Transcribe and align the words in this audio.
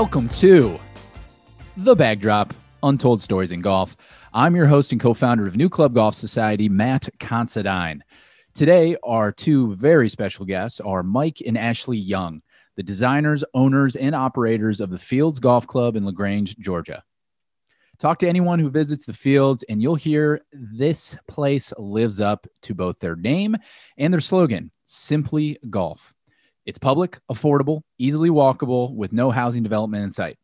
Welcome 0.00 0.30
to 0.30 0.80
The 1.76 1.94
Bagdrop 1.94 2.54
Untold 2.82 3.22
Stories 3.22 3.52
in 3.52 3.60
Golf. 3.60 3.98
I'm 4.32 4.56
your 4.56 4.64
host 4.64 4.92
and 4.92 5.00
co 5.00 5.12
founder 5.12 5.46
of 5.46 5.56
New 5.56 5.68
Club 5.68 5.92
Golf 5.92 6.14
Society, 6.14 6.70
Matt 6.70 7.10
Considine. 7.18 8.02
Today, 8.54 8.96
our 9.04 9.30
two 9.30 9.74
very 9.74 10.08
special 10.08 10.46
guests 10.46 10.80
are 10.80 11.02
Mike 11.02 11.42
and 11.46 11.58
Ashley 11.58 11.98
Young, 11.98 12.40
the 12.76 12.82
designers, 12.82 13.44
owners, 13.52 13.94
and 13.94 14.14
operators 14.14 14.80
of 14.80 14.88
the 14.88 14.98
Fields 14.98 15.38
Golf 15.38 15.66
Club 15.66 15.96
in 15.96 16.06
LaGrange, 16.06 16.56
Georgia. 16.56 17.04
Talk 17.98 18.20
to 18.20 18.28
anyone 18.28 18.58
who 18.58 18.70
visits 18.70 19.04
the 19.04 19.12
fields, 19.12 19.64
and 19.68 19.82
you'll 19.82 19.96
hear 19.96 20.40
this 20.50 21.14
place 21.28 21.74
lives 21.76 22.22
up 22.22 22.46
to 22.62 22.74
both 22.74 23.00
their 23.00 23.16
name 23.16 23.54
and 23.98 24.14
their 24.14 24.22
slogan 24.22 24.70
Simply 24.86 25.58
Golf. 25.68 26.14
It's 26.70 26.78
public, 26.78 27.18
affordable, 27.28 27.82
easily 27.98 28.30
walkable, 28.30 28.94
with 28.94 29.12
no 29.12 29.32
housing 29.32 29.64
development 29.64 30.04
in 30.04 30.12
sight. 30.12 30.36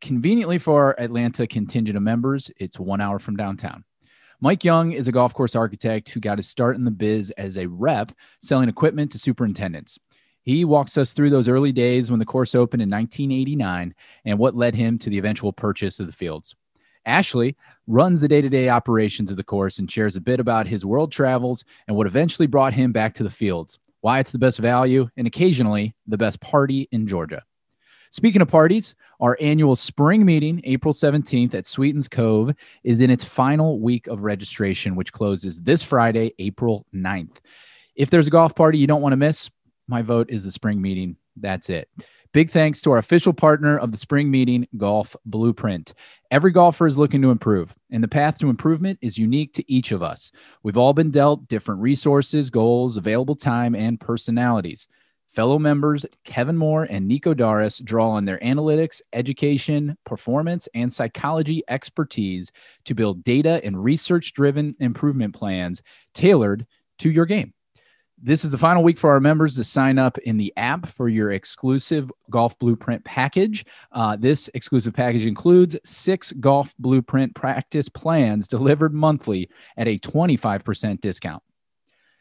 Conveniently 0.00 0.58
for 0.58 0.82
our 0.84 0.98
Atlanta 0.98 1.46
contingent 1.46 1.98
of 1.98 2.02
members, 2.02 2.50
it's 2.56 2.80
one 2.80 3.02
hour 3.02 3.18
from 3.18 3.36
downtown. 3.36 3.84
Mike 4.40 4.64
Young 4.64 4.92
is 4.92 5.06
a 5.06 5.12
golf 5.12 5.34
course 5.34 5.54
architect 5.54 6.08
who 6.08 6.18
got 6.18 6.38
his 6.38 6.48
start 6.48 6.76
in 6.76 6.86
the 6.86 6.90
biz 6.90 7.30
as 7.32 7.58
a 7.58 7.66
rep 7.66 8.12
selling 8.40 8.70
equipment 8.70 9.12
to 9.12 9.18
superintendents. 9.18 9.98
He 10.40 10.64
walks 10.64 10.96
us 10.96 11.12
through 11.12 11.28
those 11.28 11.46
early 11.46 11.72
days 11.72 12.10
when 12.10 12.20
the 12.20 12.24
course 12.24 12.54
opened 12.54 12.80
in 12.80 12.88
1989 12.88 13.94
and 14.24 14.38
what 14.38 14.56
led 14.56 14.74
him 14.74 14.96
to 15.00 15.10
the 15.10 15.18
eventual 15.18 15.52
purchase 15.52 16.00
of 16.00 16.06
the 16.06 16.12
fields. 16.14 16.54
Ashley 17.04 17.54
runs 17.86 18.20
the 18.20 18.28
day 18.28 18.40
to 18.40 18.48
day 18.48 18.70
operations 18.70 19.30
of 19.30 19.36
the 19.36 19.44
course 19.44 19.78
and 19.78 19.90
shares 19.90 20.16
a 20.16 20.22
bit 20.22 20.40
about 20.40 20.68
his 20.68 20.86
world 20.86 21.12
travels 21.12 21.66
and 21.86 21.98
what 21.98 22.06
eventually 22.06 22.46
brought 22.46 22.72
him 22.72 22.92
back 22.92 23.12
to 23.12 23.22
the 23.22 23.28
fields, 23.28 23.78
why 24.00 24.18
it's 24.18 24.32
the 24.32 24.38
best 24.38 24.58
value, 24.58 25.08
and 25.16 25.26
occasionally 25.26 25.94
the 26.06 26.18
best 26.18 26.40
party 26.40 26.88
in 26.92 27.06
Georgia. 27.06 27.42
Speaking 28.10 28.40
of 28.40 28.48
parties, 28.48 28.94
our 29.20 29.36
annual 29.40 29.76
spring 29.76 30.24
meeting, 30.24 30.60
April 30.64 30.94
17th 30.94 31.54
at 31.54 31.66
Sweetens 31.66 32.08
Cove, 32.08 32.54
is 32.84 33.00
in 33.00 33.10
its 33.10 33.24
final 33.24 33.80
week 33.80 34.06
of 34.06 34.22
registration, 34.22 34.94
which 34.94 35.12
closes 35.12 35.60
this 35.60 35.82
Friday, 35.82 36.32
April 36.38 36.86
9th. 36.94 37.36
If 37.94 38.10
there's 38.10 38.26
a 38.26 38.30
golf 38.30 38.54
party 38.54 38.78
you 38.78 38.86
don't 38.86 39.02
want 39.02 39.12
to 39.12 39.16
miss, 39.16 39.50
my 39.88 40.02
vote 40.02 40.30
is 40.30 40.44
the 40.44 40.50
spring 40.50 40.80
meeting. 40.80 41.16
That's 41.36 41.68
it. 41.68 41.88
Big 42.32 42.50
thanks 42.50 42.80
to 42.82 42.90
our 42.90 42.98
official 42.98 43.32
partner 43.32 43.78
of 43.78 43.92
the 43.92 43.98
spring 43.98 44.30
meeting, 44.30 44.66
Golf 44.76 45.16
Blueprint. 45.24 45.94
Every 46.30 46.50
golfer 46.50 46.86
is 46.86 46.98
looking 46.98 47.22
to 47.22 47.30
improve, 47.30 47.74
and 47.90 48.02
the 48.02 48.08
path 48.08 48.38
to 48.38 48.50
improvement 48.50 48.98
is 49.00 49.18
unique 49.18 49.52
to 49.54 49.72
each 49.72 49.92
of 49.92 50.02
us. 50.02 50.32
We've 50.62 50.76
all 50.76 50.92
been 50.92 51.10
dealt 51.10 51.48
different 51.48 51.80
resources, 51.80 52.50
goals, 52.50 52.96
available 52.96 53.36
time, 53.36 53.74
and 53.74 54.00
personalities. 54.00 54.88
Fellow 55.28 55.58
members 55.58 56.06
Kevin 56.24 56.56
Moore 56.56 56.86
and 56.88 57.06
Nico 57.06 57.34
Darras 57.34 57.84
draw 57.84 58.10
on 58.10 58.24
their 58.24 58.38
analytics, 58.38 59.02
education, 59.12 59.96
performance, 60.04 60.68
and 60.74 60.92
psychology 60.92 61.62
expertise 61.68 62.50
to 62.84 62.94
build 62.94 63.24
data 63.24 63.60
and 63.62 63.82
research 63.82 64.32
driven 64.32 64.74
improvement 64.80 65.34
plans 65.34 65.82
tailored 66.14 66.66
to 66.98 67.10
your 67.10 67.26
game. 67.26 67.52
This 68.22 68.46
is 68.46 68.50
the 68.50 68.56
final 68.56 68.82
week 68.82 68.96
for 68.96 69.10
our 69.10 69.20
members 69.20 69.56
to 69.56 69.64
sign 69.64 69.98
up 69.98 70.16
in 70.18 70.38
the 70.38 70.52
app 70.56 70.86
for 70.86 71.08
your 71.08 71.32
exclusive 71.32 72.10
Golf 72.30 72.58
Blueprint 72.58 73.04
package. 73.04 73.66
Uh, 73.92 74.16
this 74.16 74.48
exclusive 74.54 74.94
package 74.94 75.26
includes 75.26 75.76
six 75.84 76.32
Golf 76.32 76.74
Blueprint 76.78 77.34
practice 77.34 77.90
plans 77.90 78.48
delivered 78.48 78.94
monthly 78.94 79.50
at 79.76 79.86
a 79.86 79.98
25% 79.98 81.00
discount 81.02 81.42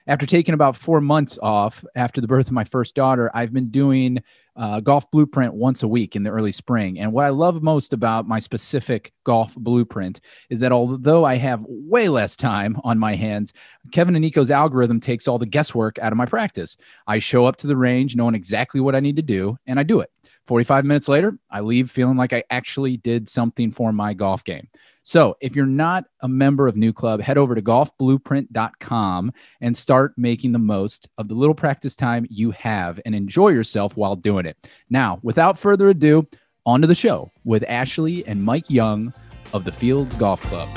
after 0.07 0.25
taking 0.25 0.53
about 0.53 0.75
four 0.75 1.01
months 1.01 1.39
off 1.41 1.83
after 1.95 2.21
the 2.21 2.27
birth 2.27 2.47
of 2.47 2.53
my 2.53 2.63
first 2.63 2.95
daughter, 2.95 3.31
I've 3.33 3.53
been 3.53 3.69
doing 3.69 4.19
uh, 4.55 4.79
golf 4.79 5.09
blueprint 5.11 5.53
once 5.53 5.83
a 5.83 5.87
week 5.87 6.15
in 6.15 6.23
the 6.23 6.29
early 6.29 6.51
spring. 6.51 6.99
And 6.99 7.11
what 7.11 7.25
I 7.25 7.29
love 7.29 7.61
most 7.61 7.91
about 7.91 8.27
my 8.27 8.39
specific 8.39 9.11
golf 9.23 9.55
blueprint 9.55 10.21
is 10.49 10.59
that 10.61 10.71
although 10.71 11.25
I 11.25 11.35
have 11.35 11.65
way 11.67 12.07
less 12.07 12.37
time 12.37 12.77
on 12.83 12.99
my 12.99 13.15
hands, 13.15 13.51
Kevin 13.91 14.15
and 14.15 14.21
Nico's 14.21 14.51
algorithm 14.51 14.99
takes 14.99 15.27
all 15.27 15.39
the 15.39 15.45
guesswork 15.45 15.99
out 15.99 16.13
of 16.13 16.17
my 16.17 16.25
practice. 16.25 16.77
I 17.07 17.19
show 17.19 17.45
up 17.45 17.57
to 17.57 17.67
the 17.67 17.77
range 17.77 18.15
knowing 18.15 18.35
exactly 18.35 18.79
what 18.79 18.95
I 18.95 18.99
need 18.99 19.15
to 19.17 19.21
do, 19.21 19.57
and 19.65 19.79
I 19.79 19.83
do 19.83 19.99
it. 19.99 20.11
45 20.45 20.85
minutes 20.85 21.07
later, 21.07 21.37
I 21.49 21.61
leave 21.61 21.89
feeling 21.89 22.17
like 22.17 22.31
I 22.31 22.43
actually 22.51 22.97
did 22.97 23.27
something 23.27 23.71
for 23.71 23.91
my 23.91 24.13
golf 24.13 24.43
game. 24.43 24.67
So 25.07 25.37
if 25.39 25.55
you're 25.55 25.67
not 25.67 26.05
a 26.21 26.27
member 26.27 26.67
of 26.67 26.75
New 26.75 26.91
Club, 26.91 27.21
head 27.21 27.37
over 27.37 27.53
to 27.53 27.61
golfblueprint.com 27.61 29.31
and 29.61 29.77
start 29.77 30.13
making 30.17 30.51
the 30.51 30.57
most 30.57 31.07
of 31.19 31.27
the 31.27 31.35
little 31.35 31.53
practice 31.53 31.95
time 31.95 32.25
you 32.27 32.49
have 32.49 32.99
and 33.05 33.13
enjoy 33.13 33.49
yourself 33.49 33.95
while 33.95 34.15
doing 34.15 34.47
it. 34.47 34.57
Now, 34.89 35.19
without 35.21 35.59
further 35.59 35.89
ado, 35.89 36.27
on 36.65 36.81
to 36.81 36.87
the 36.87 36.95
show 36.95 37.31
with 37.43 37.63
Ashley 37.67 38.25
and 38.25 38.43
Mike 38.43 38.67
Young 38.67 39.13
of 39.53 39.63
the 39.63 39.71
Fields 39.71 40.15
Golf 40.15 40.41
Club. 40.41 40.67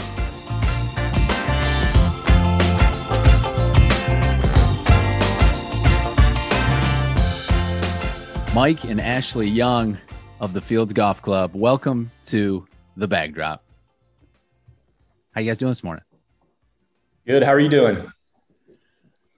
Mike 8.55 8.85
and 8.85 9.01
Ashley 9.01 9.49
Young 9.49 9.97
of 10.39 10.53
the 10.53 10.61
Fields 10.61 10.93
Golf 10.93 11.23
Club, 11.23 11.53
welcome 11.55 12.11
to 12.25 12.67
the 12.99 13.09
Bagdrop. 13.09 13.65
How 15.39 15.43
you 15.43 15.51
guys 15.51 15.59
doing 15.59 15.71
this 15.71 15.85
morning? 15.85 16.03
Good. 17.25 17.45
How 17.45 17.53
are 17.53 17.61
you 17.61 17.69
doing? 17.69 18.11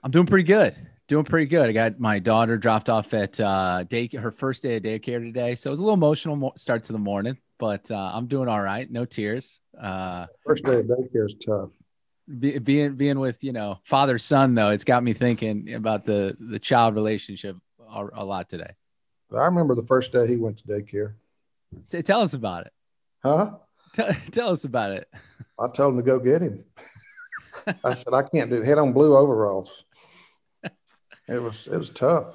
I'm 0.02 0.10
doing 0.10 0.24
pretty 0.24 0.44
good. 0.44 0.74
Doing 1.08 1.26
pretty 1.26 1.44
good. 1.44 1.68
I 1.68 1.72
got 1.72 2.00
my 2.00 2.18
daughter 2.18 2.56
dropped 2.56 2.88
off 2.88 3.12
at 3.12 3.38
uh, 3.38 3.84
day 3.84 4.08
her 4.16 4.30
first 4.30 4.62
day 4.62 4.76
of 4.76 4.82
daycare 4.82 5.22
today, 5.22 5.54
so 5.54 5.68
it 5.68 5.72
was 5.72 5.78
a 5.78 5.82
little 5.82 5.98
emotional 5.98 6.54
start 6.56 6.84
to 6.84 6.94
the 6.94 6.98
morning, 6.98 7.36
but 7.58 7.90
uh, 7.90 8.12
I'm 8.14 8.28
doing 8.28 8.48
all 8.48 8.62
right. 8.62 8.90
No 8.90 9.04
tears. 9.04 9.60
Uh, 9.78 10.24
first 10.46 10.64
day 10.64 10.78
of 10.78 10.86
daycare 10.86 11.26
is 11.26 11.34
tough. 11.34 11.68
Be, 12.38 12.58
being 12.58 12.94
being 12.94 13.18
with 13.18 13.44
you 13.44 13.52
know 13.52 13.78
father 13.84 14.18
son 14.18 14.54
though, 14.54 14.70
it's 14.70 14.84
got 14.84 15.04
me 15.04 15.12
thinking 15.12 15.74
about 15.74 16.06
the 16.06 16.34
the 16.40 16.58
child 16.58 16.94
relationship 16.94 17.58
a, 17.78 18.06
a 18.14 18.24
lot 18.24 18.48
today. 18.48 18.72
I 19.36 19.44
remember 19.44 19.74
the 19.74 19.84
first 19.84 20.12
day 20.12 20.26
he 20.26 20.38
went 20.38 20.56
to 20.60 20.64
daycare. 20.64 21.16
T- 21.90 22.00
tell 22.00 22.22
us 22.22 22.32
about 22.32 22.64
it. 22.64 22.72
Huh? 23.22 23.50
Tell, 23.92 24.16
tell 24.30 24.48
us 24.48 24.64
about 24.64 24.92
it. 24.92 25.06
I 25.60 25.68
told 25.68 25.92
him 25.92 25.98
to 25.98 26.02
go 26.02 26.18
get 26.18 26.42
him. 26.42 26.64
I 27.84 27.92
said, 27.92 28.14
I 28.14 28.22
can't 28.22 28.50
do 28.50 28.62
head 28.62 28.78
on 28.78 28.92
blue 28.92 29.16
overalls. 29.16 29.84
It 31.28 31.40
was 31.40 31.68
it 31.68 31.76
was 31.76 31.90
tough. 31.90 32.34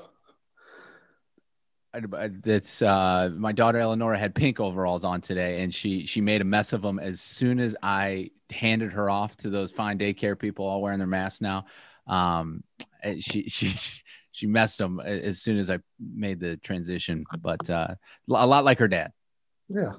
It's 1.94 2.82
uh, 2.82 3.30
my 3.36 3.52
daughter 3.52 3.80
Eleanor 3.80 4.14
had 4.16 4.36
pink 4.36 4.60
overalls 4.60 5.04
on 5.04 5.22
today, 5.22 5.64
and 5.64 5.74
she 5.74 6.06
she 6.06 6.22
made 6.22 6.42
a 6.42 6.46
mess 6.46 6.72
of 6.72 6.82
them 6.82 7.00
as 7.00 7.20
soon 7.20 7.60
as 7.60 7.76
I 7.82 8.32
handed 8.50 8.94
her 8.94 9.10
off 9.10 9.36
to 9.38 9.50
those 9.50 9.72
fine 9.72 9.98
daycare 9.98 10.38
people, 10.38 10.66
all 10.66 10.82
wearing 10.82 11.00
their 11.00 11.08
masks 11.08 11.42
now. 11.42 11.66
Um, 12.08 12.64
she 13.20 13.44
she 13.50 13.76
she 14.32 14.48
messed 14.48 14.78
them 14.78 15.00
as 15.02 15.42
soon 15.42 15.58
as 15.58 15.70
I 15.70 15.80
made 16.00 16.40
the 16.40 16.58
transition, 16.58 17.26
but 17.42 17.70
uh, 17.70 17.96
a 18.30 18.48
lot 18.48 18.64
like 18.64 18.80
her 18.80 18.88
dad. 18.88 19.12
Yeah, 19.68 19.94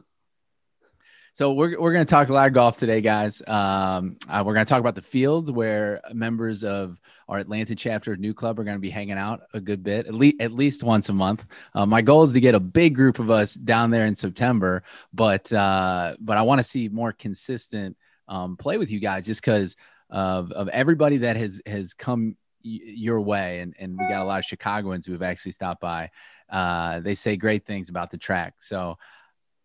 so 1.37 1.53
we're, 1.53 1.79
we're 1.79 1.93
going 1.93 2.07
to 2.07 2.11
talk 2.11 2.31
a 2.31 2.33
lot 2.33 2.47
of 2.47 2.55
golf 2.55 2.79
today, 2.79 3.03
guys. 3.03 3.43
Um, 3.47 4.17
uh, 4.27 4.43
we're 4.43 4.55
going 4.55 4.65
to 4.65 4.69
talk 4.71 4.81
about 4.81 4.95
the 4.95 5.03
fields 5.03 5.53
where 5.53 6.01
members 6.15 6.65
of 6.65 6.99
our 7.29 7.37
Atlanta 7.37 7.75
chapter 7.75 8.15
of 8.15 8.21
New 8.21 8.33
Club 8.33 8.59
are 8.59 8.65
going 8.65 8.79
to 8.79 8.81
be 8.81 8.89
hanging 8.89 9.19
out 9.19 9.43
a 9.53 9.61
good 9.61 9.83
bit, 9.83 10.07
at 10.07 10.15
least 10.15 10.41
at 10.41 10.53
least 10.53 10.83
once 10.83 11.11
a 11.11 11.13
month. 11.13 11.45
Uh, 11.75 11.85
my 11.85 12.01
goal 12.01 12.23
is 12.23 12.33
to 12.33 12.41
get 12.41 12.55
a 12.55 12.61
big 12.61 12.95
group 12.95 13.19
of 13.19 13.29
us 13.29 13.53
down 13.53 13.91
there 13.91 14.07
in 14.07 14.15
September, 14.15 14.83
but 15.13 15.53
uh, 15.53 16.15
but 16.21 16.39
I 16.39 16.43
want 16.43 16.61
to 16.61 16.65
see 16.65 16.89
more 16.89 17.13
consistent 17.13 17.99
um, 18.29 18.57
play 18.57 18.79
with 18.79 18.91
you 18.91 18.99
guys, 18.99 19.27
just 19.27 19.43
because 19.43 19.77
of 20.09 20.51
of 20.53 20.69
everybody 20.69 21.19
that 21.19 21.37
has 21.37 21.61
has 21.67 21.93
come 21.93 22.35
your 22.63 23.21
way, 23.21 23.61
and 23.61 23.75
and 23.79 23.93
we 23.93 24.09
got 24.09 24.23
a 24.23 24.25
lot 24.25 24.39
of 24.39 24.47
Chicagoans 24.47 25.05
who 25.05 25.13
have 25.13 25.21
actually 25.21 25.53
stopped 25.53 25.83
by. 25.83 26.11
Uh, 26.49 27.01
they 27.01 27.15
say 27.15 27.37
great 27.37 27.67
things 27.67 27.91
about 27.91 28.11
the 28.11 28.17
track, 28.17 28.55
so. 28.61 28.97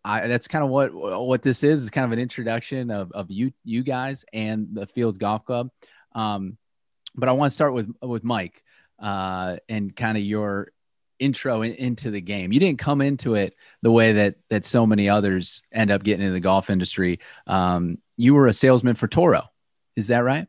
I, 0.04 0.28
that's 0.28 0.48
kind 0.48 0.64
of 0.64 0.70
what 0.70 0.94
what 0.94 1.42
this 1.44 1.64
is. 1.64 1.84
Is 1.84 1.90
kind 1.90 2.06
of 2.06 2.12
an 2.12 2.20
introduction 2.20 2.90
of 2.92 3.12
of 3.12 3.30
you 3.30 3.54
you 3.64 3.84
guys 3.84 4.26
and 4.34 4.70
the 4.74 4.88
Fields 4.88 5.18
Golf 5.18 5.46
Club. 5.46 5.70
Um, 6.14 6.58
but 7.16 7.30
I 7.30 7.34
want 7.34 7.52
to 7.52 7.56
start 7.56 7.74
with 7.74 7.94
with 8.02 8.24
Mike 8.24 8.64
uh, 9.00 9.58
and 9.70 9.96
kind 9.96 10.18
of 10.18 10.24
your 10.24 10.72
intro 11.20 11.62
in, 11.62 11.74
into 11.74 12.10
the 12.10 12.22
game. 12.22 12.52
You 12.52 12.60
didn't 12.60 12.80
come 12.80 13.02
into 13.02 13.36
it 13.36 13.56
the 13.82 13.92
way 13.92 14.14
that 14.14 14.36
that 14.50 14.66
so 14.66 14.86
many 14.86 15.08
others 15.08 15.62
end 15.72 15.92
up 15.92 16.04
getting 16.04 16.22
into 16.22 16.34
the 16.34 16.40
golf 16.40 16.70
industry. 16.70 17.20
Um, 17.48 18.00
you 18.18 18.34
were 18.34 18.48
a 18.48 18.54
salesman 18.54 18.96
for 18.96 19.08
Toro, 19.08 19.44
is 19.96 20.08
that 20.08 20.20
right? 20.20 20.48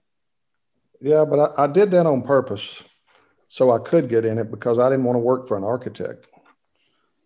Yeah, 1.00 1.24
but 1.24 1.58
I, 1.58 1.64
I 1.64 1.66
did 1.66 1.90
that 1.90 2.06
on 2.06 2.22
purpose 2.22 2.82
so 3.48 3.70
I 3.70 3.78
could 3.78 4.08
get 4.08 4.24
in 4.24 4.38
it 4.38 4.50
because 4.50 4.78
I 4.78 4.88
didn't 4.88 5.04
want 5.04 5.16
to 5.16 5.20
work 5.20 5.46
for 5.46 5.58
an 5.58 5.64
architect. 5.64 6.26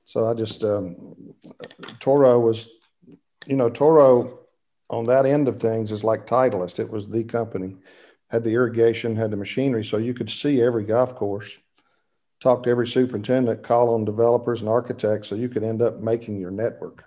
So 0.06 0.26
I 0.26 0.34
just 0.34 0.62
um, 0.62 1.34
Toro 1.98 2.38
was, 2.38 2.68
you 3.46 3.56
know, 3.56 3.68
Toro 3.68 4.38
on 4.88 5.04
that 5.04 5.26
end 5.26 5.48
of 5.48 5.60
things 5.60 5.90
is 5.90 6.04
like 6.04 6.26
Titleist. 6.28 6.78
It 6.78 6.88
was 6.88 7.08
the 7.08 7.24
company, 7.24 7.76
had 8.28 8.44
the 8.44 8.54
irrigation, 8.54 9.16
had 9.16 9.32
the 9.32 9.36
machinery, 9.36 9.84
so 9.84 9.96
you 9.96 10.14
could 10.14 10.30
see 10.30 10.62
every 10.62 10.84
golf 10.84 11.16
course. 11.16 11.58
talk 12.40 12.62
to 12.62 12.70
every 12.70 12.86
superintendent, 12.86 13.64
call 13.64 13.94
on 13.94 14.04
developers 14.04 14.60
and 14.60 14.70
architects, 14.70 15.28
so 15.28 15.34
you 15.34 15.48
could 15.48 15.64
end 15.64 15.82
up 15.82 16.00
making 16.00 16.38
your 16.38 16.52
network. 16.52 17.04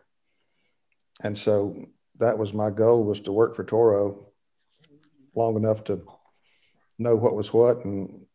And 1.24 1.38
so 1.38 1.86
that 2.18 2.38
was 2.38 2.54
my 2.54 2.70
goal 2.70 3.06
was 3.06 3.22
to 3.22 3.32
work 3.32 3.56
for 3.56 3.64
Toro 3.64 4.28
long 5.36 5.56
enough 5.56 5.86
to 5.86 6.02
know 6.98 7.16
what 7.16 7.36
was 7.36 7.54
what 7.54 7.86
and 7.86 8.26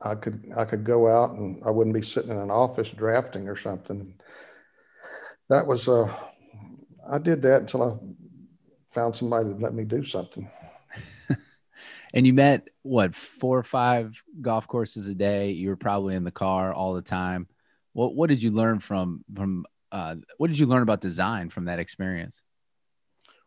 I 0.00 0.14
could 0.14 0.52
I 0.56 0.64
could 0.64 0.84
go 0.84 1.08
out 1.08 1.32
and 1.32 1.62
I 1.64 1.70
wouldn't 1.70 1.94
be 1.94 2.02
sitting 2.02 2.30
in 2.30 2.36
an 2.36 2.50
office 2.50 2.90
drafting 2.90 3.48
or 3.48 3.56
something. 3.56 4.14
That 5.48 5.66
was 5.66 5.88
uh 5.88 6.12
I 7.08 7.18
did 7.18 7.42
that 7.42 7.62
until 7.62 7.82
I 7.82 8.92
found 8.92 9.16
somebody 9.16 9.48
that 9.48 9.60
let 9.60 9.74
me 9.74 9.84
do 9.84 10.04
something. 10.04 10.48
and 12.14 12.26
you 12.26 12.32
met 12.32 12.68
what 12.82 13.14
four 13.14 13.58
or 13.58 13.64
five 13.64 14.22
golf 14.40 14.66
courses 14.66 15.08
a 15.08 15.14
day. 15.14 15.50
You 15.50 15.70
were 15.70 15.76
probably 15.76 16.14
in 16.14 16.24
the 16.24 16.30
car 16.30 16.72
all 16.72 16.94
the 16.94 17.02
time. 17.02 17.48
What 17.92 18.14
what 18.14 18.28
did 18.28 18.42
you 18.42 18.50
learn 18.50 18.78
from 18.78 19.24
from 19.34 19.66
uh, 19.90 20.16
what 20.38 20.48
did 20.48 20.58
you 20.58 20.66
learn 20.66 20.82
about 20.82 21.00
design 21.00 21.50
from 21.50 21.66
that 21.66 21.78
experience? 21.78 22.40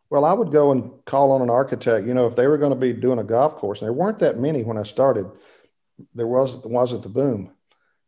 Well, 0.08 0.24
I 0.24 0.32
would 0.32 0.52
go 0.52 0.70
and 0.70 0.92
call 1.04 1.32
on 1.32 1.42
an 1.42 1.50
architect. 1.50 2.06
You 2.06 2.14
know, 2.14 2.26
if 2.26 2.36
they 2.36 2.46
were 2.46 2.58
going 2.58 2.70
to 2.70 2.76
be 2.76 2.92
doing 2.92 3.18
a 3.18 3.24
golf 3.24 3.56
course, 3.56 3.80
and 3.80 3.86
there 3.86 3.92
weren't 3.92 4.20
that 4.20 4.38
many 4.38 4.62
when 4.62 4.78
I 4.78 4.84
started, 4.84 5.26
there 6.14 6.26
was 6.26 6.56
wasn't 6.58 7.02
the 7.02 7.08
boom, 7.08 7.52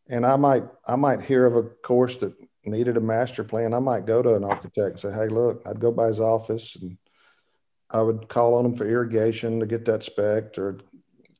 and 0.08 0.26
I 0.26 0.36
might 0.36 0.64
I 0.86 0.96
might 0.96 1.22
hear 1.22 1.46
of 1.46 1.56
a 1.56 1.62
course 1.62 2.18
that 2.18 2.34
needed 2.64 2.96
a 2.96 3.00
master 3.00 3.44
plan. 3.44 3.74
I 3.74 3.78
might 3.78 4.06
go 4.06 4.22
to 4.22 4.34
an 4.34 4.44
architect 4.44 4.90
and 4.90 5.00
say, 5.00 5.12
"Hey, 5.12 5.28
look," 5.28 5.62
I'd 5.66 5.80
go 5.80 5.90
by 5.90 6.08
his 6.08 6.20
office 6.20 6.76
and 6.76 6.98
I 7.90 8.02
would 8.02 8.28
call 8.28 8.54
on 8.54 8.66
him 8.66 8.74
for 8.74 8.86
irrigation 8.86 9.60
to 9.60 9.66
get 9.66 9.86
that 9.86 10.02
spec, 10.02 10.58
or 10.58 10.78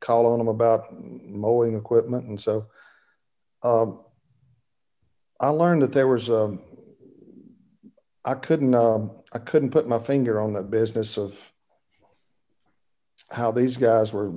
call 0.00 0.26
on 0.26 0.40
him 0.40 0.48
about 0.48 0.86
mowing 0.92 1.76
equipment, 1.76 2.26
and 2.26 2.40
so 2.40 2.66
um, 3.62 4.00
I 5.40 5.48
learned 5.48 5.82
that 5.82 5.92
there 5.92 6.08
was 6.08 6.28
a 6.28 6.44
um, 6.44 6.62
I 8.24 8.34
couldn't 8.34 8.74
uh, 8.74 9.08
I 9.32 9.38
couldn't 9.38 9.70
put 9.70 9.88
my 9.88 9.98
finger 9.98 10.40
on 10.40 10.52
the 10.52 10.62
business 10.62 11.18
of 11.18 11.52
how 13.30 13.50
these 13.52 13.76
guys 13.76 14.12
were 14.12 14.32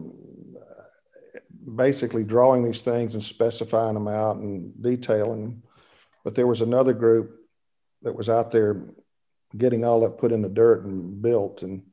basically 1.76 2.24
drawing 2.24 2.64
these 2.64 2.82
things 2.82 3.14
and 3.14 3.24
specifying 3.24 3.94
them 3.94 4.08
out 4.08 4.38
and 4.38 4.74
detailing 4.82 5.42
them. 5.42 5.64
But 6.24 6.36
there 6.36 6.48
was 6.48 6.62
another 6.62 6.94
group 6.94 7.40
that 8.04 8.16
was 8.16 8.30
out 8.30 8.52
there 8.52 8.84
getting 9.58 9.84
all 9.84 10.02
that 10.02 10.18
put 10.18 10.32
in 10.32 10.42
the 10.42 10.50
dirt 10.50 10.86
and 10.86 11.22
built, 11.22 11.62
and 11.62 11.84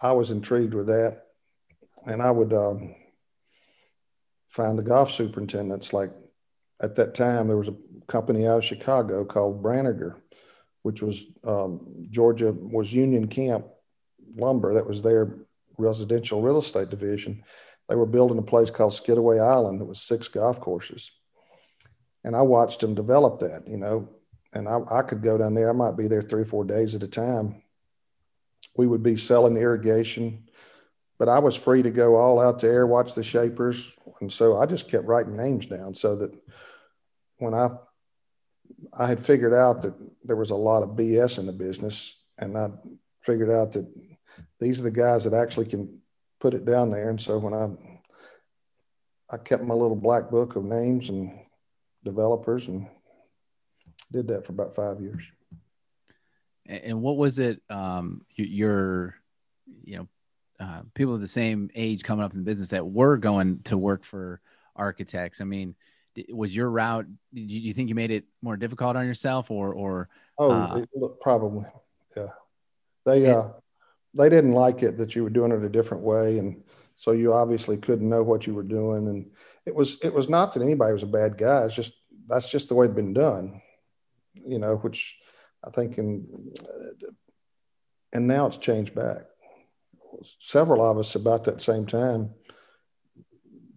I 0.00 0.12
was 0.12 0.30
intrigued 0.30 0.74
with 0.74 0.86
that. 0.86 1.22
And 2.06 2.22
I 2.22 2.30
would 2.30 2.52
um, 2.52 2.94
find 4.48 4.78
the 4.78 4.82
golf 4.82 5.10
superintendents. 5.10 5.92
Like 5.92 6.10
at 6.80 6.96
that 6.96 7.14
time, 7.14 7.48
there 7.48 7.56
was 7.56 7.68
a 7.68 7.76
company 8.06 8.46
out 8.46 8.58
of 8.58 8.64
Chicago 8.64 9.24
called 9.24 9.62
Branigar 9.62 10.16
which 10.82 11.02
was 11.02 11.26
um, 11.44 12.06
Georgia 12.10 12.52
was 12.52 12.92
Union 12.92 13.28
Camp 13.28 13.66
Lumber. 14.36 14.74
That 14.74 14.86
was 14.86 15.02
their 15.02 15.36
residential 15.78 16.42
real 16.42 16.58
estate 16.58 16.90
division. 16.90 17.42
They 17.90 17.96
were 17.96 18.06
building 18.06 18.38
a 18.38 18.42
place 18.42 18.70
called 18.70 18.94
Skidaway 18.94 19.40
Island. 19.40 19.80
It 19.80 19.86
was 19.86 20.00
six 20.00 20.28
golf 20.28 20.60
courses, 20.60 21.10
and 22.22 22.36
I 22.36 22.42
watched 22.42 22.78
them 22.78 22.94
develop 22.94 23.40
that. 23.40 23.66
You 23.66 23.78
know, 23.78 24.08
and 24.52 24.68
I, 24.68 24.78
I 24.88 25.02
could 25.02 25.24
go 25.24 25.36
down 25.36 25.54
there. 25.54 25.68
I 25.68 25.72
might 25.72 25.96
be 25.96 26.06
there 26.06 26.22
three 26.22 26.42
or 26.42 26.46
four 26.46 26.64
days 26.64 26.94
at 26.94 27.02
a 27.02 27.08
time. 27.08 27.62
We 28.76 28.86
would 28.86 29.02
be 29.02 29.16
selling 29.16 29.54
the 29.54 29.62
irrigation, 29.62 30.48
but 31.18 31.28
I 31.28 31.40
was 31.40 31.56
free 31.56 31.82
to 31.82 31.90
go 31.90 32.14
all 32.14 32.38
out 32.38 32.60
there, 32.60 32.86
watch 32.86 33.16
the 33.16 33.24
shapers, 33.24 33.96
and 34.20 34.32
so 34.32 34.56
I 34.56 34.66
just 34.66 34.88
kept 34.88 35.06
writing 35.06 35.36
names 35.36 35.66
down 35.66 35.96
so 35.96 36.14
that 36.14 36.32
when 37.38 37.54
I 37.54 37.70
I 38.96 39.08
had 39.08 39.18
figured 39.18 39.52
out 39.52 39.82
that 39.82 39.94
there 40.22 40.36
was 40.36 40.50
a 40.50 40.54
lot 40.54 40.84
of 40.84 40.90
BS 40.90 41.40
in 41.40 41.46
the 41.46 41.52
business, 41.52 42.16
and 42.38 42.56
I 42.56 42.68
figured 43.20 43.50
out 43.50 43.72
that 43.72 43.92
these 44.60 44.78
are 44.78 44.84
the 44.84 44.92
guys 44.92 45.24
that 45.24 45.34
actually 45.34 45.66
can 45.66 45.99
put 46.40 46.54
it 46.54 46.64
down 46.64 46.90
there. 46.90 47.10
And 47.10 47.20
so 47.20 47.38
when 47.38 47.54
I 47.54 47.68
I 49.32 49.36
kept 49.36 49.62
my 49.62 49.74
little 49.74 49.96
black 49.96 50.30
book 50.30 50.56
of 50.56 50.64
names 50.64 51.08
and 51.08 51.38
developers 52.04 52.66
and 52.66 52.88
did 54.10 54.26
that 54.28 54.44
for 54.44 54.52
about 54.52 54.74
five 54.74 55.00
years. 55.00 55.22
And 56.66 57.00
what 57.00 57.16
was 57.16 57.38
it? 57.38 57.62
Um, 57.70 58.22
your, 58.34 59.14
you 59.84 59.98
know, 59.98 60.08
uh, 60.58 60.82
people 60.94 61.14
of 61.14 61.20
the 61.20 61.28
same 61.28 61.70
age 61.74 62.02
coming 62.02 62.24
up 62.24 62.32
in 62.32 62.40
the 62.40 62.44
business 62.44 62.68
that 62.70 62.86
were 62.86 63.16
going 63.16 63.60
to 63.64 63.78
work 63.78 64.02
for 64.02 64.40
architects. 64.76 65.40
I 65.40 65.44
mean, 65.44 65.74
was 66.32 66.54
your 66.54 66.70
route 66.70 67.06
do 67.32 67.40
you 67.40 67.72
think 67.72 67.88
you 67.88 67.94
made 67.94 68.10
it 68.10 68.24
more 68.42 68.56
difficult 68.56 68.96
on 68.96 69.06
yourself 69.06 69.50
or 69.50 69.72
or 69.72 70.08
oh 70.38 70.50
uh, 70.50 70.84
probably 71.20 71.64
yeah 72.16 72.26
they 73.06 73.30
uh 73.30 73.48
they 74.14 74.28
didn't 74.28 74.52
like 74.52 74.82
it 74.82 74.98
that 74.98 75.14
you 75.14 75.22
were 75.22 75.30
doing 75.30 75.52
it 75.52 75.62
a 75.64 75.68
different 75.68 76.02
way 76.02 76.38
and 76.38 76.62
so 76.96 77.12
you 77.12 77.32
obviously 77.32 77.76
couldn't 77.76 78.08
know 78.08 78.22
what 78.22 78.46
you 78.46 78.54
were 78.54 78.62
doing 78.62 79.08
and 79.08 79.30
it 79.66 79.74
was 79.74 79.98
it 80.02 80.12
was 80.12 80.28
not 80.28 80.52
that 80.52 80.62
anybody 80.62 80.92
was 80.92 81.02
a 81.02 81.06
bad 81.06 81.38
guy 81.38 81.64
it's 81.64 81.74
just 81.74 81.92
that's 82.26 82.50
just 82.50 82.68
the 82.68 82.74
way 82.74 82.84
it'd 82.84 82.96
been 82.96 83.12
done 83.12 83.60
you 84.34 84.58
know 84.58 84.76
which 84.76 85.16
i 85.64 85.70
think 85.70 85.98
in 85.98 86.52
and 88.12 88.26
now 88.26 88.46
it's 88.46 88.58
changed 88.58 88.94
back 88.94 89.22
several 90.38 90.88
of 90.88 90.98
us 90.98 91.14
about 91.14 91.44
that 91.44 91.62
same 91.62 91.86
time 91.86 92.30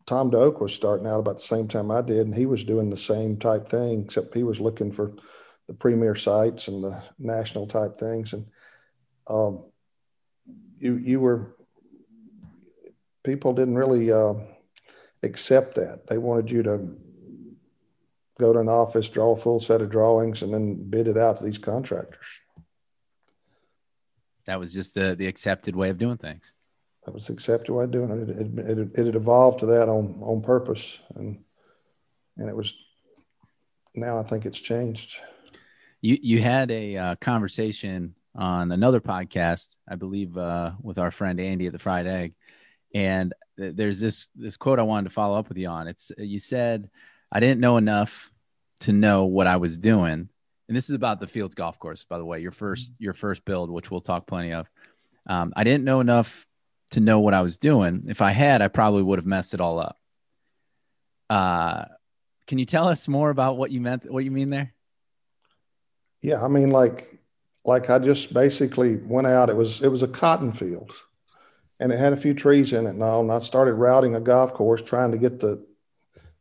Tom 0.05 0.29
Doak 0.29 0.59
was 0.59 0.73
starting 0.73 1.07
out 1.07 1.19
about 1.19 1.37
the 1.37 1.43
same 1.43 1.67
time 1.67 1.89
I 1.89 2.01
did, 2.01 2.27
and 2.27 2.35
he 2.35 2.45
was 2.45 2.63
doing 2.63 2.89
the 2.89 2.97
same 2.97 3.37
type 3.37 3.69
thing, 3.69 4.03
except 4.03 4.35
he 4.35 4.43
was 4.43 4.59
looking 4.59 4.91
for 4.91 5.13
the 5.67 5.73
premier 5.73 6.15
sites 6.15 6.67
and 6.67 6.83
the 6.83 7.01
national 7.17 7.67
type 7.67 7.97
things. 7.97 8.33
And 8.33 8.45
um, 9.27 9.63
you 10.83 10.95
you 10.97 11.19
were 11.19 11.55
people 13.23 13.53
didn't 13.53 13.75
really 13.75 14.11
uh, 14.11 14.33
accept 15.23 15.75
that. 15.75 16.07
They 16.07 16.17
wanted 16.17 16.51
you 16.51 16.63
to 16.63 16.97
go 18.39 18.51
to 18.51 18.59
an 18.59 18.69
office, 18.69 19.07
draw 19.09 19.31
a 19.31 19.37
full 19.37 19.59
set 19.59 19.81
of 19.81 19.89
drawings, 19.89 20.41
and 20.41 20.53
then 20.53 20.89
bid 20.89 21.07
it 21.07 21.17
out 21.17 21.37
to 21.37 21.43
these 21.43 21.57
contractors. 21.57 22.41
That 24.45 24.59
was 24.59 24.73
just 24.73 24.93
the 24.93 25.15
the 25.15 25.27
accepted 25.27 25.75
way 25.75 25.89
of 25.89 25.97
doing 25.97 26.17
things 26.17 26.53
that 27.05 27.13
was 27.13 27.29
accepted 27.29 27.71
way 27.73 27.85
of 27.85 27.91
doing 27.91 28.11
it. 28.11 28.29
It, 28.29 28.69
it, 28.69 28.79
it. 28.79 28.99
it 28.99 29.05
had 29.05 29.15
evolved 29.15 29.59
to 29.59 29.65
that 29.67 29.89
on 29.89 30.19
on 30.21 30.41
purpose, 30.41 30.99
and 31.15 31.43
and 32.37 32.49
it 32.49 32.55
was. 32.55 32.73
Now 33.95 34.17
I 34.17 34.23
think 34.23 34.45
it's 34.45 34.59
changed. 34.59 35.17
You 36.01 36.17
you 36.21 36.41
had 36.41 36.71
a 36.71 36.97
uh, 36.97 37.15
conversation 37.17 38.15
on 38.35 38.71
another 38.71 38.99
podcast, 38.99 39.75
I 39.87 39.95
believe, 39.95 40.37
uh, 40.37 40.71
with 40.81 40.97
our 40.97 41.11
friend 41.11 41.39
Andy 41.39 41.67
at 41.67 41.73
the 41.73 41.79
Fried 41.79 42.07
Egg, 42.07 42.33
and 42.93 43.33
th- 43.57 43.75
there's 43.75 43.99
this 43.99 44.29
this 44.35 44.57
quote 44.57 44.79
I 44.79 44.83
wanted 44.83 45.09
to 45.09 45.13
follow 45.13 45.37
up 45.37 45.49
with 45.49 45.57
you 45.57 45.67
on. 45.67 45.87
It's 45.87 46.11
you 46.17 46.39
said, 46.39 46.89
"I 47.31 47.39
didn't 47.39 47.61
know 47.61 47.77
enough 47.77 48.31
to 48.81 48.93
know 48.93 49.25
what 49.25 49.47
I 49.47 49.57
was 49.57 49.77
doing," 49.77 50.29
and 50.67 50.77
this 50.77 50.89
is 50.89 50.95
about 50.95 51.19
the 51.19 51.27
Fields 51.27 51.55
Golf 51.55 51.77
Course, 51.79 52.03
by 52.03 52.17
the 52.17 52.25
way, 52.25 52.39
your 52.39 52.51
first 52.51 52.91
your 52.99 53.13
first 53.13 53.45
build, 53.45 53.69
which 53.69 53.91
we'll 53.91 54.01
talk 54.01 54.27
plenty 54.27 54.53
of. 54.53 54.69
Um, 55.27 55.53
I 55.55 55.63
didn't 55.63 55.85
know 55.85 55.99
enough 55.99 56.45
to 56.91 56.99
know 56.99 57.19
what 57.19 57.33
I 57.33 57.41
was 57.41 57.57
doing. 57.57 58.05
If 58.07 58.21
I 58.21 58.31
had, 58.31 58.61
I 58.61 58.67
probably 58.67 59.03
would 59.03 59.19
have 59.19 59.25
messed 59.25 59.53
it 59.53 59.61
all 59.61 59.79
up. 59.79 59.97
Uh, 61.29 61.85
can 62.47 62.59
you 62.59 62.65
tell 62.65 62.87
us 62.87 63.07
more 63.07 63.29
about 63.29 63.57
what 63.57 63.71
you 63.71 63.81
meant? 63.81 64.09
What 64.11 64.23
you 64.23 64.31
mean 64.31 64.49
there? 64.49 64.73
Yeah, 66.21 66.43
I 66.43 66.47
mean, 66.47 66.69
like, 66.69 67.19
like 67.65 67.89
I 67.89 67.99
just 67.99 68.33
basically 68.33 68.97
went 68.97 69.27
out. 69.27 69.49
It 69.49 69.55
was 69.55 69.81
it 69.81 69.89
was 69.89 70.03
a 70.03 70.07
cotton 70.07 70.51
field, 70.51 70.91
and 71.79 71.91
it 71.91 71.99
had 71.99 72.13
a 72.13 72.17
few 72.17 72.33
trees 72.33 72.73
in 72.73 72.85
it 72.85 72.91
and 72.91 73.03
all. 73.03 73.21
And 73.21 73.31
I 73.31 73.39
started 73.39 73.73
routing 73.73 74.15
a 74.15 74.21
golf 74.21 74.53
course, 74.53 74.81
trying 74.81 75.11
to 75.11 75.17
get 75.17 75.39
the 75.39 75.65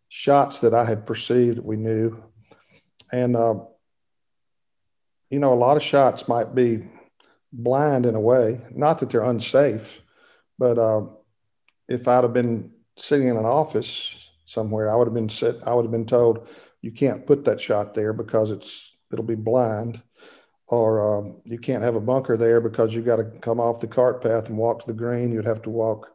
shots 0.09 0.61
that 0.61 0.75
I 0.75 0.85
had 0.85 1.07
perceived 1.07 1.59
we 1.59 1.76
knew, 1.76 2.23
and 3.12 3.37
uh, 3.37 3.55
you 5.31 5.38
know, 5.38 5.55
a 5.55 5.57
lot 5.57 5.79
of 5.79 5.83
shots 5.83 6.29
might 6.29 6.55
be 6.55 6.88
blind 7.52 8.05
in 8.05 8.14
a 8.14 8.21
way. 8.21 8.61
Not 8.71 8.99
that 8.99 9.11
they're 9.11 9.23
unsafe, 9.23 10.02
but 10.59 10.79
uh, 10.79 11.07
if 11.88 12.07
I'd 12.07 12.25
have 12.25 12.35
been 12.35 12.71
sitting 12.99 13.29
in 13.29 13.37
an 13.37 13.47
office 13.47 14.31
somewhere, 14.45 14.91
I 14.91 14.95
would 14.95 15.07
have 15.07 15.14
been 15.14 15.31
sit. 15.31 15.61
I 15.64 15.73
would 15.75 15.85
have 15.85 15.93
been 15.93 16.07
told 16.07 16.49
you 16.83 16.93
can't 16.93 17.26
put 17.26 17.45
that 17.45 17.61
shot 17.61 17.95
there 17.95 18.12
because 18.12 18.50
it's 18.50 18.95
it'll 19.11 19.25
be 19.25 19.35
blind, 19.35 20.02
or 20.73 21.02
uh, 21.02 21.31
you 21.45 21.59
can't 21.59 21.83
have 21.83 21.97
a 21.97 22.00
bunker 22.00 22.35
there 22.35 22.59
because 22.59 22.95
you've 22.95 23.05
got 23.05 23.17
to 23.17 23.25
come 23.25 23.61
off 23.61 23.83
the 23.83 23.87
cart 23.87 24.23
path 24.23 24.49
and 24.49 24.57
walk 24.57 24.81
to 24.81 24.87
the 24.87 24.95
green. 24.95 25.31
You'd 25.31 25.45
have 25.45 25.61
to 25.62 25.71
walk. 25.71 26.09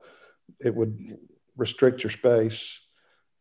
It 0.60 0.76
would 0.76 1.16
restrict 1.56 2.04
your 2.04 2.10
space. 2.10 2.80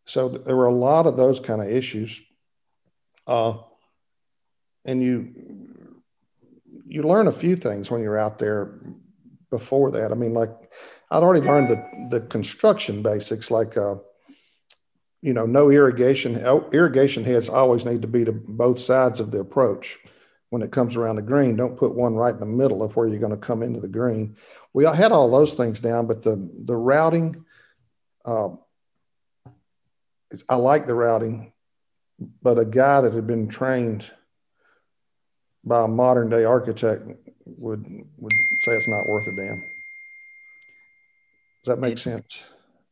So 0.04 0.28
there 0.28 0.54
were 0.54 0.66
a 0.66 0.74
lot 0.74 1.06
of 1.06 1.16
those 1.16 1.40
kind 1.40 1.62
of 1.62 1.70
issues. 1.70 2.20
Uh, 3.26 3.54
and 4.84 5.02
you 5.02 5.32
you 6.86 7.02
learn 7.02 7.28
a 7.28 7.32
few 7.32 7.56
things 7.56 7.90
when 7.90 8.02
you're 8.02 8.18
out 8.18 8.38
there 8.38 8.78
before 9.50 9.90
that. 9.92 10.12
I 10.12 10.14
mean, 10.14 10.34
like 10.34 10.50
I'd 11.10 11.22
already 11.22 11.46
learned 11.46 11.70
the, 11.70 12.18
the 12.18 12.26
construction 12.26 13.00
basics, 13.00 13.50
like, 13.50 13.78
uh, 13.78 13.94
you 15.22 15.32
know, 15.32 15.46
no 15.46 15.70
irrigation. 15.70 16.36
Irrigation 16.72 17.24
heads 17.24 17.48
always 17.48 17.86
need 17.86 18.02
to 18.02 18.08
be 18.08 18.26
to 18.26 18.32
both 18.32 18.78
sides 18.78 19.18
of 19.18 19.30
the 19.30 19.40
approach 19.40 19.98
when 20.50 20.62
it 20.62 20.72
comes 20.72 20.96
around 20.96 21.16
the 21.16 21.22
green. 21.22 21.56
Don't 21.56 21.76
put 21.76 21.94
one 21.94 22.14
right 22.14 22.34
in 22.34 22.40
the 22.40 22.46
middle 22.46 22.82
of 22.82 22.96
where 22.96 23.06
you're 23.06 23.18
going 23.18 23.32
to 23.32 23.36
come 23.36 23.62
into 23.62 23.80
the 23.80 23.88
green. 23.88 24.36
We 24.72 24.84
had 24.84 25.12
all 25.12 25.30
those 25.30 25.54
things 25.54 25.80
down, 25.80 26.06
but 26.06 26.22
the 26.22 26.50
the 26.64 26.76
routing, 26.76 27.44
uh, 28.24 28.50
I 30.48 30.56
like 30.56 30.86
the 30.86 30.94
routing, 30.94 31.52
but 32.42 32.58
a 32.58 32.64
guy 32.64 33.00
that 33.00 33.12
had 33.12 33.26
been 33.26 33.48
trained 33.48 34.10
by 35.64 35.84
a 35.84 35.88
modern 35.88 36.30
day 36.30 36.44
architect 36.44 37.02
would 37.44 37.84
would 38.18 38.32
say 38.62 38.76
it's 38.76 38.88
not 38.88 39.08
worth 39.08 39.26
a 39.26 39.32
damn. 39.32 39.62
Does 41.64 41.74
that 41.74 41.80
make 41.80 41.94
it, 41.94 41.98
sense? 41.98 42.42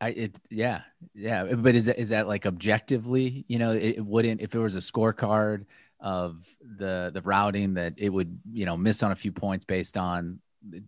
I 0.00 0.08
it 0.10 0.36
yeah 0.50 0.82
yeah, 1.14 1.44
but 1.54 1.74
is 1.74 1.86
that 1.86 1.98
is 1.98 2.08
that 2.08 2.26
like 2.26 2.46
objectively? 2.46 3.44
You 3.46 3.58
know, 3.58 3.70
it, 3.70 3.98
it 3.98 4.04
wouldn't 4.04 4.40
if 4.40 4.54
it 4.54 4.58
was 4.58 4.74
a 4.74 4.80
scorecard 4.80 5.66
of 6.04 6.46
the 6.78 7.10
the 7.14 7.22
routing 7.22 7.74
that 7.74 7.94
it 7.96 8.10
would 8.10 8.38
you 8.52 8.66
know 8.66 8.76
miss 8.76 9.02
on 9.02 9.10
a 9.10 9.16
few 9.16 9.32
points 9.32 9.64
based 9.64 9.96
on 9.96 10.38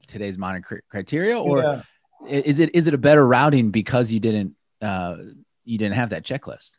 today's 0.06 0.36
modern 0.36 0.62
cr- 0.62 0.76
criteria, 0.90 1.40
or 1.40 1.62
yeah. 1.62 1.82
is 2.28 2.60
it 2.60 2.74
is 2.74 2.86
it 2.86 2.92
a 2.92 2.98
better 2.98 3.26
routing 3.26 3.70
because 3.70 4.12
you 4.12 4.20
didn't 4.20 4.54
uh, 4.82 5.16
you 5.64 5.78
didn't 5.78 5.94
have 5.94 6.10
that 6.10 6.22
checklist? 6.22 6.72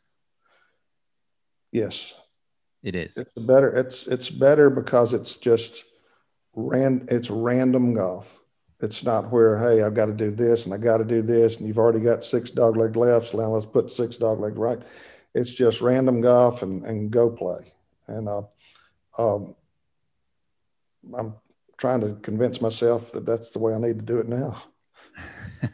Yes, 1.71 2.13
it 2.83 2.95
is. 2.95 3.17
It's 3.17 3.33
better. 3.33 3.75
It's 3.75 4.05
it's 4.05 4.29
better 4.29 4.69
because 4.69 5.15
it's 5.15 5.37
just 5.37 5.83
ran. 6.53 7.07
It's 7.09 7.31
random 7.31 7.95
golf. 7.95 8.39
It's 8.79 9.03
not 9.03 9.31
where, 9.31 9.57
hey, 9.57 9.81
I've 9.81 9.95
got 9.95 10.05
to 10.05 10.13
do 10.13 10.29
this 10.29 10.65
and 10.65 10.73
I 10.75 10.77
got 10.77 10.97
to 10.97 11.03
do 11.03 11.23
this, 11.23 11.57
and 11.57 11.67
you've 11.67 11.79
already 11.79 12.01
got 12.01 12.23
six 12.23 12.51
dog 12.51 12.77
leg 12.77 12.95
lefts. 12.95 13.33
Now 13.33 13.47
let's 13.47 13.65
put 13.65 13.89
six 13.89 14.17
dog 14.17 14.39
leg 14.39 14.59
right. 14.59 14.79
It's 15.33 15.51
just 15.51 15.81
random 15.81 16.21
golf 16.21 16.61
and, 16.61 16.85
and 16.85 17.09
go 17.09 17.31
play. 17.31 17.73
And 18.07 18.27
uh, 18.27 18.43
um, 19.17 19.55
I'm 21.15 21.35
trying 21.77 22.01
to 22.01 22.15
convince 22.21 22.61
myself 22.61 23.11
that 23.11 23.25
that's 23.25 23.51
the 23.51 23.59
way 23.59 23.73
I 23.73 23.79
need 23.79 23.99
to 23.99 24.05
do 24.05 24.19
it 24.19 24.27
now. 24.27 24.61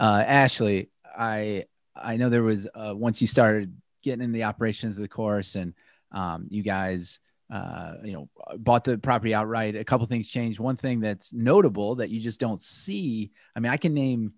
uh, 0.00 0.24
Ashley, 0.26 0.90
I 1.16 1.66
I 1.94 2.16
know 2.16 2.28
there 2.28 2.42
was 2.42 2.66
uh, 2.74 2.92
once 2.94 3.20
you 3.20 3.26
started 3.26 3.76
getting 4.02 4.24
in 4.24 4.32
the 4.32 4.44
operations 4.44 4.96
of 4.96 5.02
the 5.02 5.08
course 5.08 5.54
and 5.54 5.74
um, 6.12 6.46
you 6.50 6.62
guys 6.62 7.20
uh, 7.50 7.94
you 8.02 8.12
know, 8.12 8.28
bought 8.58 8.84
the 8.84 8.98
property 8.98 9.32
outright. 9.32 9.76
A 9.76 9.84
couple 9.84 10.06
things 10.06 10.28
changed. 10.28 10.58
One 10.58 10.76
thing 10.76 11.00
that's 11.00 11.32
notable 11.32 11.96
that 11.96 12.10
you 12.10 12.20
just 12.20 12.40
don't 12.40 12.60
see. 12.60 13.30
I 13.54 13.60
mean, 13.60 13.70
I 13.70 13.76
can 13.76 13.94
name. 13.94 14.34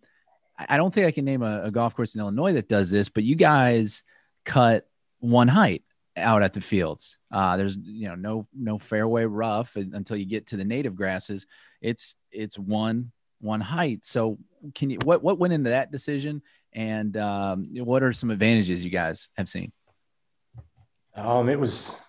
I 0.59 0.77
don't 0.77 0.93
think 0.93 1.07
I 1.07 1.13
can 1.13 1.25
name 1.25 1.43
a, 1.43 1.65
a 1.65 1.71
golf 1.71 1.95
course 1.95 2.15
in 2.15 2.21
Illinois 2.21 2.53
that 2.55 2.69
does 2.69 2.91
this, 2.91 3.09
but 3.09 3.23
you 3.23 3.37
guys 3.37 4.03
cut 4.45 4.89
one 5.21 5.49
height 5.49 5.85
out 6.21 6.43
at 6.43 6.53
the 6.53 6.61
fields. 6.61 7.19
Uh, 7.31 7.57
there's 7.57 7.77
you 7.77 8.09
know 8.09 8.15
no 8.15 8.47
no 8.55 8.79
fairway 8.79 9.25
rough 9.25 9.77
until 9.77 10.17
you 10.17 10.27
get 10.27 10.47
to 10.49 10.57
the 10.57 10.65
native 10.65 10.95
grasses. 10.97 11.47
It's 11.81 12.15
it's 12.31 12.59
one 12.59 13.13
one 13.41 13.61
height. 13.61 14.05
So 14.05 14.39
can 14.75 14.91
you 14.91 14.99
what 15.05 15.23
what 15.23 15.39
went 15.39 15.53
into 15.53 15.71
that 15.71 15.93
decision, 15.93 16.43
and 16.73 17.17
um, 17.17 17.69
what 17.73 18.03
are 18.03 18.13
some 18.13 18.31
advantages 18.31 18.85
you 18.85 18.91
guys 18.91 19.29
have 19.37 19.49
seen? 19.49 19.73
Um, 21.15 21.49
it 21.49 21.59
was 21.59 22.01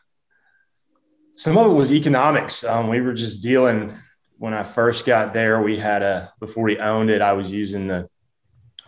some 1.33 1.57
of 1.57 1.71
it 1.71 1.75
was 1.75 1.91
economics. 1.91 2.63
Um, 2.63 2.89
we 2.89 3.01
were 3.01 3.13
just 3.13 3.41
dealing 3.41 3.93
when 4.37 4.53
I 4.53 4.63
first 4.63 5.05
got 5.05 5.33
there. 5.33 5.61
We 5.61 5.77
had 5.77 6.01
a 6.01 6.33
before 6.39 6.63
we 6.63 6.79
owned 6.79 7.09
it. 7.09 7.21
I 7.21 7.33
was 7.33 7.51
using 7.51 7.87
the 7.87 8.09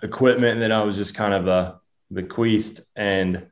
equipment 0.04 0.60
that 0.60 0.72
I 0.72 0.84
was 0.84 0.96
just 0.96 1.16
kind 1.16 1.34
of 1.34 1.48
uh, 1.48 1.76
bequeathed, 2.12 2.82
and 2.96 3.48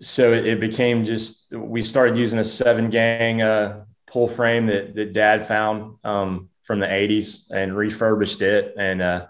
so 0.00 0.32
it, 0.32 0.46
it, 0.46 0.60
became 0.60 1.04
just 1.04 1.52
we 1.52 1.82
started 1.82 2.16
using 2.16 2.38
a 2.38 2.44
seven 2.44 2.90
gang 2.90 3.42
uh, 3.42 3.84
pull 4.06 4.28
frame 4.28 4.66
that 4.66 4.94
that 4.94 5.12
Dad 5.12 5.46
found 5.48 5.96
um, 6.04 6.48
from 6.62 6.78
the 6.78 6.86
'80s 6.86 7.50
and 7.50 7.76
refurbished 7.76 8.42
it, 8.42 8.74
and 8.78 9.02
uh, 9.02 9.26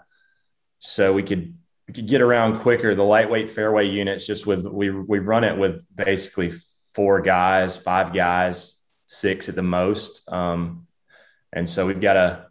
so 0.77 1.13
we 1.13 1.23
could 1.23 1.55
we 1.87 1.93
could 1.93 2.07
get 2.07 2.21
around 2.21 2.59
quicker. 2.59 2.93
The 2.93 3.03
lightweight 3.03 3.49
fairway 3.49 3.87
units 3.87 4.25
just 4.25 4.45
with 4.45 4.65
we 4.65 4.89
we 4.91 5.19
run 5.19 5.43
it 5.43 5.57
with 5.57 5.81
basically 5.95 6.53
four 6.93 7.21
guys, 7.21 7.75
five 7.75 8.13
guys, 8.13 8.83
six 9.07 9.49
at 9.49 9.55
the 9.55 9.63
most. 9.63 10.31
Um, 10.31 10.85
and 11.51 11.67
so 11.67 11.87
we've 11.87 12.01
got 12.01 12.15
a 12.15 12.45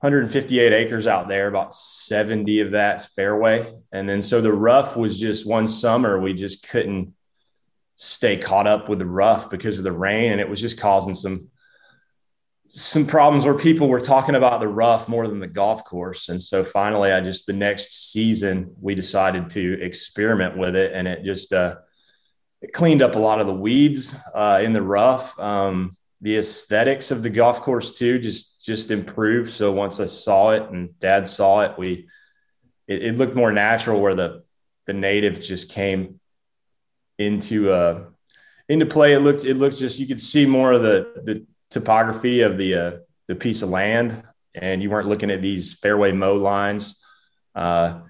158 0.00 0.72
acres 0.72 1.06
out 1.06 1.28
there, 1.28 1.46
about 1.46 1.76
70 1.76 2.60
of 2.60 2.70
that's 2.72 3.04
fairway. 3.04 3.72
And 3.92 4.08
then 4.08 4.20
so 4.20 4.40
the 4.40 4.52
rough 4.52 4.96
was 4.96 5.18
just 5.18 5.46
one 5.46 5.68
summer, 5.68 6.18
we 6.18 6.34
just 6.34 6.68
couldn't 6.68 7.14
stay 8.04 8.36
caught 8.36 8.66
up 8.66 8.88
with 8.88 8.98
the 8.98 9.06
rough 9.06 9.48
because 9.48 9.78
of 9.78 9.84
the 9.84 9.92
rain. 9.92 10.32
And 10.32 10.40
it 10.40 10.48
was 10.48 10.60
just 10.60 10.76
causing 10.76 11.14
some 11.14 11.48
some 12.66 13.06
problems 13.06 13.44
where 13.44 13.54
people 13.54 13.86
were 13.86 14.00
talking 14.00 14.34
about 14.34 14.58
the 14.58 14.66
rough 14.66 15.06
more 15.06 15.28
than 15.28 15.38
the 15.38 15.46
golf 15.46 15.84
course. 15.84 16.28
And 16.28 16.42
so 16.42 16.64
finally 16.64 17.12
I 17.12 17.20
just 17.20 17.46
the 17.46 17.52
next 17.52 18.10
season 18.10 18.74
we 18.80 18.96
decided 18.96 19.50
to 19.50 19.80
experiment 19.80 20.56
with 20.56 20.74
it 20.74 20.92
and 20.92 21.06
it 21.06 21.22
just 21.22 21.52
uh 21.52 21.76
it 22.60 22.72
cleaned 22.72 23.02
up 23.02 23.14
a 23.14 23.20
lot 23.20 23.40
of 23.40 23.46
the 23.46 23.52
weeds 23.52 24.16
uh, 24.34 24.60
in 24.64 24.72
the 24.72 24.82
rough. 24.82 25.38
Um, 25.38 25.96
the 26.22 26.38
aesthetics 26.38 27.10
of 27.10 27.22
the 27.22 27.30
golf 27.30 27.60
course 27.60 27.96
too 27.96 28.18
just 28.18 28.64
just 28.64 28.90
improved. 28.90 29.50
So 29.52 29.70
once 29.70 30.00
I 30.00 30.06
saw 30.06 30.50
it 30.50 30.68
and 30.70 30.98
Dad 30.98 31.28
saw 31.28 31.60
it, 31.60 31.78
we 31.78 32.08
it, 32.88 33.04
it 33.04 33.16
looked 33.16 33.36
more 33.36 33.52
natural 33.52 34.00
where 34.00 34.16
the 34.16 34.42
the 34.86 34.92
native 34.92 35.40
just 35.40 35.70
came 35.70 36.20
into 37.18 37.70
uh 37.70 38.04
into 38.68 38.86
play. 38.86 39.12
It 39.14 39.20
looked 39.20 39.44
it 39.44 39.54
looked 39.54 39.78
just 39.78 39.98
you 39.98 40.06
could 40.06 40.20
see 40.20 40.46
more 40.46 40.72
of 40.72 40.82
the 40.82 41.22
the 41.24 41.46
topography 41.70 42.40
of 42.40 42.58
the 42.58 42.74
uh, 42.74 42.92
the 43.28 43.34
piece 43.34 43.62
of 43.62 43.70
land, 43.70 44.22
and 44.54 44.82
you 44.82 44.90
weren't 44.90 45.08
looking 45.08 45.30
at 45.30 45.42
these 45.42 45.74
fairway 45.74 46.12
mow 46.12 46.36
lines. 46.36 47.02
Uh, 47.54 48.00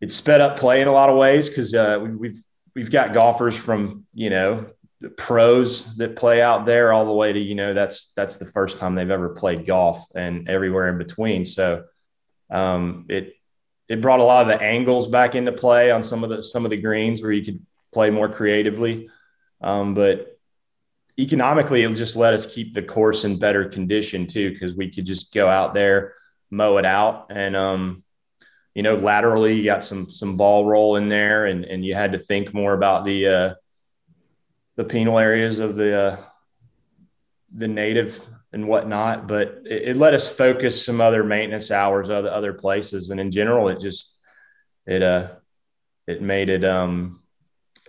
it 0.00 0.10
sped 0.10 0.40
up 0.40 0.58
play 0.58 0.80
in 0.80 0.88
a 0.88 0.92
lot 0.92 1.10
of 1.10 1.16
ways 1.16 1.48
because 1.48 1.74
uh, 1.74 1.98
we, 2.02 2.10
we've 2.10 2.44
we've 2.74 2.90
got 2.90 3.14
golfers 3.14 3.56
from 3.56 4.06
you 4.14 4.30
know 4.30 4.66
the 5.00 5.10
pros 5.10 5.96
that 5.96 6.16
play 6.16 6.40
out 6.40 6.64
there 6.64 6.92
all 6.92 7.04
the 7.04 7.12
way 7.12 7.32
to 7.32 7.38
you 7.38 7.54
know 7.54 7.74
that's 7.74 8.12
that's 8.14 8.36
the 8.36 8.44
first 8.44 8.78
time 8.78 8.94
they've 8.94 9.10
ever 9.10 9.30
played 9.30 9.66
golf 9.66 10.06
and 10.14 10.48
everywhere 10.48 10.88
in 10.88 10.96
between 10.96 11.44
so 11.44 11.84
um, 12.50 13.06
it 13.08 13.34
it 13.88 14.00
brought 14.00 14.20
a 14.20 14.24
lot 14.24 14.48
of 14.48 14.58
the 14.58 14.64
angles 14.64 15.08
back 15.08 15.34
into 15.34 15.52
play 15.52 15.90
on 15.90 16.02
some 16.02 16.22
of 16.22 16.30
the 16.30 16.42
some 16.42 16.64
of 16.64 16.70
the 16.70 16.80
greens 16.80 17.20
where 17.20 17.32
you 17.32 17.44
could 17.44 17.60
play 17.92 18.10
more 18.10 18.28
creatively 18.28 19.08
um, 19.60 19.94
but 19.94 20.38
economically 21.18 21.82
it 21.82 21.94
just 21.94 22.16
let 22.16 22.34
us 22.34 22.46
keep 22.46 22.72
the 22.72 22.82
course 22.82 23.24
in 23.24 23.38
better 23.38 23.68
condition 23.68 24.26
too 24.26 24.50
because 24.50 24.74
we 24.74 24.90
could 24.90 25.04
just 25.04 25.32
go 25.32 25.48
out 25.48 25.74
there 25.74 26.14
mow 26.50 26.78
it 26.78 26.84
out 26.84 27.26
and 27.30 27.54
um, 27.54 28.02
you 28.74 28.82
know, 28.82 28.96
laterally 28.96 29.54
you 29.54 29.64
got 29.64 29.84
some 29.84 30.10
some 30.10 30.36
ball 30.36 30.64
roll 30.64 30.96
in 30.96 31.08
there, 31.08 31.46
and 31.46 31.64
and 31.64 31.84
you 31.84 31.94
had 31.94 32.12
to 32.12 32.18
think 32.18 32.54
more 32.54 32.72
about 32.72 33.04
the 33.04 33.28
uh, 33.28 33.54
the 34.76 34.84
penal 34.84 35.18
areas 35.18 35.58
of 35.58 35.76
the 35.76 36.00
uh, 36.00 36.16
the 37.54 37.68
native 37.68 38.26
and 38.52 38.66
whatnot. 38.66 39.28
But 39.28 39.62
it, 39.66 39.88
it, 39.88 39.96
let 39.96 40.14
us 40.14 40.34
focus 40.34 40.84
some 40.84 41.00
other 41.00 41.22
maintenance 41.22 41.70
hours 41.70 42.08
other 42.08 42.30
other 42.30 42.54
places, 42.54 43.10
and 43.10 43.20
in 43.20 43.30
general, 43.30 43.68
it 43.68 43.78
just 43.78 44.18
it 44.86 45.02
uh 45.02 45.32
it 46.06 46.22
made 46.22 46.48
it 46.48 46.64
um 46.64 47.21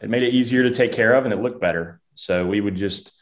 it 0.03 0.09
made 0.09 0.23
it 0.23 0.33
easier 0.33 0.63
to 0.63 0.71
take 0.71 0.91
care 0.91 1.13
of, 1.13 1.25
and 1.25 1.33
it 1.33 1.41
looked 1.41 1.61
better. 1.61 1.99
So 2.15 2.45
we 2.45 2.61
would 2.61 2.75
just 2.75 3.13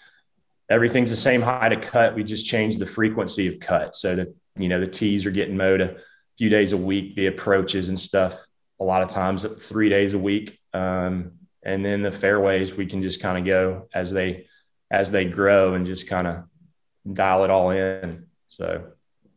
everything's 0.70 1.10
the 1.10 1.16
same 1.16 1.42
height 1.42 1.74
of 1.74 1.82
cut. 1.82 2.16
We 2.16 2.24
just 2.24 2.46
changed 2.46 2.80
the 2.80 2.86
frequency 2.86 3.48
of 3.48 3.60
cut 3.60 3.96
so 3.96 4.16
that 4.16 4.28
you 4.58 4.68
know 4.68 4.80
the 4.80 4.88
tees 4.88 5.26
are 5.26 5.32
getting 5.32 5.58
mowed 5.58 5.82
a 5.82 5.98
few 6.38 6.50
days 6.50 6.72
a 6.72 6.78
week, 6.78 7.16
the 7.16 7.28
approaches 7.28 7.90
and 7.90 8.00
stuff, 8.00 8.46
a 8.80 8.84
lot 8.84 9.04
of 9.04 9.10
times 9.10 9.46
three 9.60 9.90
days 9.90 10.14
a 10.14 10.20
week. 10.20 10.60
Um, 10.74 11.34
and 11.64 11.86
then 11.86 12.02
the 12.02 12.12
fairways, 12.12 12.74
we 12.74 12.88
can 12.88 13.04
just 13.04 13.22
kind 13.22 13.38
of 13.38 13.46
go 13.46 13.88
as 13.94 14.12
they, 14.12 14.48
as 14.90 15.12
they 15.12 15.26
grow 15.26 15.76
and 15.76 15.86
just 15.86 16.08
kind 16.08 16.26
of 16.26 16.46
dial 17.14 17.44
it 17.44 17.52
all 17.52 17.70
in. 17.70 18.26
So 18.48 18.88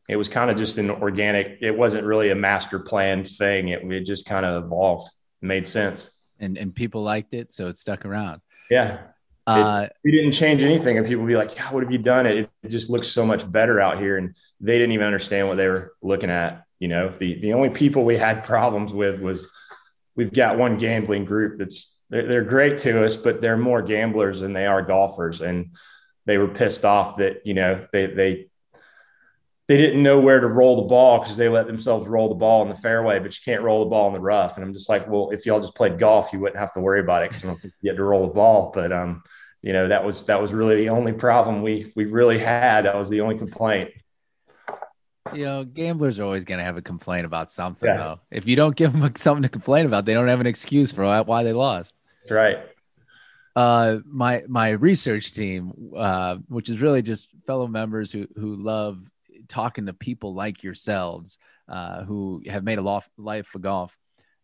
it 0.08 0.16
was 0.16 0.30
kind 0.30 0.50
of 0.50 0.56
just 0.56 0.78
an 0.78 0.90
organic, 0.90 1.58
it 1.60 1.76
wasn't 1.76 2.06
really 2.06 2.30
a 2.30 2.34
master 2.34 2.78
plan 2.78 3.24
thing. 3.24 3.68
It, 3.68 3.84
it 3.92 4.06
just 4.06 4.24
kind 4.24 4.46
of 4.46 4.64
evolved, 4.64 5.10
made 5.42 5.68
sense. 5.68 6.13
And, 6.44 6.58
and 6.58 6.74
people 6.74 7.02
liked 7.02 7.34
it. 7.34 7.52
So 7.52 7.68
it 7.68 7.78
stuck 7.78 8.04
around. 8.04 8.40
Yeah. 8.70 8.98
Uh, 9.46 9.86
it, 9.86 9.96
we 10.04 10.10
didn't 10.10 10.32
change 10.32 10.62
anything, 10.62 10.96
and 10.96 11.06
people 11.06 11.22
would 11.22 11.28
be 11.28 11.36
like, 11.36 11.54
"Yeah, 11.54 11.70
"What 11.70 11.82
have 11.82 11.92
you 11.92 11.98
done? 11.98 12.24
It, 12.26 12.48
it 12.62 12.68
just 12.68 12.88
looks 12.88 13.08
so 13.08 13.26
much 13.26 13.50
better 13.50 13.78
out 13.78 13.98
here." 13.98 14.16
And 14.16 14.34
they 14.60 14.78
didn't 14.78 14.92
even 14.92 15.06
understand 15.06 15.48
what 15.48 15.58
they 15.58 15.68
were 15.68 15.92
looking 16.00 16.30
at. 16.30 16.64
You 16.78 16.88
know, 16.88 17.10
the 17.10 17.40
the 17.40 17.52
only 17.52 17.68
people 17.68 18.04
we 18.04 18.16
had 18.16 18.42
problems 18.42 18.92
with 18.94 19.20
was 19.20 19.50
we've 20.16 20.32
got 20.32 20.56
one 20.56 20.78
gambling 20.78 21.26
group 21.26 21.58
that's 21.58 22.00
they're, 22.08 22.26
they're 22.26 22.44
great 22.44 22.78
to 22.78 23.04
us, 23.04 23.16
but 23.16 23.42
they're 23.42 23.58
more 23.58 23.82
gamblers 23.82 24.40
than 24.40 24.54
they 24.54 24.66
are 24.66 24.80
golfers, 24.80 25.42
and 25.42 25.76
they 26.24 26.38
were 26.38 26.48
pissed 26.48 26.86
off 26.86 27.18
that 27.18 27.46
you 27.46 27.52
know 27.52 27.86
they 27.92 28.06
they 28.06 28.46
they 29.66 29.78
didn't 29.78 30.02
know 30.02 30.20
where 30.20 30.40
to 30.40 30.46
roll 30.46 30.76
the 30.76 30.88
ball 30.88 31.20
because 31.20 31.36
they 31.36 31.48
let 31.48 31.66
themselves 31.66 32.06
roll 32.06 32.28
the 32.28 32.34
ball 32.34 32.62
in 32.62 32.68
the 32.68 32.76
fairway, 32.76 33.18
but 33.18 33.34
you 33.34 33.40
can't 33.44 33.62
roll 33.62 33.80
the 33.82 33.88
ball 33.88 34.08
in 34.08 34.12
the 34.12 34.20
rough. 34.20 34.56
And 34.56 34.64
I'm 34.64 34.74
just 34.74 34.90
like, 34.90 35.08
well, 35.08 35.30
if 35.30 35.46
y'all 35.46 35.60
just 35.60 35.74
played 35.74 35.98
golf, 35.98 36.32
you 36.32 36.40
wouldn't 36.40 36.58
have 36.58 36.72
to 36.74 36.80
worry 36.80 37.00
about 37.00 37.22
it 37.22 37.30
because 37.30 37.44
I 37.44 37.46
don't 37.46 37.60
think 37.60 37.72
you 37.80 37.90
had 37.90 37.96
to 37.96 38.04
roll 38.04 38.26
the 38.26 38.34
ball. 38.34 38.72
But 38.74 38.92
um, 38.92 39.22
you 39.62 39.72
know, 39.72 39.88
that 39.88 40.04
was 40.04 40.26
that 40.26 40.40
was 40.40 40.52
really 40.52 40.76
the 40.76 40.90
only 40.90 41.12
problem 41.12 41.62
we 41.62 41.92
we 41.96 42.04
really 42.04 42.38
had. 42.38 42.84
That 42.84 42.96
was 42.96 43.08
the 43.08 43.22
only 43.22 43.38
complaint. 43.38 43.90
You 45.32 45.46
know, 45.46 45.64
gamblers 45.64 46.18
are 46.18 46.24
always 46.24 46.44
going 46.44 46.58
to 46.58 46.64
have 46.64 46.76
a 46.76 46.82
complaint 46.82 47.24
about 47.24 47.50
something, 47.50 47.88
yeah. 47.88 47.96
though. 47.96 48.20
If 48.30 48.46
you 48.46 48.56
don't 48.56 48.76
give 48.76 48.92
them 48.92 49.10
something 49.16 49.42
to 49.42 49.48
complain 49.48 49.86
about, 49.86 50.04
they 50.04 50.12
don't 50.12 50.28
have 50.28 50.40
an 50.40 50.46
excuse 50.46 50.92
for 50.92 51.22
why 51.22 51.42
they 51.42 51.54
lost. 51.54 51.94
That's 52.22 52.30
right. 52.30 52.58
Uh, 53.56 54.00
my 54.04 54.42
my 54.46 54.70
research 54.70 55.32
team, 55.32 55.92
uh, 55.96 56.36
which 56.48 56.68
is 56.68 56.82
really 56.82 57.00
just 57.00 57.28
fellow 57.46 57.66
members 57.66 58.12
who 58.12 58.26
who 58.36 58.56
love 58.56 58.98
talking 59.48 59.86
to 59.86 59.92
people 59.92 60.34
like 60.34 60.62
yourselves 60.62 61.38
uh, 61.68 62.04
who 62.04 62.42
have 62.46 62.64
made 62.64 62.78
a 62.78 63.02
life 63.16 63.46
for 63.46 63.58
golf. 63.58 63.96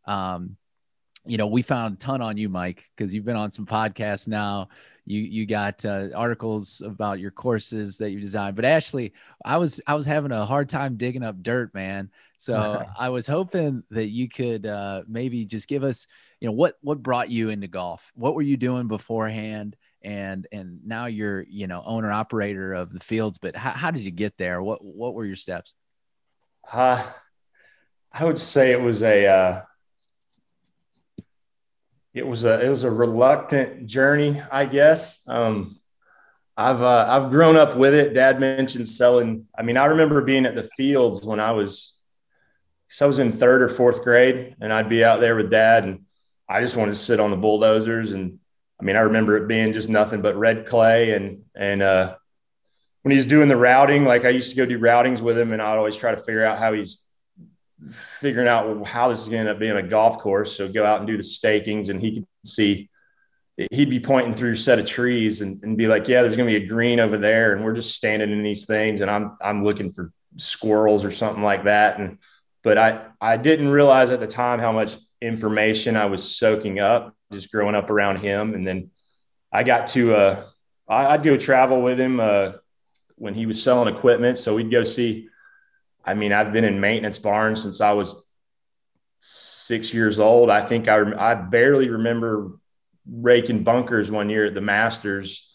Um, 0.07 0.57
you 1.27 1.37
know, 1.37 1.47
we 1.47 1.63
found 1.63 1.95
a 1.95 1.99
ton 1.99 2.23
on 2.23 2.37
you, 2.37 2.49
Mike, 2.49 2.89
because 2.97 3.13
you've 3.13 3.27
been 3.27 3.37
on 3.37 3.51
some 3.51 3.67
podcasts 3.67 4.27
now. 4.27 4.69
You 5.05 5.21
you 5.21 5.47
got 5.47 5.85
uh, 5.85 6.09
articles 6.15 6.81
about 6.85 7.21
your 7.21 7.31
courses 7.31 7.99
that 7.99 8.11
you 8.11 8.21
designed. 8.21 8.57
But 8.57 8.65
Ashley, 8.65 9.13
I 9.45 9.59
was 9.59 9.81
I 9.87 9.95
was 9.95 10.07
having 10.07 10.33
a 10.33 10.47
hard 10.47 10.69
time 10.69 10.97
digging 10.97 11.23
up 11.23 11.43
dirt, 11.43 11.75
man. 11.75 12.11
So 12.39 12.85
I 12.99 13.11
was 13.11 13.27
hoping 13.27 13.83
that 13.91 14.09
you 14.09 14.29
could 14.29 14.67
uh, 14.67 15.03
maybe 15.07 15.45
just 15.45 15.69
give 15.69 15.85
us, 15.85 16.07
you 16.41 16.47
know, 16.49 16.53
what 16.53 16.79
what 16.81 17.03
brought 17.03 17.29
you 17.29 17.51
into 17.51 17.69
golf? 17.69 18.11
What 18.15 18.35
were 18.35 18.43
you 18.43 18.57
doing 18.57 18.89
beforehand? 18.89 19.77
And 20.03 20.47
and 20.53 20.81
now 20.87 21.07
you're 21.07 21.43
you 21.43 21.67
know 21.67 21.83
owner 21.85 22.11
operator 22.11 22.73
of 22.73 22.93
the 22.93 23.01
fields 23.01 23.39
but 23.39 23.55
how, 23.57 23.71
how 23.71 23.91
did 23.91 24.03
you 24.03 24.11
get 24.11 24.37
there? 24.39 24.63
What 24.63 24.85
what 24.85 25.15
were 25.15 25.25
your 25.25 25.37
steps? 25.37 25.75
Uh, 26.71 27.05
i 28.13 28.25
would 28.25 28.39
say 28.39 28.73
it 28.73 28.81
was 28.81 29.03
a 29.03 29.27
uh, 29.27 29.63
it 32.15 32.27
was 32.27 32.45
a 32.45 32.65
it 32.65 32.69
was 32.69 32.85
a 32.85 32.91
reluctant 32.91 33.87
journey 33.87 34.41
i 34.51 34.65
guess. 34.65 35.27
Um, 35.29 35.79
i've 36.57 36.83
uh, 36.83 37.07
i've 37.09 37.31
grown 37.31 37.57
up 37.57 37.77
with 37.77 37.95
it. 37.95 38.15
Dad 38.15 38.41
mentioned 38.41 38.89
selling. 38.89 39.47
I 39.57 39.63
mean 39.63 39.77
i 39.77 39.87
remember 39.87 40.21
being 40.23 40.47
at 40.47 40.55
the 40.55 40.69
fields 40.77 41.25
when 41.25 41.41
i 41.41 41.53
was 41.53 41.99
so 42.89 43.07
i 43.07 43.09
was 43.09 43.19
in 43.19 43.33
third 43.33 43.63
or 43.63 43.69
fourth 43.69 44.03
grade 44.03 44.57
and 44.61 44.73
i'd 44.73 44.89
be 44.89 45.05
out 45.05 45.21
there 45.21 45.37
with 45.37 45.51
dad 45.51 45.85
and 45.85 46.05
i 46.49 46.61
just 46.61 46.77
wanted 46.77 46.93
to 46.93 46.99
sit 46.99 47.21
on 47.21 47.31
the 47.31 47.37
bulldozers 47.37 48.13
and 48.13 48.41
I 48.81 48.85
mean, 48.85 48.97
I 48.97 49.01
remember 49.01 49.37
it 49.37 49.47
being 49.47 49.73
just 49.73 49.89
nothing 49.89 50.23
but 50.23 50.37
red 50.37 50.67
clay 50.67 51.13
and 51.13 51.43
and 51.55 51.83
uh, 51.83 52.17
when 53.03 53.13
he's 53.13 53.27
doing 53.27 53.49
the 53.49 53.57
routing, 53.57 54.05
like 54.05 54.25
I 54.25 54.31
used 54.31 54.51
to 54.51 54.57
go 54.57 54.67
do 54.67 54.79
routings 54.79 55.21
with 55.21 55.39
him, 55.39 55.53
and 55.53 55.63
I'd 55.63 55.77
always 55.77 55.97
try 55.97 56.11
to 56.11 56.21
figure 56.21 56.45
out 56.45 56.59
how 56.59 56.73
he's 56.73 57.05
figuring 58.21 58.47
out 58.47 58.87
how 58.87 59.09
this 59.09 59.21
is 59.21 59.27
going 59.27 59.45
to 59.45 59.49
end 59.49 59.49
up 59.49 59.59
being 59.59 59.77
a 59.77 59.83
golf 59.83 60.19
course. 60.19 60.57
So 60.57 60.69
go 60.69 60.85
out 60.85 60.99
and 60.99 61.07
do 61.07 61.17
the 61.17 61.23
stakings, 61.23 61.89
and 61.89 62.01
he 62.01 62.15
could 62.17 62.27
see. 62.45 62.89
He'd 63.71 63.91
be 63.91 64.01
pointing 64.01 64.35
through 64.35 64.53
a 64.53 64.57
set 64.57 64.79
of 64.79 64.87
trees 64.87 65.43
and, 65.43 65.63
and 65.63 65.77
be 65.77 65.87
like, 65.87 66.09
"Yeah, 66.09 66.23
there's 66.23 66.37
going 66.37 66.49
to 66.49 66.59
be 66.59 66.65
a 66.65 66.69
green 66.69 67.01
over 67.01 67.19
there," 67.19 67.53
and 67.53 67.65
we're 67.65 67.75
just 67.75 67.95
standing 67.95 68.31
in 68.31 68.43
these 68.43 68.67
things, 68.67 69.01
and 69.01 69.11
I'm 69.11 69.37
I'm 69.43 69.65
looking 69.65 69.93
for 69.93 70.13
squirrels 70.37 71.05
or 71.05 71.11
something 71.11 71.43
like 71.43 71.65
that, 71.65 71.99
and 71.99 72.19
but 72.63 72.79
I 72.79 73.07
I 73.21 73.37
didn't 73.37 73.69
realize 73.69 74.11
at 74.11 74.21
the 74.21 74.27
time 74.27 74.61
how 74.61 74.73
much 74.73 74.97
information 75.21 75.97
I 75.97 76.07
was 76.07 76.37
soaking 76.37 76.81
up 76.81 77.15
just 77.33 77.53
growing 77.53 77.75
up 77.75 77.91
around 77.91 78.19
him. 78.19 78.55
And 78.55 78.67
then 78.67 78.91
I 79.53 79.63
got 79.63 79.89
to, 79.89 80.15
uh, 80.15 80.43
I, 80.89 81.17
would 81.17 81.25
go 81.25 81.37
travel 81.37 81.83
with 81.83 81.99
him 81.99 82.21
uh, 82.21 82.53
when 83.17 83.35
he 83.35 83.47
was 83.47 83.63
selling 83.63 83.95
equipment. 83.95 84.39
So 84.39 84.57
we'd 84.57 84.71
go 84.71 84.85
see, 84.85 85.29
I 86.05 86.15
mean, 86.15 86.33
I've 86.33 86.53
been 86.53 86.65
in 86.65 86.81
maintenance 86.81 87.19
barns 87.19 87.63
since 87.63 87.81
I 87.81 87.93
was 87.93 88.27
six 89.21 89.93
years 89.95 90.19
old. 90.19 90.51
I 90.51 90.61
think 90.61 90.89
I, 90.89 90.99
I 91.17 91.35
barely 91.35 91.89
remember 91.89 92.53
raking 93.07 93.63
bunkers 93.63 94.11
one 94.11 94.31
year 94.31 94.47
at 94.47 94.55
the 94.55 94.61
Masters. 94.61 95.47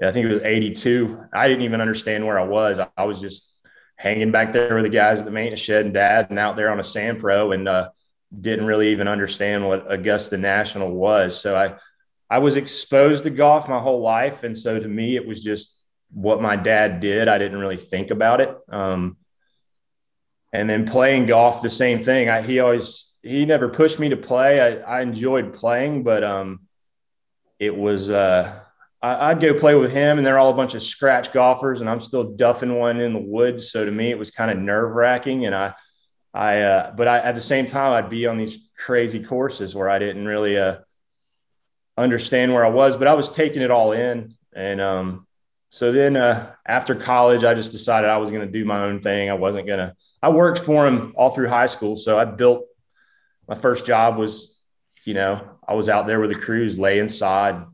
I 0.00 0.12
think 0.12 0.26
it 0.26 0.30
was 0.30 0.42
82. 0.42 1.24
I 1.34 1.48
didn't 1.48 1.64
even 1.64 1.80
understand 1.80 2.24
where 2.24 2.38
I 2.38 2.44
was. 2.44 2.78
I, 2.78 2.88
I 2.96 3.04
was 3.04 3.20
just 3.20 3.58
hanging 3.96 4.30
back 4.30 4.52
there 4.52 4.76
with 4.76 4.84
the 4.84 4.90
guys 4.90 5.18
at 5.18 5.24
the 5.24 5.32
maintenance 5.32 5.60
shed 5.60 5.84
and 5.84 5.92
dad 5.92 6.28
and 6.30 6.38
out 6.38 6.56
there 6.56 6.70
on 6.70 6.78
a 6.78 6.84
sand 6.84 7.18
pro. 7.18 7.50
And, 7.50 7.68
uh, 7.68 7.90
didn't 8.38 8.66
really 8.66 8.92
even 8.92 9.08
understand 9.08 9.66
what 9.66 9.90
Augusta 9.90 10.36
National 10.36 10.90
was. 10.90 11.40
So 11.40 11.56
I, 11.56 11.76
I 12.30 12.38
was 12.38 12.56
exposed 12.56 13.24
to 13.24 13.30
golf 13.30 13.68
my 13.68 13.78
whole 13.78 14.00
life. 14.00 14.44
And 14.44 14.56
so 14.56 14.78
to 14.78 14.88
me, 14.88 15.16
it 15.16 15.26
was 15.26 15.42
just 15.42 15.82
what 16.10 16.42
my 16.42 16.56
dad 16.56 17.00
did. 17.00 17.28
I 17.28 17.38
didn't 17.38 17.58
really 17.58 17.76
think 17.76 18.10
about 18.10 18.40
it. 18.40 18.54
Um, 18.70 19.16
and 20.52 20.68
then 20.68 20.86
playing 20.86 21.26
golf, 21.26 21.62
the 21.62 21.70
same 21.70 22.02
thing. 22.02 22.28
I, 22.28 22.42
he 22.42 22.60
always, 22.60 23.18
he 23.22 23.44
never 23.44 23.68
pushed 23.68 23.98
me 23.98 24.10
to 24.10 24.16
play. 24.16 24.60
I, 24.60 24.98
I 24.98 25.00
enjoyed 25.02 25.52
playing, 25.54 26.04
but 26.04 26.24
um, 26.24 26.60
it 27.58 27.74
was, 27.74 28.10
uh, 28.10 28.60
I, 29.00 29.32
would 29.32 29.42
go 29.42 29.54
play 29.54 29.74
with 29.74 29.92
him 29.92 30.18
and 30.18 30.26
they're 30.26 30.38
all 30.38 30.50
a 30.50 30.56
bunch 30.56 30.74
of 30.74 30.82
scratch 30.82 31.32
golfers 31.32 31.80
and 31.80 31.88
I'm 31.88 32.00
still 32.00 32.32
duffing 32.32 32.78
one 32.78 33.00
in 33.00 33.12
the 33.12 33.20
woods. 33.20 33.70
So 33.70 33.84
to 33.84 33.90
me, 33.90 34.10
it 34.10 34.18
was 34.18 34.30
kind 34.30 34.50
of 34.50 34.58
nerve 34.58 34.92
wracking. 34.92 35.46
And 35.46 35.54
I, 35.54 35.74
I, 36.38 36.60
uh, 36.60 36.92
but 36.92 37.08
I, 37.08 37.18
at 37.18 37.34
the 37.34 37.40
same 37.40 37.66
time, 37.66 37.92
I'd 37.92 38.08
be 38.08 38.28
on 38.28 38.38
these 38.38 38.70
crazy 38.78 39.24
courses 39.24 39.74
where 39.74 39.90
I 39.90 39.98
didn't 39.98 40.24
really 40.24 40.56
uh, 40.56 40.76
understand 41.96 42.54
where 42.54 42.64
I 42.64 42.68
was, 42.68 42.96
but 42.96 43.08
I 43.08 43.14
was 43.14 43.28
taking 43.28 43.60
it 43.60 43.72
all 43.72 43.90
in. 43.90 44.36
And 44.54 44.80
um, 44.80 45.26
so 45.70 45.90
then 45.90 46.16
uh, 46.16 46.52
after 46.64 46.94
college, 46.94 47.42
I 47.42 47.54
just 47.54 47.72
decided 47.72 48.08
I 48.08 48.18
was 48.18 48.30
going 48.30 48.46
to 48.46 48.52
do 48.52 48.64
my 48.64 48.84
own 48.84 49.00
thing. 49.00 49.28
I 49.28 49.34
wasn't 49.34 49.66
going 49.66 49.80
to, 49.80 49.96
I 50.22 50.30
worked 50.30 50.60
for 50.60 50.86
him 50.86 51.12
all 51.16 51.30
through 51.30 51.48
high 51.48 51.66
school. 51.66 51.96
So 51.96 52.16
I 52.16 52.24
built 52.24 52.66
my 53.48 53.56
first 53.56 53.84
job 53.84 54.16
was, 54.16 54.62
you 55.02 55.14
know, 55.14 55.56
I 55.66 55.74
was 55.74 55.88
out 55.88 56.06
there 56.06 56.20
with 56.20 56.32
the 56.32 56.38
crews, 56.38 56.78
laying 56.78 57.08
sod. 57.08 57.66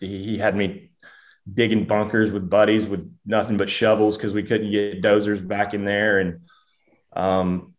He, 0.00 0.22
he 0.22 0.36
had 0.36 0.54
me 0.54 0.90
digging 1.50 1.86
bunkers 1.86 2.30
with 2.30 2.50
buddies 2.50 2.86
with 2.86 3.10
nothing 3.24 3.56
but 3.56 3.70
shovels 3.70 4.18
because 4.18 4.34
we 4.34 4.42
couldn't 4.42 4.70
get 4.70 5.00
dozers 5.00 5.46
back 5.46 5.72
in 5.72 5.86
there. 5.86 6.18
And, 6.18 6.40
um, 7.14 7.69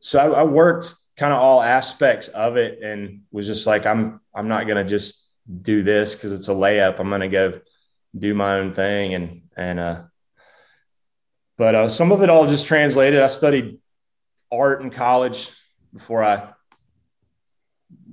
so 0.00 0.18
I, 0.18 0.40
I 0.40 0.42
worked 0.42 0.94
kind 1.16 1.32
of 1.32 1.38
all 1.38 1.62
aspects 1.62 2.28
of 2.28 2.56
it 2.56 2.82
and 2.82 3.20
was 3.30 3.46
just 3.46 3.66
like, 3.66 3.86
I'm, 3.86 4.20
I'm 4.34 4.48
not 4.48 4.66
going 4.66 4.82
to 4.82 4.90
just 4.90 5.28
do 5.62 5.82
this 5.82 6.14
cause 6.14 6.32
it's 6.32 6.48
a 6.48 6.52
layup. 6.52 6.98
I'm 6.98 7.10
going 7.10 7.20
to 7.20 7.28
go 7.28 7.60
do 8.18 8.34
my 8.34 8.58
own 8.58 8.72
thing. 8.72 9.14
And, 9.14 9.42
and, 9.56 9.78
uh, 9.78 10.02
but, 11.58 11.74
uh, 11.74 11.88
some 11.90 12.10
of 12.10 12.22
it 12.22 12.30
all 12.30 12.46
just 12.46 12.66
translated. 12.66 13.20
I 13.20 13.28
studied 13.28 13.78
art 14.50 14.80
in 14.82 14.90
college 14.90 15.50
before 15.92 16.24
I, 16.24 16.54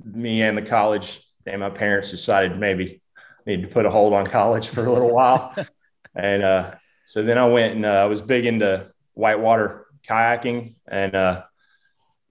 me 0.04 0.42
and 0.42 0.58
the 0.58 0.62
college 0.62 1.22
and 1.46 1.62
my 1.62 1.70
parents 1.70 2.12
decided 2.12 2.60
maybe 2.60 3.02
need 3.46 3.62
to 3.62 3.68
put 3.70 3.86
a 3.86 3.90
hold 3.90 4.14
on 4.14 4.26
college 4.26 4.68
for 4.68 4.86
a 4.86 4.92
little 4.92 5.14
while. 5.14 5.56
and, 6.16 6.44
uh, 6.44 6.76
so 7.06 7.24
then 7.24 7.38
I 7.38 7.46
went 7.46 7.74
and 7.74 7.86
uh, 7.86 7.90
I 7.90 8.06
was 8.06 8.22
big 8.22 8.46
into 8.46 8.92
whitewater 9.14 9.86
kayaking 10.06 10.76
and 10.86 11.16
uh, 11.16 11.44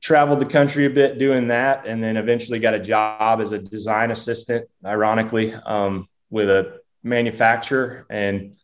traveled 0.00 0.40
the 0.40 0.46
country 0.46 0.86
a 0.86 0.90
bit 0.90 1.18
doing 1.18 1.48
that. 1.48 1.86
And 1.86 2.02
then 2.02 2.16
eventually 2.16 2.58
got 2.58 2.74
a 2.74 2.78
job 2.78 3.40
as 3.40 3.52
a 3.52 3.58
design 3.58 4.10
assistant, 4.10 4.68
ironically, 4.84 5.54
um, 5.54 6.08
with 6.30 6.50
a 6.50 6.80
manufacturer. 7.02 8.06
And 8.10 8.56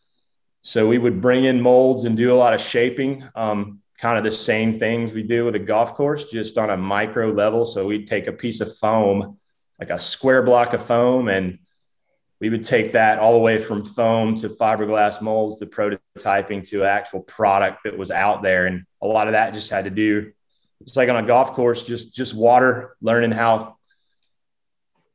so 0.62 0.88
we 0.88 0.99
would 0.99 1.21
bring 1.21 1.45
in 1.45 1.61
molds 1.61 2.05
and 2.05 2.16
do 2.16 2.33
a 2.33 2.37
lot 2.37 2.55
of 2.55 2.61
shaping, 2.61 3.25
um, 3.35 3.81
kind 3.99 4.18
of 4.18 4.25
the 4.25 4.33
same 4.33 4.79
things 4.79 5.12
we 5.12 5.23
do 5.23 5.45
with 5.45 5.55
a 5.55 5.61
golf 5.61 5.95
course, 5.95 6.25
just 6.25 6.59
on 6.59 6.71
a 6.71 6.77
micro 6.77 7.31
level. 7.31 7.64
So 7.64 7.87
we'd 7.87 8.07
take 8.07 8.27
a 8.27 8.33
piece 8.33 8.61
of 8.61 8.77
foam, 8.77 9.38
like 9.79 9.90
a 9.90 9.99
square 9.99 10.42
block 10.42 10.73
of 10.73 10.85
foam, 10.85 11.29
and 11.29 11.59
we 12.40 12.51
would 12.51 12.64
take 12.64 12.92
that 12.92 13.21
all 13.21 13.33
the 13.33 13.38
way 13.38 13.59
from 13.59 13.85
foam 13.85 14.35
to 14.35 14.49
fiberglass 14.49 15.23
molds 15.23 15.59
to 15.61 15.66
prototyping 15.66 16.68
to 16.68 16.83
actual 16.83 17.21
product 17.21 17.85
that 17.85 17.97
was 17.97 18.11
out 18.11 18.42
there. 18.42 18.66
And 18.66 18.85
a 19.01 19.07
lot 19.07 19.29
of 19.29 19.35
that 19.35 19.55
just 19.55 19.71
had 19.71 19.85
to 19.85 19.90
do, 19.90 20.33
it's 20.87 20.97
like 20.97 21.09
on 21.09 21.23
a 21.23 21.27
golf 21.27 21.53
course, 21.53 21.85
just, 21.85 22.14
just 22.14 22.35
water, 22.35 22.97
learning 23.01 23.33
how, 23.33 23.77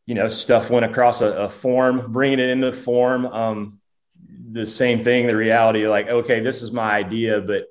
you 0.06 0.15
know, 0.15 0.30
stuff 0.30 0.69
went 0.69 0.86
across 0.86 1.21
a, 1.21 1.27
a 1.27 1.49
form, 1.49 2.12
bringing 2.12 2.39
it 2.39 2.49
into 2.49 2.71
form. 2.71 3.25
Um, 3.25 3.80
the 4.51 4.65
same 4.65 5.03
thing, 5.03 5.27
the 5.27 5.36
reality 5.36 5.88
like, 5.88 6.08
okay, 6.08 6.39
this 6.39 6.63
is 6.63 6.71
my 6.71 6.93
idea, 6.93 7.41
but 7.41 7.65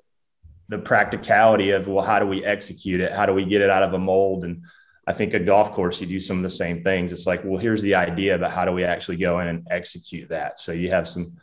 the 0.69 0.77
practicality 0.77 1.71
of, 1.71 1.87
well, 1.87 2.05
how 2.05 2.19
do 2.19 2.25
we 2.25 2.45
execute 2.45 3.01
it? 3.01 3.11
How 3.13 3.25
do 3.25 3.33
we 3.33 3.45
get 3.45 3.61
it 3.61 3.69
out 3.69 3.83
of 3.83 3.93
a 3.93 3.99
mold? 3.99 4.43
And, 4.43 4.63
I 5.09 5.13
think 5.13 5.33
a 5.33 5.39
golf 5.39 5.71
course, 5.71 6.01
you 6.01 6.05
do 6.05 6.19
some 6.19 6.35
of 6.35 6.43
the 6.43 6.49
same 6.49 6.83
things. 6.83 7.13
It's 7.13 7.25
like, 7.25 7.41
well, 7.45 7.57
here's 7.57 7.81
the 7.81 7.95
idea, 7.95 8.37
but 8.37 8.51
how 8.51 8.65
do 8.65 8.73
we 8.73 8.83
actually 8.83 9.15
go 9.15 9.39
in 9.39 9.47
and 9.47 9.65
execute 9.71 10.27
that? 10.27 10.59
So 10.59 10.73
you 10.73 10.89
have 10.89 11.07
some, 11.07 11.37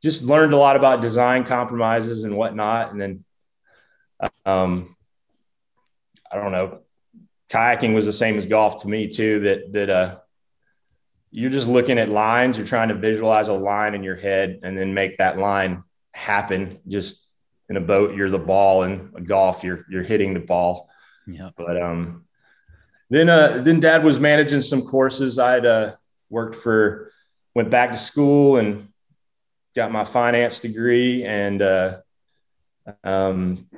just 0.00 0.22
learned 0.22 0.52
a 0.52 0.56
lot 0.56 0.76
about 0.76 1.02
design 1.02 1.42
compromises 1.42 2.22
and 2.22 2.36
whatnot. 2.36 2.92
And 2.92 3.00
then, 3.00 3.24
um, 4.46 4.96
I 6.32 6.36
don't 6.36 6.52
know, 6.52 6.80
kayaking 7.50 7.94
was 7.94 8.06
the 8.06 8.12
same 8.12 8.36
as 8.36 8.46
golf 8.46 8.82
to 8.82 8.88
me 8.88 9.08
too. 9.08 9.40
That 9.40 9.72
that 9.72 9.90
uh, 9.90 10.18
you're 11.30 11.50
just 11.50 11.68
looking 11.68 11.98
at 11.98 12.08
lines. 12.08 12.56
You're 12.56 12.66
trying 12.66 12.88
to 12.88 12.94
visualize 12.94 13.48
a 13.48 13.54
line 13.54 13.94
in 13.94 14.02
your 14.02 14.16
head 14.16 14.60
and 14.62 14.76
then 14.76 14.94
make 14.94 15.18
that 15.18 15.38
line 15.38 15.82
happen 16.14 16.78
just 16.88 17.28
in 17.68 17.76
a 17.76 17.80
boat, 17.80 18.14
you're 18.14 18.28
the 18.30 18.38
ball, 18.38 18.82
and 18.82 19.26
golf, 19.26 19.64
you're 19.64 19.86
you're 19.88 20.02
hitting 20.02 20.34
the 20.34 20.40
ball. 20.40 20.90
Yeah. 21.26 21.50
But 21.56 21.80
um, 21.80 22.26
then 23.08 23.28
uh, 23.28 23.62
then 23.62 23.80
Dad 23.80 24.04
was 24.04 24.20
managing 24.20 24.60
some 24.60 24.82
courses. 24.82 25.38
I'd 25.38 25.64
uh, 25.64 25.92
worked 26.28 26.56
for, 26.56 27.10
went 27.54 27.70
back 27.70 27.92
to 27.92 27.98
school 27.98 28.56
and 28.58 28.88
got 29.74 29.90
my 29.90 30.04
finance 30.04 30.60
degree, 30.60 31.24
and 31.24 31.62
uh, 31.62 32.00
um, 33.04 33.68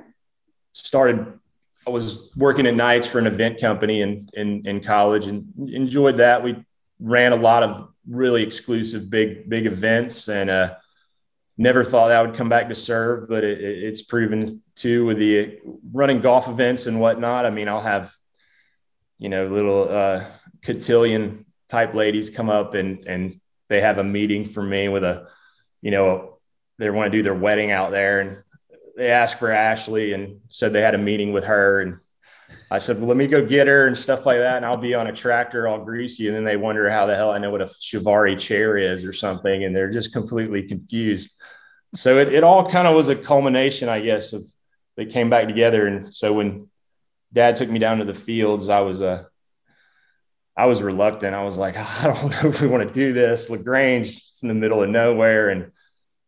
started. 0.73 1.39
I 1.87 1.91
was 1.91 2.31
working 2.35 2.65
at 2.65 2.75
nights 2.75 3.05
for 3.05 3.19
an 3.19 3.27
event 3.27 3.59
company 3.59 4.01
in 4.01 4.29
in 4.33 4.65
in 4.67 4.81
college, 4.81 5.27
and 5.27 5.51
enjoyed 5.69 6.17
that. 6.17 6.43
We 6.43 6.63
ran 6.99 7.31
a 7.31 7.35
lot 7.35 7.63
of 7.63 7.89
really 8.07 8.43
exclusive 8.43 9.09
big 9.09 9.49
big 9.49 9.65
events 9.65 10.27
and 10.27 10.49
uh, 10.49 10.75
never 11.57 11.83
thought 11.83 12.09
that 12.09 12.21
would 12.25 12.35
come 12.35 12.49
back 12.49 12.69
to 12.69 12.75
serve 12.75 13.27
but 13.27 13.43
it, 13.43 13.59
it's 13.61 14.01
proven 14.01 14.61
to 14.75 15.05
with 15.05 15.17
the 15.17 15.59
running 15.91 16.21
golf 16.21 16.47
events 16.47 16.85
and 16.85 16.99
whatnot 16.99 17.45
i 17.45 17.49
mean 17.49 17.67
i'll 17.67 17.81
have 17.81 18.13
you 19.17 19.29
know 19.29 19.47
little 19.47 19.89
uh, 19.89 20.23
cotillion 20.61 21.45
type 21.69 21.93
ladies 21.93 22.29
come 22.29 22.49
up 22.49 22.73
and 22.73 23.05
and 23.07 23.39
they 23.69 23.81
have 23.81 23.97
a 23.97 24.03
meeting 24.03 24.45
for 24.45 24.61
me 24.61 24.87
with 24.87 25.03
a 25.03 25.27
you 25.81 25.91
know 25.91 26.37
they 26.77 26.89
want 26.89 27.11
to 27.11 27.17
do 27.17 27.23
their 27.23 27.33
wedding 27.33 27.71
out 27.71 27.91
there 27.91 28.19
and 28.19 28.37
they 28.95 29.09
asked 29.09 29.39
for 29.39 29.51
ashley 29.51 30.13
and 30.13 30.39
said 30.49 30.71
they 30.71 30.81
had 30.81 30.95
a 30.95 30.99
meeting 30.99 31.33
with 31.33 31.45
her 31.45 31.81
and 31.81 31.99
I 32.71 32.79
said, 32.79 32.97
well, 32.97 33.07
let 33.07 33.17
me 33.17 33.27
go 33.27 33.45
get 33.45 33.67
her 33.67 33.87
and 33.87 33.97
stuff 33.97 34.25
like 34.25 34.39
that. 34.39 34.57
And 34.57 34.65
I'll 34.65 34.77
be 34.77 34.95
on 34.95 35.07
a 35.07 35.13
tractor 35.13 35.67
all 35.67 35.83
greasy. 35.83 36.27
And 36.27 36.35
then 36.35 36.43
they 36.43 36.57
wonder 36.57 36.89
how 36.89 37.05
the 37.05 37.15
hell 37.15 37.31
I 37.31 37.37
know 37.37 37.51
what 37.51 37.61
a 37.61 37.65
Chiavari 37.65 38.39
chair 38.39 38.77
is 38.77 39.05
or 39.05 39.13
something. 39.13 39.63
And 39.63 39.75
they're 39.75 39.91
just 39.91 40.13
completely 40.13 40.63
confused. 40.63 41.31
So 41.93 42.17
it, 42.17 42.33
it 42.33 42.43
all 42.43 42.69
kind 42.69 42.87
of 42.87 42.95
was 42.95 43.09
a 43.09 43.15
culmination, 43.15 43.87
I 43.87 43.99
guess, 43.99 44.33
of 44.33 44.43
they 44.97 45.05
came 45.05 45.29
back 45.29 45.47
together. 45.47 45.87
And 45.87 46.13
so 46.13 46.33
when 46.33 46.67
dad 47.33 47.55
took 47.55 47.69
me 47.69 47.79
down 47.79 47.99
to 47.99 48.05
the 48.05 48.13
fields, 48.13 48.69
I 48.69 48.81
was, 48.81 49.01
uh, 49.01 49.25
I 50.57 50.65
was 50.65 50.81
reluctant. 50.81 51.35
I 51.35 51.43
was 51.43 51.57
like, 51.57 51.77
I 52.03 52.13
don't 52.13 52.31
know 52.31 52.49
if 52.49 52.61
we 52.61 52.67
want 52.67 52.87
to 52.87 52.93
do 52.93 53.13
this. 53.13 53.49
LaGrange, 53.49 54.07
it's 54.07 54.41
in 54.41 54.47
the 54.47 54.55
middle 54.55 54.81
of 54.81 54.89
nowhere. 54.89 55.49
And 55.49 55.71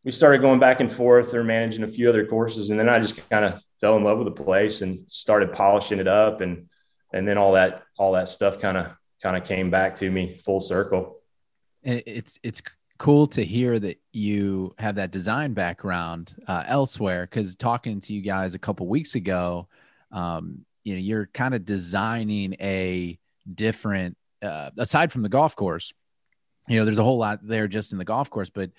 we 0.08 0.12
started 0.12 0.40
going 0.40 0.58
back 0.58 0.80
and 0.80 0.90
forth. 0.90 1.32
They're 1.32 1.44
managing 1.44 1.84
a 1.84 1.88
few 1.88 2.08
other 2.08 2.26
courses. 2.26 2.70
And 2.70 2.80
then 2.80 2.88
I 2.88 2.98
just 2.98 3.18
kind 3.30 3.44
of 3.44 3.62
fell 3.82 3.98
in 3.98 4.06
love 4.06 4.18
with 4.18 4.34
the 4.34 4.42
place 4.42 4.82
and 4.82 5.04
started 5.12 5.52
polishing 5.52 6.00
it 6.00 6.08
up 6.08 6.40
and 6.40 6.70
and 7.12 7.28
then 7.28 7.38
all 7.38 7.52
that 7.52 7.84
all 7.98 8.14
that 8.14 8.30
stuff 8.30 8.58
kind 8.58 8.78
of 8.78 8.96
kind 9.22 9.36
of 9.36 9.44
came 9.44 9.70
back 9.70 9.96
to 9.96 10.10
me 10.10 10.40
full 10.46 10.62
circle 10.62 11.20
it's 11.84 12.40
it's 12.42 12.62
cool 12.98 13.28
to 13.28 13.44
hear 13.44 13.80
that 13.80 14.00
you 14.14 14.74
have 14.80 14.96
that 14.96 15.12
design 15.12 15.54
background 15.54 16.36
uh, 16.48 16.64
elsewhere 16.68 17.28
because 17.30 17.56
talking 17.58 18.00
to 18.00 18.14
you 18.14 18.22
guys 18.22 18.54
a 18.54 18.60
couple 18.60 18.88
weeks 18.88 19.16
ago 19.16 19.68
um, 20.14 20.66
you 20.86 20.94
know 20.94 21.00
you're 21.00 21.28
kind 21.34 21.54
of 21.54 21.66
designing 21.66 22.56
a 22.62 23.20
different 23.56 24.16
uh, 24.42 24.70
aside 24.78 25.12
from 25.12 25.22
the 25.22 25.30
golf 25.30 25.56
course 25.56 25.94
you 26.70 26.80
know 26.80 26.86
there's 26.86 26.98
a 26.98 27.04
whole 27.04 27.18
lot 27.18 27.40
there 27.46 27.68
just 27.68 27.92
in 27.92 27.98
the 27.98 28.06
golf 28.06 28.30
course 28.30 28.50
but 28.50 28.72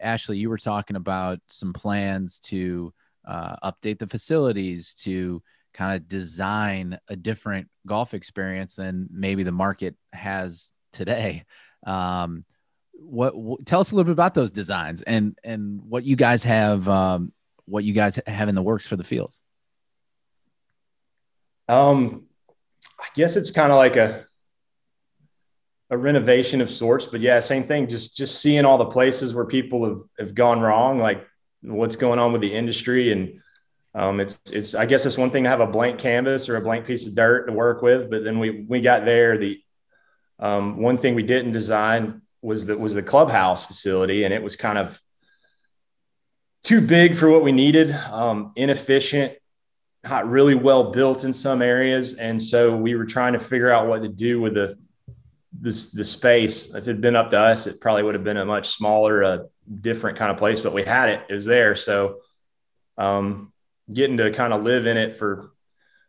ashley 0.00 0.38
you 0.38 0.48
were 0.48 0.58
talking 0.58 0.96
about 0.96 1.38
some 1.48 1.72
plans 1.72 2.38
to 2.38 2.92
uh, 3.26 3.56
update 3.70 3.98
the 3.98 4.06
facilities 4.06 4.94
to 4.94 5.42
kind 5.74 5.96
of 5.96 6.08
design 6.08 6.98
a 7.08 7.16
different 7.16 7.68
golf 7.86 8.14
experience 8.14 8.74
than 8.74 9.08
maybe 9.10 9.42
the 9.42 9.52
market 9.52 9.96
has 10.12 10.70
today. 10.92 11.44
Um, 11.86 12.44
what, 12.92 13.36
what, 13.36 13.66
tell 13.66 13.80
us 13.80 13.90
a 13.90 13.94
little 13.94 14.06
bit 14.06 14.12
about 14.12 14.34
those 14.34 14.52
designs 14.52 15.02
and 15.02 15.36
and 15.44 15.82
what 15.82 16.04
you 16.04 16.16
guys 16.16 16.44
have 16.44 16.88
um, 16.88 17.32
what 17.66 17.84
you 17.84 17.92
guys 17.92 18.18
have 18.26 18.48
in 18.48 18.54
the 18.54 18.62
works 18.62 18.86
for 18.86 18.96
the 18.96 19.04
fields. 19.04 19.42
Um, 21.68 22.26
I 23.00 23.06
guess 23.14 23.36
it's 23.36 23.50
kind 23.50 23.72
of 23.72 23.76
like 23.76 23.96
a 23.96 24.26
a 25.94 25.98
renovation 25.98 26.60
of 26.60 26.70
sorts, 26.70 27.06
but 27.06 27.20
yeah, 27.20 27.40
same 27.40 27.64
thing. 27.64 27.88
Just 27.88 28.16
just 28.16 28.40
seeing 28.40 28.64
all 28.64 28.78
the 28.78 28.84
places 28.86 29.34
where 29.34 29.44
people 29.44 29.84
have 29.88 30.00
have 30.18 30.34
gone 30.34 30.60
wrong, 30.60 30.98
like 30.98 31.26
what's 31.62 31.96
going 31.96 32.18
on 32.18 32.32
with 32.32 32.42
the 32.42 32.52
industry 32.52 33.10
and 33.12 33.40
um, 33.94 34.18
it's 34.18 34.40
it's 34.50 34.74
I 34.74 34.86
guess 34.86 35.06
it's 35.06 35.16
one 35.16 35.30
thing 35.30 35.44
to 35.44 35.50
have 35.50 35.60
a 35.60 35.66
blank 35.66 36.00
canvas 36.00 36.48
or 36.48 36.56
a 36.56 36.60
blank 36.60 36.84
piece 36.84 37.06
of 37.06 37.14
dirt 37.14 37.46
to 37.46 37.52
work 37.52 37.80
with, 37.80 38.10
but 38.10 38.24
then 38.24 38.38
we 38.40 38.66
we 38.68 38.80
got 38.80 39.04
there. 39.04 39.38
The 39.38 39.60
um, 40.40 40.78
one 40.78 40.98
thing 40.98 41.14
we 41.14 41.22
didn't 41.22 41.52
design 41.52 42.22
was 42.42 42.66
that 42.66 42.78
was 42.78 42.94
the 42.94 43.02
clubhouse 43.02 43.64
facility, 43.64 44.24
and 44.24 44.34
it 44.34 44.42
was 44.42 44.56
kind 44.56 44.78
of 44.78 45.00
too 46.64 46.80
big 46.80 47.14
for 47.14 47.30
what 47.30 47.44
we 47.44 47.52
needed, 47.52 47.92
um, 47.92 48.52
inefficient, 48.56 49.34
not 50.02 50.28
really 50.28 50.56
well 50.56 50.90
built 50.90 51.22
in 51.22 51.32
some 51.32 51.62
areas, 51.62 52.14
and 52.14 52.42
so 52.42 52.76
we 52.76 52.96
were 52.96 53.06
trying 53.06 53.34
to 53.34 53.38
figure 53.38 53.70
out 53.70 53.86
what 53.86 54.02
to 54.02 54.08
do 54.08 54.40
with 54.40 54.54
the 54.54 54.76
this 55.64 55.92
the 55.92 56.04
space. 56.04 56.74
If 56.74 56.84
it 56.84 56.86
had 56.86 57.00
been 57.00 57.16
up 57.16 57.30
to 57.30 57.40
us, 57.40 57.66
it 57.66 57.80
probably 57.80 58.02
would 58.02 58.14
have 58.14 58.22
been 58.22 58.36
a 58.36 58.44
much 58.44 58.68
smaller, 58.68 59.24
uh, 59.24 59.38
different 59.80 60.18
kind 60.18 60.30
of 60.30 60.36
place, 60.36 60.60
but 60.60 60.74
we 60.74 60.84
had 60.84 61.08
it. 61.08 61.22
It 61.30 61.34
was 61.34 61.46
there, 61.46 61.74
so 61.74 62.18
um, 62.98 63.52
getting 63.90 64.18
to 64.18 64.30
kind 64.30 64.52
of 64.52 64.62
live 64.62 64.86
in 64.86 64.98
it 64.98 65.14
for 65.14 65.52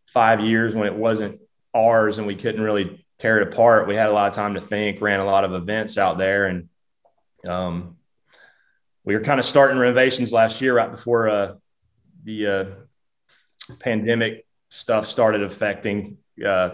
five 0.08 0.42
years 0.42 0.76
when 0.76 0.88
it 0.88 0.96
wasn't 0.96 1.40
ours 1.74 2.18
and 2.18 2.28
we 2.28 2.36
couldn't 2.36 2.62
really 2.62 3.06
tear 3.18 3.42
it 3.42 3.48
apart. 3.48 3.88
We 3.88 3.96
had 3.96 4.10
a 4.10 4.14
lot 4.14 4.30
of 4.30 4.36
time 4.36 4.56
to 4.56 4.62
think, 4.62 5.00
ran 5.00 5.22
a 5.22 5.26
lot 5.26 5.46
of 5.46 5.54
events 5.54 5.98
out 5.98 6.18
there, 6.18 6.48
and 6.48 6.68
um, 7.48 7.96
we 9.06 9.16
were 9.16 9.24
kind 9.24 9.40
of 9.40 9.46
starting 9.46 9.78
renovations 9.78 10.34
last 10.34 10.60
year, 10.60 10.76
right 10.76 10.92
before 10.92 11.30
uh, 11.30 11.56
the 12.26 12.48
uh, 12.48 12.66
pandemic 13.80 14.46
stuff 14.70 15.08
started 15.08 15.44
affecting 15.44 16.18
uh, 16.46 16.72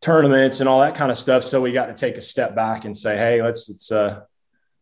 tournaments 0.00 0.60
and 0.60 0.68
all 0.68 0.80
that 0.80 0.94
kind 0.94 1.10
of 1.10 1.18
stuff. 1.18 1.44
So 1.44 1.60
we 1.60 1.72
got 1.72 1.86
to 1.86 1.94
take 1.94 2.16
a 2.16 2.22
step 2.22 2.54
back 2.54 2.84
and 2.84 2.96
say, 2.96 3.16
"Hey, 3.16 3.42
let's 3.42 3.68
let's, 3.68 3.92
uh, 3.92 4.20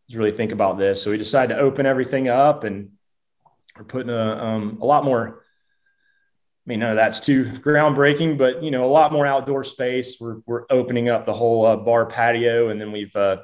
let's 0.07 0.15
really 0.15 0.31
think 0.31 0.51
about 0.51 0.77
this." 0.77 1.01
So 1.01 1.11
we 1.11 1.17
decided 1.17 1.55
to 1.55 1.59
open 1.59 1.85
everything 1.85 2.29
up 2.29 2.63
and 2.63 2.91
we're 3.77 3.85
putting 3.85 4.09
a, 4.09 4.43
um, 4.43 4.79
a 4.81 4.85
lot 4.85 5.03
more. 5.03 5.43
I 6.65 6.69
mean, 6.69 6.81
none 6.81 6.91
of 6.91 6.97
that's 6.97 7.19
too 7.19 7.45
groundbreaking, 7.45 8.37
but 8.37 8.61
you 8.61 8.69
know, 8.69 8.85
a 8.85 8.87
lot 8.87 9.11
more 9.11 9.25
outdoor 9.25 9.63
space. 9.63 10.19
We're 10.19 10.39
we're 10.45 10.65
opening 10.69 11.09
up 11.09 11.25
the 11.25 11.33
whole 11.33 11.65
uh, 11.65 11.75
bar 11.77 12.05
patio, 12.05 12.69
and 12.69 12.79
then 12.79 12.91
we've 12.91 13.15
uh, 13.15 13.37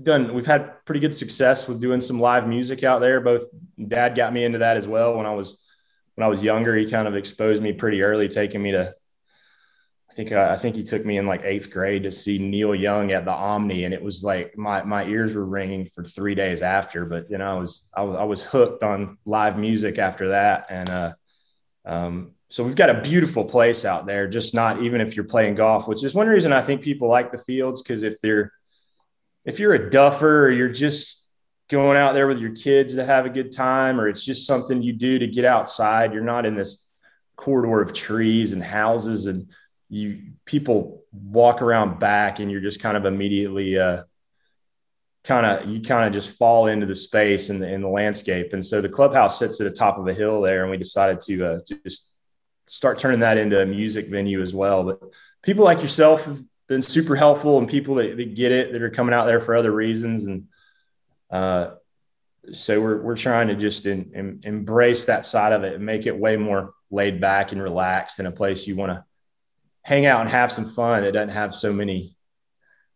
done. 0.00 0.32
We've 0.32 0.46
had 0.46 0.84
pretty 0.84 1.00
good 1.00 1.14
success 1.14 1.66
with 1.66 1.80
doing 1.80 2.00
some 2.00 2.20
live 2.20 2.46
music 2.46 2.84
out 2.84 3.00
there. 3.00 3.20
Both 3.20 3.44
Dad 3.88 4.14
got 4.14 4.32
me 4.32 4.44
into 4.44 4.58
that 4.58 4.76
as 4.76 4.86
well 4.86 5.16
when 5.16 5.26
I 5.26 5.34
was 5.34 5.58
when 6.14 6.24
I 6.24 6.28
was 6.28 6.42
younger. 6.42 6.76
He 6.76 6.88
kind 6.88 7.08
of 7.08 7.16
exposed 7.16 7.62
me 7.62 7.72
pretty 7.72 8.02
early, 8.02 8.28
taking 8.28 8.62
me 8.62 8.70
to 8.72 8.94
think 10.16 10.32
uh, 10.32 10.48
I 10.50 10.56
think 10.56 10.74
he 10.74 10.82
took 10.82 11.04
me 11.04 11.18
in 11.18 11.26
like 11.26 11.42
eighth 11.44 11.70
grade 11.70 12.04
to 12.04 12.10
see 12.10 12.38
Neil 12.38 12.74
Young 12.74 13.12
at 13.12 13.26
the 13.26 13.32
Omni, 13.32 13.84
and 13.84 13.92
it 13.92 14.02
was 14.02 14.24
like 14.24 14.56
my 14.56 14.82
my 14.82 15.04
ears 15.04 15.34
were 15.34 15.44
ringing 15.44 15.90
for 15.94 16.02
three 16.02 16.34
days 16.34 16.62
after. 16.62 17.04
But 17.04 17.30
you 17.30 17.36
know, 17.36 17.56
I 17.56 17.60
was 17.60 17.88
I 17.94 18.02
was 18.02 18.16
I 18.16 18.24
was 18.24 18.42
hooked 18.42 18.82
on 18.82 19.18
live 19.26 19.58
music 19.58 19.98
after 19.98 20.28
that, 20.28 20.66
and 20.70 20.88
uh, 20.90 21.12
um, 21.84 22.32
so 22.48 22.64
we've 22.64 22.74
got 22.74 22.88
a 22.88 23.02
beautiful 23.02 23.44
place 23.44 23.84
out 23.84 24.06
there. 24.06 24.26
Just 24.26 24.54
not 24.54 24.82
even 24.82 25.02
if 25.02 25.14
you're 25.14 25.26
playing 25.26 25.54
golf, 25.56 25.86
which 25.86 26.02
is 26.02 26.14
one 26.14 26.28
reason 26.28 26.50
I 26.52 26.62
think 26.62 26.80
people 26.80 27.08
like 27.08 27.30
the 27.30 27.38
fields 27.38 27.82
because 27.82 28.02
if 28.02 28.18
they're 28.22 28.52
if 29.44 29.60
you're 29.60 29.74
a 29.74 29.90
duffer 29.90 30.46
or 30.46 30.50
you're 30.50 30.68
just 30.70 31.30
going 31.68 31.98
out 31.98 32.14
there 32.14 32.26
with 32.26 32.38
your 32.38 32.54
kids 32.54 32.94
to 32.94 33.04
have 33.04 33.26
a 33.26 33.30
good 33.30 33.52
time, 33.52 34.00
or 34.00 34.08
it's 34.08 34.24
just 34.24 34.46
something 34.46 34.82
you 34.82 34.94
do 34.94 35.18
to 35.18 35.26
get 35.26 35.44
outside, 35.44 36.14
you're 36.14 36.24
not 36.24 36.46
in 36.46 36.54
this 36.54 36.90
corridor 37.36 37.82
of 37.82 37.92
trees 37.92 38.54
and 38.54 38.62
houses 38.62 39.26
and 39.26 39.50
you 39.88 40.32
people 40.44 41.04
walk 41.12 41.62
around 41.62 41.98
back 41.98 42.40
and 42.40 42.50
you're 42.50 42.60
just 42.60 42.80
kind 42.80 42.96
of 42.96 43.04
immediately 43.04 43.78
uh, 43.78 44.02
kind 45.26 45.44
of 45.44 45.68
you 45.68 45.80
kind 45.82 46.06
of 46.06 46.12
just 46.12 46.36
fall 46.38 46.68
into 46.68 46.86
the 46.86 46.94
space 46.94 47.50
and 47.50 47.60
the 47.60 47.66
the 47.66 47.88
landscape. 47.88 48.52
And 48.52 48.64
so 48.64 48.80
the 48.80 48.88
clubhouse 48.88 49.38
sits 49.38 49.60
at 49.60 49.64
the 49.64 49.76
top 49.76 49.98
of 49.98 50.06
a 50.06 50.14
hill 50.14 50.40
there 50.40 50.62
and 50.62 50.70
we 50.70 50.76
decided 50.76 51.20
to, 51.22 51.44
uh, 51.44 51.58
to 51.66 51.78
just 51.82 52.14
start 52.68 52.98
turning 52.98 53.20
that 53.20 53.38
into 53.38 53.60
a 53.60 53.66
music 53.66 54.08
venue 54.08 54.40
as 54.40 54.54
well. 54.54 54.84
But 54.84 55.00
people 55.42 55.64
like 55.64 55.82
yourself 55.82 56.24
have 56.24 56.42
been 56.68 56.82
super 56.82 57.16
helpful 57.16 57.58
and 57.58 57.68
people 57.68 57.96
that, 57.96 58.16
that 58.16 58.34
get 58.34 58.52
it 58.52 58.72
that 58.72 58.82
are 58.82 58.90
coming 58.90 59.14
out 59.14 59.26
there 59.26 59.40
for 59.40 59.56
other 59.56 59.72
reasons. 59.72 60.26
And 60.26 60.46
uh, 61.30 61.74
so 62.52 62.80
we're, 62.80 63.02
we're 63.02 63.16
trying 63.16 63.48
to 63.48 63.56
just 63.56 63.86
in, 63.86 64.12
in, 64.14 64.40
embrace 64.44 65.06
that 65.06 65.24
side 65.24 65.52
of 65.52 65.64
it 65.64 65.74
and 65.74 65.84
make 65.84 66.06
it 66.06 66.16
way 66.16 66.36
more 66.36 66.72
laid 66.90 67.20
back 67.20 67.52
and 67.52 67.60
relaxed 67.60 68.20
in 68.20 68.26
a 68.26 68.32
place 68.32 68.66
you 68.66 68.76
want 68.76 68.92
to 68.92 69.04
hang 69.86 70.04
out 70.04 70.20
and 70.20 70.28
have 70.28 70.50
some 70.50 70.68
fun. 70.68 71.02
That 71.02 71.12
doesn't 71.12 71.28
have 71.28 71.54
so 71.54 71.72
many 71.72 72.16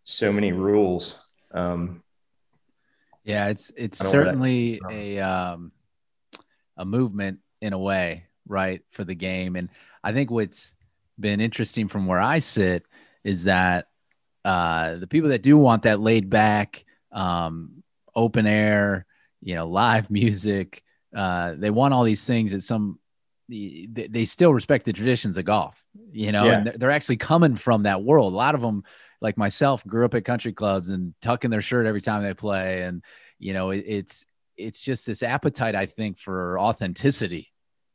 so 0.02 0.32
many 0.32 0.50
rules. 0.52 1.14
Um 1.54 2.02
yeah 3.22 3.48
it's 3.48 3.70
it's 3.76 3.98
certainly 3.98 4.80
a 4.90 5.20
um 5.20 5.70
a 6.76 6.84
movement 6.84 7.38
in 7.60 7.72
a 7.74 7.78
way 7.78 8.24
right 8.48 8.82
for 8.90 9.04
the 9.04 9.14
game. 9.14 9.54
And 9.54 9.68
i 10.02 10.12
think 10.12 10.30
what's 10.30 10.74
been 11.18 11.40
interesting 11.40 11.86
from 11.86 12.06
where 12.06 12.18
i 12.18 12.38
sit 12.38 12.84
is 13.24 13.44
that 13.44 13.88
uh 14.44 14.96
the 14.96 15.06
people 15.06 15.28
that 15.28 15.42
do 15.42 15.56
want 15.58 15.82
that 15.82 16.00
laid 16.00 16.30
back 16.30 16.84
um 17.12 17.82
open 18.16 18.46
air 18.46 19.04
you 19.42 19.54
know 19.54 19.68
live 19.68 20.10
music 20.20 20.82
uh, 21.14 21.54
they 21.58 21.70
want 21.70 21.92
all 21.92 22.04
these 22.04 22.24
things 22.24 22.54
at 22.54 22.62
some 22.62 22.98
they 23.50 24.24
still 24.24 24.54
respect 24.54 24.84
the 24.84 24.92
traditions 24.92 25.36
of 25.36 25.44
golf, 25.44 25.84
you 26.12 26.30
know, 26.30 26.44
yeah. 26.44 26.58
and 26.58 26.66
they're 26.76 26.90
actually 26.90 27.16
coming 27.16 27.56
from 27.56 27.82
that 27.82 28.02
world. 28.02 28.32
A 28.32 28.36
lot 28.36 28.54
of 28.54 28.60
them, 28.60 28.84
like 29.20 29.36
myself, 29.36 29.84
grew 29.84 30.04
up 30.04 30.14
at 30.14 30.24
country 30.24 30.52
clubs 30.52 30.90
and 30.90 31.14
tucking 31.20 31.50
their 31.50 31.60
shirt 31.60 31.86
every 31.86 32.00
time 32.00 32.22
they 32.22 32.32
play. 32.32 32.82
And, 32.82 33.04
you 33.38 33.52
know, 33.52 33.70
it, 33.70 33.84
it's, 33.86 34.24
it's 34.56 34.84
just 34.84 35.04
this 35.04 35.24
appetite, 35.24 35.74
I 35.74 35.86
think, 35.86 36.18
for 36.18 36.60
authenticity 36.60 37.48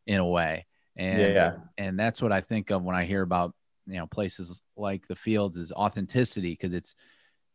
in 0.06 0.20
a 0.20 0.28
way. 0.28 0.66
And, 0.98 1.22
yeah. 1.22 1.56
and 1.78 1.98
that's 1.98 2.22
what 2.22 2.34
I 2.34 2.42
think 2.42 2.70
of 2.72 2.84
when 2.84 2.96
I 2.96 3.06
hear 3.06 3.22
about, 3.22 3.54
you 3.88 3.98
know, 3.98 4.08
places 4.08 4.62
like 4.76 5.08
the 5.08 5.16
fields 5.16 5.58
is 5.58 5.72
authenticity. 5.72 6.56
Cause 6.58 6.74
it's, 6.74 6.96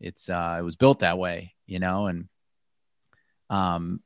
it's, 0.01 0.31
uh, 0.31 0.57
it 0.59 0.63
was 0.63 0.77
built 0.77 1.01
that 1.01 1.19
way, 1.19 1.55
you 1.67 1.81
know, 1.81 2.07
and, 2.07 2.29
um, 3.51 4.01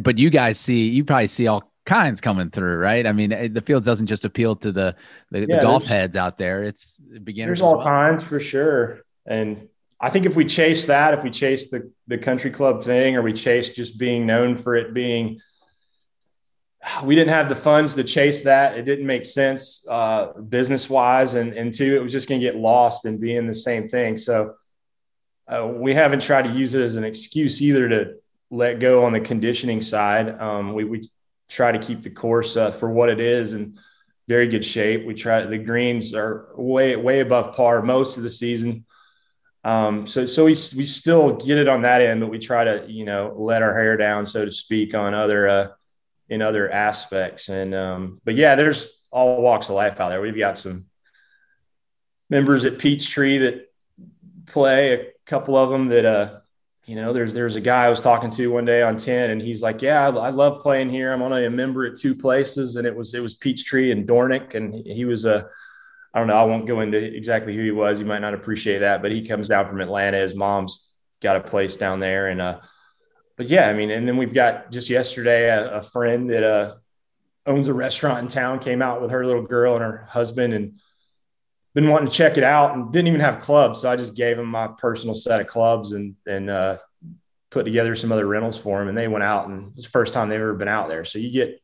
but 0.00 0.18
you 0.18 0.28
guys 0.28 0.58
see, 0.58 0.88
you 0.88 1.04
probably 1.04 1.28
see 1.28 1.46
all 1.46 1.72
kinds 1.86 2.20
coming 2.20 2.50
through, 2.50 2.76
right? 2.76 3.06
I 3.06 3.12
mean, 3.12 3.52
the 3.52 3.62
field 3.62 3.84
doesn't 3.84 4.08
just 4.08 4.24
appeal 4.24 4.56
to 4.56 4.72
the 4.72 4.96
the, 5.30 5.40
yeah, 5.40 5.56
the 5.56 5.62
golf 5.62 5.86
heads 5.86 6.16
out 6.16 6.36
there; 6.36 6.64
it's 6.64 6.96
beginners. 6.96 7.60
There's 7.60 7.62
all 7.62 7.78
well. 7.78 7.86
kinds 7.86 8.22
for 8.22 8.38
sure, 8.38 9.02
and 9.24 9.68
I 9.98 10.10
think 10.10 10.26
if 10.26 10.36
we 10.36 10.44
chase 10.44 10.86
that, 10.86 11.14
if 11.14 11.24
we 11.24 11.30
chase 11.30 11.70
the 11.70 11.90
the 12.06 12.18
country 12.18 12.50
club 12.50 12.82
thing, 12.82 13.16
or 13.16 13.22
we 13.22 13.32
chase 13.32 13.74
just 13.74 13.98
being 13.98 14.26
known 14.26 14.58
for 14.58 14.74
it 14.74 14.92
being, 14.92 15.40
we 17.02 17.14
didn't 17.14 17.32
have 17.32 17.48
the 17.48 17.56
funds 17.56 17.94
to 17.94 18.04
chase 18.04 18.42
that. 18.42 18.76
It 18.76 18.82
didn't 18.82 19.06
make 19.06 19.24
sense 19.24 19.86
uh, 19.88 20.32
business 20.34 20.90
wise, 20.90 21.34
and 21.34 21.54
and 21.54 21.72
two, 21.72 21.96
it 21.96 22.02
was 22.02 22.12
just 22.12 22.28
going 22.28 22.40
to 22.40 22.46
get 22.46 22.56
lost 22.56 23.06
in 23.06 23.18
being 23.18 23.46
the 23.46 23.54
same 23.54 23.88
thing. 23.88 24.18
So. 24.18 24.54
Uh, 25.48 25.64
we 25.64 25.94
haven't 25.94 26.20
tried 26.20 26.42
to 26.42 26.50
use 26.50 26.74
it 26.74 26.82
as 26.82 26.96
an 26.96 27.04
excuse 27.04 27.62
either 27.62 27.88
to 27.88 28.14
let 28.50 28.80
go 28.80 29.04
on 29.04 29.12
the 29.12 29.20
conditioning 29.20 29.80
side. 29.80 30.28
Um, 30.40 30.72
we, 30.72 30.82
we 30.82 31.08
try 31.48 31.72
to 31.72 31.78
keep 31.78 32.02
the 32.02 32.10
course 32.10 32.56
uh, 32.56 32.70
for 32.70 32.90
what 32.90 33.08
it 33.08 33.20
is 33.20 33.54
in 33.54 33.78
very 34.28 34.48
good 34.48 34.64
shape. 34.64 35.06
We 35.06 35.14
try 35.14 35.44
the 35.44 35.58
greens 35.58 36.14
are 36.14 36.48
way 36.56 36.96
way 36.96 37.20
above 37.20 37.54
par 37.54 37.82
most 37.82 38.16
of 38.16 38.22
the 38.22 38.30
season. 38.30 38.84
Um, 39.64 40.06
so 40.06 40.26
so 40.26 40.44
we 40.44 40.50
we 40.50 40.84
still 40.84 41.34
get 41.36 41.58
it 41.58 41.68
on 41.68 41.82
that 41.82 42.00
end, 42.00 42.20
but 42.20 42.30
we 42.30 42.38
try 42.38 42.64
to 42.64 42.84
you 42.88 43.04
know 43.04 43.34
let 43.36 43.62
our 43.62 43.74
hair 43.74 43.96
down, 43.96 44.26
so 44.26 44.44
to 44.44 44.50
speak, 44.50 44.94
on 44.94 45.14
other 45.14 45.48
uh, 45.48 45.68
in 46.28 46.42
other 46.42 46.70
aspects. 46.70 47.48
And 47.48 47.74
um, 47.74 48.20
but 48.24 48.34
yeah, 48.34 48.54
there's 48.54 49.06
all 49.10 49.40
walks 49.42 49.68
of 49.68 49.74
life 49.74 50.00
out 50.00 50.10
there. 50.10 50.20
We've 50.20 50.36
got 50.36 50.58
some 50.58 50.86
members 52.28 52.64
at 52.64 52.78
Peachtree 52.78 53.38
that 53.38 53.72
play. 54.46 54.92
A 54.92 55.12
couple 55.24 55.56
of 55.56 55.70
them 55.70 55.88
that 55.88 56.04
uh, 56.04 56.40
you 56.86 56.94
know, 56.94 57.12
there's 57.12 57.34
there's 57.34 57.56
a 57.56 57.60
guy 57.60 57.84
I 57.84 57.88
was 57.88 58.00
talking 58.00 58.30
to 58.30 58.46
one 58.46 58.64
day 58.64 58.80
on 58.80 58.96
10 58.96 59.30
and 59.30 59.42
he's 59.42 59.60
like, 59.60 59.82
yeah, 59.82 60.06
I, 60.06 60.10
I 60.10 60.30
love 60.30 60.62
playing 60.62 60.88
here. 60.88 61.12
I'm 61.12 61.20
only 61.20 61.44
a 61.44 61.50
member 61.50 61.84
at 61.84 61.96
two 61.96 62.14
places. 62.14 62.76
And 62.76 62.86
it 62.86 62.94
was, 62.94 63.12
it 63.12 63.20
was 63.20 63.34
Peachtree 63.34 63.90
and 63.90 64.06
Dornick, 64.06 64.54
And 64.54 64.72
he, 64.72 65.04
was 65.04 65.24
a, 65.24 65.48
I 66.14 66.20
don't 66.20 66.28
know. 66.28 66.36
I 66.36 66.44
won't 66.44 66.66
go 66.66 66.80
into 66.80 66.98
exactly 66.98 67.56
who 67.56 67.62
he 67.64 67.72
was. 67.72 67.98
You 67.98 68.06
might 68.06 68.20
not 68.20 68.34
appreciate 68.34 68.78
that, 68.78 69.02
but 69.02 69.10
he 69.10 69.26
comes 69.26 69.48
down 69.48 69.66
from 69.66 69.80
Atlanta. 69.80 70.18
His 70.18 70.36
mom's 70.36 70.92
got 71.20 71.36
a 71.36 71.40
place 71.40 71.76
down 71.76 71.98
there. 71.98 72.28
And, 72.28 72.40
uh, 72.40 72.60
but 73.36 73.48
yeah, 73.48 73.68
I 73.68 73.72
mean, 73.72 73.90
and 73.90 74.06
then 74.06 74.16
we've 74.16 74.32
got 74.32 74.70
just 74.70 74.88
yesterday, 74.88 75.48
a, 75.48 75.78
a 75.78 75.82
friend 75.82 76.28
that, 76.30 76.44
uh, 76.44 76.74
owns 77.46 77.68
a 77.68 77.74
restaurant 77.74 78.20
in 78.20 78.28
town 78.28 78.58
came 78.58 78.82
out 78.82 79.00
with 79.00 79.10
her 79.10 79.24
little 79.24 79.42
girl 79.42 79.74
and 79.74 79.82
her 79.82 80.06
husband 80.08 80.52
and 80.52 80.80
been 81.76 81.90
wanting 81.90 82.08
to 82.08 82.12
check 82.12 82.38
it 82.38 82.42
out 82.42 82.74
and 82.74 82.90
didn't 82.90 83.08
even 83.08 83.20
have 83.20 83.38
clubs. 83.38 83.82
So 83.82 83.90
I 83.90 83.96
just 83.96 84.16
gave 84.16 84.38
him 84.38 84.46
my 84.46 84.66
personal 84.66 85.14
set 85.14 85.42
of 85.42 85.46
clubs 85.46 85.92
and, 85.92 86.16
and, 86.26 86.48
uh, 86.48 86.78
put 87.50 87.64
together 87.64 87.94
some 87.94 88.10
other 88.10 88.26
rentals 88.26 88.56
for 88.56 88.80
him 88.80 88.88
and 88.88 88.96
they 88.96 89.08
went 89.08 89.22
out 89.22 89.46
and 89.46 89.72
it's 89.76 89.84
the 89.84 89.90
first 89.90 90.14
time 90.14 90.30
they've 90.30 90.40
ever 90.40 90.54
been 90.54 90.68
out 90.68 90.88
there. 90.88 91.04
So 91.04 91.18
you 91.18 91.30
get, 91.30 91.60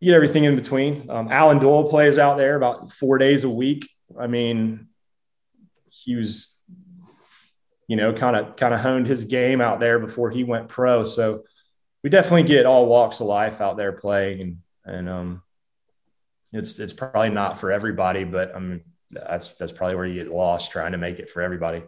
you 0.00 0.10
get 0.10 0.16
everything 0.16 0.42
in 0.42 0.56
between. 0.56 1.08
Um, 1.08 1.28
Allen 1.30 1.60
Doyle 1.60 1.88
plays 1.88 2.18
out 2.18 2.38
there 2.38 2.56
about 2.56 2.90
four 2.90 3.18
days 3.18 3.44
a 3.44 3.48
week. 3.48 3.88
I 4.18 4.26
mean, 4.26 4.88
he 5.86 6.16
was, 6.16 6.60
you 7.86 7.94
know, 7.94 8.12
kind 8.12 8.34
of, 8.34 8.56
kind 8.56 8.74
of 8.74 8.80
honed 8.80 9.06
his 9.06 9.26
game 9.26 9.60
out 9.60 9.78
there 9.78 10.00
before 10.00 10.30
he 10.30 10.42
went 10.42 10.66
pro. 10.66 11.04
So 11.04 11.44
we 12.02 12.10
definitely 12.10 12.42
get 12.42 12.66
all 12.66 12.86
walks 12.86 13.20
of 13.20 13.28
life 13.28 13.60
out 13.60 13.76
there 13.76 13.92
playing 13.92 14.40
and, 14.40 14.58
and, 14.84 15.08
um, 15.08 15.42
it's, 16.52 16.80
it's 16.80 16.92
probably 16.92 17.30
not 17.30 17.60
for 17.60 17.70
everybody, 17.70 18.24
but 18.24 18.54
I'm, 18.54 18.82
that's 19.14 19.54
that's 19.54 19.72
probably 19.72 19.96
where 19.96 20.06
you 20.06 20.22
get 20.22 20.32
lost 20.32 20.72
trying 20.72 20.92
to 20.92 20.98
make 20.98 21.18
it 21.18 21.28
for 21.28 21.42
everybody. 21.42 21.82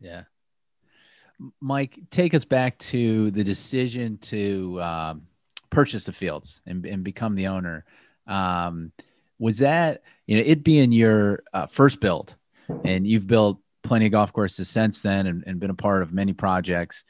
Yeah. 0.00 0.24
Mike, 1.60 1.98
take 2.10 2.34
us 2.34 2.44
back 2.44 2.78
to 2.78 3.30
the 3.32 3.42
decision 3.42 4.18
to 4.18 4.80
um, 4.80 5.22
purchase 5.70 6.04
the 6.04 6.12
fields 6.12 6.60
and, 6.66 6.84
and 6.86 7.02
become 7.02 7.34
the 7.34 7.48
owner. 7.48 7.84
Um, 8.26 8.92
was 9.38 9.58
that 9.58 10.02
you 10.26 10.36
know 10.36 10.42
it 10.46 10.62
being 10.62 10.92
your 10.92 11.42
uh, 11.52 11.66
first 11.66 12.00
build, 12.00 12.36
and 12.84 13.06
you've 13.06 13.26
built 13.26 13.60
plenty 13.82 14.06
of 14.06 14.12
golf 14.12 14.32
courses 14.32 14.68
since 14.68 15.00
then, 15.00 15.26
and, 15.26 15.44
and 15.46 15.60
been 15.60 15.70
a 15.70 15.74
part 15.74 16.02
of 16.02 16.12
many 16.12 16.32
projects. 16.32 17.04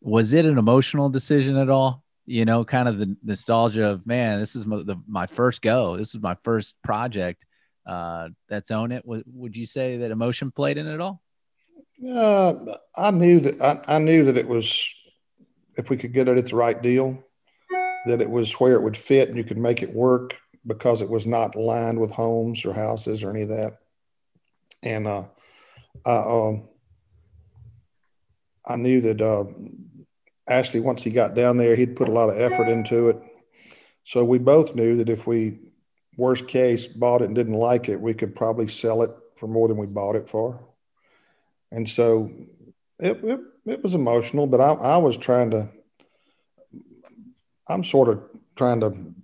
Was 0.00 0.32
it 0.32 0.44
an 0.44 0.58
emotional 0.58 1.08
decision 1.08 1.56
at 1.56 1.70
all? 1.70 2.04
You 2.26 2.44
know, 2.44 2.64
kind 2.64 2.88
of 2.88 2.98
the 2.98 3.16
nostalgia 3.24 3.86
of 3.86 4.06
man, 4.06 4.40
this 4.40 4.54
is 4.54 4.66
my, 4.66 4.82
the, 4.82 4.96
my 5.06 5.26
first 5.26 5.62
go. 5.62 5.96
This 5.96 6.14
is 6.14 6.20
my 6.20 6.36
first 6.42 6.76
project 6.82 7.46
uh, 7.88 8.28
that's 8.48 8.70
own 8.70 8.92
it. 8.92 9.04
Would, 9.06 9.24
would 9.26 9.56
you 9.56 9.64
say 9.64 9.96
that 9.96 10.10
emotion 10.10 10.50
played 10.50 10.76
in 10.76 10.86
it 10.86 10.94
at 10.94 11.00
all? 11.00 11.22
Uh, 12.06 12.54
I 12.94 13.10
knew 13.10 13.40
that 13.40 13.60
I, 13.60 13.96
I 13.96 13.98
knew 13.98 14.24
that 14.26 14.36
it 14.36 14.46
was 14.46 14.88
if 15.76 15.90
we 15.90 15.96
could 15.96 16.12
get 16.12 16.28
it 16.28 16.36
at 16.36 16.48
the 16.48 16.56
right 16.56 16.80
deal, 16.80 17.24
that 18.06 18.20
it 18.20 18.28
was 18.28 18.52
where 18.54 18.74
it 18.74 18.82
would 18.82 18.96
fit 18.96 19.28
and 19.28 19.38
you 19.38 19.44
could 19.44 19.58
make 19.58 19.82
it 19.82 19.92
work 19.92 20.36
because 20.66 21.00
it 21.02 21.08
was 21.08 21.26
not 21.26 21.56
lined 21.56 21.98
with 21.98 22.10
homes 22.10 22.64
or 22.64 22.72
houses 22.72 23.24
or 23.24 23.30
any 23.30 23.42
of 23.42 23.48
that. 23.48 23.78
And 24.82 25.06
uh, 25.06 25.24
I, 26.04 26.16
um, 26.16 26.68
I 28.66 28.76
knew 28.76 29.00
that 29.00 29.20
uh, 29.20 29.44
Ashley, 30.48 30.80
once 30.80 31.02
he 31.02 31.10
got 31.10 31.34
down 31.34 31.56
there, 31.56 31.74
he'd 31.74 31.96
put 31.96 32.08
a 32.08 32.12
lot 32.12 32.28
of 32.28 32.38
effort 32.38 32.68
into 32.68 33.08
it. 33.08 33.18
So 34.04 34.24
we 34.24 34.38
both 34.38 34.74
knew 34.74 34.96
that 34.96 35.08
if 35.08 35.26
we 35.26 35.58
worst 36.18 36.48
case, 36.48 36.86
bought 36.86 37.22
it 37.22 37.26
and 37.26 37.34
didn't 37.34 37.54
like 37.54 37.88
it, 37.88 37.98
we 37.98 38.12
could 38.12 38.34
probably 38.34 38.68
sell 38.68 39.02
it 39.02 39.10
for 39.36 39.46
more 39.46 39.68
than 39.68 39.78
we 39.78 39.86
bought 39.86 40.16
it 40.16 40.28
for. 40.28 40.60
And 41.70 41.88
so 41.88 42.30
it, 42.98 43.22
it, 43.22 43.40
it 43.64 43.82
was 43.82 43.94
emotional, 43.94 44.46
but 44.46 44.60
I, 44.60 44.72
I 44.72 44.96
was 44.96 45.16
trying 45.16 45.52
to, 45.52 45.68
I'm 47.68 47.84
sort 47.84 48.08
of 48.08 48.22
trying 48.56 48.80
to 48.80 49.14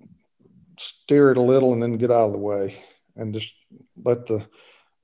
steer 0.79 1.33
it 1.33 1.37
a 1.37 1.43
little 1.43 1.73
and 1.73 1.83
then 1.83 1.99
get 1.99 2.13
out 2.13 2.27
of 2.27 2.33
the 2.33 2.39
way 2.39 2.83
and 3.17 3.35
just 3.35 3.53
let 4.03 4.27
the 4.27 4.47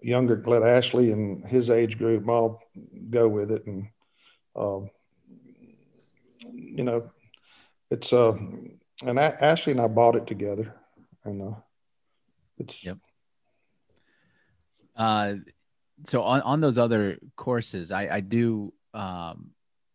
younger, 0.00 0.40
let 0.46 0.62
Ashley 0.62 1.10
and 1.10 1.44
his 1.44 1.70
age 1.70 1.98
group 1.98 2.28
all 2.28 2.62
go 3.10 3.28
with 3.28 3.50
it. 3.50 3.66
And, 3.66 3.88
uh, 4.54 4.80
you 6.52 6.84
know, 6.84 7.10
it's, 7.90 8.12
uh, 8.12 8.36
and 9.04 9.18
Ashley 9.18 9.72
and 9.72 9.80
I 9.80 9.88
bought 9.88 10.14
it 10.14 10.28
together 10.28 10.76
and, 11.24 11.42
uh, 11.42 11.54
it's 12.60 12.84
yep. 12.84 12.98
Uh, 14.96 15.36
so 16.04 16.22
on 16.22 16.40
on 16.42 16.60
those 16.60 16.78
other 16.78 17.18
courses, 17.36 17.90
I 17.90 18.08
I 18.08 18.20
do. 18.20 18.72
Um, 18.94 19.50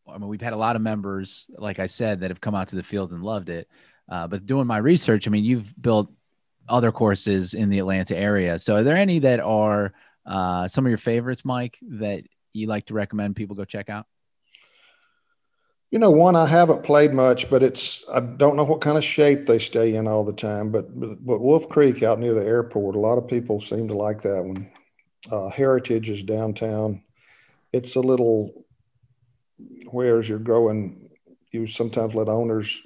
I 0.08 0.18
mean, 0.18 0.28
we've 0.28 0.42
had 0.42 0.54
a 0.54 0.58
lot 0.58 0.76
of 0.76 0.82
members, 0.82 1.48
like 1.58 1.80
I 1.80 1.88
said, 1.88 2.20
that 2.20 2.30
have 2.30 2.42
come 2.42 2.54
out 2.54 2.68
to 2.70 2.76
the 2.76 2.84
fields 2.84 3.12
and 3.12 3.24
loved 3.24 3.50
it. 3.50 3.68
Uh, 4.08 4.28
but 4.28 4.46
doing 4.46 4.68
my 4.68 4.78
research, 4.78 5.28
I 5.28 5.32
mean, 5.32 5.44
you've 5.44 5.74
built 5.82 6.12
other 6.70 6.92
courses 6.92 7.54
in 7.54 7.70
the 7.70 7.80
Atlanta 7.80 8.16
area. 8.16 8.60
So, 8.60 8.76
are 8.76 8.84
there 8.84 8.96
any 8.96 9.20
that 9.20 9.40
are 9.40 9.94
uh, 10.26 10.68
some 10.68 10.86
of 10.86 10.90
your 10.90 10.98
favorites, 10.98 11.44
Mike, 11.44 11.78
that 11.82 12.24
you 12.54 12.68
like 12.68 12.86
to 12.88 12.94
recommend 12.94 13.36
people 13.36 13.56
go 13.56 13.66
check 13.66 13.90
out? 13.90 14.06
You 15.96 16.00
know, 16.00 16.12
one 16.12 16.36
I 16.36 16.46
haven't 16.46 16.84
played 16.84 17.14
much, 17.14 17.50
but 17.50 17.64
it's 17.64 18.04
I 18.12 18.20
don't 18.20 18.58
know 18.58 18.66
what 18.66 18.82
kind 18.82 18.98
of 18.98 19.04
shape 19.06 19.46
they 19.46 19.60
stay 19.60 19.96
in 19.96 20.08
all 20.08 20.26
the 20.26 20.34
time. 20.34 20.70
But 20.70 20.90
but 20.94 21.40
Wolf 21.40 21.70
Creek 21.70 22.04
out 22.04 22.20
near 22.20 22.34
the 22.34 22.46
airport, 22.46 22.98
a 22.98 23.00
lot 23.00 23.18
of 23.18 23.30
people 23.30 23.62
seem 23.62 23.88
to 23.88 23.94
like 23.94 24.22
that 24.24 24.44
one. 24.44 24.70
Uh, 25.32 25.48
Heritage 25.48 26.10
is 26.10 26.22
downtown. 26.22 27.02
It's 27.72 27.96
a 27.96 28.02
little 28.02 28.66
whereas 29.90 30.28
you're 30.28 30.38
growing. 30.38 31.12
You 31.52 31.66
sometimes 31.66 32.14
let 32.14 32.28
owners 32.28 32.84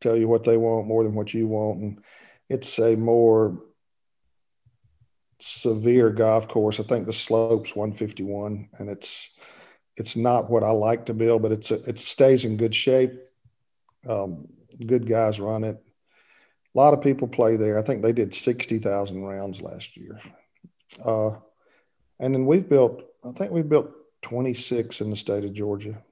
tell 0.00 0.14
you 0.14 0.28
what 0.28 0.44
they 0.44 0.58
want 0.58 0.86
more 0.86 1.02
than 1.02 1.14
what 1.14 1.32
you 1.32 1.46
want, 1.46 1.80
and 1.80 2.04
it's 2.50 2.78
a 2.78 2.94
more 2.94 3.58
severe 5.40 6.10
golf 6.10 6.46
course. 6.46 6.78
I 6.78 6.82
think 6.82 7.06
the 7.06 7.14
slope's 7.14 7.74
151, 7.74 8.68
and 8.78 8.90
it's 8.90 9.30
it's 9.96 10.16
not 10.16 10.50
what 10.50 10.62
I 10.62 10.70
like 10.70 11.06
to 11.06 11.14
build, 11.14 11.42
but 11.42 11.52
it's 11.52 11.70
a, 11.70 11.82
it 11.88 11.98
stays 11.98 12.44
in 12.44 12.56
good 12.56 12.74
shape. 12.74 13.12
Um, 14.08 14.48
good 14.86 15.08
guys 15.08 15.40
run 15.40 15.64
it. 15.64 15.76
A 16.74 16.78
lot 16.78 16.94
of 16.94 17.00
people 17.00 17.28
play 17.28 17.56
there. 17.56 17.78
I 17.78 17.82
think 17.82 18.02
they 18.02 18.12
did 18.12 18.34
sixty 18.34 18.78
thousand 18.78 19.22
rounds 19.22 19.62
last 19.62 19.96
year. 19.96 20.20
Uh, 21.04 21.36
and 22.18 22.34
then 22.34 22.46
we've 22.46 22.68
built. 22.68 23.02
I 23.24 23.32
think 23.32 23.52
we've 23.52 23.68
built 23.68 23.90
twenty 24.22 24.54
six 24.54 25.00
in 25.00 25.10
the 25.10 25.16
state 25.16 25.44
of 25.44 25.52
Georgia. 25.52 26.02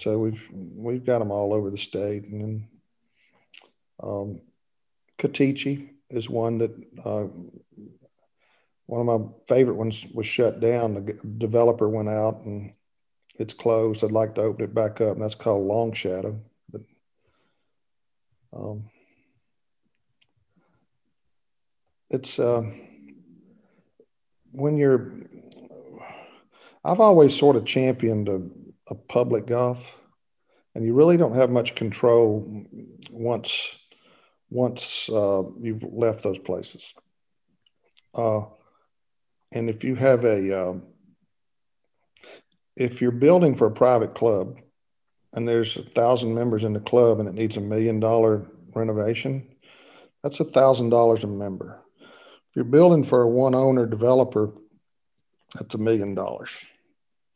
So 0.00 0.18
we've 0.18 0.44
we've 0.52 1.04
got 1.04 1.18
them 1.18 1.30
all 1.30 1.52
over 1.54 1.70
the 1.70 1.78
state, 1.78 2.24
and 2.24 2.40
then 2.40 2.68
Um, 4.00 4.42
Cateechee 5.18 5.90
is 6.08 6.30
one 6.30 6.58
that 6.58 6.70
uh, 7.04 7.26
one 8.88 9.06
of 9.06 9.20
my 9.20 9.26
favorite 9.46 9.76
ones 9.76 10.06
was 10.14 10.24
shut 10.24 10.60
down. 10.60 10.94
The 10.94 11.12
developer 11.36 11.86
went 11.90 12.08
out 12.08 12.40
and 12.46 12.72
it's 13.38 13.52
closed. 13.52 14.02
I'd 14.02 14.12
like 14.12 14.34
to 14.36 14.40
open 14.40 14.64
it 14.64 14.74
back 14.74 15.02
up, 15.02 15.12
and 15.12 15.22
that's 15.22 15.34
called 15.34 15.66
Long 15.66 15.92
Shadow. 15.92 16.40
But 16.70 16.80
um, 18.50 18.88
it's 22.08 22.38
uh, 22.38 22.62
when 24.52 24.78
you're. 24.78 25.12
I've 26.82 27.00
always 27.00 27.36
sort 27.36 27.56
of 27.56 27.66
championed 27.66 28.30
a, 28.30 28.40
a 28.88 28.94
public 28.94 29.46
golf, 29.46 30.00
and 30.74 30.82
you 30.86 30.94
really 30.94 31.18
don't 31.18 31.34
have 31.34 31.50
much 31.50 31.74
control 31.74 32.64
once 33.10 33.76
once 34.48 35.10
uh, 35.10 35.42
you've 35.60 35.82
left 35.82 36.22
those 36.22 36.38
places. 36.38 36.94
Uh, 38.14 38.44
and 39.52 39.70
if 39.70 39.84
you 39.84 39.94
have 39.94 40.24
a 40.24 40.68
um, 40.68 40.82
if 42.76 43.00
you're 43.00 43.10
building 43.10 43.54
for 43.54 43.66
a 43.66 43.72
private 43.72 44.14
club 44.14 44.56
and 45.32 45.46
there's 45.46 45.76
a 45.76 45.82
thousand 45.82 46.34
members 46.34 46.64
in 46.64 46.72
the 46.72 46.80
club 46.80 47.18
and 47.18 47.28
it 47.28 47.34
needs 47.34 47.56
a 47.56 47.60
million 47.60 48.00
dollar 48.00 48.46
renovation, 48.74 49.46
that's 50.22 50.40
a 50.40 50.44
thousand 50.44 50.90
dollars 50.90 51.24
a 51.24 51.26
member. 51.26 51.82
If 52.00 52.56
you're 52.56 52.64
building 52.64 53.04
for 53.04 53.22
a 53.22 53.28
one 53.28 53.54
owner 53.54 53.86
developer, 53.86 54.52
that's 55.54 55.74
a 55.74 55.78
million 55.78 56.14
dollars. 56.14 56.64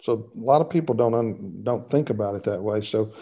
So 0.03 0.31
a 0.35 0.40
lot 0.40 0.61
of 0.61 0.70
people 0.70 0.94
don't 0.94 1.14
un, 1.14 1.61
don't 1.62 1.88
think 1.88 2.11
about 2.11 2.35
it 2.35 2.44
that 2.44 2.62
way. 2.62 2.81
So 2.81 3.12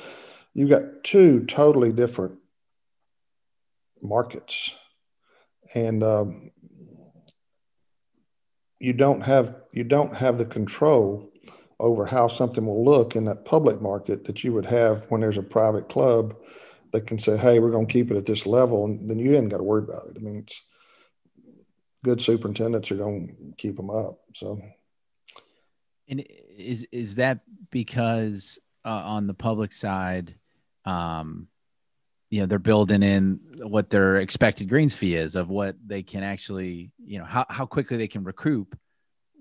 you've 0.55 0.71
got 0.71 1.05
two 1.05 1.45
totally 1.47 1.93
different 1.93 2.39
markets, 4.03 4.73
and 5.75 6.03
um, 6.03 6.51
you 8.81 8.95
don't 8.95 9.21
have 9.21 9.55
you 9.73 9.85
don't 9.85 10.17
have 10.17 10.39
the 10.39 10.45
control 10.45 11.31
over 11.79 12.05
how 12.07 12.27
something 12.27 12.67
will 12.67 12.85
look 12.85 13.15
in 13.15 13.25
that 13.27 13.45
public 13.45 13.81
market 13.81 14.25
that 14.25 14.43
you 14.43 14.53
would 14.53 14.67
have 14.67 15.05
when 15.11 15.21
there's 15.21 15.39
a 15.39 15.43
private 15.43 15.89
club 15.89 16.35
that 16.93 17.07
can 17.07 17.19
say, 17.19 17.37
"Hey, 17.37 17.59
we're 17.61 17.71
going 17.71 17.87
to 17.87 17.93
keep 17.93 18.11
it 18.11 18.17
at 18.17 18.27
this 18.27 18.47
level," 18.47 18.85
and 18.85 19.09
then 19.09 19.19
you 19.19 19.31
didn't 19.31 19.51
got 19.51 19.59
to 19.59 19.63
worry 19.63 19.85
about 19.85 20.09
it. 20.09 20.17
I 20.17 20.21
mean, 20.21 20.39
it's 20.39 20.63
good 22.03 22.21
superintendents 22.21 22.91
are 22.91 22.97
going 22.97 23.29
to 23.29 23.57
keep 23.57 23.77
them 23.77 23.91
up. 23.91 24.19
So, 24.35 24.61
and 26.09 26.25
is 26.57 26.87
is 26.91 27.17
that 27.17 27.41
because 27.71 28.59
uh, 28.85 29.03
on 29.05 29.27
the 29.27 29.35
public 29.35 29.73
side, 29.73 30.35
um, 30.85 31.49
you 32.31 32.41
know, 32.41 32.47
they're 32.47 32.59
building 32.59 33.03
in 33.03 33.41
what 33.59 33.91
their 33.91 34.17
expected 34.17 34.69
greens 34.69 34.95
fee 34.95 35.17
is 35.17 35.35
of 35.37 35.49
what 35.49 35.77
they 35.85 36.03
can 36.03 36.23
actually, 36.23 36.93
you 37.05 37.19
know, 37.19 37.25
how 37.25 37.45
how 37.49 37.67
quickly 37.67 37.97
they 37.97 38.09
can 38.09 38.25
recoup 38.25 38.79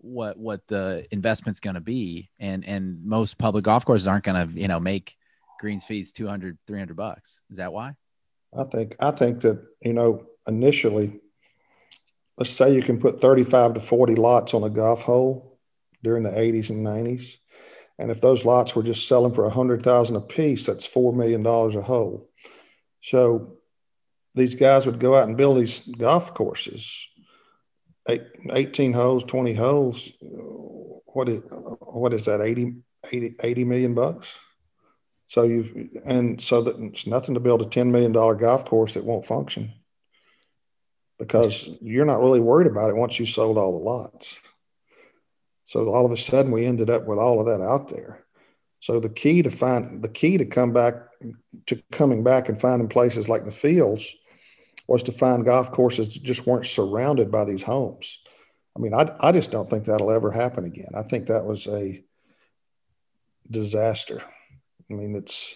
what 0.02 0.38
what 0.38 0.62
the 0.67 1.06
investment's 1.12 1.60
going 1.60 1.75
to 1.75 1.82
be. 1.82 2.30
And 2.39 2.65
and 2.65 3.06
most 3.06 3.38
public 3.38 3.63
golf 3.63 3.86
courses 3.86 4.08
aren't 4.08 4.25
going 4.25 4.47
to 4.47 4.60
you 4.60 4.67
know 4.67 4.80
make 4.80 5.15
greens 5.60 5.86
fees 5.86 6.12
200 6.12 6.58
300 6.67 6.97
bucks. 6.97 7.41
Is 7.49 7.58
that 7.58 7.71
why? 7.71 7.95
I 8.58 8.63
think 8.63 8.95
i 8.99 9.12
think 9.12 9.41
that 9.41 9.63
you 9.82 9.93
know 9.93 10.25
initially 10.47 11.19
let's 12.38 12.49
say 12.49 12.73
you 12.73 12.82
can 12.82 12.99
put 12.99 13.21
35 13.21 13.75
to 13.75 13.80
40 13.80 14.15
lots 14.15 14.54
on 14.54 14.63
a 14.63 14.69
golf 14.69 15.04
hole 15.04 15.60
during 16.04 16.23
the 16.23 16.30
80s 16.30 16.69
and 16.69 16.86
90s 16.86 17.38
and 17.99 18.10
if 18.12 18.21
those 18.21 18.45
lots 18.45 18.75
were 18.75 18.84
just 18.84 19.08
selling 19.08 19.34
for 19.34 19.43
100000 19.43 20.15
a 20.15 20.21
piece 20.21 20.65
that's 20.65 20.88
$4 20.88 21.13
million 21.13 21.45
a 21.45 21.82
hole 21.82 22.29
so 23.02 23.58
these 24.36 24.56
guys 24.56 24.86
would 24.86 25.00
go 25.00 25.18
out 25.18 25.28
and 25.28 25.38
build 25.38 25.58
these 25.58 25.82
golf 25.98 26.34
courses 26.34 27.08
eight, 28.10 28.24
18 28.52 28.94
holes, 28.94 29.24
20 29.24 29.54
holes. 29.54 30.12
What 30.22 31.30
is, 31.30 31.42
what 31.80 32.14
is 32.14 32.26
that? 32.26 32.42
80, 32.42 32.76
80, 33.12 33.36
80 33.42 33.64
million 33.66 33.94
bucks. 33.94 34.28
So 35.28 35.44
you've, 35.44 35.90
and 36.06 36.42
so 36.42 36.64
that 36.64 36.80
it's 36.80 37.06
nothing 37.06 37.36
to 37.36 37.40
build 37.40 37.62
a 37.62 37.66
$10 37.66 37.88
million 37.88 38.12
golf 38.12 38.66
course 38.66 38.96
that 38.96 39.06
won't 39.06 39.26
function 39.26 39.74
because 41.20 41.70
you're 41.82 42.06
not 42.06 42.22
really 42.22 42.40
worried 42.40 42.68
about 42.68 42.90
it 42.90 42.96
once 42.96 43.20
you 43.20 43.26
sold 43.26 43.58
all 43.58 43.78
the 43.78 43.86
lots. 43.86 44.40
So 45.66 45.90
all 45.90 46.06
of 46.06 46.12
a 46.12 46.18
sudden 46.18 46.52
we 46.52 46.66
ended 46.66 46.90
up 46.90 47.06
with 47.06 47.20
all 47.20 47.40
of 47.40 47.46
that 47.46 47.64
out 47.64 47.90
there. 47.90 48.26
So 48.80 49.00
the 49.00 49.10
key 49.10 49.42
to 49.42 49.50
find 49.50 50.02
the 50.02 50.10
key 50.10 50.38
to 50.38 50.46
come 50.46 50.74
back 50.74 50.96
to 51.68 51.82
coming 51.92 52.24
back 52.24 52.50
and 52.50 52.60
finding 52.60 52.88
places 52.88 53.28
like 53.28 53.46
the 53.46 53.52
fields 53.52 54.08
was 54.88 55.04
to 55.04 55.12
find 55.12 55.46
golf 55.46 55.72
courses 55.72 56.13
that 56.13 56.24
just 56.24 56.48
weren't 56.48 56.65
surrounded 56.65 57.30
by 57.30 57.46
these 57.46 57.63
homes. 57.63 58.20
I 58.76 58.80
mean, 58.80 58.94
I, 58.94 59.13
I 59.20 59.32
just 59.32 59.52
don't 59.52 59.70
think 59.70 59.86
that'll 59.86 60.12
ever 60.12 60.32
happen 60.32 60.65
again. 60.65 60.92
I 60.96 61.04
think 61.04 61.28
that 61.28 61.46
was 61.46 61.68
a 61.68 62.04
disaster. 63.50 64.24
I 64.89 64.94
mean, 64.94 65.15
it's 65.15 65.56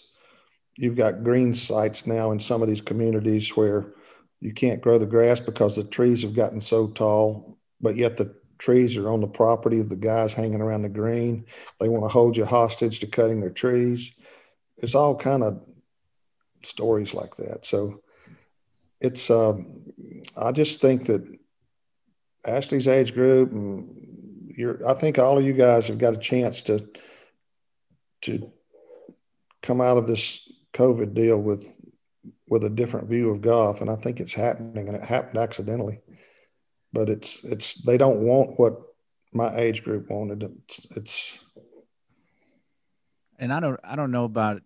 you've 0.75 0.97
got 0.97 1.23
green 1.23 1.53
sites 1.53 2.05
now 2.05 2.31
in 2.31 2.39
some 2.39 2.61
of 2.61 2.67
these 2.67 2.81
communities 2.81 3.55
where 3.55 3.93
you 4.41 4.53
can't 4.53 4.81
grow 4.81 4.97
the 4.97 5.05
grass 5.05 5.39
because 5.39 5.75
the 5.75 5.83
trees 5.83 6.23
have 6.23 6.35
gotten 6.35 6.59
so 6.59 6.87
tall, 6.87 7.57
but 7.79 7.95
yet 7.95 8.17
the 8.17 8.35
trees 8.63 8.95
are 8.95 9.09
on 9.09 9.19
the 9.19 9.27
property 9.27 9.81
of 9.81 9.89
the 9.89 9.95
guys 9.97 10.33
hanging 10.33 10.61
around 10.61 10.83
the 10.83 10.89
green. 10.89 11.45
They 11.81 11.89
want 11.89 12.05
to 12.05 12.07
hold 12.07 12.37
you 12.37 12.45
hostage 12.45 13.01
to 13.01 13.07
cutting 13.07 13.41
their 13.41 13.49
trees. 13.49 14.13
It's 14.77 14.95
all 14.95 15.15
kind 15.17 15.43
of 15.43 15.61
stories 16.63 17.13
like 17.13 17.35
that. 17.35 17.65
So 17.65 18.01
it's 19.01 19.29
um, 19.29 19.83
I 20.37 20.53
just 20.53 20.79
think 20.79 21.07
that 21.07 21.27
Ashley's 22.45 22.87
age 22.87 23.13
group 23.13 23.51
and 23.51 24.53
you're 24.55 24.87
I 24.87 24.93
think 24.93 25.19
all 25.19 25.37
of 25.37 25.43
you 25.43 25.53
guys 25.53 25.87
have 25.87 25.97
got 25.97 26.13
a 26.13 26.17
chance 26.17 26.61
to 26.63 26.87
to 28.21 28.49
come 29.61 29.81
out 29.81 29.97
of 29.97 30.07
this 30.07 30.41
COVID 30.73 31.13
deal 31.13 31.41
with 31.41 31.77
with 32.47 32.63
a 32.63 32.69
different 32.69 33.09
view 33.09 33.29
of 33.29 33.41
golf, 33.41 33.81
and 33.81 33.89
I 33.89 33.95
think 33.95 34.19
it's 34.21 34.33
happening, 34.33 34.87
and 34.87 34.95
it 34.95 35.03
happened 35.03 35.37
accidentally. 35.37 35.99
But 36.93 37.09
it's 37.09 37.43
it's 37.43 37.73
they 37.75 37.97
don't 37.97 38.19
want 38.19 38.59
what 38.59 38.79
my 39.33 39.55
age 39.57 39.83
group 39.83 40.09
wanted. 40.09 40.43
It's, 40.43 40.87
it's 40.95 41.39
and 43.39 43.51
I 43.51 43.59
don't 43.59 43.79
I 43.83 43.95
don't 43.95 44.11
know 44.11 44.25
about 44.25 44.61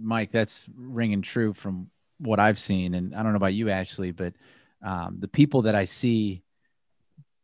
Mike. 0.00 0.30
That's 0.30 0.66
ringing 0.74 1.22
true 1.22 1.52
from 1.52 1.90
what 2.18 2.38
I've 2.38 2.58
seen, 2.58 2.94
and 2.94 3.14
I 3.14 3.22
don't 3.22 3.32
know 3.32 3.36
about 3.36 3.54
you, 3.54 3.68
Ashley, 3.68 4.12
but 4.12 4.34
um, 4.82 5.16
the 5.18 5.28
people 5.28 5.62
that 5.62 5.74
I 5.74 5.84
see 5.84 6.42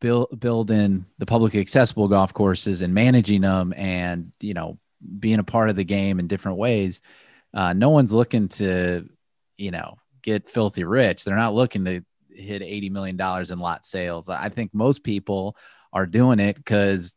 build 0.00 0.38
building 0.38 1.04
the 1.18 1.26
publicly 1.26 1.60
accessible 1.60 2.08
golf 2.08 2.32
courses 2.32 2.82
and 2.82 2.94
managing 2.94 3.40
them, 3.40 3.72
and 3.76 4.32
you 4.40 4.54
know, 4.54 4.78
being 5.18 5.38
a 5.38 5.44
part 5.44 5.70
of 5.70 5.76
the 5.76 5.84
game 5.84 6.18
in 6.18 6.28
different 6.28 6.58
ways, 6.58 7.00
uh, 7.54 7.72
no 7.72 7.90
one's 7.90 8.12
looking 8.12 8.48
to, 8.48 9.08
you 9.56 9.70
know, 9.70 9.96
get 10.22 10.48
filthy 10.48 10.84
rich. 10.84 11.24
They're 11.24 11.36
not 11.36 11.54
looking 11.54 11.84
to 11.84 12.04
hit 12.38 12.62
eighty 12.62 12.90
million 12.90 13.16
dollars 13.16 13.50
in 13.50 13.58
lot 13.58 13.84
sales. 13.84 14.28
I 14.28 14.48
think 14.48 14.74
most 14.74 15.02
people 15.02 15.56
are 15.92 16.06
doing 16.06 16.38
it 16.40 16.56
because 16.56 17.14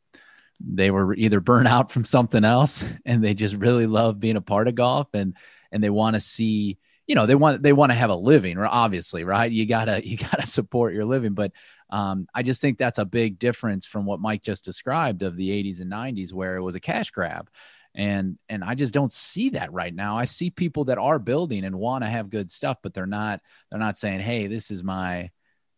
they 0.59 0.91
were 0.91 1.13
either 1.15 1.39
burnt 1.39 1.67
out 1.67 1.91
from 1.91 2.05
something 2.05 2.43
else 2.43 2.85
and 3.05 3.23
they 3.23 3.33
just 3.33 3.55
really 3.55 3.87
love 3.87 4.19
being 4.19 4.37
a 4.37 4.41
part 4.41 4.67
of 4.67 4.75
golf 4.75 5.07
and 5.13 5.35
and 5.71 5.83
they 5.83 5.89
want 5.89 6.13
to 6.13 6.19
see 6.19 6.77
you 7.07 7.15
know 7.15 7.25
they 7.25 7.35
want 7.35 7.63
they 7.63 7.73
want 7.73 7.91
to 7.91 7.97
have 7.97 8.09
a 8.09 8.15
living 8.15 8.57
obviously 8.57 9.23
right? 9.23 9.51
You 9.51 9.65
gotta 9.65 10.05
you 10.07 10.17
gotta 10.17 10.47
support 10.47 10.93
your 10.93 11.05
living. 11.05 11.33
But 11.33 11.51
um, 11.91 12.27
i 12.33 12.41
just 12.41 12.61
think 12.61 12.77
that's 12.77 12.97
a 12.97 13.05
big 13.05 13.37
difference 13.37 13.85
from 13.85 14.05
what 14.05 14.21
mike 14.21 14.41
just 14.41 14.63
described 14.63 15.23
of 15.23 15.35
the 15.35 15.49
80s 15.49 15.81
and 15.81 15.91
90s 15.91 16.33
where 16.33 16.55
it 16.55 16.61
was 16.61 16.75
a 16.75 16.79
cash 16.79 17.11
grab 17.11 17.49
and 17.95 18.37
and 18.47 18.63
i 18.63 18.73
just 18.73 18.93
don't 18.93 19.11
see 19.11 19.49
that 19.49 19.73
right 19.73 19.93
now. 19.93 20.17
I 20.17 20.25
see 20.25 20.49
people 20.49 20.85
that 20.85 20.97
are 20.97 21.19
building 21.19 21.65
and 21.65 21.75
want 21.77 22.03
to 22.03 22.09
have 22.09 22.29
good 22.29 22.49
stuff 22.49 22.77
but 22.81 22.93
they're 22.93 23.05
not 23.05 23.41
they're 23.69 23.79
not 23.79 23.97
saying 23.97 24.21
hey 24.21 24.47
this 24.47 24.71
is 24.71 24.83
my 24.83 25.29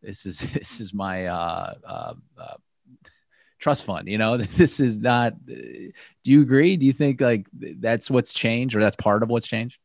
this 0.02 0.26
is 0.26 0.40
this 0.54 0.80
is 0.80 0.94
my 0.94 1.26
uh, 1.26 1.74
uh, 1.88 2.14
uh 2.38 2.58
trust 3.60 3.86
fund 3.86 4.08
you 4.08 4.18
know? 4.18 4.38
This 4.58 4.80
is 4.80 4.98
not 4.98 5.34
do 5.46 5.92
you 6.24 6.42
agree? 6.42 6.78
Do 6.78 6.86
you 6.86 6.94
think 6.94 7.20
like 7.20 7.48
that's 7.54 8.12
what's 8.12 8.34
changed 8.34 8.76
or 8.76 8.82
that's 8.82 8.96
part 8.96 9.24
of 9.24 9.30
what's 9.30 9.48
changed? 9.48 9.78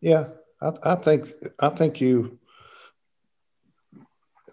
Yeah, 0.00 0.28
I, 0.62 0.72
I 0.82 0.94
think 0.96 1.32
I 1.58 1.68
think 1.68 2.00
you 2.00 2.38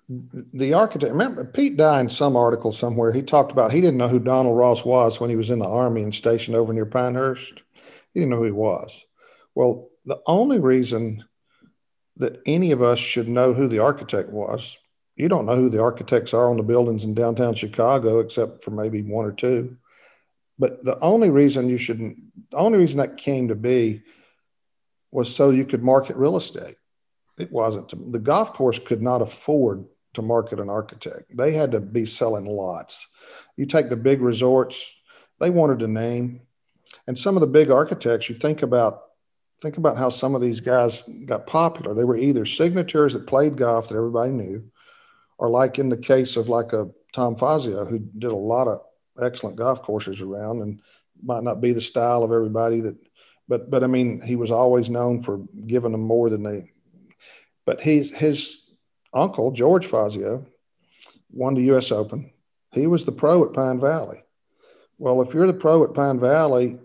the 0.09 0.73
architect. 0.73 1.11
Remember, 1.11 1.43
Pete 1.43 1.75
Dye 1.75 1.99
in 1.99 2.09
some 2.09 2.35
article 2.35 2.71
somewhere 2.71 3.11
he 3.11 3.21
talked 3.21 3.51
about 3.51 3.73
he 3.73 3.81
didn't 3.81 3.97
know 3.97 4.07
who 4.07 4.19
Donald 4.19 4.57
Ross 4.57 4.85
was 4.85 5.19
when 5.19 5.29
he 5.29 5.35
was 5.35 5.49
in 5.49 5.59
the 5.59 5.67
army 5.67 6.01
and 6.01 6.15
stationed 6.15 6.55
over 6.55 6.71
near 6.71 6.85
Pinehurst. 6.85 7.61
He 8.13 8.21
didn't 8.21 8.29
know 8.29 8.37
who 8.37 8.45
he 8.45 8.51
was. 8.51 9.05
Well, 9.53 9.89
the 10.05 10.21
only 10.25 10.59
reason 10.59 11.25
that 12.17 12.41
any 12.45 12.71
of 12.71 12.81
us 12.81 12.99
should 12.99 13.27
know 13.27 13.53
who 13.53 13.67
the 13.67 13.79
architect 13.79 14.29
was, 14.29 14.77
you 15.15 15.27
don't 15.27 15.45
know 15.45 15.55
who 15.55 15.69
the 15.69 15.81
architects 15.81 16.33
are 16.33 16.49
on 16.49 16.57
the 16.57 16.63
buildings 16.63 17.03
in 17.03 17.13
downtown 17.13 17.53
Chicago, 17.53 18.19
except 18.19 18.63
for 18.63 18.71
maybe 18.71 19.01
one 19.01 19.25
or 19.25 19.31
two. 19.33 19.77
But 20.57 20.83
the 20.85 20.97
only 20.99 21.29
reason 21.29 21.69
you 21.69 21.77
shouldn't, 21.77 22.17
the 22.51 22.57
only 22.57 22.79
reason 22.79 22.99
that 22.99 23.17
came 23.17 23.49
to 23.49 23.55
be 23.55 24.03
was 25.11 25.33
so 25.33 25.49
you 25.49 25.65
could 25.65 25.83
market 25.83 26.15
real 26.15 26.37
estate. 26.37 26.77
it 27.37 27.51
wasn't. 27.51 28.11
The 28.11 28.19
golf 28.19 28.53
course 28.53 28.79
could 28.79 29.01
not 29.01 29.21
afford 29.21 29.85
to 30.17 30.21
market 30.23 30.59
an 30.59 30.69
architect. 30.69 31.35
They 31.35 31.53
had 31.53 31.71
to 31.71 31.79
be 31.79 32.05
selling 32.05 32.45
lots. 32.45 33.07
You 33.55 33.67
take 33.67 33.89
the 33.89 33.95
big 33.95 34.21
resorts, 34.21 34.93
they 35.39 35.51
wanted 35.51 35.81
a 35.83 35.87
name. 35.87 36.41
And 37.05 37.17
some 37.17 37.37
of 37.37 37.41
the 37.41 37.47
big 37.47 37.69
architects, 37.69 38.29
you 38.29 38.35
think 38.35 38.63
about 38.63 39.03
think 39.61 39.77
about 39.77 39.97
how 39.97 40.09
some 40.09 40.35
of 40.35 40.41
these 40.41 40.59
guys 40.59 41.01
got 41.25 41.47
popular. 41.47 41.93
They 41.93 42.03
were 42.03 42.17
either 42.17 42.45
signatures 42.45 43.13
that 43.13 43.25
played 43.25 43.57
golf 43.57 43.89
that 43.89 43.95
everybody 43.95 44.31
knew, 44.31 44.63
or 45.37 45.49
like 45.49 45.79
in 45.79 45.89
the 45.89 45.97
case 45.97 46.35
of 46.35 46.49
like 46.49 46.73
a 46.73 46.89
Tom 47.13 47.35
Fazio, 47.35 47.85
who 47.85 47.99
did 47.99 48.31
a 48.31 48.35
lot 48.35 48.67
of 48.67 48.81
excellent 49.21 49.55
golf 49.55 49.81
courses 49.81 50.21
around 50.21 50.61
and 50.61 50.81
might 51.23 51.43
not 51.43 51.61
be 51.61 51.73
the 51.73 51.81
style 51.81 52.23
of 52.23 52.31
everybody 52.31 52.81
that 52.81 52.97
but 53.47 53.69
but 53.69 53.83
I 53.83 53.87
mean 53.87 54.21
he 54.21 54.35
was 54.35 54.51
always 54.51 54.89
known 54.89 55.21
for 55.21 55.41
giving 55.65 55.91
them 55.91 56.03
more 56.03 56.29
than 56.29 56.43
they 56.43 56.71
but 57.65 57.81
he's 57.81 58.15
his 58.15 58.66
uncle 59.17 59.51
George 59.51 59.85
Fazio 59.85 60.45
won 61.31 61.55
the 61.55 61.73
US 61.73 61.91
Open. 61.91 62.31
He 62.71 62.87
was 62.87 63.05
the 63.05 63.11
pro 63.11 63.45
at 63.45 63.53
Pine 63.53 63.79
Valley. 63.79 64.21
Well, 64.97 65.21
if 65.21 65.33
you're 65.33 65.47
the 65.47 65.53
pro 65.53 65.83
at 65.83 65.93
Pine 65.93 66.19
Valley 66.19 66.79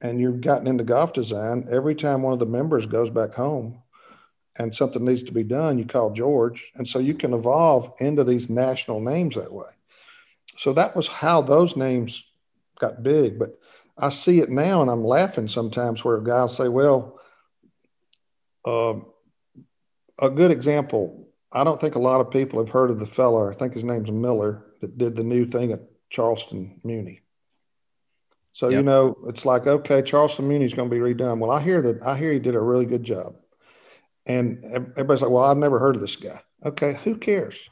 and 0.00 0.20
you've 0.20 0.40
gotten 0.40 0.66
into 0.66 0.84
golf 0.84 1.12
design, 1.12 1.68
every 1.70 1.94
time 1.94 2.22
one 2.22 2.32
of 2.32 2.38
the 2.38 2.46
members 2.46 2.86
goes 2.86 3.10
back 3.10 3.34
home 3.34 3.82
and 4.58 4.74
something 4.74 5.04
needs 5.04 5.22
to 5.24 5.32
be 5.32 5.44
done, 5.44 5.78
you 5.78 5.84
call 5.84 6.10
George. 6.10 6.72
And 6.74 6.86
so 6.86 6.98
you 6.98 7.14
can 7.14 7.32
evolve 7.32 7.92
into 7.98 8.24
these 8.24 8.48
national 8.48 9.00
names 9.00 9.36
that 9.36 9.52
way. 9.52 9.70
So 10.56 10.72
that 10.72 10.96
was 10.96 11.06
how 11.06 11.42
those 11.42 11.76
names 11.76 12.24
got 12.80 13.02
big. 13.02 13.38
But 13.38 13.58
I 13.96 14.08
see 14.08 14.40
it 14.40 14.50
now 14.50 14.82
and 14.82 14.90
I'm 14.90 15.04
laughing 15.04 15.48
sometimes 15.48 16.04
where 16.04 16.20
guys 16.20 16.56
say, 16.56 16.68
well, 16.68 17.20
uh, 18.64 18.94
a 20.20 20.30
good 20.30 20.50
example, 20.50 21.27
I 21.50 21.64
don't 21.64 21.80
think 21.80 21.94
a 21.94 22.00
lot 22.00 22.20
of 22.20 22.30
people 22.30 22.58
have 22.58 22.70
heard 22.70 22.90
of 22.90 22.98
the 22.98 23.06
fella, 23.06 23.50
I 23.50 23.54
think 23.54 23.72
his 23.72 23.84
name's 23.84 24.10
Miller, 24.10 24.64
that 24.80 24.98
did 24.98 25.16
the 25.16 25.24
new 25.24 25.46
thing 25.46 25.72
at 25.72 25.80
Charleston 26.10 26.80
Muni. 26.84 27.20
So, 28.52 28.68
yep. 28.68 28.78
you 28.78 28.82
know, 28.82 29.16
it's 29.26 29.44
like, 29.44 29.66
okay, 29.66 30.02
Charleston 30.02 30.48
Muni's 30.48 30.74
going 30.74 30.90
to 30.90 30.94
be 30.94 31.00
redone. 31.00 31.38
Well, 31.38 31.50
I 31.50 31.62
hear 31.62 31.80
that, 31.82 32.02
I 32.02 32.18
hear 32.18 32.32
he 32.32 32.38
did 32.38 32.54
a 32.54 32.60
really 32.60 32.86
good 32.86 33.04
job. 33.04 33.36
And 34.26 34.64
everybody's 34.64 35.22
like, 35.22 35.30
well, 35.30 35.44
I've 35.44 35.56
never 35.56 35.78
heard 35.78 35.94
of 35.94 36.02
this 36.02 36.16
guy. 36.16 36.40
Okay, 36.64 36.98
who 37.04 37.16
cares? 37.16 37.68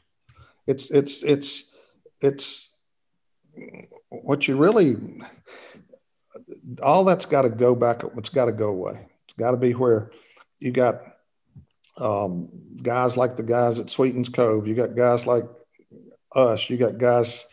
It's, 0.65 0.89
it's, 0.89 1.23
it's, 1.23 1.69
it's 2.21 2.71
what 4.09 4.47
you 4.47 4.55
really, 4.55 4.95
all 6.81 7.03
that's 7.03 7.25
got 7.25 7.43
to 7.43 7.49
go 7.49 7.75
back. 7.75 8.01
It's 8.17 8.29
got 8.29 8.45
to 8.45 8.51
go 8.51 8.69
away. 8.69 9.07
It's 9.25 9.35
got 9.37 9.51
to 9.51 9.57
be 9.57 9.73
where 9.73 10.11
you 10.59 10.71
got 10.71 11.01
um, 11.97 12.49
guys 12.81 13.17
like 13.17 13.37
the 13.37 13.43
guys 13.43 13.79
at 13.79 13.89
Sweetens 13.89 14.29
Cove. 14.29 14.67
You 14.67 14.75
got 14.75 14.95
guys 14.95 15.25
like 15.25 15.45
us. 16.33 16.69
You 16.69 16.77
got 16.77 16.97
guys, 16.97 17.45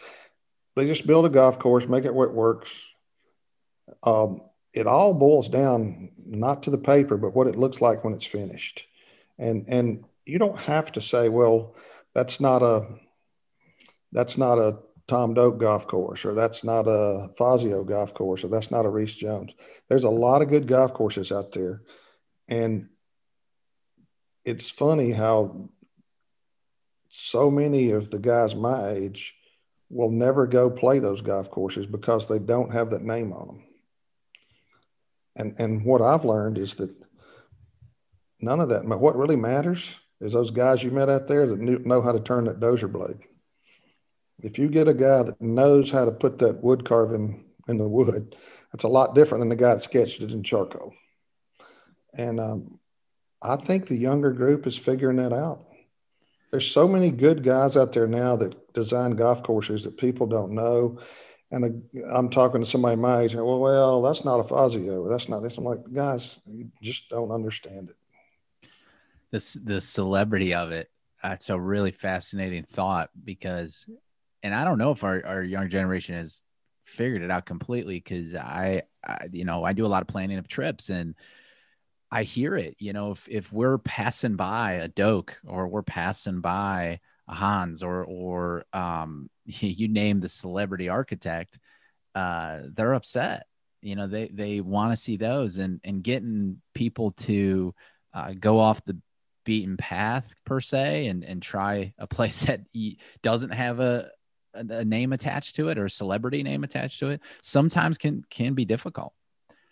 they 0.76 0.86
just 0.86 1.06
build 1.06 1.26
a 1.26 1.30
golf 1.30 1.58
course, 1.58 1.86
make 1.86 2.04
it 2.04 2.08
it 2.08 2.32
works 2.32 2.94
um, 4.02 4.42
it 4.72 4.86
all 4.86 5.14
boils 5.14 5.48
down 5.48 6.10
not 6.26 6.64
to 6.64 6.70
the 6.70 6.78
paper, 6.78 7.16
but 7.16 7.34
what 7.34 7.46
it 7.46 7.56
looks 7.56 7.80
like 7.80 8.04
when 8.04 8.14
it's 8.14 8.26
finished. 8.26 8.86
And 9.38 9.66
and 9.68 10.04
you 10.24 10.38
don't 10.38 10.58
have 10.58 10.92
to 10.92 11.00
say, 11.00 11.28
well, 11.28 11.74
that's 12.14 12.40
not 12.40 12.62
a 12.62 12.86
that's 14.12 14.38
not 14.38 14.58
a 14.58 14.78
Tom 15.06 15.34
Doak 15.34 15.58
golf 15.58 15.86
course, 15.86 16.24
or 16.24 16.34
that's 16.34 16.64
not 16.64 16.86
a 16.86 17.28
Fazio 17.36 17.84
golf 17.84 18.14
course, 18.14 18.42
or 18.42 18.48
that's 18.48 18.70
not 18.70 18.86
a 18.86 18.88
Rees 18.88 19.14
Jones. 19.14 19.52
There's 19.88 20.04
a 20.04 20.10
lot 20.10 20.40
of 20.42 20.48
good 20.48 20.66
golf 20.66 20.94
courses 20.94 21.30
out 21.30 21.52
there, 21.52 21.82
and 22.48 22.88
it's 24.44 24.70
funny 24.70 25.12
how 25.12 25.68
so 27.08 27.50
many 27.50 27.90
of 27.92 28.10
the 28.10 28.18
guys 28.18 28.54
my 28.54 28.90
age 28.90 29.34
will 29.90 30.10
never 30.10 30.46
go 30.46 30.68
play 30.68 30.98
those 30.98 31.22
golf 31.22 31.50
courses 31.50 31.86
because 31.86 32.26
they 32.26 32.38
don't 32.38 32.72
have 32.72 32.90
that 32.90 33.02
name 33.02 33.32
on 33.32 33.46
them. 33.46 33.64
And 35.36 35.54
and 35.58 35.84
what 35.84 36.02
I've 36.02 36.24
learned 36.24 36.58
is 36.58 36.74
that 36.74 36.94
none 38.40 38.60
of 38.60 38.68
that. 38.70 38.84
What 38.84 39.16
really 39.16 39.36
matters 39.36 39.94
is 40.20 40.32
those 40.32 40.50
guys 40.50 40.82
you 40.82 40.90
met 40.90 41.08
out 41.08 41.26
there 41.26 41.46
that 41.46 41.58
knew, 41.58 41.78
know 41.80 42.02
how 42.02 42.12
to 42.12 42.20
turn 42.20 42.44
that 42.44 42.60
dozer 42.60 42.90
blade. 42.90 43.18
If 44.42 44.58
you 44.58 44.68
get 44.68 44.88
a 44.88 44.94
guy 44.94 45.22
that 45.22 45.40
knows 45.40 45.90
how 45.90 46.04
to 46.04 46.10
put 46.10 46.38
that 46.38 46.62
wood 46.62 46.84
carving 46.84 47.44
in 47.68 47.78
the 47.78 47.88
wood, 47.88 48.36
that's 48.72 48.84
a 48.84 48.88
lot 48.88 49.14
different 49.14 49.42
than 49.42 49.48
the 49.48 49.56
guy 49.56 49.74
that 49.74 49.82
sketched 49.82 50.20
it 50.20 50.32
in 50.32 50.42
charcoal. 50.42 50.92
And 52.12 52.38
um, 52.38 52.78
I 53.44 53.56
think 53.56 53.86
the 53.86 53.96
younger 53.96 54.32
group 54.32 54.66
is 54.66 54.76
figuring 54.76 55.18
that 55.18 55.32
out. 55.32 55.66
There's 56.50 56.70
so 56.70 56.88
many 56.88 57.10
good 57.10 57.42
guys 57.42 57.76
out 57.76 57.92
there 57.92 58.06
now 58.06 58.36
that 58.36 58.72
design 58.74 59.12
golf 59.12 59.42
courses 59.42 59.84
that 59.84 59.96
people 59.98 60.26
don't 60.26 60.52
know 60.52 60.98
and 61.54 61.84
I'm 62.12 62.30
talking 62.30 62.60
to 62.60 62.66
somebody 62.66 62.96
my 62.96 63.22
age, 63.22 63.34
and 63.34 63.44
well, 63.44 63.60
well, 63.60 64.02
that's 64.02 64.24
not 64.24 64.40
a 64.40 64.44
Fazio. 64.44 65.08
That's 65.08 65.28
not 65.28 65.40
this. 65.40 65.56
I'm 65.56 65.64
like, 65.64 65.80
guys, 65.92 66.36
you 66.50 66.70
just 66.82 67.08
don't 67.08 67.30
understand 67.30 67.90
it. 67.90 67.96
This 69.30 69.54
the 69.54 69.80
celebrity 69.80 70.54
of 70.54 70.72
it. 70.72 70.90
That's 71.22 71.50
a 71.50 71.58
really 71.58 71.92
fascinating 71.92 72.64
thought 72.64 73.10
because, 73.24 73.86
and 74.42 74.54
I 74.54 74.64
don't 74.64 74.78
know 74.78 74.90
if 74.90 75.04
our, 75.04 75.24
our 75.24 75.42
young 75.42 75.70
generation 75.70 76.16
has 76.16 76.42
figured 76.84 77.22
it 77.22 77.30
out 77.30 77.46
completely 77.46 77.94
because 77.94 78.34
I, 78.34 78.82
I, 79.06 79.28
you 79.32 79.44
know, 79.44 79.64
I 79.64 79.72
do 79.72 79.86
a 79.86 79.88
lot 79.88 80.02
of 80.02 80.08
planning 80.08 80.38
of 80.38 80.48
trips 80.48 80.90
and 80.90 81.14
I 82.14 82.22
hear 82.22 82.56
it. 82.56 82.76
You 82.78 82.92
know, 82.92 83.10
if 83.10 83.26
if 83.28 83.52
we're 83.52 83.78
passing 83.78 84.36
by 84.36 84.74
a 84.74 84.86
Doak 84.86 85.36
or 85.44 85.66
we're 85.66 85.82
passing 85.82 86.40
by 86.40 87.00
a 87.26 87.34
Hans 87.34 87.82
or 87.82 88.04
or 88.04 88.64
um, 88.72 89.28
you 89.46 89.88
name 89.88 90.20
the 90.20 90.28
celebrity 90.28 90.88
architect, 90.88 91.58
uh, 92.14 92.60
they're 92.72 92.94
upset. 92.94 93.46
You 93.82 93.96
know, 93.96 94.06
they 94.06 94.28
they 94.28 94.60
want 94.60 94.92
to 94.92 94.96
see 94.96 95.16
those 95.16 95.58
and 95.58 95.80
and 95.82 96.04
getting 96.04 96.62
people 96.72 97.10
to 97.10 97.74
uh, 98.14 98.32
go 98.38 98.60
off 98.60 98.84
the 98.84 98.96
beaten 99.44 99.76
path 99.76 100.36
per 100.46 100.60
se 100.60 101.08
and 101.08 101.24
and 101.24 101.42
try 101.42 101.94
a 101.98 102.06
place 102.16 102.44
that 102.44 102.60
doesn't 103.22 103.50
have 103.50 103.80
a, 103.80 104.08
a 104.54 104.84
name 104.84 105.12
attached 105.12 105.56
to 105.56 105.68
it 105.68 105.78
or 105.78 105.86
a 105.86 105.90
celebrity 105.90 106.44
name 106.44 106.62
attached 106.62 107.00
to 107.00 107.08
it 107.08 107.20
sometimes 107.42 107.98
can 107.98 108.24
can 108.30 108.54
be 108.54 108.64
difficult. 108.64 109.12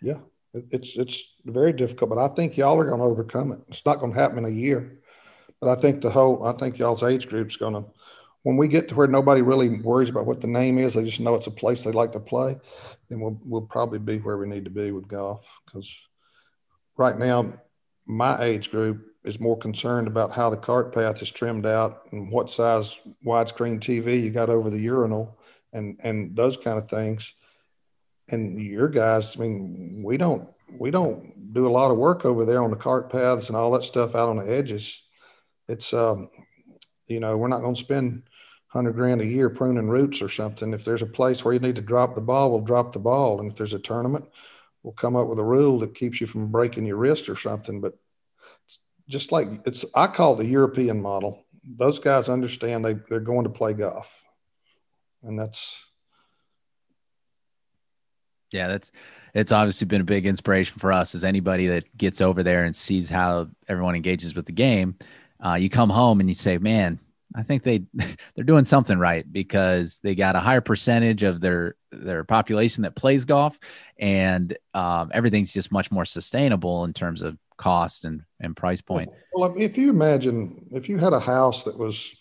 Yeah, 0.01 0.17
it's 0.53 0.95
it's 0.95 1.33
very 1.45 1.73
difficult, 1.73 2.09
but 2.09 2.19
I 2.19 2.27
think 2.29 2.57
y'all 2.57 2.79
are 2.79 2.85
going 2.85 2.99
to 2.99 3.05
overcome 3.05 3.51
it. 3.51 3.59
It's 3.69 3.85
not 3.85 3.99
going 3.99 4.13
to 4.13 4.19
happen 4.19 4.39
in 4.39 4.45
a 4.45 4.49
year, 4.49 4.99
but 5.59 5.69
I 5.69 5.79
think 5.79 6.01
the 6.01 6.09
whole 6.09 6.45
I 6.45 6.53
think 6.53 6.77
y'all's 6.77 7.03
age 7.03 7.27
group's 7.27 7.55
going 7.55 7.73
to 7.73 7.85
when 8.43 8.57
we 8.57 8.67
get 8.67 8.89
to 8.89 8.95
where 8.95 9.07
nobody 9.07 9.41
really 9.41 9.69
worries 9.69 10.09
about 10.09 10.25
what 10.25 10.41
the 10.41 10.47
name 10.47 10.77
is, 10.77 10.93
they 10.93 11.03
just 11.03 11.21
know 11.21 11.33
it's 11.35 11.47
a 11.47 11.51
place 11.51 11.83
they 11.83 11.91
like 11.91 12.11
to 12.11 12.19
play, 12.19 12.57
then 13.09 13.19
we'll, 13.21 13.39
we'll 13.43 13.61
probably 13.61 13.99
be 13.99 14.17
where 14.17 14.37
we 14.37 14.47
need 14.47 14.65
to 14.65 14.71
be 14.71 14.91
with 14.91 15.07
golf. 15.07 15.47
Because 15.65 15.97
right 16.97 17.17
now, 17.17 17.53
my 18.05 18.41
age 18.43 18.69
group 18.69 19.05
is 19.23 19.39
more 19.39 19.57
concerned 19.57 20.07
about 20.07 20.33
how 20.33 20.49
the 20.49 20.57
cart 20.57 20.93
path 20.93 21.21
is 21.21 21.31
trimmed 21.31 21.65
out 21.65 22.01
and 22.11 22.29
what 22.29 22.49
size 22.49 22.99
widescreen 23.25 23.79
TV 23.79 24.21
you 24.21 24.29
got 24.29 24.49
over 24.49 24.69
the 24.69 24.79
urinal 24.79 25.39
and, 25.71 25.97
and 26.03 26.35
those 26.35 26.57
kind 26.57 26.77
of 26.77 26.89
things. 26.89 27.33
And 28.29 28.61
your 28.61 28.87
guys, 28.87 29.35
I 29.35 29.41
mean, 29.41 30.01
we 30.03 30.17
don't, 30.17 30.47
we 30.79 30.91
don't 30.91 31.53
do 31.53 31.67
a 31.67 31.69
lot 31.69 31.91
of 31.91 31.97
work 31.97 32.25
over 32.25 32.45
there 32.45 32.63
on 32.63 32.71
the 32.71 32.77
cart 32.77 33.11
paths 33.11 33.47
and 33.47 33.55
all 33.55 33.71
that 33.71 33.83
stuff 33.83 34.15
out 34.15 34.29
on 34.29 34.37
the 34.37 34.51
edges. 34.51 35.01
It's, 35.67 35.93
um, 35.93 36.29
you 37.07 37.19
know, 37.19 37.37
we're 37.37 37.47
not 37.49 37.61
going 37.61 37.75
to 37.75 37.79
spend 37.79 38.23
hundred 38.67 38.93
grand 38.93 39.21
a 39.21 39.25
year 39.25 39.49
pruning 39.49 39.87
roots 39.87 40.21
or 40.21 40.29
something. 40.29 40.73
If 40.73 40.83
there's 40.83 41.03
a 41.03 41.05
place 41.05 41.45
where 41.45 41.53
you 41.53 41.59
need 41.59 41.75
to 41.75 41.81
drop 41.81 42.15
the 42.15 42.21
ball, 42.21 42.49
we'll 42.49 42.61
drop 42.61 42.91
the 42.91 42.99
ball. 42.99 43.39
And 43.39 43.51
if 43.51 43.55
there's 43.55 43.75
a 43.75 43.79
tournament, 43.79 44.25
we'll 44.81 44.93
come 44.93 45.15
up 45.15 45.27
with 45.27 45.37
a 45.37 45.43
rule 45.43 45.79
that 45.79 45.93
keeps 45.93 46.19
you 46.19 46.25
from 46.25 46.47
breaking 46.47 46.85
your 46.85 46.97
wrist 46.97 47.29
or 47.29 47.35
something. 47.35 47.81
But 47.81 47.99
just 49.07 49.31
like 49.31 49.47
it's, 49.67 49.85
I 49.93 50.07
call 50.07 50.33
it 50.33 50.37
the 50.37 50.49
European 50.49 51.01
model. 51.01 51.43
Those 51.63 51.99
guys 51.99 52.29
understand 52.29 52.83
they, 52.83 52.93
they're 52.93 53.19
going 53.19 53.43
to 53.43 53.49
play 53.49 53.73
golf. 53.73 54.21
And 55.21 55.37
that's, 55.37 55.77
yeah, 58.53 58.67
that's 58.67 58.91
it's 59.33 59.51
obviously 59.51 59.87
been 59.87 60.01
a 60.01 60.05
big 60.05 60.25
inspiration 60.25 60.77
for 60.79 60.91
us 60.91 61.15
as 61.15 61.23
anybody 61.23 61.67
that 61.67 61.97
gets 61.97 62.21
over 62.21 62.43
there 62.43 62.65
and 62.65 62.75
sees 62.75 63.09
how 63.09 63.47
everyone 63.67 63.95
engages 63.95 64.35
with 64.35 64.45
the 64.45 64.51
game. 64.51 64.95
Uh, 65.43 65.55
you 65.55 65.69
come 65.69 65.89
home 65.89 66.19
and 66.19 66.29
you 66.29 66.35
say, 66.35 66.57
man, 66.57 66.99
I 67.35 67.43
think 67.43 67.63
they 67.63 67.83
they're 68.35 68.45
doing 68.45 68.65
something 68.65 68.97
right 68.97 69.31
because 69.31 69.99
they 70.03 70.15
got 70.15 70.35
a 70.35 70.39
higher 70.39 70.61
percentage 70.61 71.23
of 71.23 71.41
their 71.41 71.75
their 71.91 72.23
population 72.23 72.83
that 72.83 72.95
plays 72.95 73.25
golf, 73.25 73.59
and 73.97 74.55
um, 74.73 75.11
everything's 75.13 75.53
just 75.53 75.71
much 75.71 75.91
more 75.91 76.05
sustainable 76.05 76.83
in 76.85 76.93
terms 76.93 77.21
of 77.21 77.37
cost 77.57 78.05
and 78.05 78.23
and 78.39 78.55
price 78.55 78.81
point. 78.81 79.09
Well, 79.33 79.53
if 79.57 79.77
you 79.77 79.89
imagine 79.89 80.67
if 80.71 80.89
you 80.89 80.97
had 80.97 81.13
a 81.13 81.19
house 81.19 81.63
that 81.63 81.77
was 81.77 82.15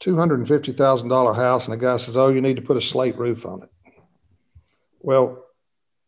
two 0.00 0.16
hundred 0.16 0.38
and 0.38 0.48
fifty 0.48 0.72
thousand 0.72 1.08
dollar 1.08 1.34
house, 1.34 1.66
and 1.66 1.72
the 1.72 1.84
guy 1.84 1.96
says, 1.96 2.16
"Oh, 2.16 2.28
you 2.28 2.40
need 2.40 2.56
to 2.56 2.62
put 2.62 2.76
a 2.76 2.80
slate 2.80 3.18
roof 3.18 3.46
on 3.46 3.62
it." 3.62 3.70
Well, 5.04 5.44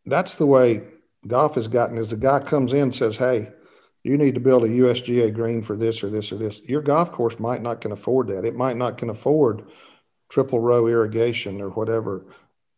that's 0.05 0.37
the 0.37 0.47
way 0.47 0.83
golf 1.27 1.55
has 1.55 1.69
gotten. 1.69 1.99
Is 1.99 2.11
the 2.11 2.17
guy 2.17 2.41
comes 2.41 2.73
in 2.73 2.81
and 2.81 2.95
says, 2.95 3.17
"Hey." 3.17 3.53
you 4.07 4.17
need 4.17 4.35
to 4.35 4.41
build 4.41 4.63
a 4.63 4.69
USGA 4.69 5.35
green 5.35 5.63
for 5.63 5.75
this 5.75 6.05
or 6.05 6.11
this 6.11 6.31
or 6.31 6.37
this. 6.37 6.61
Your 6.69 6.81
golf 6.81 7.11
course 7.11 7.41
might 7.41 7.61
not 7.61 7.81
can 7.81 7.91
afford 7.91 8.29
that. 8.29 8.45
It 8.45 8.55
might 8.55 8.77
not 8.77 8.99
can 8.99 9.11
afford 9.11 9.65
triple 10.29 10.61
row 10.61 10.87
irrigation 10.87 11.61
or 11.61 11.71
whatever. 11.71 12.25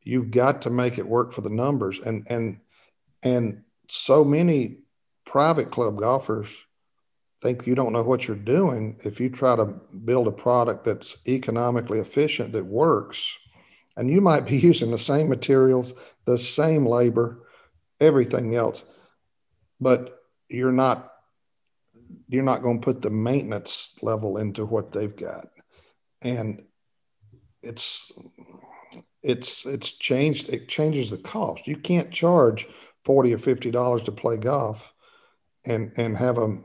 You've 0.04 0.30
got 0.30 0.62
to 0.62 0.70
make 0.70 0.96
it 0.96 1.06
work 1.06 1.32
for 1.32 1.42
the 1.42 1.50
numbers. 1.50 2.00
And 2.00 2.26
and 2.30 2.60
and 3.22 3.62
so 3.90 4.24
many 4.24 4.78
private 5.26 5.70
club 5.70 5.98
golfers 5.98 6.56
think 7.42 7.66
you 7.66 7.74
don't 7.74 7.92
know 7.92 8.02
what 8.02 8.26
you're 8.26 8.34
doing 8.34 8.98
if 9.04 9.20
you 9.20 9.28
try 9.28 9.54
to 9.54 9.66
build 9.66 10.28
a 10.28 10.32
product 10.32 10.84
that's 10.84 11.18
economically 11.28 11.98
efficient 11.98 12.52
that 12.52 12.64
works. 12.64 13.36
And 13.98 14.08
you 14.08 14.20
might 14.20 14.46
be 14.46 14.56
using 14.70 14.90
the 14.90 14.98
same 14.98 15.28
materials, 15.28 15.92
the 16.24 16.38
same 16.38 16.86
labor, 16.86 17.42
everything 18.00 18.54
else, 18.54 18.84
but 19.80 20.22
you're 20.48 20.72
not 20.72 21.12
you're 22.28 22.44
not 22.44 22.62
going 22.62 22.80
to 22.80 22.84
put 22.84 23.02
the 23.02 23.10
maintenance 23.10 23.92
level 24.00 24.38
into 24.38 24.64
what 24.64 24.92
they've 24.92 25.14
got. 25.14 25.48
And 26.22 26.62
it's 27.62 28.12
it's 29.22 29.66
it's 29.66 29.92
changed 29.92 30.48
it 30.48 30.68
changes 30.68 31.10
the 31.10 31.18
cost. 31.18 31.66
You 31.66 31.76
can't 31.76 32.10
charge 32.10 32.66
40 33.04 33.34
or 33.34 33.38
50 33.38 33.70
dollars 33.70 34.04
to 34.04 34.12
play 34.12 34.36
golf 34.36 34.92
and 35.64 35.92
and 35.96 36.16
have 36.16 36.38
a 36.38 36.56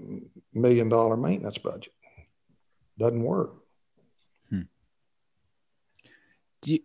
million 0.54 0.90
dollar 0.90 1.18
maintenance 1.18 1.58
budget. 1.58 1.94
Doesn't 2.98 3.24
work. 3.24 3.56
Hmm. 4.50 4.62
Do 6.62 6.74
you, 6.74 6.80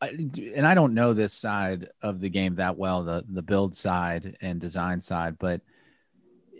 and 0.00 0.66
I 0.66 0.74
don't 0.74 0.94
know 0.94 1.12
this 1.12 1.34
side 1.34 1.88
of 2.02 2.20
the 2.20 2.30
game 2.30 2.54
that 2.56 2.76
well, 2.76 3.04
the 3.04 3.24
the 3.28 3.42
build 3.42 3.76
side 3.76 4.36
and 4.40 4.60
design 4.60 5.00
side, 5.00 5.36
but 5.38 5.60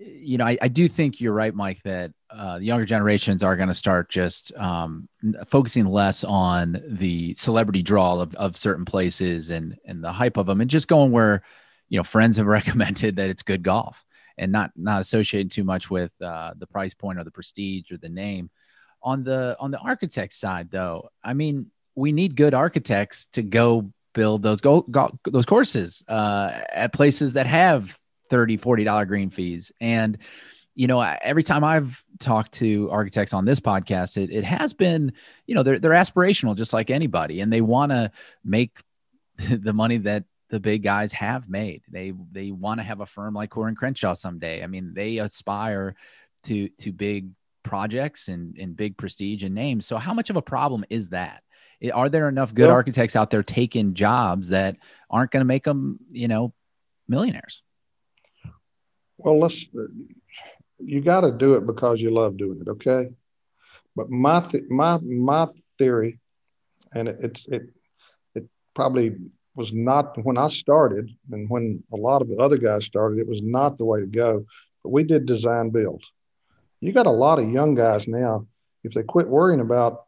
you 0.01 0.39
know, 0.39 0.47
I, 0.47 0.57
I 0.63 0.69
do 0.69 0.89
think 0.89 1.21
you're 1.21 1.35
right, 1.35 1.55
Mike, 1.55 1.83
that 1.83 2.13
uh, 2.31 2.59
the 2.59 2.65
younger 2.65 2.87
generations 2.87 3.43
are 3.43 3.57
going 3.57 3.69
to 3.69 3.75
start 3.75 4.09
just 4.09 4.53
um, 4.57 5.09
focusing 5.49 5.85
less 5.85 6.25
on 6.25 6.83
the 6.87 7.35
celebrity 7.35 7.83
draw 7.83 8.19
of, 8.19 8.35
of 8.37 8.57
certain 8.57 8.85
places 8.85 9.51
and 9.51 9.77
and 9.85 10.03
the 10.03 10.13
hype 10.13 10.37
of 10.37 10.47
them, 10.47 10.61
and 10.61 10.71
just 10.71 10.89
going 10.89 11.13
where 11.13 11.43
you 11.89 11.99
know 11.99 12.03
friends 12.03 12.37
have 12.37 12.47
recommended 12.61 13.17
that 13.17 13.31
it's 13.31 13.43
good 13.43 13.63
golf 13.63 14.05
and 14.39 14.51
not 14.51 14.71
not 14.75 15.01
associated 15.01 15.51
too 15.51 15.65
much 15.65 15.91
with 15.91 16.13
uh, 16.23 16.55
the 16.57 16.67
price 16.67 16.95
point 16.95 17.19
or 17.19 17.25
the 17.25 17.31
prestige 17.31 17.91
or 17.93 17.99
the 17.99 18.09
name. 18.09 18.51
On 19.03 19.23
the 19.23 19.57
on 19.61 19.71
the 19.71 19.79
architect 19.79 20.33
side, 20.35 20.71
though, 20.71 21.09
I 21.23 21.35
mean, 21.35 21.71
we 21.95 22.13
need 22.13 22.37
good 22.37 22.55
architects 22.55 23.27
to 23.33 23.43
go 23.43 23.91
build 24.15 24.43
those 24.43 24.61
go, 24.61 24.83
go 24.83 25.17
those 25.25 25.47
courses 25.47 26.03
uh, 26.09 26.51
at 26.71 26.93
places 26.93 27.35
that 27.35 27.47
have 27.47 27.99
30 28.29 28.57
40 28.57 28.85
dollar 28.85 29.05
green 29.05 29.31
fees 29.31 29.73
and 29.81 30.19
you 30.75 30.87
know 30.87 31.01
every 31.01 31.43
time 31.43 31.65
i've 31.65 32.03
talked 32.19 32.53
to 32.53 32.89
architects 32.91 33.33
on 33.33 33.45
this 33.45 33.61
podcast 33.61 34.17
it, 34.17 34.31
it 34.31 34.45
has 34.45 34.73
been 34.73 35.13
you 35.47 35.55
know 35.55 35.63
they're, 35.63 35.79
they're 35.79 35.91
aspirational 35.93 36.57
just 36.57 36.73
like 36.73 36.91
anybody 36.91 37.41
and 37.41 37.53
they 37.53 37.61
want 37.61 37.91
to 37.91 38.11
make 38.45 38.79
the 39.51 39.73
money 39.73 39.99
that 39.99 40.25
the 40.51 40.61
big 40.61 40.83
guys 40.83 41.13
have 41.13 41.49
made. 41.49 41.83
They 41.89 42.13
they 42.33 42.51
want 42.51 42.81
to 42.81 42.85
have 42.85 43.01
a 43.01 43.07
firm 43.07 43.35
like 43.35 43.51
Coore 43.51 43.69
and 43.69 43.77
Crenshaw 43.77 44.15
someday. 44.15 44.63
I 44.63 44.67
mean, 44.67 44.93
they 44.95 45.19
aspire 45.19 45.95
to 46.45 46.69
to 46.69 46.93
big 46.93 47.31
projects 47.63 48.29
and 48.29 48.57
and 48.59 48.77
big 48.77 48.97
prestige 48.97 49.45
and 49.45 49.55
names. 49.55 49.87
So 49.87 49.97
how 49.97 50.13
much 50.13 50.29
of 50.29 50.37
a 50.37 50.43
problem 50.43 50.85
is 50.91 51.11
that? 51.11 51.43
Are 51.93 52.09
there 52.09 52.29
enough 52.29 52.55
good 52.55 52.69
architects 52.69 53.17
out 53.17 53.31
there 53.31 53.43
taking 53.43 53.95
jobs 53.95 54.49
that 54.49 54.77
aren't 55.09 55.31
going 55.31 55.41
to 55.41 55.47
make 55.47 55.65
them, 55.65 55.99
you 56.11 56.29
know, 56.29 56.53
millionaires? 57.09 57.63
Well, 59.17 59.39
let's. 59.39 59.67
You 60.79 61.01
got 61.01 61.23
to 61.23 61.33
do 61.33 61.55
it 61.55 61.67
because 61.67 62.01
you 62.01 62.11
love 62.11 62.37
doing 62.37 62.61
it, 62.61 62.69
okay? 62.69 63.11
But 63.97 64.11
my 64.11 64.41
th- 64.41 64.65
my 64.69 64.99
my 64.99 65.49
theory, 65.79 66.19
and 66.95 67.09
it, 67.09 67.19
it's 67.21 67.47
it 67.49 67.63
it 68.35 68.47
probably 68.75 69.17
was 69.55 69.73
not 69.73 70.23
when 70.25 70.39
I 70.39 70.49
started, 70.49 71.11
and 71.31 71.49
when 71.49 71.83
a 71.93 71.97
lot 71.97 72.23
of 72.23 72.29
the 72.29 72.37
other 72.37 72.57
guys 72.57 72.85
started, 72.85 73.19
it 73.19 73.29
was 73.29 73.43
not 73.43 73.79
the 73.79 73.85
way 73.85 74.01
to 74.01 74.07
go. 74.07 74.45
But 74.83 74.91
we 74.91 75.05
did 75.05 75.27
design 75.27 75.71
build. 75.71 76.03
You 76.81 76.93
got 76.93 77.07
a 77.07 77.11
lot 77.11 77.39
of 77.39 77.51
young 77.51 77.75
guys 77.75 78.09
now. 78.09 78.47
If 78.85 78.93
they 78.93 79.03
quit 79.03 79.29
worrying 79.29 79.61
about 79.61 80.05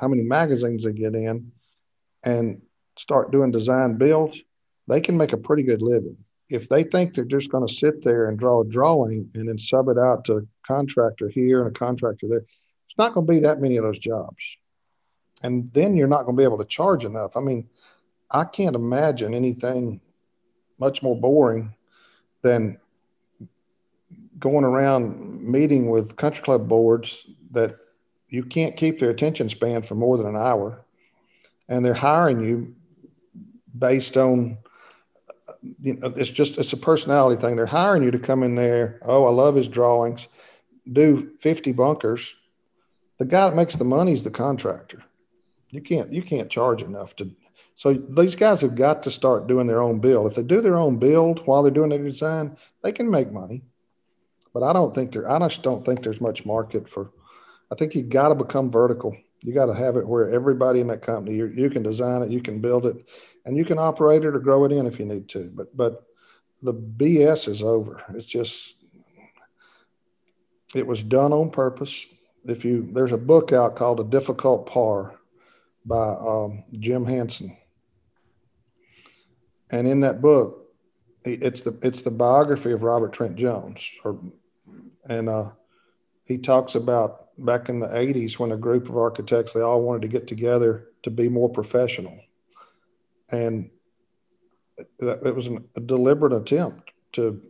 how 0.00 0.08
many 0.08 0.22
magazines 0.22 0.84
they 0.84 0.92
get 0.92 1.14
in 1.14 1.52
and 2.22 2.62
start 2.96 3.30
doing 3.30 3.50
design 3.50 3.98
build, 3.98 4.34
they 4.88 5.00
can 5.00 5.16
make 5.16 5.34
a 5.34 5.36
pretty 5.36 5.62
good 5.62 5.82
living. 5.82 6.16
If 6.48 6.68
they 6.68 6.84
think 6.84 7.14
they're 7.14 7.24
just 7.24 7.52
going 7.52 7.66
to 7.66 7.72
sit 7.72 8.02
there 8.02 8.28
and 8.28 8.38
draw 8.38 8.62
a 8.62 8.66
drawing 8.66 9.30
and 9.34 9.48
then 9.48 9.58
sub 9.58 9.88
it 9.88 9.98
out 9.98 10.24
to 10.24 10.38
a 10.38 10.42
contractor 10.66 11.28
here 11.28 11.60
and 11.60 11.68
a 11.68 11.78
contractor 11.78 12.26
there, 12.28 12.44
it's 12.86 12.98
not 12.98 13.12
going 13.12 13.26
to 13.26 13.32
be 13.32 13.40
that 13.40 13.60
many 13.60 13.76
of 13.76 13.84
those 13.84 13.98
jobs. 13.98 14.42
And 15.42 15.70
then 15.74 15.96
you're 15.96 16.08
not 16.08 16.24
going 16.24 16.34
to 16.36 16.40
be 16.40 16.44
able 16.44 16.58
to 16.58 16.64
charge 16.64 17.04
enough. 17.04 17.36
I 17.36 17.40
mean, 17.40 17.68
I 18.30 18.44
can't 18.44 18.76
imagine 18.76 19.34
anything 19.34 20.00
much 20.78 21.02
more 21.02 21.18
boring 21.18 21.74
than 22.42 22.78
going 24.38 24.64
around 24.64 25.42
meeting 25.42 25.90
with 25.90 26.16
country 26.16 26.42
club 26.42 26.68
boards 26.68 27.26
that 27.50 27.76
you 28.30 28.44
can't 28.44 28.76
keep 28.76 28.98
their 28.98 29.10
attention 29.10 29.48
span 29.48 29.82
for 29.82 29.94
more 29.94 30.16
than 30.16 30.26
an 30.26 30.36
hour 30.36 30.84
and 31.68 31.84
they're 31.84 31.94
hiring 31.94 32.40
you 32.40 32.74
based 33.76 34.16
on 34.16 34.58
you 35.80 35.94
know 35.94 36.12
it's 36.16 36.30
just 36.30 36.58
it's 36.58 36.72
a 36.72 36.76
personality 36.76 37.40
thing 37.40 37.56
they're 37.56 37.66
hiring 37.66 38.02
you 38.02 38.10
to 38.10 38.18
come 38.18 38.42
in 38.42 38.54
there 38.54 38.98
oh 39.02 39.26
i 39.26 39.30
love 39.30 39.54
his 39.54 39.68
drawings 39.68 40.28
do 40.90 41.30
50 41.38 41.72
bunkers 41.72 42.34
the 43.18 43.24
guy 43.24 43.48
that 43.48 43.56
makes 43.56 43.76
the 43.76 43.84
money 43.84 44.12
is 44.12 44.22
the 44.22 44.30
contractor 44.30 45.02
you 45.68 45.80
can't 45.80 46.12
you 46.12 46.22
can't 46.22 46.50
charge 46.50 46.82
enough 46.82 47.14
to 47.16 47.30
so 47.80 47.94
these 47.94 48.36
guys 48.36 48.60
have 48.60 48.74
got 48.74 49.02
to 49.04 49.10
start 49.10 49.46
doing 49.46 49.66
their 49.66 49.80
own 49.80 50.00
build. 50.00 50.26
If 50.26 50.34
they 50.34 50.42
do 50.42 50.60
their 50.60 50.76
own 50.76 50.98
build 50.98 51.46
while 51.46 51.62
they're 51.62 51.72
doing 51.72 51.88
their 51.88 52.04
design, 52.04 52.58
they 52.82 52.92
can 52.92 53.10
make 53.10 53.32
money. 53.32 53.62
But 54.52 54.64
I 54.64 54.74
don't 54.74 54.94
think 54.94 55.12
there. 55.12 55.30
I 55.30 55.38
just 55.48 55.62
don't 55.62 55.82
think 55.82 56.02
there's 56.02 56.20
much 56.20 56.44
market 56.44 56.86
for. 56.86 57.10
I 57.70 57.74
think 57.74 57.94
you 57.94 58.02
got 58.02 58.28
to 58.28 58.34
become 58.34 58.70
vertical. 58.70 59.16
You 59.42 59.54
got 59.54 59.66
to 59.66 59.74
have 59.74 59.96
it 59.96 60.06
where 60.06 60.30
everybody 60.30 60.80
in 60.80 60.88
that 60.88 61.02
company 61.02 61.36
you, 61.36 61.46
you 61.46 61.70
can 61.70 61.82
design 61.82 62.22
it, 62.22 62.30
you 62.30 62.42
can 62.42 62.60
build 62.60 62.86
it, 62.86 63.08
and 63.44 63.56
you 63.56 63.64
can 63.64 63.78
operate 63.78 64.24
it 64.24 64.34
or 64.34 64.40
grow 64.40 64.64
it 64.64 64.72
in 64.72 64.86
if 64.86 64.98
you 64.98 65.06
need 65.06 65.28
to. 65.30 65.50
But 65.54 65.76
but 65.76 66.04
the 66.62 66.74
BS 66.74 67.48
is 67.48 67.62
over. 67.62 68.02
It's 68.14 68.26
just 68.26 68.74
it 70.74 70.86
was 70.86 71.02
done 71.02 71.32
on 71.32 71.50
purpose. 71.50 72.06
If 72.44 72.64
you 72.64 72.90
there's 72.92 73.12
a 73.12 73.18
book 73.18 73.52
out 73.52 73.76
called 73.76 74.00
A 74.00 74.04
Difficult 74.04 74.66
Par 74.66 75.14
by 75.86 76.16
um, 76.20 76.64
Jim 76.78 77.06
Hansen 77.06 77.56
and 79.70 79.86
in 79.86 80.00
that 80.00 80.20
book, 80.20 80.66
it's 81.24 81.60
the 81.60 81.76
it's 81.82 82.02
the 82.02 82.10
biography 82.10 82.72
of 82.72 82.82
Robert 82.82 83.12
Trent 83.12 83.36
Jones, 83.36 83.88
or 84.04 84.18
and 85.04 85.28
uh, 85.28 85.50
he 86.24 86.38
talks 86.38 86.74
about 86.74 87.28
back 87.44 87.68
in 87.68 87.80
the 87.80 87.88
'80s 87.88 88.38
when 88.38 88.52
a 88.52 88.56
group 88.56 88.88
of 88.88 88.96
architects 88.96 89.52
they 89.52 89.60
all 89.60 89.82
wanted 89.82 90.02
to 90.02 90.08
get 90.08 90.26
together 90.26 90.88
to 91.02 91.10
be 91.10 91.28
more 91.28 91.48
professional, 91.48 92.18
and 93.30 93.70
that 94.98 95.26
it 95.26 95.34
was 95.34 95.48
a 95.48 95.80
deliberate 95.80 96.32
attempt 96.32 96.90
to 97.12 97.42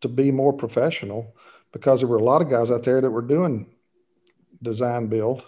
to 0.00 0.08
be 0.08 0.30
more 0.30 0.52
professional 0.52 1.34
because 1.72 2.00
there 2.00 2.08
were 2.08 2.16
a 2.16 2.24
lot 2.24 2.42
of 2.42 2.48
guys 2.48 2.70
out 2.70 2.84
there 2.84 3.00
that 3.00 3.10
were 3.10 3.22
doing 3.22 3.66
design 4.62 5.06
build, 5.06 5.44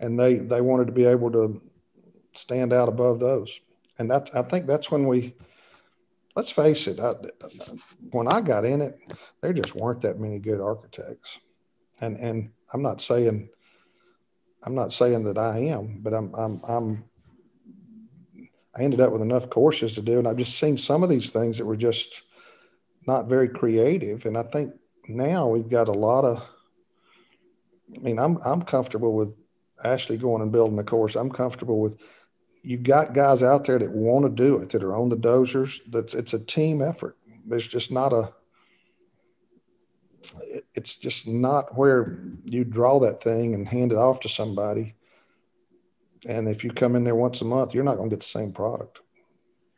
and 0.00 0.18
they 0.18 0.34
they 0.36 0.60
wanted 0.60 0.86
to 0.86 0.92
be 0.92 1.04
able 1.04 1.30
to 1.30 1.60
stand 2.34 2.72
out 2.72 2.88
above 2.88 3.18
those 3.18 3.60
and 3.98 4.10
that's 4.10 4.34
I 4.34 4.42
think 4.42 4.66
that's 4.66 4.90
when 4.90 5.06
we 5.06 5.34
let's 6.34 6.50
face 6.50 6.86
it. 6.86 7.00
I, 7.00 7.14
when 8.10 8.28
I 8.28 8.40
got 8.40 8.64
in 8.64 8.82
it, 8.82 8.98
there 9.40 9.52
just 9.52 9.74
weren't 9.74 10.02
that 10.02 10.20
many 10.20 10.38
good 10.38 10.60
architects, 10.60 11.38
and 12.00 12.16
and 12.16 12.50
I'm 12.72 12.82
not 12.82 13.00
saying 13.00 13.48
I'm 14.62 14.74
not 14.74 14.92
saying 14.92 15.24
that 15.24 15.38
I 15.38 15.58
am, 15.58 16.00
but 16.02 16.12
I'm 16.12 16.34
I'm 16.34 16.60
I'm 16.66 17.04
I 18.76 18.82
ended 18.82 19.00
up 19.00 19.12
with 19.12 19.22
enough 19.22 19.48
courses 19.48 19.94
to 19.94 20.02
do, 20.02 20.18
and 20.18 20.28
I've 20.28 20.36
just 20.36 20.58
seen 20.58 20.76
some 20.76 21.02
of 21.02 21.08
these 21.08 21.30
things 21.30 21.58
that 21.58 21.64
were 21.64 21.76
just 21.76 22.22
not 23.06 23.28
very 23.28 23.48
creative, 23.48 24.26
and 24.26 24.36
I 24.36 24.42
think 24.42 24.72
now 25.08 25.48
we've 25.48 25.68
got 25.68 25.88
a 25.88 25.92
lot 25.92 26.24
of. 26.24 26.42
I 27.94 28.00
mean, 28.00 28.18
I'm 28.18 28.38
I'm 28.44 28.62
comfortable 28.62 29.14
with 29.14 29.32
Ashley 29.82 30.16
going 30.16 30.42
and 30.42 30.52
building 30.52 30.78
a 30.78 30.84
course. 30.84 31.14
I'm 31.14 31.30
comfortable 31.30 31.80
with 31.80 31.98
you 32.62 32.76
got 32.76 33.14
guys 33.14 33.44
out 33.44 33.64
there 33.64 33.78
that 33.78 33.92
want 33.92 34.24
to 34.24 34.28
do 34.28 34.56
it, 34.58 34.70
that 34.70 34.82
are 34.82 34.96
on 34.96 35.08
the 35.08 35.16
dozers. 35.16 35.80
That's 35.88 36.14
it's 36.14 36.34
a 36.34 36.44
team 36.44 36.82
effort. 36.82 37.16
There's 37.46 37.68
just 37.68 37.92
not 37.92 38.12
a. 38.12 38.32
It's 40.74 40.96
just 40.96 41.26
not 41.26 41.76
where 41.76 42.18
you 42.44 42.64
draw 42.64 42.98
that 43.00 43.22
thing 43.22 43.54
and 43.54 43.68
hand 43.68 43.92
it 43.92 43.98
off 43.98 44.20
to 44.20 44.28
somebody. 44.28 44.94
And 46.26 46.48
if 46.48 46.64
you 46.64 46.70
come 46.72 46.96
in 46.96 47.04
there 47.04 47.14
once 47.14 47.40
a 47.42 47.44
month, 47.44 47.74
you're 47.74 47.84
not 47.84 47.96
going 47.96 48.10
to 48.10 48.16
get 48.16 48.20
the 48.20 48.26
same 48.26 48.52
product. 48.52 49.00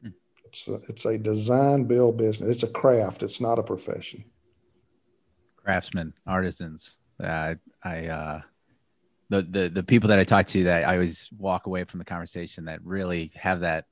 Hmm. 0.03 0.11
It's 0.47 0.69
a, 0.69 0.75
it's 0.89 1.05
a 1.05 1.19
design 1.19 1.85
build 1.85 2.17
business. 2.17 2.51
It's 2.51 2.63
a 2.63 2.69
craft. 2.69 3.23
It's 3.23 3.41
not 3.41 3.59
a 3.59 3.63
profession. 3.63 4.25
craftsmen, 5.57 6.15
artisans. 6.27 6.97
Uh, 7.23 7.55
I 7.85 8.07
uh, 8.07 8.41
the 9.29 9.43
the 9.43 9.69
the 9.69 9.83
people 9.83 10.09
that 10.09 10.19
I 10.19 10.25
talk 10.25 10.47
to 10.47 10.65
that 10.65 10.89
I 10.89 10.95
always 10.95 11.29
walk 11.37 11.67
away 11.67 11.85
from 11.85 11.99
the 11.99 12.05
conversation 12.07 12.65
that 12.67 12.83
really 12.85 13.33
have 13.35 13.61
that 13.61 13.85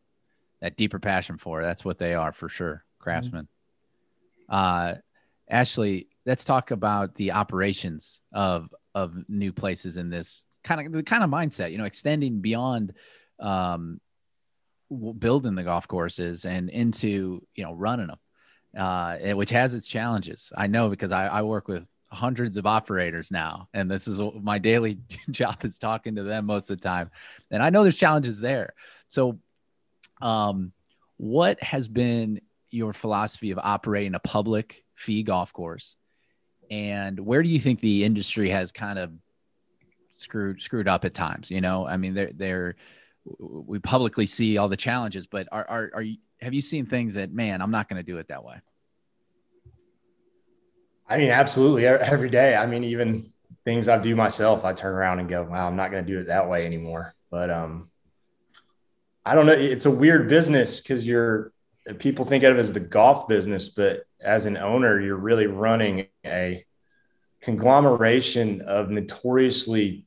that 0.63 0.77
deeper 0.77 0.99
passion 0.99 1.37
for. 1.37 1.63
That's 1.63 1.85
what 1.85 1.99
they 1.99 2.15
are 2.15 2.33
for 2.33 2.49
sure, 2.49 2.85
craftsmen. 2.99 3.49
Mm-hmm. 4.51 4.95
Uh, 4.95 4.95
Ashley, 5.49 6.09
let's 6.25 6.45
talk 6.45 6.71
about 6.71 7.15
the 7.15 7.33
operations 7.33 8.21
of 8.33 8.75
of 8.95 9.15
new 9.29 9.53
places 9.53 9.97
in 9.97 10.11
this 10.11 10.45
kind 10.65 10.87
of 10.87 10.93
the 10.93 11.03
kind 11.03 11.23
of 11.23 11.31
mindset. 11.31 11.73
You 11.73 11.79
know, 11.79 11.85
extending 11.85 12.41
beyond 12.41 12.95
um, 13.39 14.01
building 15.19 15.55
the 15.55 15.65
golf 15.65 15.87
courses 15.89 16.45
and 16.45 16.71
into 16.71 17.47
you 17.55 17.65
know 17.65 17.73
running 17.73 18.09
them, 18.09 18.19
uh, 18.77 19.19
which 19.35 19.51
has 19.51 19.75
its 19.75 19.87
challenges. 19.87 20.53
I 20.57 20.67
know 20.67 20.89
because 20.89 21.13
I, 21.13 21.27
I 21.27 21.43
work 21.43 21.69
with 21.69 21.87
hundreds 22.11 22.57
of 22.57 22.67
operators 22.67 23.33
now 23.33 23.69
and 23.75 23.91
this 23.91 24.07
is 24.07 24.21
my 24.41 24.59
daily 24.59 24.99
job 25.31 25.57
is 25.65 25.79
talking 25.79 26.15
to 26.15 26.23
them 26.23 26.47
most 26.47 26.71
of 26.71 26.79
the 26.79 26.83
time 26.83 27.11
and 27.51 27.63
i 27.63 27.69
know 27.69 27.83
there's 27.83 27.97
challenges 27.97 28.39
there 28.39 28.75
so 29.09 29.39
um 30.23 30.73
what 31.17 31.61
has 31.61 31.89
been 31.89 32.41
your 32.71 32.93
philosophy 32.93 33.51
of 33.51 33.59
operating 33.59 34.15
a 34.15 34.21
public 34.21 34.85
fee 34.97 35.23
golf 35.23 35.53
course 35.53 35.95
and 36.71 37.21
where 37.21 37.43
do 37.43 37.49
you 37.49 37.61
think 37.61 37.81
the 37.81 38.05
industry 38.05 38.51
has 38.51 38.73
kind 38.73 38.99
of 38.99 39.13
screwed 40.11 40.61
screwed 40.61 40.89
up 40.89 41.05
at 41.05 41.15
times 41.15 41.51
you 41.51 41.61
know 41.61 41.87
i 41.87 41.97
mean 41.97 42.15
they're 42.15 42.33
they're 42.35 42.77
we 43.39 43.79
publicly 43.79 44.27
see 44.27 44.57
all 44.57 44.69
the 44.69 44.77
challenges 44.77 45.27
but 45.27 45.47
are 45.53 45.67
are, 45.69 45.91
are 45.95 46.03
you 46.03 46.17
have 46.41 46.55
you 46.55 46.61
seen 46.61 46.87
things 46.87 47.15
that 47.15 47.33
man 47.33 47.63
i'm 47.63 47.71
not 47.71 47.89
going 47.89 47.97
to 47.97 48.03
do 48.03 48.19
it 48.19 48.29
that 48.29 48.43
way 48.43 48.61
I 51.09 51.19
mean, 51.19 51.31
absolutely 51.31 51.87
every 51.87 52.31
day. 52.31 52.57
I 52.57 52.67
mean, 52.67 52.85
even 52.85 53.33
things 53.65 53.89
I 53.89 53.99
do 53.99 54.17
myself, 54.17 54.65
I 54.65 54.73
turn 54.73 54.95
around 54.95 55.21
and 55.21 55.29
go, 55.29 55.45
wow, 55.45 55.67
I'm 55.67 55.77
not 55.77 55.91
going 55.91 56.05
to 56.05 56.13
do 56.13 56.19
it 56.19 56.29
that 56.29 56.49
way 56.49 56.67
anymore. 56.67 57.15
But 57.31 57.51
um, 57.51 57.91
I 59.25 59.35
don't 59.35 59.47
know. 59.47 59.53
It's 59.53 59.87
a 59.87 59.91
weird 59.91 60.29
business 60.29 60.81
because 60.81 61.07
you're 61.07 61.53
people 61.95 62.24
think 62.24 62.45
of 62.45 62.57
it 62.57 62.61
as 62.61 62.72
the 62.72 62.80
golf 62.80 63.28
business, 63.28 63.68
but 63.68 64.05
as 64.20 64.47
an 64.47 64.57
owner, 64.57 65.01
you're 65.01 65.16
really 65.16 65.47
running 65.47 66.07
a 66.24 66.64
conglomeration 67.43 68.62
of 68.62 68.91
notoriously 68.91 70.07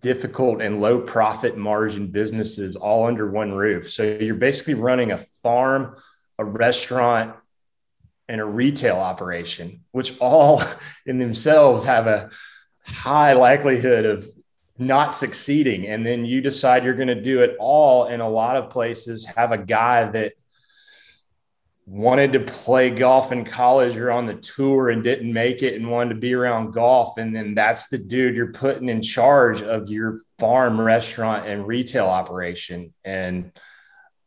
difficult 0.00 0.60
and 0.60 0.80
low 0.80 1.00
profit 1.00 1.56
margin 1.56 2.08
businesses 2.08 2.76
all 2.76 3.06
under 3.06 3.30
one 3.30 3.52
roof. 3.52 3.90
So 3.90 4.02
you're 4.02 4.34
basically 4.34 4.74
running 4.74 5.12
a 5.12 5.18
farm, 5.18 5.96
a 6.38 6.44
restaurant, 6.44 7.34
and 8.28 8.40
a 8.40 8.44
retail 8.44 8.96
operation, 8.96 9.84
which 9.92 10.18
all 10.18 10.62
in 11.06 11.18
themselves 11.18 11.84
have 11.84 12.06
a 12.06 12.30
high 12.84 13.32
likelihood 13.32 14.04
of 14.04 14.28
not 14.78 15.14
succeeding. 15.14 15.86
And 15.86 16.06
then 16.06 16.24
you 16.24 16.40
decide 16.40 16.84
you're 16.84 16.94
going 16.94 17.08
to 17.08 17.20
do 17.20 17.42
it 17.42 17.56
all. 17.60 18.06
In 18.06 18.20
a 18.20 18.28
lot 18.28 18.56
of 18.56 18.70
places, 18.70 19.24
have 19.24 19.52
a 19.52 19.58
guy 19.58 20.04
that 20.04 20.32
wanted 21.86 22.32
to 22.32 22.40
play 22.40 22.90
golf 22.90 23.30
in 23.30 23.44
college 23.44 23.96
or 23.96 24.10
on 24.10 24.26
the 24.26 24.34
tour 24.34 24.88
and 24.88 25.04
didn't 25.04 25.32
make 25.32 25.62
it 25.62 25.74
and 25.74 25.90
wanted 25.90 26.14
to 26.14 26.20
be 26.20 26.34
around 26.34 26.72
golf. 26.72 27.18
And 27.18 27.34
then 27.36 27.54
that's 27.54 27.88
the 27.88 27.98
dude 27.98 28.34
you're 28.34 28.52
putting 28.52 28.88
in 28.88 29.02
charge 29.02 29.62
of 29.62 29.88
your 29.90 30.18
farm, 30.38 30.80
restaurant, 30.80 31.46
and 31.46 31.66
retail 31.66 32.06
operation. 32.06 32.94
And 33.04 33.52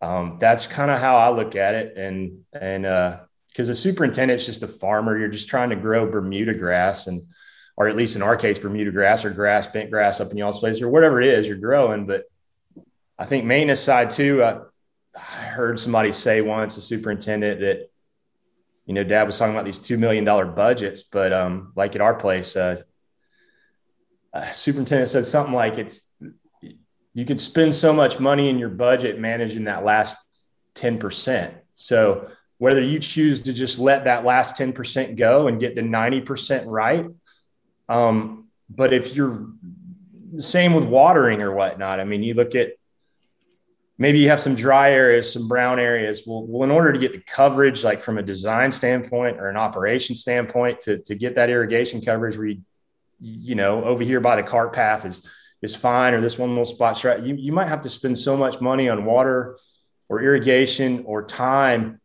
um, 0.02 0.38
that's 0.40 0.68
kind 0.68 0.92
of 0.92 1.00
how 1.00 1.18
I 1.18 1.30
look 1.32 1.56
at 1.56 1.74
it. 1.74 1.98
And, 1.98 2.46
and, 2.54 2.86
uh, 2.86 3.20
because 3.50 3.70
a 3.70 3.76
superintendent's 3.76 4.46
just 4.46 4.62
a 4.62 4.68
farmer. 4.68 5.18
You're 5.18 5.30
just 5.30 5.50
trying 5.50 5.72
to 5.72 5.76
grow 5.76 6.06
Bermuda 6.12 6.54
grass 6.54 7.08
and, 7.08 7.24
or 7.78 7.88
at 7.88 7.96
least 7.96 8.16
in 8.16 8.22
our 8.22 8.36
case, 8.36 8.60
Bermuda 8.60 8.92
grass 8.92 9.24
or 9.24 9.30
grass, 9.30 9.68
bent 9.68 9.92
grass 9.92 10.20
up 10.20 10.32
in 10.32 10.38
y'all's 10.38 10.60
place 10.60 10.82
or 10.82 10.90
whatever 10.90 11.22
it 11.22 11.28
is 11.28 11.48
you're 11.48 11.58
growing. 11.58 12.08
But 12.08 12.26
I 13.18 13.26
think 13.26 13.46
maintenance 13.46 13.80
side 13.80 14.12
too. 14.12 14.44
I, 14.44 14.60
I 15.16 15.46
heard 15.46 15.80
somebody 15.80 16.12
say 16.12 16.42
once, 16.42 16.76
a 16.78 16.82
superintendent, 16.82 17.62
that 17.62 17.90
you 18.86 18.94
know, 18.94 19.04
Dad 19.04 19.24
was 19.24 19.38
talking 19.38 19.54
about 19.54 19.66
these 19.66 19.80
two 19.80 19.98
million 19.98 20.24
dollar 20.24 20.46
budgets, 20.46 21.04
but 21.04 21.32
um, 21.32 21.72
like 21.76 21.96
at 21.96 22.02
our 22.02 22.16
place, 22.16 22.56
uh, 22.56 22.82
superintendent 24.54 25.10
said 25.10 25.26
something 25.26 25.54
like 25.54 25.78
it's 25.78 26.16
you 27.14 27.26
could 27.26 27.40
spend 27.40 27.76
so 27.76 27.94
much 27.94 28.20
money 28.20 28.50
in 28.50 28.60
your 28.60 28.70
budget 28.70 29.20
managing 29.20 29.64
that 29.64 29.84
last 29.84 30.18
ten 30.74 30.98
percent. 30.98 31.54
So 31.76 32.28
whether 32.58 32.82
you 32.82 33.00
choose 33.00 33.44
to 33.44 33.54
just 33.54 33.78
let 33.78 34.06
that 34.06 34.26
last 34.26 34.58
10% 34.58 35.16
go 35.16 35.48
and 35.48 35.60
get 35.60 35.76
the 35.76 35.82
90% 35.82 36.64
right. 36.66 37.06
Um, 37.90 38.48
but 38.70 38.94
if 38.94 39.16
you're 39.16 39.48
the 40.34 40.42
same 40.42 40.74
with 40.74 40.86
watering 40.86 41.42
or 41.42 41.54
whatnot, 41.54 42.00
I 42.00 42.04
mean, 42.04 42.24
you 42.24 42.34
look 42.34 42.54
at 42.56 42.74
maybe 43.98 44.20
you 44.20 44.30
have 44.30 44.42
some 44.42 44.56
dry 44.56 44.92
areas, 44.92 45.32
some 45.32 45.48
brown 45.48 45.80
areas. 45.80 46.24
Well, 46.26 46.46
well, 46.46 46.64
in 46.64 46.72
order 46.72 46.94
to 46.94 47.00
get 47.00 47.14
the 47.14 47.22
coverage, 47.22 47.84
like 47.84 48.02
from 48.02 48.18
a 48.18 48.24
design 48.24 48.72
standpoint 48.72 49.38
or 49.38 49.50
an 49.50 49.58
operation 49.58 50.16
standpoint, 50.16 50.82
to, 50.82 51.00
to 51.00 51.16
get 51.16 51.36
that 51.36 51.50
irrigation 51.50 52.02
coverage 52.02 52.38
where 52.38 52.48
you, 52.48 52.62
you 53.20 53.56
know, 53.56 53.84
over 53.84 54.04
here 54.04 54.20
by 54.20 54.36
the 54.36 54.44
cart 54.44 54.74
path 54.74 55.06
is, 55.06 55.26
is 55.62 55.76
fine, 55.76 56.14
or 56.14 56.22
this 56.22 56.38
one 56.38 56.50
little 56.50 56.66
spot's 56.66 57.04
right. 57.04 57.24
You, 57.24 57.36
you 57.36 57.52
might 57.52 57.68
have 57.68 57.82
to 57.82 57.90
spend 57.90 58.18
so 58.18 58.38
much 58.38 58.62
money 58.62 58.90
on 58.90 59.06
water 59.06 59.58
or 60.10 60.22
irrigation 60.22 61.04
or 61.06 61.26
time 61.26 62.00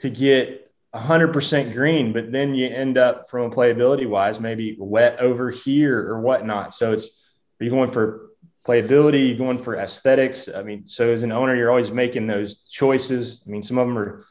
to 0.00 0.10
get 0.10 0.67
100% 0.98 1.72
green, 1.72 2.12
but 2.12 2.32
then 2.32 2.54
you 2.54 2.68
end 2.68 2.98
up 2.98 3.28
from 3.28 3.50
a 3.50 3.54
playability 3.54 4.08
wise, 4.08 4.40
maybe 4.40 4.76
wet 4.78 5.20
over 5.20 5.50
here 5.50 5.98
or 6.08 6.20
whatnot. 6.20 6.74
So 6.74 6.92
it's, 6.92 7.30
are 7.60 7.64
you 7.64 7.70
going 7.70 7.90
for 7.90 8.30
playability? 8.66 9.20
You're 9.20 9.28
you 9.28 9.38
going 9.38 9.58
for 9.58 9.76
aesthetics? 9.76 10.48
I 10.48 10.62
mean, 10.62 10.88
so 10.88 11.08
as 11.10 11.22
an 11.22 11.32
owner, 11.32 11.54
you're 11.54 11.70
always 11.70 11.90
making 11.90 12.26
those 12.26 12.62
choices. 12.64 13.44
I 13.46 13.50
mean, 13.50 13.62
some 13.62 13.78
of 13.78 13.86
them 13.86 13.98
are 13.98 14.24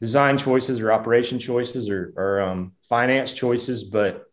design 0.00 0.38
choices 0.38 0.80
or 0.80 0.92
operation 0.92 1.38
choices 1.38 1.88
or, 1.88 2.12
or 2.16 2.40
um, 2.40 2.72
finance 2.80 3.32
choices, 3.32 3.84
but 3.84 4.24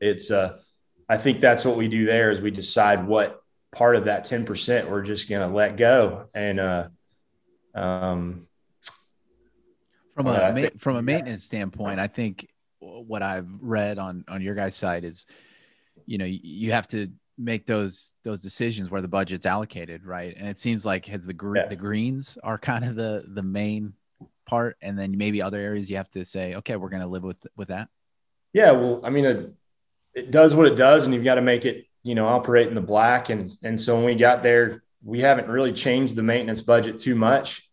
it's, 0.00 0.30
uh, 0.30 0.58
I 1.08 1.16
think 1.16 1.40
that's 1.40 1.64
what 1.64 1.76
we 1.76 1.88
do 1.88 2.06
there 2.06 2.30
is 2.30 2.40
we 2.40 2.50
decide 2.50 3.06
what 3.06 3.40
part 3.72 3.96
of 3.96 4.06
that 4.06 4.24
10% 4.24 4.90
we're 4.90 5.02
just 5.02 5.28
going 5.28 5.48
to 5.48 5.54
let 5.54 5.76
go. 5.76 6.26
And, 6.34 6.60
uh, 6.60 6.88
um, 7.74 8.46
from 10.16 10.26
a 10.28 10.52
ma- 10.52 10.68
from 10.78 10.96
a 10.96 11.02
maintenance 11.02 11.44
standpoint, 11.44 12.00
I 12.00 12.06
think 12.06 12.48
what 12.80 13.22
I've 13.22 13.48
read 13.60 13.98
on 13.98 14.24
on 14.28 14.40
your 14.40 14.54
guys' 14.54 14.74
side 14.74 15.04
is, 15.04 15.26
you 16.06 16.16
know, 16.16 16.24
you 16.24 16.72
have 16.72 16.88
to 16.88 17.10
make 17.38 17.66
those 17.66 18.14
those 18.24 18.40
decisions 18.40 18.90
where 18.90 19.02
the 19.02 19.08
budget's 19.08 19.44
allocated, 19.44 20.06
right? 20.06 20.34
And 20.36 20.48
it 20.48 20.58
seems 20.58 20.86
like 20.86 21.04
has 21.06 21.26
the 21.26 21.34
gr- 21.34 21.58
yeah. 21.58 21.66
the 21.66 21.76
greens 21.76 22.38
are 22.42 22.56
kind 22.56 22.84
of 22.84 22.96
the 22.96 23.24
the 23.28 23.42
main 23.42 23.92
part, 24.46 24.78
and 24.80 24.98
then 24.98 25.16
maybe 25.18 25.42
other 25.42 25.58
areas 25.58 25.90
you 25.90 25.96
have 25.96 26.10
to 26.12 26.24
say, 26.24 26.54
okay, 26.54 26.76
we're 26.76 26.88
going 26.88 27.02
to 27.02 27.08
live 27.08 27.22
with 27.22 27.46
with 27.56 27.68
that. 27.68 27.88
Yeah, 28.54 28.70
well, 28.70 29.02
I 29.04 29.10
mean, 29.10 29.26
it, 29.26 29.52
it 30.14 30.30
does 30.30 30.54
what 30.54 30.66
it 30.66 30.76
does, 30.76 31.04
and 31.04 31.12
you've 31.12 31.24
got 31.24 31.34
to 31.34 31.42
make 31.42 31.66
it, 31.66 31.84
you 32.02 32.14
know, 32.14 32.26
operate 32.26 32.68
in 32.68 32.74
the 32.74 32.80
black. 32.80 33.28
And 33.28 33.54
and 33.62 33.78
so 33.78 33.96
when 33.96 34.06
we 34.06 34.14
got 34.14 34.42
there, 34.42 34.82
we 35.04 35.20
haven't 35.20 35.48
really 35.48 35.74
changed 35.74 36.16
the 36.16 36.22
maintenance 36.22 36.62
budget 36.62 36.96
too 36.96 37.14
much 37.14 37.65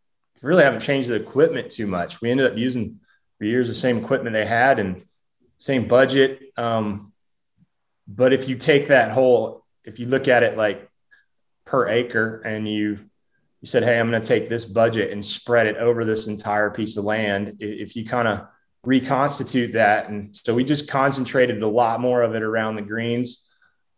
really 0.48 0.64
haven't 0.64 0.82
changed 0.82 1.10
the 1.10 1.16
equipment 1.16 1.72
too 1.72 1.88
much. 1.88 2.22
We 2.22 2.30
ended 2.30 2.46
up 2.46 2.58
using 2.58 3.00
for 3.38 3.46
years 3.46 3.68
the 3.68 3.74
same 3.74 3.98
equipment 3.98 4.34
they 4.34 4.46
had 4.46 4.80
and 4.80 5.04
same 5.58 5.88
budget. 5.88 6.41
Um, 6.58 7.14
but 8.08 8.34
if 8.34 8.50
you 8.50 8.56
take 8.56 8.89
that 8.89 9.12
whole, 9.12 9.66
if 9.84 10.00
you 10.00 10.08
look 10.08 10.28
at 10.28 10.44
it 10.44 10.58
like 10.58 10.89
per 11.66 11.88
acre 11.88 12.41
and 12.41 12.68
you, 12.68 13.00
you 13.62 13.68
said, 13.68 13.84
Hey, 13.84 14.00
I'm 14.00 14.10
going 14.10 14.22
to 14.22 14.28
take 14.28 14.50
this 14.50 14.66
budget 14.66 15.12
and 15.12 15.24
spread 15.24 15.68
it 15.68 15.78
over 15.78 16.04
this 16.04 16.28
entire 16.28 16.70
piece 16.70 16.98
of 16.98 17.06
land. 17.06 17.58
If 17.60 17.96
you 17.96 18.06
kind 18.06 18.28
of 18.28 18.48
reconstitute 18.84 19.74
that. 19.74 20.10
And 20.10 20.38
so 20.44 20.54
we 20.54 20.64
just 20.64 20.89
concentrated 20.89 21.62
a 21.64 21.68
lot 21.68 22.02
more 22.02 22.22
of 22.22 22.36
it 22.36 22.44
around 22.44 22.76
the 22.76 22.82
greens, 22.82 23.50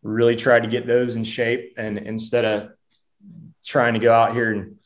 really 0.03 0.35
tried 0.35 0.61
to 0.61 0.69
get 0.69 0.85
those 0.85 1.15
in 1.15 1.23
shape. 1.23 1.73
And 1.77 1.97
instead 1.97 2.45
of 2.45 2.69
trying 3.65 3.93
to 3.93 3.99
go 3.99 4.13
out 4.13 4.33
here 4.33 4.51
and 4.51 4.77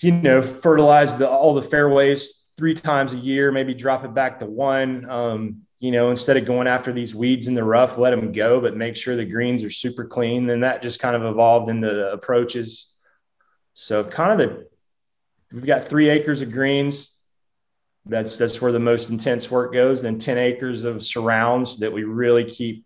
you 0.00 0.12
know, 0.12 0.42
fertilize 0.42 1.16
the, 1.16 1.28
all 1.28 1.54
the 1.54 1.62
fairways 1.62 2.48
three 2.56 2.74
times 2.74 3.14
a 3.14 3.18
year, 3.18 3.50
maybe 3.50 3.74
drop 3.74 4.04
it 4.04 4.14
back 4.14 4.40
to 4.40 4.46
one. 4.46 5.08
Um, 5.08 5.62
you 5.80 5.92
know, 5.92 6.10
instead 6.10 6.36
of 6.36 6.44
going 6.44 6.66
after 6.66 6.92
these 6.92 7.14
weeds 7.14 7.46
in 7.46 7.54
the 7.54 7.64
rough, 7.64 7.98
let 7.98 8.10
them 8.10 8.32
go, 8.32 8.60
but 8.60 8.76
make 8.76 8.96
sure 8.96 9.16
the 9.16 9.24
greens 9.24 9.62
are 9.62 9.70
super 9.70 10.04
clean. 10.04 10.46
Then 10.46 10.60
that 10.60 10.82
just 10.82 10.98
kind 11.00 11.14
of 11.14 11.24
evolved 11.24 11.70
into 11.70 11.88
the 11.88 12.12
approaches. 12.12 12.94
So 13.74 14.02
kind 14.02 14.32
of 14.32 14.38
the, 14.38 14.68
we've 15.52 15.66
got 15.66 15.84
three 15.84 16.08
acres 16.08 16.42
of 16.42 16.50
greens. 16.50 17.16
That's, 18.06 18.38
that's 18.38 18.60
where 18.60 18.72
the 18.72 18.80
most 18.80 19.10
intense 19.10 19.50
work 19.50 19.72
goes. 19.72 20.02
Then 20.02 20.18
10 20.18 20.38
acres 20.38 20.82
of 20.82 21.02
surrounds 21.04 21.78
that 21.78 21.92
we 21.92 22.04
really 22.04 22.44
keep 22.44 22.84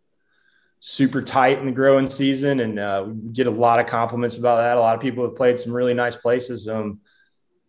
super 0.85 1.23
tight 1.23 1.61
in 1.61 1.67
the 1.67 1.73
growing 1.73 2.11
season, 2.11 2.61
and 2.61 2.79
uh, 2.79 3.05
we 3.07 3.33
get 3.33 3.47
a 3.47 3.51
lot 3.51 3.79
of 3.79 3.87
compliments 3.87 4.37
about 4.37 4.57
that. 4.57 4.77
A 4.77 4.81
lot 4.81 4.97
of 4.97 5.01
people 5.01 5.25
have 5.25 5.37
played 5.37 5.59
some 5.59 5.73
really 5.73 5.95
nice 5.95 6.17
places, 6.17 6.69
um, 6.69 7.01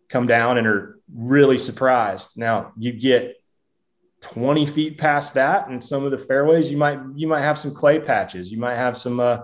come 0.10 0.26
down 0.26 0.58
and 0.58 0.68
are 0.68 1.00
really 1.14 1.60
surprised. 1.60 2.38
Now 2.38 2.74
you 2.76 2.92
get 2.92 3.38
20 4.22 4.66
feet 4.66 4.98
past 4.98 5.36
that 5.36 5.68
and 5.68 5.84
some 5.84 6.06
of 6.06 6.12
the 6.12 6.18
fairways 6.18 6.72
you 6.72 6.78
might 6.78 6.98
you 7.14 7.28
might 7.28 7.42
have 7.42 7.58
some 7.58 7.76
clay 7.76 8.00
patches 8.00 8.50
you 8.50 8.58
might 8.58 8.76
have 8.76 8.96
some 8.96 9.20
uh, 9.20 9.40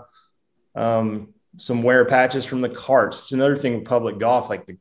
um, 0.74 1.34
some 1.58 1.84
wear 1.84 2.06
patches 2.06 2.46
from 2.46 2.62
the 2.62 2.70
carts 2.70 3.20
it's 3.20 3.32
another 3.34 3.58
thing 3.58 3.76
with 3.76 3.84
public 3.84 4.18
golf 4.20 4.50
like 4.50 4.66
the 4.66 4.78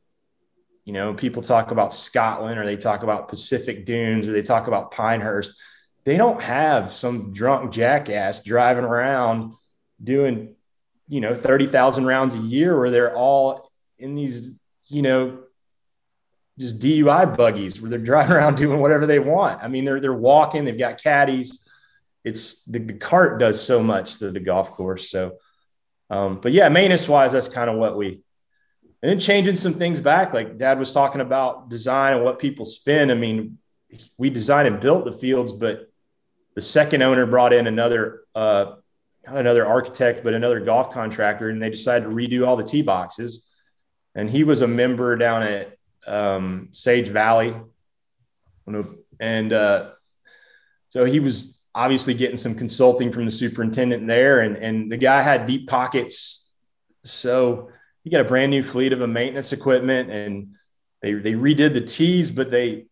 you 0.85 0.93
know 0.93 1.13
people 1.13 1.41
talk 1.41 1.71
about 1.71 1.93
scotland 1.93 2.57
or 2.57 2.65
they 2.65 2.77
talk 2.77 3.03
about 3.03 3.27
pacific 3.27 3.85
dunes 3.85 4.25
or 4.25 4.31
they 4.31 4.41
talk 4.41 4.67
about 4.67 4.91
pinehurst 4.91 5.53
they 6.03 6.17
don't 6.17 6.41
have 6.41 6.93
some 6.93 7.33
drunk 7.33 7.71
jackass 7.71 8.43
driving 8.43 8.83
around 8.83 9.53
doing 10.01 10.55
you 11.07 11.21
know 11.21 11.35
30,000 11.35 12.05
rounds 12.05 12.35
a 12.35 12.39
year 12.39 12.77
where 12.77 12.89
they're 12.89 13.15
all 13.15 13.69
in 13.97 14.13
these 14.13 14.59
you 14.87 15.01
know 15.01 15.39
just 16.59 16.79
DUI 16.79 17.37
buggies 17.37 17.81
where 17.81 17.89
they're 17.89 17.99
driving 18.11 18.35
around 18.35 18.55
doing 18.55 18.79
whatever 18.79 19.05
they 19.05 19.19
want. 19.19 19.63
I 19.63 19.67
mean, 19.67 19.85
they're 19.85 19.99
they're 19.99 20.13
walking, 20.13 20.65
they've 20.65 20.77
got 20.77 21.01
caddies. 21.01 21.65
It's 22.23 22.65
the, 22.65 22.79
the 22.79 22.93
cart 22.93 23.39
does 23.39 23.61
so 23.61 23.81
much 23.81 24.19
to 24.19 24.29
the 24.29 24.41
golf 24.41 24.71
course. 24.71 25.09
So, 25.09 25.37
um, 26.09 26.41
but 26.41 26.51
yeah, 26.51 26.67
maintenance 26.67 27.07
wise, 27.07 27.31
that's 27.31 27.47
kind 27.47 27.69
of 27.69 27.77
what 27.77 27.97
we. 27.97 28.21
And 29.01 29.09
then 29.09 29.19
changing 29.19 29.55
some 29.55 29.73
things 29.73 30.01
back, 30.01 30.33
like 30.33 30.57
Dad 30.57 30.77
was 30.77 30.93
talking 30.93 31.21
about 31.21 31.69
design 31.69 32.15
and 32.15 32.23
what 32.25 32.37
people 32.37 32.65
spend. 32.65 33.09
I 33.09 33.15
mean, 33.15 33.57
we 34.17 34.29
designed 34.29 34.67
and 34.67 34.81
built 34.81 35.05
the 35.05 35.13
fields, 35.13 35.53
but 35.53 35.88
the 36.59 36.65
second 36.65 37.01
owner 37.01 37.25
brought 37.25 37.53
in 37.53 37.67
another 37.67 38.23
uh, 38.35 38.73
not 39.25 39.37
another 39.37 39.65
architect, 39.65 40.25
but 40.25 40.33
another 40.33 40.59
golf 40.59 40.91
contractor, 40.91 41.47
and 41.47 41.63
they 41.63 41.69
decided 41.69 42.03
to 42.03 42.09
redo 42.09 42.45
all 42.45 42.57
the 42.57 42.65
tee 42.65 42.81
boxes. 42.81 43.49
And 44.13 44.29
he 44.29 44.43
was 44.43 44.61
a 44.61 44.67
member 44.67 45.15
down 45.15 45.43
at 45.43 45.77
um, 46.05 46.67
Sage 46.73 47.07
Valley. 47.07 47.55
And 49.21 49.53
uh, 49.53 49.91
so 50.89 51.05
he 51.05 51.21
was 51.21 51.61
obviously 51.73 52.13
getting 52.13 52.35
some 52.35 52.55
consulting 52.55 53.13
from 53.13 53.23
the 53.23 53.31
superintendent 53.31 54.05
there. 54.05 54.41
And, 54.41 54.57
and 54.57 54.91
the 54.91 54.97
guy 54.97 55.21
had 55.21 55.45
deep 55.45 55.69
pockets. 55.69 56.51
So 57.05 57.69
he 58.03 58.09
got 58.09 58.19
a 58.19 58.25
brand 58.25 58.51
new 58.51 58.63
fleet 58.63 58.91
of 58.91 58.99
a 58.99 59.07
maintenance 59.07 59.53
equipment 59.53 60.11
and 60.11 60.55
they, 61.01 61.13
they 61.13 61.33
redid 61.33 61.73
the 61.73 61.81
tees, 61.81 62.29
but 62.29 62.51
they, 62.51 62.87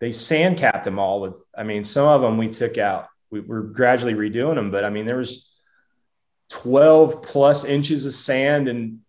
they 0.00 0.12
sand 0.12 0.58
capped 0.58 0.84
them 0.84 0.98
all 0.98 1.20
with, 1.20 1.44
I 1.56 1.62
mean, 1.62 1.84
some 1.84 2.06
of 2.06 2.20
them 2.22 2.36
we 2.36 2.48
took 2.48 2.78
out, 2.78 3.08
we 3.30 3.40
were 3.40 3.62
gradually 3.62 4.14
redoing 4.14 4.56
them, 4.56 4.70
but 4.70 4.84
I 4.84 4.90
mean, 4.90 5.06
there 5.06 5.18
was 5.18 5.50
12 6.50 7.22
plus 7.22 7.64
inches 7.64 8.06
of 8.06 8.12
sand 8.12 8.68
in 8.68 9.00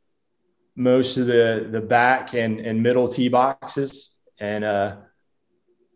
most 0.76 1.18
of 1.18 1.28
the 1.28 1.68
the 1.70 1.82
back 1.82 2.34
and 2.34 2.60
and 2.60 2.82
middle 2.82 3.08
tee 3.08 3.30
boxes. 3.30 4.20
And 4.39 4.64
uh 4.64 4.98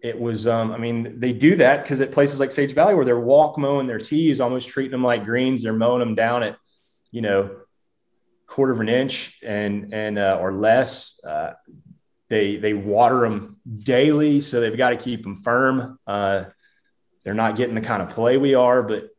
it 0.06 0.20
was 0.20 0.46
um 0.46 0.72
i 0.72 0.78
mean 0.78 1.20
they 1.20 1.34
do 1.34 1.56
that 1.56 1.82
because 1.82 2.00
at 2.00 2.12
places 2.12 2.40
like 2.40 2.52
sage 2.52 2.74
valley 2.74 2.94
where 2.94 3.06
they're 3.06 3.20
walk 3.20 3.58
mowing 3.58 3.88
their 3.88 3.98
tees 3.98 4.40
almost 4.40 4.68
treating 4.70 4.92
them 4.92 5.04
like 5.04 5.26
greens 5.26 5.64
they're 5.64 5.74
mowing 5.74 6.00
them 6.00 6.14
down 6.14 6.44
at 6.44 6.56
you 7.12 7.22
know 7.22 7.56
quarter 8.46 8.72
of 8.72 8.82
an 8.82 8.90
inch 8.90 9.40
and 9.42 9.92
and 9.94 10.20
uh, 10.20 10.38
or 10.40 10.54
less 10.54 11.20
uh, 11.26 11.54
they 12.30 12.58
they 12.58 12.74
water 12.74 13.22
them 13.22 13.60
daily 13.78 14.42
so 14.42 14.60
they've 14.60 14.78
got 14.78 14.90
to 14.92 14.98
keep 14.98 15.24
them 15.24 15.36
firm. 15.36 16.00
Uh, 16.06 16.46
they're 17.24 17.34
not 17.34 17.56
getting 17.56 17.76
the 17.76 17.82
kind 17.82 18.02
of 18.02 18.10
play 18.10 18.38
we 18.38 18.56
are 18.56 18.84
but 18.84 19.10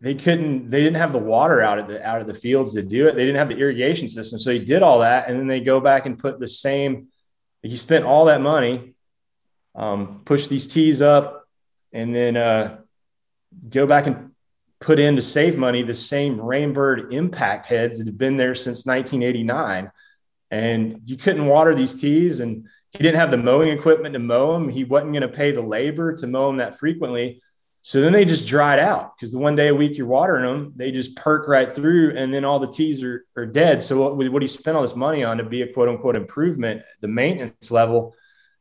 they 0.00 0.14
couldn't 0.14 0.68
they 0.70 0.82
didn't 0.82 0.98
have 0.98 1.12
the 1.12 1.18
water 1.18 1.62
out 1.62 1.78
of 1.78 1.88
the 1.88 2.06
out 2.06 2.20
of 2.20 2.26
the 2.26 2.34
fields 2.34 2.74
to 2.74 2.82
do 2.82 3.08
it. 3.08 3.14
They 3.16 3.24
didn't 3.24 3.38
have 3.38 3.48
the 3.48 3.58
irrigation 3.58 4.08
system 4.08 4.38
so 4.38 4.50
he 4.50 4.58
did 4.58 4.82
all 4.82 5.00
that 5.00 5.28
and 5.28 5.38
then 5.38 5.46
they 5.46 5.60
go 5.60 5.80
back 5.80 6.06
and 6.06 6.18
put 6.18 6.38
the 6.38 6.48
same 6.48 7.08
he 7.62 7.76
spent 7.76 8.04
all 8.04 8.26
that 8.26 8.40
money 8.40 8.94
um, 9.74 10.22
push 10.24 10.46
these 10.46 10.68
tees 10.68 11.02
up 11.02 11.46
and 11.92 12.14
then 12.14 12.36
uh, 12.36 12.78
go 13.68 13.86
back 13.86 14.06
and 14.06 14.32
put 14.80 14.98
in 14.98 15.16
to 15.16 15.22
save 15.22 15.56
money 15.56 15.82
the 15.82 15.94
same 15.94 16.36
rainbird 16.36 17.12
impact 17.12 17.66
heads 17.66 17.98
that 17.98 18.06
have 18.06 18.18
been 18.18 18.36
there 18.36 18.54
since 18.54 18.86
1989 18.86 19.90
and 20.54 21.00
you 21.04 21.16
couldn't 21.16 21.46
water 21.46 21.74
these 21.74 21.94
tees 21.94 22.40
and 22.40 22.66
he 22.92 22.98
didn't 22.98 23.18
have 23.18 23.30
the 23.30 23.36
mowing 23.36 23.70
equipment 23.70 24.12
to 24.12 24.18
mow 24.18 24.52
them 24.52 24.68
he 24.68 24.84
wasn't 24.84 25.12
going 25.12 25.22
to 25.22 25.28
pay 25.28 25.50
the 25.52 25.60
labor 25.60 26.14
to 26.14 26.26
mow 26.26 26.46
them 26.46 26.58
that 26.58 26.78
frequently 26.78 27.40
so 27.86 28.00
then 28.00 28.14
they 28.14 28.24
just 28.24 28.48
dried 28.48 28.78
out 28.78 29.14
because 29.14 29.30
the 29.30 29.38
one 29.38 29.56
day 29.56 29.68
a 29.68 29.74
week 29.74 29.98
you're 29.98 30.06
watering 30.06 30.46
them, 30.46 30.72
they 30.74 30.90
just 30.90 31.16
perk 31.16 31.46
right 31.46 31.70
through, 31.70 32.16
and 32.16 32.32
then 32.32 32.42
all 32.42 32.58
the 32.58 32.72
tees 32.72 33.04
are, 33.04 33.26
are 33.36 33.44
dead. 33.44 33.82
So 33.82 34.14
what, 34.14 34.32
what 34.32 34.40
he 34.40 34.48
spent 34.48 34.74
all 34.74 34.82
this 34.82 34.96
money 34.96 35.22
on 35.22 35.36
to 35.36 35.44
be 35.44 35.60
a 35.60 35.70
quote 35.70 35.90
unquote 35.90 36.16
improvement, 36.16 36.80
the 37.02 37.08
maintenance 37.08 37.70
level, 37.70 38.14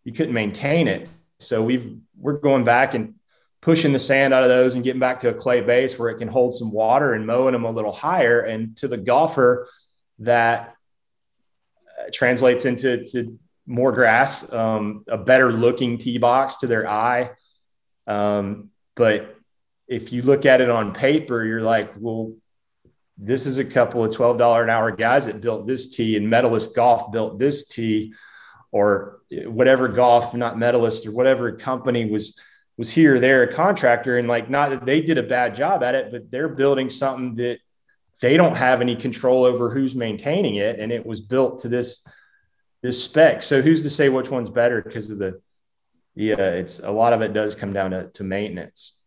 you 0.04 0.12
couldn't 0.12 0.34
maintain 0.34 0.90
it. 0.90 1.10
So 1.40 1.64
we've 1.64 1.96
we're 2.18 2.34
going 2.40 2.66
back 2.66 2.96
and 2.96 3.14
pushing 3.62 3.94
the 3.94 4.00
sand 4.00 4.34
out 4.34 4.44
of 4.44 4.50
those 4.50 4.76
and 4.76 4.84
getting 4.84 5.00
back 5.00 5.22
to 5.22 5.30
a 5.30 5.34
clay 5.34 5.62
base 5.62 5.98
where 5.98 6.10
it 6.10 6.18
can 6.18 6.28
hold 6.28 6.54
some 6.54 6.74
water 6.74 7.14
and 7.14 7.26
mowing 7.26 7.54
them 7.54 7.64
a 7.64 7.72
little 7.72 7.94
higher. 7.94 8.42
And 8.42 8.76
to 8.78 8.90
the 8.90 8.98
golfer, 8.98 9.70
that 10.20 10.73
translates 12.12 12.66
into 12.66 13.04
to 13.12 13.40
more 13.66 13.92
grass, 13.92 14.52
um, 14.52 15.04
a 15.08 15.18
better 15.18 15.52
looking 15.52 15.98
tee 15.98 16.18
box 16.18 16.58
to 16.58 16.68
their 16.68 16.90
eye. 16.90 17.32
Um, 18.08 18.70
but 18.96 19.36
if 19.88 20.12
you 20.12 20.22
look 20.22 20.46
at 20.46 20.62
it 20.62 20.70
on 20.70 20.94
paper, 20.94 21.44
you're 21.44 21.62
like, 21.62 21.94
well, 21.98 22.34
this 23.18 23.46
is 23.46 23.60
a 23.60 23.66
couple 23.66 24.04
of 24.04 24.14
$12 24.14 24.64
an 24.64 24.70
hour 24.70 24.92
guys 24.92 25.26
that 25.28 25.42
built 25.42 25.68
this 25.68 25.96
tee 25.96 26.18
and 26.18 26.30
medalist 26.30 26.76
golf 26.76 27.12
built 27.12 27.38
this 27.38 27.68
tee 27.68 28.14
or 28.72 29.20
whatever 29.30 29.88
golf, 29.88 30.34
not 30.34 30.58
medalist 30.58 31.06
or 31.06 31.12
whatever 31.12 31.52
company 31.52 32.10
was, 32.10 32.40
was 32.76 32.90
here, 32.90 33.20
they're 33.20 33.44
a 33.44 33.54
contractor. 33.54 34.18
And 34.18 34.28
like, 34.28 34.50
not 34.50 34.72
that 34.72 34.86
they 34.86 35.00
did 35.02 35.20
a 35.20 35.24
bad 35.24 35.54
job 35.54 35.84
at 35.84 35.96
it, 35.96 36.12
but 36.12 36.32
they're 36.32 36.50
building 36.50 36.90
something 36.90 37.36
that 37.36 37.60
they 38.24 38.38
don't 38.38 38.56
have 38.56 38.80
any 38.80 38.96
control 38.96 39.44
over 39.44 39.70
who's 39.70 39.96
maintaining 39.96 40.56
it. 40.56 40.80
And 40.80 40.94
it 40.94 41.06
was 41.06 41.20
built 41.20 41.60
to 41.60 41.68
this, 41.68 42.08
this 42.82 43.04
spec. 43.04 43.44
So 43.44 43.62
who's 43.62 43.84
to 43.84 43.90
say 43.90 44.08
which 44.08 44.30
one's 44.30 44.50
better 44.50 44.82
because 44.82 45.12
of 45.12 45.18
the, 45.18 45.42
yeah, 46.16 46.36
it's 46.38 46.80
a 46.80 46.90
lot 46.90 47.12
of 47.12 47.22
it 47.22 47.34
does 47.34 47.54
come 47.54 47.74
down 47.74 47.92
to, 47.92 48.08
to 48.12 48.24
maintenance. 48.24 49.04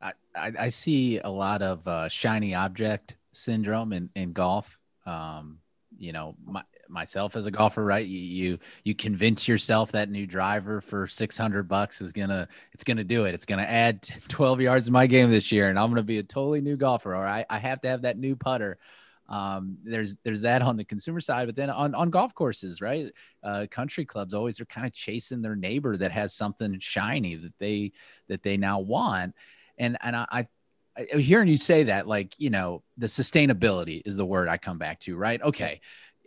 I, 0.00 0.14
I, 0.34 0.68
see 0.70 1.18
a 1.18 1.28
lot 1.28 1.60
of 1.60 1.86
uh, 1.86 2.08
shiny 2.08 2.54
object 2.54 3.18
syndrome 3.34 3.92
in, 3.92 4.08
in 4.16 4.32
golf. 4.32 4.78
Um, 5.04 5.58
you 5.98 6.12
know, 6.12 6.34
my, 6.42 6.62
myself 6.92 7.36
as 7.36 7.46
a 7.46 7.50
golfer, 7.50 7.84
right? 7.84 8.06
You, 8.06 8.18
you, 8.18 8.58
you 8.84 8.94
convince 8.94 9.48
yourself 9.48 9.92
that 9.92 10.10
new 10.10 10.26
driver 10.26 10.80
for 10.80 11.06
600 11.06 11.68
bucks 11.68 12.00
is 12.00 12.12
gonna, 12.12 12.48
it's 12.72 12.84
gonna 12.84 13.04
do 13.04 13.24
it. 13.24 13.34
It's 13.34 13.46
gonna 13.46 13.62
add 13.62 14.02
12 14.28 14.60
yards 14.60 14.86
to 14.86 14.92
my 14.92 15.06
game 15.06 15.30
this 15.30 15.50
year. 15.50 15.68
And 15.68 15.78
I'm 15.78 15.90
gonna 15.90 16.02
be 16.02 16.18
a 16.18 16.22
totally 16.22 16.60
new 16.60 16.76
golfer. 16.76 17.14
All 17.14 17.22
right. 17.22 17.46
I 17.48 17.58
have 17.58 17.80
to 17.82 17.88
have 17.88 18.02
that 18.02 18.18
new 18.18 18.36
putter 18.36 18.78
um, 19.32 19.78
there's 19.82 20.16
there's 20.24 20.42
that 20.42 20.60
on 20.60 20.76
the 20.76 20.84
consumer 20.84 21.20
side, 21.20 21.46
but 21.46 21.56
then 21.56 21.70
on, 21.70 21.94
on 21.94 22.10
golf 22.10 22.34
courses, 22.34 22.82
right? 22.82 23.10
Uh, 23.42 23.66
country 23.70 24.04
clubs 24.04 24.34
always 24.34 24.60
are 24.60 24.66
kind 24.66 24.86
of 24.86 24.92
chasing 24.92 25.40
their 25.40 25.56
neighbor 25.56 25.96
that 25.96 26.12
has 26.12 26.34
something 26.34 26.78
shiny 26.80 27.36
that 27.36 27.54
they 27.58 27.92
that 28.28 28.42
they 28.42 28.58
now 28.58 28.80
want, 28.80 29.34
and 29.78 29.96
and 30.02 30.16
I, 30.16 30.26
I 30.96 31.18
hearing 31.18 31.48
you 31.48 31.56
say 31.56 31.84
that, 31.84 32.06
like 32.06 32.34
you 32.38 32.50
know, 32.50 32.82
the 32.98 33.06
sustainability 33.06 34.02
is 34.04 34.16
the 34.16 34.26
word 34.26 34.48
I 34.48 34.58
come 34.58 34.76
back 34.76 35.00
to, 35.00 35.16
right? 35.16 35.40
Okay, 35.40 35.80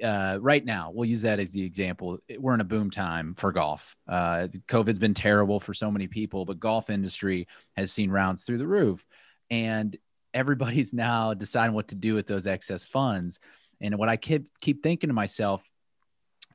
uh, 0.03 0.37
right 0.41 0.63
now, 0.63 0.91
we'll 0.93 1.07
use 1.07 1.21
that 1.21 1.39
as 1.39 1.51
the 1.51 1.63
example. 1.63 2.19
We're 2.37 2.53
in 2.53 2.61
a 2.61 2.65
boom 2.65 2.91
time 2.91 3.35
for 3.35 3.51
golf. 3.51 3.95
Uh, 4.07 4.47
COVID's 4.67 4.99
been 4.99 5.13
terrible 5.13 5.59
for 5.59 5.73
so 5.73 5.89
many 5.89 6.07
people, 6.07 6.45
but 6.45 6.59
golf 6.59 6.89
industry 6.89 7.47
has 7.75 7.91
seen 7.91 8.11
rounds 8.11 8.43
through 8.43 8.57
the 8.57 8.67
roof. 8.67 9.05
And 9.49 9.97
everybody's 10.33 10.93
now 10.93 11.33
deciding 11.33 11.73
what 11.73 11.89
to 11.89 11.95
do 11.95 12.13
with 12.13 12.27
those 12.27 12.47
excess 12.47 12.85
funds. 12.85 13.39
And 13.81 13.97
what 13.97 14.09
I 14.09 14.17
keep 14.17 14.47
keep 14.61 14.83
thinking 14.83 15.09
to 15.09 15.13
myself, 15.13 15.61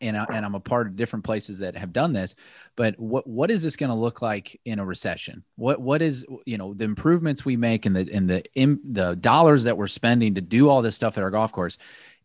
and, 0.00 0.16
I, 0.16 0.24
and 0.32 0.46
I'm 0.46 0.54
a 0.54 0.60
part 0.60 0.86
of 0.86 0.96
different 0.96 1.26
places 1.26 1.58
that 1.58 1.76
have 1.76 1.92
done 1.92 2.14
this, 2.14 2.34
but 2.76 2.98
what 2.98 3.26
what 3.26 3.50
is 3.50 3.62
this 3.62 3.76
going 3.76 3.90
to 3.90 3.96
look 3.96 4.22
like 4.22 4.58
in 4.64 4.78
a 4.78 4.84
recession? 4.84 5.44
What 5.56 5.80
what 5.80 6.00
is 6.00 6.24
you 6.46 6.56
know 6.56 6.72
the 6.72 6.84
improvements 6.84 7.44
we 7.44 7.56
make 7.56 7.84
and 7.84 7.94
the 7.94 8.08
and 8.12 8.28
the 8.28 8.42
in, 8.54 8.80
the 8.90 9.16
dollars 9.16 9.64
that 9.64 9.76
we're 9.76 9.86
spending 9.86 10.36
to 10.36 10.40
do 10.40 10.70
all 10.70 10.80
this 10.80 10.96
stuff 10.96 11.18
at 11.18 11.22
our 11.22 11.30
golf 11.30 11.52
course? 11.52 11.76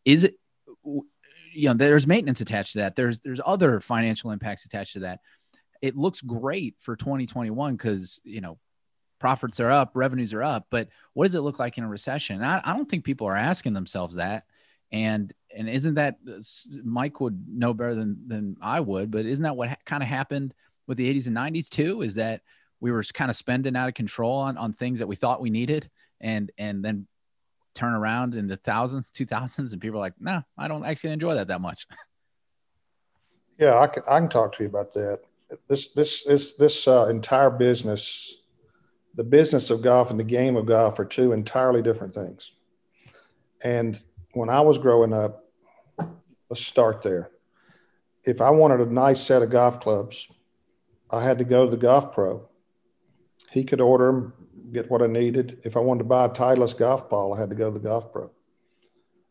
Is 0.05 0.23
it 0.23 0.39
you 0.85 1.67
know 1.69 1.73
there's 1.73 2.07
maintenance 2.07 2.41
attached 2.41 2.73
to 2.73 2.79
that. 2.79 2.95
There's 2.95 3.19
there's 3.19 3.41
other 3.45 3.79
financial 3.79 4.31
impacts 4.31 4.65
attached 4.65 4.93
to 4.93 4.99
that. 4.99 5.19
It 5.81 5.95
looks 5.95 6.21
great 6.21 6.75
for 6.79 6.95
2021 6.95 7.75
because 7.75 8.21
you 8.23 8.41
know 8.41 8.57
profits 9.19 9.59
are 9.59 9.71
up, 9.71 9.91
revenues 9.95 10.33
are 10.33 10.43
up, 10.43 10.67
but 10.69 10.89
what 11.13 11.25
does 11.25 11.35
it 11.35 11.41
look 11.41 11.59
like 11.59 11.77
in 11.77 11.83
a 11.83 11.89
recession? 11.89 12.43
I, 12.43 12.61
I 12.63 12.75
don't 12.75 12.89
think 12.89 13.03
people 13.03 13.27
are 13.27 13.35
asking 13.35 13.73
themselves 13.73 14.15
that. 14.15 14.43
And 14.91 15.33
and 15.55 15.69
isn't 15.69 15.95
that 15.95 16.17
Mike 16.83 17.19
would 17.19 17.47
know 17.47 17.73
better 17.73 17.95
than 17.95 18.27
than 18.27 18.57
I 18.61 18.79
would, 18.79 19.11
but 19.11 19.25
isn't 19.25 19.43
that 19.43 19.55
what 19.55 19.69
ha- 19.69 19.77
kind 19.85 20.03
of 20.03 20.09
happened 20.09 20.53
with 20.87 20.97
the 20.97 21.11
80s 21.11 21.27
and 21.27 21.35
90s 21.35 21.69
too? 21.69 22.01
Is 22.01 22.15
that 22.15 22.41
we 22.79 22.91
were 22.91 23.03
kind 23.03 23.31
of 23.31 23.37
spending 23.37 23.75
out 23.75 23.87
of 23.87 23.95
control 23.95 24.37
on 24.37 24.57
on 24.57 24.73
things 24.73 24.99
that 24.99 25.07
we 25.07 25.15
thought 25.15 25.41
we 25.41 25.49
needed, 25.49 25.89
and 26.21 26.51
and 26.57 26.83
then 26.83 27.07
turn 27.75 27.93
around 27.93 28.33
in 28.33 28.47
the 28.47 28.57
thousands, 28.57 29.09
two 29.09 29.25
thousands, 29.25 29.73
and 29.73 29.81
people 29.81 29.99
are 29.99 30.01
like, 30.01 30.19
"No, 30.19 30.41
I 30.57 30.67
don't 30.67 30.85
actually 30.85 31.13
enjoy 31.13 31.35
that 31.35 31.47
that 31.49 31.61
much." 31.61 31.87
Yeah, 33.57 33.79
I 33.79 33.87
can 33.87 34.03
I 34.05 34.19
can 34.19 34.27
talk 34.29 34.53
to 34.57 34.63
you 34.63 34.69
about 34.69 34.93
that. 34.95 35.21
this 35.69 35.87
this 35.89 36.23
this 36.23 36.53
this 36.55 36.87
uh, 36.87 37.07
entire 37.07 37.49
business, 37.49 38.37
the 39.15 39.23
business 39.23 39.69
of 39.69 39.81
golf 39.81 40.11
and 40.11 40.19
the 40.19 40.25
game 40.25 40.57
of 40.57 40.65
golf 40.65 40.99
are 40.99 41.05
two 41.05 41.31
entirely 41.31 41.81
different 41.81 42.13
things. 42.13 42.51
And 43.63 44.01
when 44.33 44.49
I 44.49 44.59
was 44.59 44.77
growing 44.77 45.13
up, 45.13 45.45
let's 46.49 46.65
start 46.65 47.01
there. 47.01 47.31
If 48.25 48.41
I 48.41 48.49
wanted 48.49 48.81
a 48.81 48.91
nice 48.91 49.21
set 49.21 49.41
of 49.41 49.49
golf 49.49 49.79
clubs, 49.79 50.27
I 51.09 51.23
had 51.23 51.37
to 51.37 51.45
go 51.45 51.65
to 51.65 51.71
the 51.71 51.77
golf 51.77 52.11
pro. 52.13 52.49
He 53.51 53.63
could 53.63 53.79
order 53.79 54.07
them, 54.07 54.33
get 54.75 54.91
what 54.91 55.01
I 55.01 55.07
needed. 55.07 55.59
If 55.63 55.75
I 55.75 55.79
wanted 55.79 55.99
to 55.99 56.05
buy 56.05 56.25
a 56.25 56.29
Titleist 56.29 56.77
golf 56.77 57.09
ball, 57.09 57.33
I 57.33 57.39
had 57.39 57.49
to 57.49 57.55
go 57.55 57.71
to 57.71 57.79
the 57.79 57.87
golf 57.87 58.11
pro. 58.11 58.29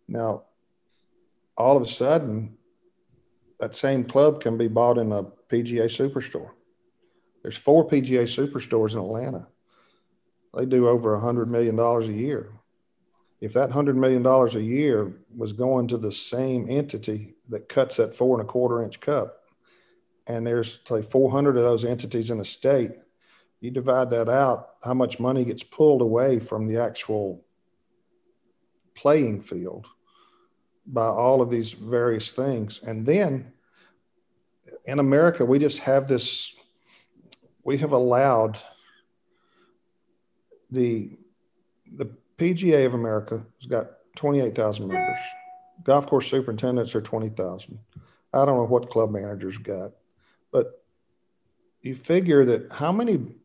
Now, 0.09 0.43
all 1.57 1.77
of 1.77 1.83
a 1.83 1.89
sudden, 1.89 2.57
that 3.61 3.75
same 3.75 4.05
club 4.05 4.41
can 4.41 4.59
be 4.59 4.69
bought 4.69 4.99
in 4.99 5.13
a 5.13 5.25
PGA 5.49 5.85
Superstore. 5.85 6.51
There's 7.43 7.57
four 7.57 7.87
PGA 7.87 8.25
Superstores 8.25 8.93
in 8.93 8.99
Atlanta. 8.99 9.47
They 10.55 10.67
do 10.67 10.89
over 10.89 11.15
a 11.15 11.21
hundred 11.21 11.51
million 11.51 11.77
dollars 11.77 12.09
a 12.09 12.13
year. 12.13 12.53
If 13.41 13.53
that 13.53 13.71
hundred 13.71 13.97
million 13.97 14.23
dollars 14.23 14.57
a 14.57 14.63
year 14.63 15.13
was 15.37 15.53
going 15.53 15.89
to 15.89 15.99
the 15.99 16.13
same 16.13 16.71
entity 16.71 17.35
that 17.51 17.69
cuts 17.69 17.97
that 17.99 18.17
four 18.17 18.39
and 18.39 18.49
a 18.49 18.51
quarter 18.51 18.83
inch 18.83 19.01
cup, 19.01 19.43
and 20.27 20.47
there's 20.47 20.81
say 20.89 21.03
400 21.03 21.57
of 21.57 21.63
those 21.63 21.85
entities 21.85 22.31
in 22.31 22.41
a 22.41 22.45
state, 22.45 22.93
you 23.65 23.71
divide 23.71 24.11
that 24.11 24.29
out, 24.29 24.75
how 24.85 24.93
much 24.93 25.19
money 25.19 25.43
gets 25.43 25.63
pulled 25.63 26.03
away 26.03 26.39
from 26.39 26.67
the 26.67 26.79
actual 26.79 27.43
playing 28.95 29.41
field 29.41 29.87
by 30.87 31.07
all 31.07 31.41
of 31.41 31.49
these 31.49 31.73
various 31.73 32.31
things. 32.31 32.83
And 32.83 33.07
then 33.07 33.55
in 34.85 34.99
America, 34.99 35.47
we 35.47 35.59
just 35.59 35.79
have 35.79 36.07
this, 36.07 36.55
we 37.65 37.79
have 37.79 37.93
allowed 37.93 38.59
the, 40.71 41.17
the 41.91 42.11
PGA 42.37 42.85
of 42.85 42.93
America 42.93 43.47
has 43.59 43.67
got 43.67 43.87
28,000 44.17 44.89
members. 44.89 45.19
Golf 45.85 46.07
course 46.07 46.27
superintendents 46.27 46.95
are 46.95 47.01
20,000. 47.01 47.79
I 48.31 48.45
don't 48.45 48.59
know 48.59 48.67
what 48.67 48.91
club 48.91 49.11
managers 49.11 49.57
got, 49.57 49.93
but 50.53 50.85
you 51.81 51.95
figure 51.95 52.45
that 52.45 52.71
how 52.71 52.93
many 52.93 53.37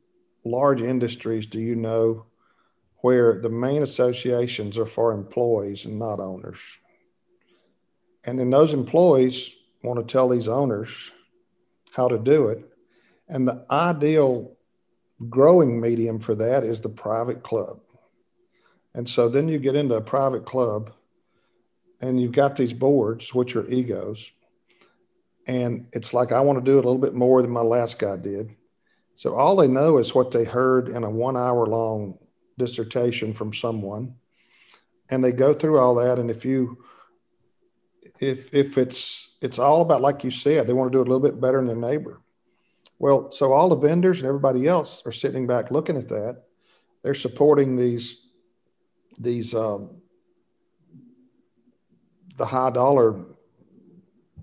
large 0.44 0.82
industries 0.82 1.46
do 1.46 1.60
you 1.60 1.76
know 1.76 2.26
where 3.02 3.40
the 3.42 3.50
main 3.50 3.82
associations 3.82 4.78
are 4.78 4.86
for 4.86 5.12
employees 5.12 5.86
and 5.86 6.00
not 6.00 6.20
owners? 6.20 6.60
And 8.24 8.38
then 8.38 8.50
those 8.50 8.74
employees 8.74 9.56
want 9.84 10.00
to 10.00 10.12
tell 10.12 10.30
these 10.30 10.48
owners 10.48 11.12
how 11.92 12.08
to 12.08 12.18
do 12.18 12.50
it. 12.50 12.66
And 13.28 13.48
the 13.48 13.66
ideal 13.72 14.58
growing 15.30 15.80
medium 15.80 16.20
for 16.20 16.36
that 16.36 16.64
is 16.64 16.82
the 16.82 16.90
private 16.90 17.44
club. 17.44 17.80
And 18.94 19.08
so 19.08 19.30
then 19.30 19.48
you 19.48 19.60
get 19.60 19.76
into 19.76 19.96
a 19.96 20.02
private 20.02 20.46
club 20.46 20.92
and 22.02 22.20
you've 22.20 22.32
got 22.32 22.56
these 22.56 22.74
boards, 22.74 23.34
which 23.34 23.56
are 23.56 23.70
egos. 23.70 24.32
And 25.46 25.88
it's 25.94 26.14
like, 26.14 26.32
I 26.32 26.42
want 26.42 26.64
to 26.64 26.72
do 26.72 26.78
it 26.78 26.86
a 26.86 26.88
little 26.88 27.02
bit 27.02 27.14
more 27.14 27.42
than 27.42 27.52
my 27.52 27.62
last 27.62 28.00
guy 28.00 28.18
did. 28.18 28.56
So 29.20 29.36
all 29.36 29.58
they 29.58 29.68
know 29.68 29.98
is 29.98 30.16
what 30.16 30.32
they 30.32 30.46
heard 30.46 30.88
in 30.88 31.04
a 31.04 31.10
one 31.10 31.36
hour 31.36 31.66
long 31.66 32.18
dissertation 32.58 33.34
from 33.34 33.54
someone. 33.54 34.16
And 35.10 35.22
they 35.22 35.34
go 35.34 35.54
through 35.54 35.78
all 35.78 35.96
that. 35.96 36.20
And 36.20 36.32
if 36.32 36.46
you, 36.46 36.86
if 38.22 38.56
if 38.56 38.78
it's 38.78 39.36
it's 39.42 39.60
all 39.60 39.82
about 39.82 40.00
like 40.00 40.24
you 40.24 40.32
said, 40.32 40.68
they 40.68 40.72
want 40.72 40.90
to 40.90 40.98
do 40.98 41.02
a 41.02 41.04
little 41.04 41.20
bit 41.20 41.42
better 41.42 41.58
than 41.58 41.68
their 41.68 41.92
neighbor. 41.92 42.22
Well, 42.98 43.30
so 43.30 43.52
all 43.52 43.68
the 43.68 43.76
vendors 43.76 44.20
and 44.20 44.28
everybody 44.30 44.70
else 44.70 45.06
are 45.06 45.12
sitting 45.12 45.46
back 45.46 45.70
looking 45.70 45.98
at 45.98 46.08
that. 46.08 46.44
They're 47.04 47.14
supporting 47.14 47.76
these 47.76 48.26
these 49.20 49.54
um, 49.54 49.98
the 52.38 52.46
high 52.46 52.70
dollar 52.70 53.20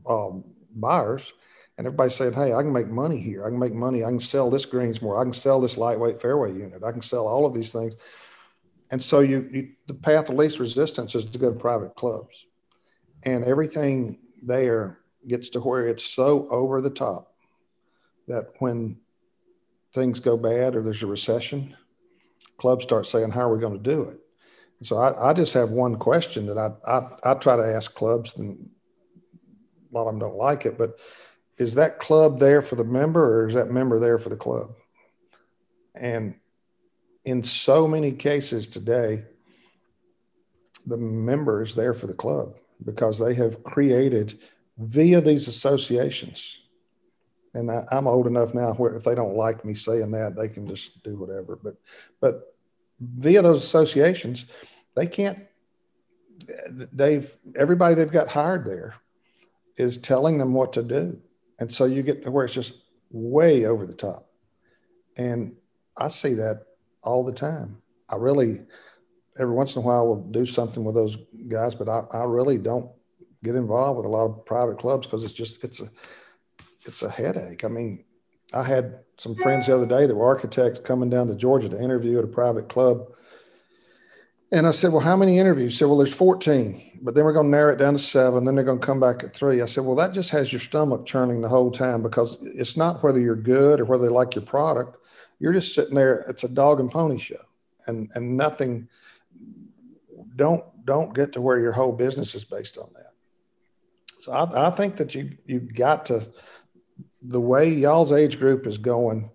um, 0.07 0.45
buyers, 0.71 1.33
and 1.79 1.87
everybody's 1.87 2.15
saying, 2.15 2.33
"Hey, 2.33 2.53
I 2.53 2.63
can 2.63 2.73
make 2.73 2.89
money 2.89 3.21
here. 3.21 3.45
I 3.45 3.51
can 3.51 3.59
make 3.59 3.75
money. 3.75 4.03
I 4.05 4.09
can 4.09 4.21
sell 4.21 4.51
this 4.51 4.65
greens 4.65 5.03
mower. 5.03 5.21
I 5.21 5.25
can 5.25 5.33
sell 5.33 5.61
this 5.61 5.77
lightweight 5.77 6.21
fairway 6.21 6.53
unit. 6.53 6.83
I 6.83 6.93
can 6.93 7.03
sell 7.03 7.27
all 7.27 7.45
of 7.45 7.55
these 7.55 7.73
things." 7.73 7.97
And 8.91 9.03
so, 9.03 9.21
you, 9.21 9.49
you 9.53 9.69
the 9.87 9.95
path 9.95 10.29
of 10.29 10.37
least 10.37 10.59
resistance 10.59 11.15
is 11.15 11.25
to 11.25 11.39
go 11.39 11.53
to 11.53 11.59
private 11.59 11.95
clubs 11.97 12.47
and 13.23 13.45
everything 13.45 14.19
there 14.43 15.01
gets 15.27 15.51
to 15.51 15.61
where 15.61 15.87
it's 15.89 16.05
so 16.05 16.49
over 16.49 16.81
the 16.81 16.91
top 16.91 17.35
that 18.29 18.47
when 18.61 18.97
things 19.93 20.21
go 20.21 20.37
bad 20.37 20.77
or 20.77 20.83
there's 20.83 21.03
a 21.03 21.07
recession, 21.07 21.77
clubs 22.59 22.85
start 22.85 23.07
saying, 23.07 23.31
"How 23.31 23.49
are 23.49 23.55
we 23.55 23.61
going 23.61 23.83
to 23.83 23.91
do 23.91 24.03
it?" 24.03 24.19
And 24.79 24.87
so 24.87 24.99
I, 24.99 25.31
I, 25.31 25.33
just 25.33 25.55
have 25.55 25.71
one 25.71 25.97
question 25.97 26.47
that 26.47 26.59
I, 26.59 26.71
I, 26.91 27.33
I 27.33 27.35
try 27.35 27.57
to 27.57 27.75
ask 27.75 27.95
clubs, 27.95 28.37
and 28.37 28.71
a 29.91 29.95
lot 29.95 30.07
of 30.07 30.13
them 30.13 30.19
don't 30.19 30.37
like 30.37 30.67
it, 30.67 30.77
but 30.77 30.99
is 31.59 31.75
that 31.75 31.99
club 31.99 32.39
there 32.39 32.63
for 32.63 32.77
the 32.77 32.85
member 32.85 33.43
or 33.43 33.49
is 33.49 33.55
that 33.55 33.71
member 33.71 33.99
there 33.99 34.19
for 34.19 34.29
the 34.29 34.37
club? 34.37 34.75
And 35.95 36.35
in 37.25 37.43
so 37.43 37.89
many 37.89 38.13
cases 38.13 38.69
today, 38.69 39.25
the 40.87 40.97
member 40.97 41.63
is 41.63 41.75
there 41.75 41.95
for 41.95 42.07
the 42.07 42.15
club 42.15 42.57
because 42.85 43.19
they 43.19 43.35
have 43.35 43.65
created 43.65 44.39
via 44.79 45.21
these 45.21 45.49
associations. 45.49 46.59
And 47.55 47.71
I, 47.71 47.85
am 47.91 48.07
old 48.07 48.27
enough 48.27 48.55
now 48.55 48.75
where 48.75 48.95
if 48.95 49.05
they 49.05 49.15
don't 49.15 49.37
like 49.37 49.65
me 49.65 49.75
saying 49.75 50.11
that, 50.11 50.37
they 50.37 50.49
can 50.49 50.69
just 50.69 51.03
do 51.03 51.17
whatever. 51.17 51.59
But, 51.61 51.77
but 52.21 52.55
via 53.01 53.43
those 53.43 53.65
associations, 53.65 54.45
they 54.95 55.07
can't. 55.07 55.39
They've 56.71 57.35
everybody 57.57 57.95
they've 57.95 58.13
got 58.13 58.29
hired 58.29 58.67
there 58.67 58.95
is 59.77 59.97
telling 59.97 60.37
them 60.37 60.53
what 60.53 60.75
to 60.75 60.83
do, 60.83 61.19
and 61.59 61.71
so 61.71 61.85
you 61.85 62.03
get 62.03 62.25
to 62.25 62.31
where 62.31 62.45
it's 62.45 62.55
just 62.55 62.75
way 63.11 63.67
over 63.67 63.87
the 63.87 63.95
top. 63.95 64.29
And 65.17 65.55
I 65.97 66.09
see 66.09 66.35
that 66.35 66.67
all 67.03 67.25
the 67.25 67.33
time. 67.33 67.79
I 68.09 68.17
really 68.17 68.61
every 69.39 69.55
once 69.55 69.77
in 69.77 69.83
a 69.83 69.85
while 69.85 70.07
we'll 70.07 70.23
do 70.31 70.47
something 70.47 70.85
with 70.85 70.95
those 70.95 71.17
guys, 71.49 71.75
but 71.75 71.89
I, 71.89 72.05
I 72.13 72.25
really 72.25 72.59
don't 72.59 72.91
get 73.45 73.55
involved 73.55 73.99
with 73.99 74.07
a 74.07 74.11
lot 74.11 74.27
of 74.27 74.45
private 74.45 74.79
clubs 74.79 75.07
because 75.07 75.25
it's 75.25 75.35
just 75.35 75.63
it's 75.65 75.81
a 75.81 75.91
it's 76.85 77.03
a 77.03 77.11
headache. 77.11 77.65
I 77.65 77.69
mean, 77.69 78.05
I 78.53 78.63
had 78.63 79.01
some 79.19 79.35
friends 79.35 79.67
the 79.67 79.75
other 79.75 79.87
day 79.87 80.07
that 80.07 80.15
were 80.15 80.27
architects 80.27 80.81
coming 80.81 81.11
down 81.11 81.29
to 81.29 81.35
Georgia 81.35 81.69
to 81.69 81.83
interview 81.83 82.19
at 82.19 82.25
a 82.25 82.29
private 82.29 82.69
club. 82.69 83.09
And 84.53 84.67
I 84.67 84.71
said, 84.71 84.93
Well, 84.93 85.01
how 85.01 85.17
many 85.17 85.39
interviews? 85.39 85.73
He 85.73 85.79
said, 85.79 85.89
Well, 85.89 85.99
there's 85.99 86.15
14, 86.15 87.01
but 87.03 87.15
then 87.15 87.25
we're 87.25 87.33
going 87.33 87.47
to 87.47 87.51
narrow 87.51 87.73
it 87.73 87.79
down 87.79 87.95
to 87.95 87.99
seven. 87.99 88.45
Then 88.45 88.55
they're 88.55 88.65
going 88.65 88.81
to 88.81 88.87
come 88.87 89.01
back 89.01 89.25
at 89.25 89.35
three. 89.35 89.61
I 89.61 89.67
said, 89.67 89.85
Well, 89.85 89.97
that 89.97 90.13
just 90.13 90.31
has 90.31 90.53
your 90.53 90.61
stomach 90.61 91.05
churning 91.07 91.41
the 91.41 91.49
whole 91.49 91.71
time 91.71 92.03
because 92.03 92.39
it's 92.43 92.77
not 92.77 93.03
whether 93.03 93.21
you're 93.21 93.35
good 93.37 93.81
or 93.81 93.85
whether 93.85 94.05
they 94.05 94.11
like 94.11 94.35
your 94.35 94.45
product. 94.45 94.97
You're 95.39 95.53
just 95.53 95.75
sitting 95.75 95.95
there. 95.95 96.25
It's 96.29 96.45
a 96.45 96.49
dog 96.49 96.81
and 96.81 96.91
pony 96.91 97.19
show 97.19 97.45
and, 97.87 98.11
and 98.15 98.37
nothing 98.37 98.89
don't 100.35 100.65
don't 100.85 101.15
get 101.15 101.33
to 101.33 101.41
where 101.41 101.59
your 101.59 101.73
whole 101.73 101.93
business 101.93 102.35
is 102.35 102.45
based 102.45 102.79
on 102.79 102.89
that. 102.95 103.13
So 104.21 104.33
I, 104.33 104.69
I 104.69 104.71
think 104.71 104.97
that 104.97 105.15
you 105.15 105.37
you 105.47 105.61
got 105.61 106.07
to 106.07 106.29
the 107.23 107.41
way 107.41 107.69
y'all's 107.69 108.13
age 108.13 108.39
group 108.39 108.67
is 108.67 108.79
going, 108.79 109.31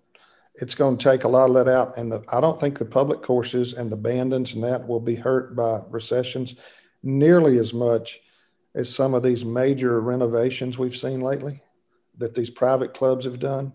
it's 0.56 0.74
going 0.74 0.96
to 0.96 1.10
take 1.10 1.24
a 1.24 1.28
lot 1.28 1.48
of 1.48 1.54
that 1.54 1.68
out. 1.68 1.96
And 1.96 2.12
the, 2.12 2.22
I 2.28 2.40
don't 2.40 2.60
think 2.60 2.78
the 2.78 2.84
public 2.84 3.22
courses 3.22 3.72
and 3.72 3.90
the 3.90 3.96
bandons 3.96 4.54
and 4.54 4.64
that 4.64 4.86
will 4.86 5.00
be 5.00 5.14
hurt 5.14 5.56
by 5.56 5.80
recessions 5.88 6.56
nearly 7.02 7.58
as 7.58 7.72
much 7.72 8.20
as 8.74 8.94
some 8.94 9.14
of 9.14 9.22
these 9.22 9.44
major 9.44 10.00
renovations 10.00 10.78
we've 10.78 10.96
seen 10.96 11.20
lately 11.20 11.62
that 12.18 12.34
these 12.34 12.50
private 12.50 12.94
clubs 12.94 13.24
have 13.24 13.40
done. 13.40 13.72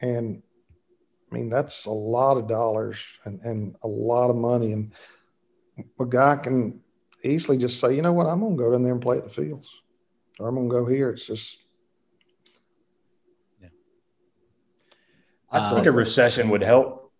And 0.00 0.42
I 1.30 1.34
mean, 1.34 1.50
that's 1.50 1.86
a 1.86 1.90
lot 1.90 2.36
of 2.36 2.48
dollars 2.48 3.04
and, 3.24 3.40
and 3.42 3.76
a 3.82 3.88
lot 3.88 4.30
of 4.30 4.36
money. 4.36 4.72
And 4.72 4.92
a 6.00 6.06
guy 6.06 6.36
can 6.36 6.80
easily 7.24 7.58
just 7.58 7.80
say, 7.80 7.94
you 7.94 8.02
know 8.02 8.12
what, 8.12 8.26
I'm 8.26 8.40
going 8.40 8.56
to 8.56 8.62
go 8.62 8.72
down 8.72 8.84
there 8.84 8.92
and 8.92 9.02
play 9.02 9.18
at 9.18 9.24
the 9.24 9.30
fields, 9.30 9.82
or 10.38 10.48
I'm 10.48 10.54
going 10.54 10.68
to 10.68 10.74
go 10.74 10.86
here. 10.86 11.10
It's 11.10 11.26
just. 11.26 11.65
I 15.56 15.70
uh, 15.70 15.74
think 15.74 15.86
a 15.86 15.92
recession 15.92 16.48
would 16.50 16.62
help. 16.62 17.12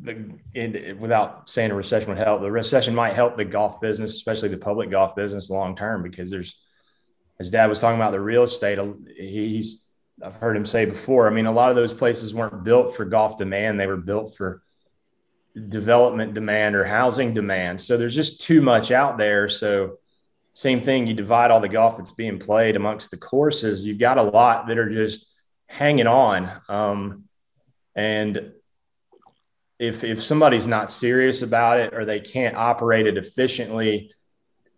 The, 0.00 0.30
it, 0.54 0.98
without 0.98 1.48
saying 1.48 1.72
a 1.72 1.74
recession 1.74 2.10
would 2.10 2.18
help, 2.18 2.40
the 2.40 2.50
recession 2.50 2.94
might 2.94 3.14
help 3.14 3.36
the 3.36 3.44
golf 3.44 3.80
business, 3.80 4.12
especially 4.12 4.48
the 4.48 4.58
public 4.58 4.90
golf 4.90 5.16
business, 5.16 5.50
long 5.50 5.74
term, 5.74 6.02
because 6.02 6.30
there's, 6.30 6.60
as 7.40 7.50
Dad 7.50 7.66
was 7.66 7.80
talking 7.80 7.98
about 7.98 8.12
the 8.12 8.20
real 8.20 8.44
estate, 8.44 8.78
he's 9.16 9.90
I've 10.24 10.34
heard 10.34 10.56
him 10.56 10.66
say 10.66 10.84
before. 10.84 11.28
I 11.28 11.30
mean, 11.30 11.46
a 11.46 11.52
lot 11.52 11.70
of 11.70 11.76
those 11.76 11.92
places 11.92 12.34
weren't 12.34 12.64
built 12.64 12.96
for 12.96 13.04
golf 13.04 13.36
demand; 13.36 13.78
they 13.78 13.86
were 13.86 13.96
built 13.96 14.36
for 14.36 14.62
development 15.68 16.34
demand 16.34 16.76
or 16.76 16.84
housing 16.84 17.34
demand. 17.34 17.80
So 17.80 17.96
there's 17.96 18.14
just 18.14 18.40
too 18.40 18.62
much 18.62 18.90
out 18.90 19.18
there. 19.18 19.48
So 19.48 19.98
same 20.52 20.80
thing, 20.80 21.06
you 21.06 21.14
divide 21.14 21.50
all 21.50 21.60
the 21.60 21.68
golf 21.68 21.96
that's 21.96 22.12
being 22.12 22.38
played 22.38 22.76
amongst 22.76 23.10
the 23.10 23.16
courses. 23.16 23.84
You've 23.84 23.98
got 23.98 24.18
a 24.18 24.22
lot 24.22 24.66
that 24.66 24.78
are 24.78 24.90
just 24.90 25.34
hanging 25.68 26.06
on. 26.06 26.50
Um, 26.68 27.24
and 27.94 28.52
if 29.78 30.02
if 30.02 30.22
somebody's 30.22 30.66
not 30.66 30.90
serious 30.90 31.42
about 31.42 31.78
it 31.78 31.94
or 31.94 32.04
they 32.04 32.20
can't 32.20 32.56
operate 32.56 33.06
it 33.06 33.16
efficiently, 33.16 34.12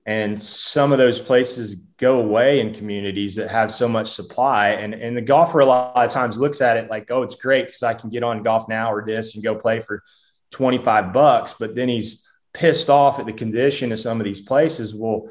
and 0.06 0.40
some 0.40 0.92
of 0.92 0.98
those 0.98 1.20
places 1.20 1.76
go 1.96 2.20
away 2.20 2.60
in 2.60 2.74
communities 2.74 3.36
that 3.36 3.50
have 3.50 3.70
so 3.70 3.88
much 3.88 4.08
supply, 4.08 4.70
and 4.70 4.94
and 4.94 5.16
the 5.16 5.22
golfer 5.22 5.60
a 5.60 5.66
lot 5.66 5.96
of 5.96 6.10
times 6.10 6.38
looks 6.38 6.60
at 6.60 6.76
it 6.76 6.90
like, 6.90 7.10
oh, 7.10 7.22
it's 7.22 7.34
great 7.34 7.66
because 7.66 7.82
I 7.82 7.94
can 7.94 8.10
get 8.10 8.22
on 8.22 8.42
golf 8.42 8.68
now 8.68 8.92
or 8.92 9.04
this 9.04 9.34
and 9.34 9.44
go 9.44 9.54
play 9.54 9.80
for 9.80 10.02
twenty 10.50 10.78
five 10.78 11.12
bucks, 11.12 11.54
but 11.58 11.74
then 11.74 11.88
he's 11.88 12.26
pissed 12.52 12.90
off 12.90 13.18
at 13.18 13.26
the 13.26 13.32
condition 13.32 13.92
of 13.92 14.00
some 14.00 14.20
of 14.20 14.24
these 14.24 14.40
places. 14.40 14.94
Well, 14.94 15.28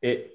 it 0.00 0.32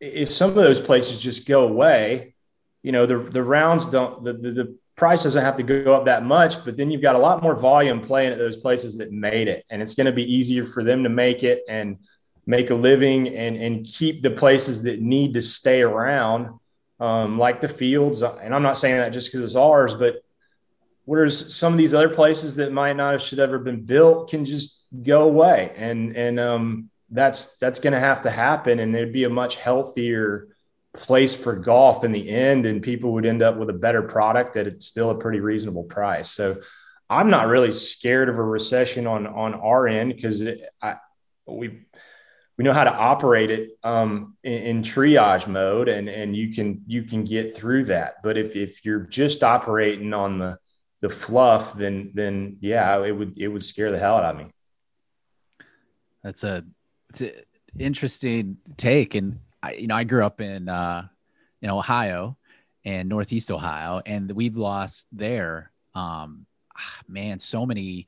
if 0.00 0.30
some 0.30 0.50
of 0.50 0.56
those 0.56 0.80
places 0.80 1.20
just 1.20 1.48
go 1.48 1.64
away, 1.64 2.34
you 2.82 2.92
know, 2.92 3.06
the 3.06 3.18
the 3.18 3.42
rounds 3.42 3.86
don't 3.86 4.24
the, 4.24 4.32
the, 4.32 4.50
the 4.50 4.78
price 4.98 5.22
doesn't 5.22 5.44
have 5.44 5.56
to 5.56 5.62
go 5.62 5.94
up 5.94 6.04
that 6.04 6.24
much, 6.24 6.64
but 6.64 6.76
then 6.76 6.90
you've 6.90 7.02
got 7.02 7.14
a 7.14 7.18
lot 7.18 7.42
more 7.42 7.54
volume 7.54 8.00
playing 8.00 8.32
at 8.32 8.38
those 8.38 8.56
places 8.56 8.96
that 8.98 9.12
made 9.12 9.48
it. 9.48 9.64
And 9.70 9.80
it's 9.80 9.94
going 9.94 10.06
to 10.06 10.12
be 10.12 10.34
easier 10.34 10.66
for 10.66 10.82
them 10.82 11.04
to 11.04 11.08
make 11.08 11.44
it 11.44 11.62
and 11.68 11.98
make 12.46 12.70
a 12.70 12.74
living 12.74 13.28
and, 13.28 13.56
and 13.56 13.86
keep 13.86 14.22
the 14.22 14.30
places 14.30 14.82
that 14.82 15.00
need 15.00 15.34
to 15.34 15.42
stay 15.42 15.82
around, 15.82 16.58
um, 16.98 17.38
like 17.38 17.60
the 17.60 17.68
fields. 17.68 18.22
And 18.22 18.54
I'm 18.54 18.62
not 18.62 18.78
saying 18.78 18.96
that 18.96 19.10
just 19.10 19.28
because 19.28 19.44
it's 19.44 19.56
ours, 19.56 19.94
but 19.94 20.16
whereas 21.04 21.54
some 21.54 21.72
of 21.72 21.78
these 21.78 21.94
other 21.94 22.08
places 22.08 22.56
that 22.56 22.72
might 22.72 22.96
not 22.96 23.12
have 23.12 23.22
should 23.22 23.38
ever 23.38 23.58
been 23.58 23.84
built 23.84 24.30
can 24.30 24.44
just 24.44 24.86
go 25.02 25.22
away. 25.24 25.72
And, 25.76 26.16
and, 26.16 26.40
um, 26.40 26.90
that's, 27.10 27.56
that's 27.58 27.80
going 27.80 27.94
to 27.94 28.00
have 28.00 28.22
to 28.22 28.30
happen. 28.30 28.80
And 28.80 28.94
it'd 28.94 29.12
be 29.12 29.24
a 29.24 29.30
much 29.30 29.56
healthier, 29.56 30.48
place 30.98 31.34
for 31.34 31.54
golf 31.54 32.04
in 32.04 32.12
the 32.12 32.28
end 32.28 32.66
and 32.66 32.82
people 32.82 33.12
would 33.12 33.26
end 33.26 33.42
up 33.42 33.56
with 33.56 33.70
a 33.70 33.74
better 33.74 34.02
product 34.02 34.56
at 34.56 34.66
it's 34.66 34.86
still 34.86 35.10
a 35.10 35.18
pretty 35.18 35.40
reasonable 35.40 35.84
price. 35.84 36.30
So 36.30 36.60
i'm 37.10 37.30
not 37.30 37.46
really 37.46 37.70
scared 37.70 38.28
of 38.28 38.36
a 38.36 38.42
recession 38.42 39.06
on 39.06 39.26
on 39.26 39.54
our 39.54 39.88
end 39.88 40.14
because 40.14 40.42
we 41.46 41.86
we 42.58 42.64
know 42.64 42.72
how 42.72 42.84
to 42.84 42.92
operate 42.92 43.50
it 43.50 43.78
um, 43.84 44.36
in, 44.42 44.62
in, 44.62 44.82
triage 44.82 45.46
mode 45.46 45.88
and 45.88 46.08
and 46.08 46.36
you 46.36 46.52
can 46.52 46.82
you 46.88 47.04
can 47.04 47.22
get 47.24 47.54
through 47.54 47.84
that. 47.84 48.14
But 48.22 48.36
if 48.36 48.56
if 48.56 48.84
you're 48.84 49.04
just 49.04 49.44
operating 49.44 50.12
on 50.12 50.38
the 50.38 50.58
the 51.00 51.08
fluff 51.08 51.74
then 51.74 52.10
then 52.14 52.56
yeah 52.60 53.00
it 53.04 53.12
would 53.12 53.38
it 53.38 53.46
would 53.46 53.64
scare 53.64 53.92
the 53.92 53.98
hell 53.98 54.16
out 54.16 54.34
of 54.34 54.36
me. 54.36 54.50
That's 56.24 56.42
a, 56.42 56.64
it's 57.10 57.20
a 57.22 57.32
interesting 57.78 58.56
take 58.76 59.14
and 59.14 59.38
I, 59.62 59.74
you 59.74 59.86
know, 59.86 59.94
I 59.94 60.04
grew 60.04 60.24
up 60.24 60.40
in 60.40 60.68
uh, 60.68 61.08
in 61.62 61.70
Ohio 61.70 62.36
and 62.84 63.08
Northeast 63.08 63.50
Ohio, 63.50 64.00
and 64.06 64.30
we've 64.32 64.56
lost 64.56 65.06
there. 65.12 65.72
Um, 65.94 66.46
ah, 66.76 67.00
man, 67.08 67.38
so 67.38 67.66
many 67.66 68.06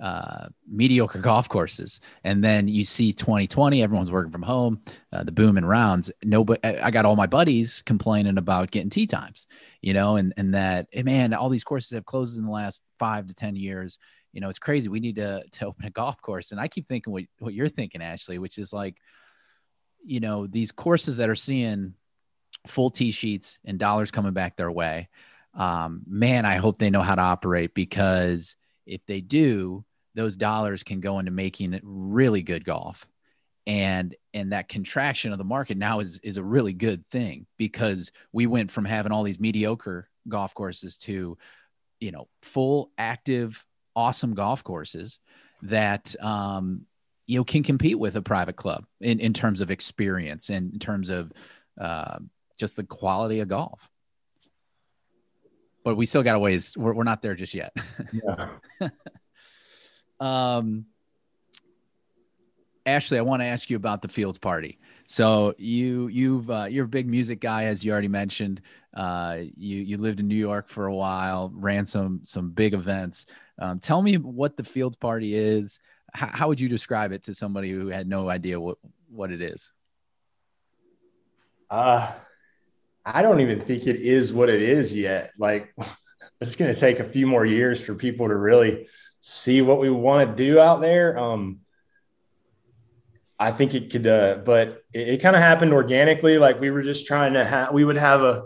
uh, 0.00 0.48
mediocre 0.68 1.20
golf 1.20 1.48
courses. 1.48 2.00
And 2.24 2.42
then 2.42 2.66
you 2.66 2.84
see 2.84 3.12
2020, 3.12 3.82
everyone's 3.82 4.10
working 4.10 4.32
from 4.32 4.42
home, 4.42 4.82
uh, 5.12 5.22
the 5.22 5.32
boom 5.32 5.56
in 5.56 5.64
rounds. 5.64 6.10
Nobody, 6.24 6.60
I 6.64 6.90
got 6.90 7.04
all 7.04 7.16
my 7.16 7.26
buddies 7.26 7.82
complaining 7.82 8.38
about 8.38 8.70
getting 8.70 8.90
tee 8.90 9.06
times, 9.06 9.46
you 9.82 9.94
know, 9.94 10.16
and 10.16 10.34
and 10.36 10.54
that 10.54 10.88
hey, 10.90 11.02
man, 11.02 11.32
all 11.32 11.48
these 11.48 11.64
courses 11.64 11.90
have 11.90 12.06
closed 12.06 12.36
in 12.38 12.44
the 12.44 12.50
last 12.50 12.82
five 12.98 13.26
to 13.28 13.34
ten 13.34 13.56
years. 13.56 13.98
You 14.32 14.40
know, 14.40 14.48
it's 14.48 14.58
crazy. 14.58 14.88
We 14.88 15.00
need 15.00 15.16
to 15.16 15.44
to 15.52 15.66
open 15.66 15.84
a 15.84 15.90
golf 15.90 16.20
course, 16.20 16.50
and 16.50 16.60
I 16.60 16.66
keep 16.66 16.88
thinking 16.88 17.12
what 17.12 17.24
what 17.38 17.54
you're 17.54 17.68
thinking, 17.68 18.02
Ashley, 18.02 18.38
which 18.38 18.58
is 18.58 18.72
like 18.72 18.96
you 20.04 20.20
know 20.20 20.46
these 20.46 20.72
courses 20.72 21.16
that 21.16 21.28
are 21.28 21.34
seeing 21.34 21.94
full 22.66 22.90
tee 22.90 23.10
sheets 23.10 23.58
and 23.64 23.78
dollars 23.78 24.10
coming 24.10 24.32
back 24.32 24.56
their 24.56 24.70
way 24.70 25.08
um, 25.54 26.02
man 26.06 26.44
i 26.44 26.56
hope 26.56 26.78
they 26.78 26.90
know 26.90 27.02
how 27.02 27.14
to 27.14 27.22
operate 27.22 27.74
because 27.74 28.56
if 28.86 29.00
they 29.06 29.20
do 29.20 29.84
those 30.14 30.36
dollars 30.36 30.82
can 30.82 31.00
go 31.00 31.18
into 31.18 31.30
making 31.30 31.74
it 31.74 31.82
really 31.84 32.42
good 32.42 32.64
golf. 32.64 33.06
And 33.66 34.14
and 34.34 34.52
that 34.52 34.68
contraction 34.68 35.32
of 35.32 35.38
the 35.38 35.44
market 35.44 35.78
now 35.78 36.00
is 36.00 36.20
is 36.22 36.36
a 36.36 36.44
really 36.44 36.74
good 36.74 37.08
thing 37.10 37.46
because 37.56 38.12
we 38.30 38.46
went 38.46 38.70
from 38.70 38.84
having 38.84 39.10
all 39.10 39.22
these 39.22 39.40
mediocre 39.40 40.08
golf 40.28 40.54
courses 40.54 40.98
to 40.98 41.38
you 41.98 42.12
know 42.12 42.28
full 42.42 42.90
active 42.98 43.64
awesome 43.96 44.34
golf 44.34 44.62
courses 44.64 45.18
that 45.62 46.14
um, 46.20 46.82
you 47.26 47.38
know 47.38 47.44
can 47.44 47.62
compete 47.62 47.98
with 47.98 48.16
a 48.16 48.22
private 48.22 48.56
club 48.56 48.84
in, 49.00 49.20
in 49.20 49.32
terms 49.32 49.60
of 49.60 49.70
experience 49.70 50.50
and 50.50 50.72
in 50.72 50.78
terms 50.78 51.08
of 51.08 51.32
uh, 51.80 52.18
just 52.58 52.76
the 52.76 52.84
quality 52.84 53.40
of 53.40 53.48
golf. 53.48 53.88
But 55.84 55.96
we 55.96 56.06
still 56.06 56.22
got 56.22 56.36
a 56.36 56.38
ways 56.38 56.76
we're, 56.76 56.94
we're 56.94 57.04
not 57.04 57.22
there 57.22 57.34
just 57.34 57.54
yet. 57.54 57.76
Yeah. 58.12 58.48
um 60.20 60.86
ashley 62.86 63.18
i 63.18 63.20
want 63.20 63.42
to 63.42 63.46
ask 63.46 63.68
you 63.68 63.76
about 63.76 64.00
the 64.00 64.08
fields 64.08 64.38
party. 64.38 64.78
So 65.06 65.54
you 65.58 66.06
you've 66.08 66.50
uh, 66.50 66.66
you're 66.70 66.86
a 66.86 66.88
big 66.88 67.10
music 67.10 67.40
guy 67.40 67.64
as 67.64 67.84
you 67.84 67.92
already 67.92 68.08
mentioned. 68.08 68.62
Uh, 68.94 69.38
you 69.56 69.78
you 69.78 69.98
lived 69.98 70.20
in 70.20 70.28
new 70.28 70.36
york 70.36 70.68
for 70.68 70.86
a 70.86 70.94
while 70.94 71.52
ran 71.54 71.84
some 71.84 72.20
some 72.22 72.50
big 72.50 72.74
events. 72.74 73.26
Um, 73.58 73.78
tell 73.80 74.02
me 74.02 74.16
what 74.16 74.56
the 74.56 74.64
fields 74.64 74.96
party 74.96 75.34
is 75.34 75.78
how, 76.14 76.28
how 76.28 76.48
would 76.48 76.60
you 76.60 76.68
describe 76.68 77.12
it 77.12 77.24
to 77.24 77.34
somebody 77.34 77.70
who 77.70 77.88
had 77.88 78.08
no 78.08 78.28
idea 78.28 78.60
what 78.60 78.78
what 79.10 79.30
it 79.30 79.42
is? 79.42 79.72
Uh, 81.70 82.10
I 83.04 83.22
don't 83.22 83.40
even 83.40 83.60
think 83.60 83.86
it 83.86 83.96
is 83.96 84.32
what 84.32 84.48
it 84.48 84.62
is 84.62 84.94
yet. 84.94 85.32
Like, 85.38 85.74
it's 86.40 86.56
going 86.56 86.72
to 86.72 86.78
take 86.78 87.00
a 87.00 87.04
few 87.04 87.26
more 87.26 87.44
years 87.44 87.82
for 87.82 87.94
people 87.94 88.28
to 88.28 88.36
really 88.36 88.88
see 89.20 89.62
what 89.62 89.80
we 89.80 89.90
want 89.90 90.28
to 90.28 90.36
do 90.36 90.60
out 90.60 90.80
there. 90.80 91.18
Um, 91.18 91.60
I 93.38 93.50
think 93.50 93.74
it 93.74 93.90
could, 93.90 94.06
uh, 94.06 94.36
but 94.44 94.84
it, 94.92 95.08
it 95.08 95.22
kind 95.22 95.34
of 95.34 95.42
happened 95.42 95.72
organically. 95.72 96.38
Like 96.38 96.60
we 96.60 96.70
were 96.70 96.82
just 96.82 97.06
trying 97.06 97.34
to 97.34 97.44
have, 97.44 97.72
we 97.72 97.84
would 97.84 97.96
have 97.96 98.22
a, 98.22 98.44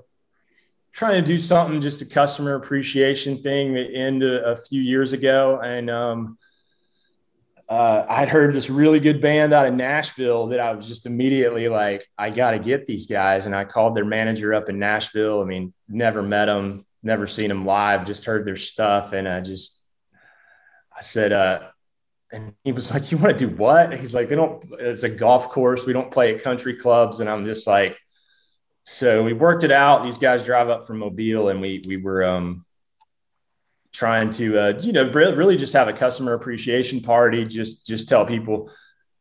trying 0.93 1.23
to 1.23 1.27
do 1.27 1.39
something, 1.39 1.81
just 1.81 2.03
a 2.03 2.07
customer 2.07 2.55
appreciation 2.55 3.43
thing 3.43 3.75
that 3.75 3.93
ended 3.93 4.43
a 4.43 4.57
few 4.57 4.81
years 4.81 5.13
ago. 5.13 5.61
And, 5.61 5.91
um, 5.91 6.39
uh, 7.69 8.07
I'd 8.09 8.29
heard 8.29 8.55
this 8.55 8.71
really 8.71 8.99
good 8.99 9.21
band 9.21 9.53
out 9.53 9.67
of 9.67 9.75
Nashville 9.75 10.47
that 10.49 10.61
I 10.61 10.73
was 10.73 10.89
just 10.89 11.05
immediately 11.05 11.69
like, 11.69 12.09
I 12.17 12.31
got 12.31 12.53
to 12.53 12.59
get 12.59 12.87
these 12.87 13.07
guys. 13.07 13.45
And 13.45 13.55
I 13.55 13.65
called 13.65 13.95
their 13.95 14.07
manager 14.07 14.55
up 14.55 14.71
in 14.71 14.79
Nashville. 14.79 15.43
I 15.43 15.45
mean, 15.45 15.75
never 15.87 16.23
met 16.23 16.47
them, 16.47 16.87
never 17.03 17.27
seen 17.27 17.49
them 17.49 17.65
live, 17.65 18.07
just 18.07 18.25
heard 18.25 18.47
their 18.47 18.57
stuff. 18.57 19.13
And 19.13 19.29
I 19.29 19.41
just, 19.41 19.85
I 20.97 21.03
said, 21.03 21.33
uh, 21.33 21.69
and 22.33 22.55
he 22.65 22.73
was 22.73 22.91
like, 22.91 23.13
You 23.13 23.19
want 23.19 23.39
to 23.39 23.47
do 23.47 23.55
what? 23.55 23.99
He's 23.99 24.15
like, 24.15 24.31
They 24.31 24.37
don't, 24.37 24.65
it's 24.79 25.03
a 25.03 25.09
golf 25.11 25.51
course. 25.51 25.85
We 25.85 25.93
don't 25.93 26.11
play 26.11 26.35
at 26.35 26.43
country 26.43 26.75
clubs. 26.75 27.21
And 27.21 27.29
I'm 27.29 27.45
just 27.45 27.67
like, 27.67 27.99
so 28.85 29.23
we 29.23 29.35
worked 29.35 29.65
it 29.65 29.73
out. 29.73 30.05
These 30.05 30.19
guys 30.19 30.43
drive 30.43 30.71
up 30.71 30.87
from 30.87 30.99
Mobile 30.99 31.51
and 31.51 31.61
we, 31.61 31.83
we 31.87 31.99
were, 31.99 32.25
um, 32.25 32.65
trying 33.93 34.31
to 34.31 34.59
uh, 34.59 34.81
you 34.81 34.93
know 34.93 35.11
really 35.11 35.57
just 35.57 35.73
have 35.73 35.89
a 35.89 35.93
customer 35.93 36.35
appreciation 36.35 37.01
party 37.01 37.45
just 37.45 37.87
just 37.87 38.09
tell 38.09 38.27
people 38.27 38.71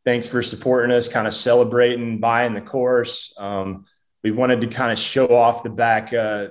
thanks 0.04 0.26
for 0.26 0.42
supporting 0.42 0.90
us 0.90 1.06
kind 1.06 1.26
of 1.26 1.34
celebrating 1.34 2.18
buying 2.18 2.52
the 2.52 2.62
course. 2.62 3.34
Um, 3.36 3.84
we 4.22 4.30
wanted 4.30 4.62
to 4.62 4.66
kind 4.66 4.90
of 4.90 4.98
show 4.98 5.28
off 5.28 5.62
the 5.62 5.68
back 5.68 6.14
uh, 6.14 6.48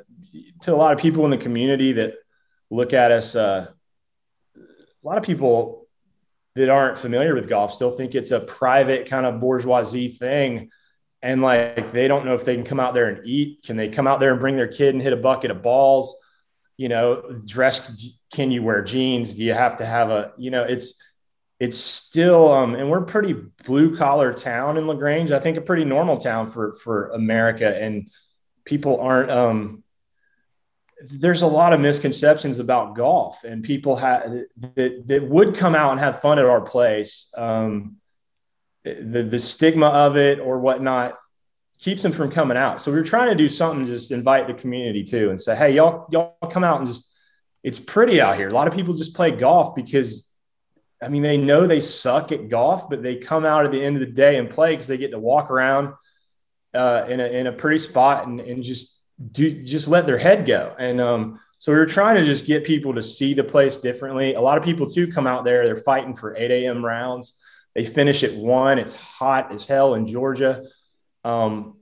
to 0.61 0.73
a 0.73 0.75
lot 0.75 0.93
of 0.93 0.99
people 0.99 1.25
in 1.25 1.31
the 1.31 1.37
community 1.37 1.93
that 1.93 2.13
look 2.69 2.93
at 2.93 3.11
us 3.11 3.35
uh, 3.35 3.67
a 4.55 5.07
lot 5.07 5.17
of 5.17 5.23
people 5.23 5.87
that 6.55 6.69
aren't 6.69 6.97
familiar 6.97 7.33
with 7.33 7.47
golf 7.47 7.73
still 7.73 7.91
think 7.91 8.13
it's 8.13 8.31
a 8.31 8.39
private 8.41 9.07
kind 9.07 9.25
of 9.25 9.39
bourgeoisie 9.39 10.09
thing. 10.09 10.69
And 11.21 11.41
like 11.41 11.91
they 11.91 12.07
don't 12.07 12.25
know 12.25 12.35
if 12.35 12.45
they 12.45 12.55
can 12.55 12.63
come 12.63 12.79
out 12.79 12.93
there 12.93 13.07
and 13.07 13.25
eat. 13.25 13.63
Can 13.63 13.75
they 13.75 13.89
come 13.89 14.05
out 14.05 14.19
there 14.19 14.31
and 14.31 14.39
bring 14.39 14.55
their 14.55 14.67
kid 14.67 14.93
and 14.93 15.01
hit 15.01 15.13
a 15.13 15.17
bucket 15.17 15.49
of 15.49 15.63
balls 15.63 16.15
you 16.77 16.89
know, 16.89 17.23
dress, 17.45 18.15
can 18.31 18.51
you 18.51 18.61
wear 18.61 18.83
jeans? 18.83 19.33
Do 19.33 19.43
you 19.43 19.53
have 19.53 19.77
to 19.77 19.85
have 19.85 20.09
a, 20.11 20.31
you 20.37 20.51
know, 20.51 20.63
it's, 20.63 21.03
it's 21.59 21.77
still, 21.77 22.51
um, 22.53 22.75
and 22.75 22.89
we're 22.89 23.01
pretty 23.01 23.35
blue 23.65 23.97
collar 23.97 24.31
town 24.31 24.77
in 24.77 24.85
LaGrange. 24.85 25.31
I 25.31 25.39
think 25.39 25.57
a 25.57 25.61
pretty 25.61 25.85
normal 25.85 26.17
town 26.17 26.51
for, 26.51 26.75
for 26.75 27.09
America 27.09 27.75
and 27.81 28.11
people 28.63 29.01
aren't, 29.01 29.31
um, 29.31 29.83
there's 31.09 31.41
a 31.41 31.47
lot 31.47 31.73
of 31.73 31.79
misconceptions 31.79 32.59
about 32.59 32.95
golf 32.95 33.43
and 33.43 33.63
people 33.63 33.95
have 33.95 34.31
that, 34.75 35.03
that 35.07 35.27
would 35.27 35.55
come 35.55 35.75
out 35.75 35.91
and 35.91 35.99
have 35.99 36.21
fun 36.21 36.39
at 36.39 36.45
our 36.45 36.61
place. 36.61 37.31
Um, 37.35 37.97
the, 38.83 39.23
the 39.23 39.39
stigma 39.39 39.87
of 39.87 40.15
it 40.15 40.39
or 40.39 40.59
whatnot 40.59 41.13
keeps 41.79 42.03
them 42.03 42.11
from 42.11 42.31
coming 42.31 42.57
out. 42.57 42.81
So 42.81 42.91
we 42.91 42.97
were 42.97 43.03
trying 43.03 43.29
to 43.29 43.35
do 43.35 43.49
something, 43.49 43.85
just 43.85 44.11
invite 44.11 44.47
the 44.47 44.53
community 44.53 45.03
too, 45.03 45.29
and 45.29 45.39
say, 45.39 45.55
hey, 45.55 45.75
y'all, 45.75 46.07
y'all 46.11 46.35
come 46.49 46.63
out 46.63 46.79
and 46.79 46.87
just, 46.87 47.15
it's 47.63 47.79
pretty 47.79 48.19
out 48.21 48.37
here. 48.37 48.47
A 48.47 48.53
lot 48.53 48.67
of 48.67 48.73
people 48.73 48.93
just 48.93 49.15
play 49.15 49.31
golf 49.31 49.75
because, 49.75 50.33
I 51.01 51.09
mean, 51.09 51.21
they 51.21 51.37
know 51.37 51.67
they 51.67 51.81
suck 51.81 52.31
at 52.31 52.49
golf, 52.49 52.89
but 52.89 53.03
they 53.03 53.15
come 53.15 53.45
out 53.45 53.65
at 53.65 53.71
the 53.71 53.83
end 53.83 53.95
of 53.95 53.99
the 53.99 54.13
day 54.13 54.37
and 54.37 54.49
play 54.49 54.73
because 54.73 54.87
they 54.87 54.97
get 54.97 55.11
to 55.11 55.19
walk 55.19 55.51
around 55.51 55.93
uh, 56.73 57.05
in 57.07 57.19
a 57.19 57.25
in 57.25 57.47
a 57.47 57.51
pretty 57.51 57.79
spot 57.79 58.27
and 58.27 58.39
and 58.39 58.63
just 58.63 59.01
do 59.31 59.63
just 59.63 59.87
let 59.87 60.05
their 60.05 60.17
head 60.17 60.45
go. 60.45 60.75
And 60.77 61.01
um, 61.01 61.39
so 61.57 61.71
we 61.71 61.77
were 61.77 61.85
trying 61.85 62.15
to 62.15 62.25
just 62.25 62.45
get 62.45 62.63
people 62.63 62.93
to 62.93 63.03
see 63.03 63.33
the 63.33 63.43
place 63.43 63.77
differently. 63.77 64.35
A 64.35 64.41
lot 64.41 64.57
of 64.57 64.63
people 64.63 64.87
too 64.87 65.11
come 65.11 65.27
out 65.27 65.43
there, 65.43 65.65
they're 65.65 65.75
fighting 65.75 66.15
for 66.15 66.35
8 66.35 66.51
a.m. 66.51 66.85
rounds. 66.85 67.41
They 67.73 67.85
finish 67.85 68.23
at 68.23 68.33
one. 68.33 68.79
It's 68.79 68.95
hot 68.95 69.51
as 69.51 69.65
hell 69.65 69.95
in 69.95 70.07
Georgia. 70.07 70.65
Um, 71.23 71.77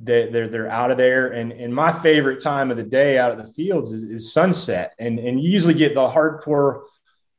they, 0.00 0.28
they're 0.30 0.48
they're 0.48 0.70
out 0.70 0.90
of 0.90 0.96
there. 0.96 1.28
And 1.28 1.52
and 1.52 1.74
my 1.74 1.92
favorite 1.92 2.42
time 2.42 2.70
of 2.70 2.76
the 2.76 2.82
day 2.82 3.18
out 3.18 3.32
of 3.32 3.38
the 3.38 3.52
fields 3.52 3.92
is, 3.92 4.04
is 4.04 4.32
sunset. 4.32 4.94
And 4.98 5.18
and 5.18 5.40
you 5.40 5.50
usually 5.50 5.74
get 5.74 5.94
the 5.94 6.08
hardcore 6.08 6.82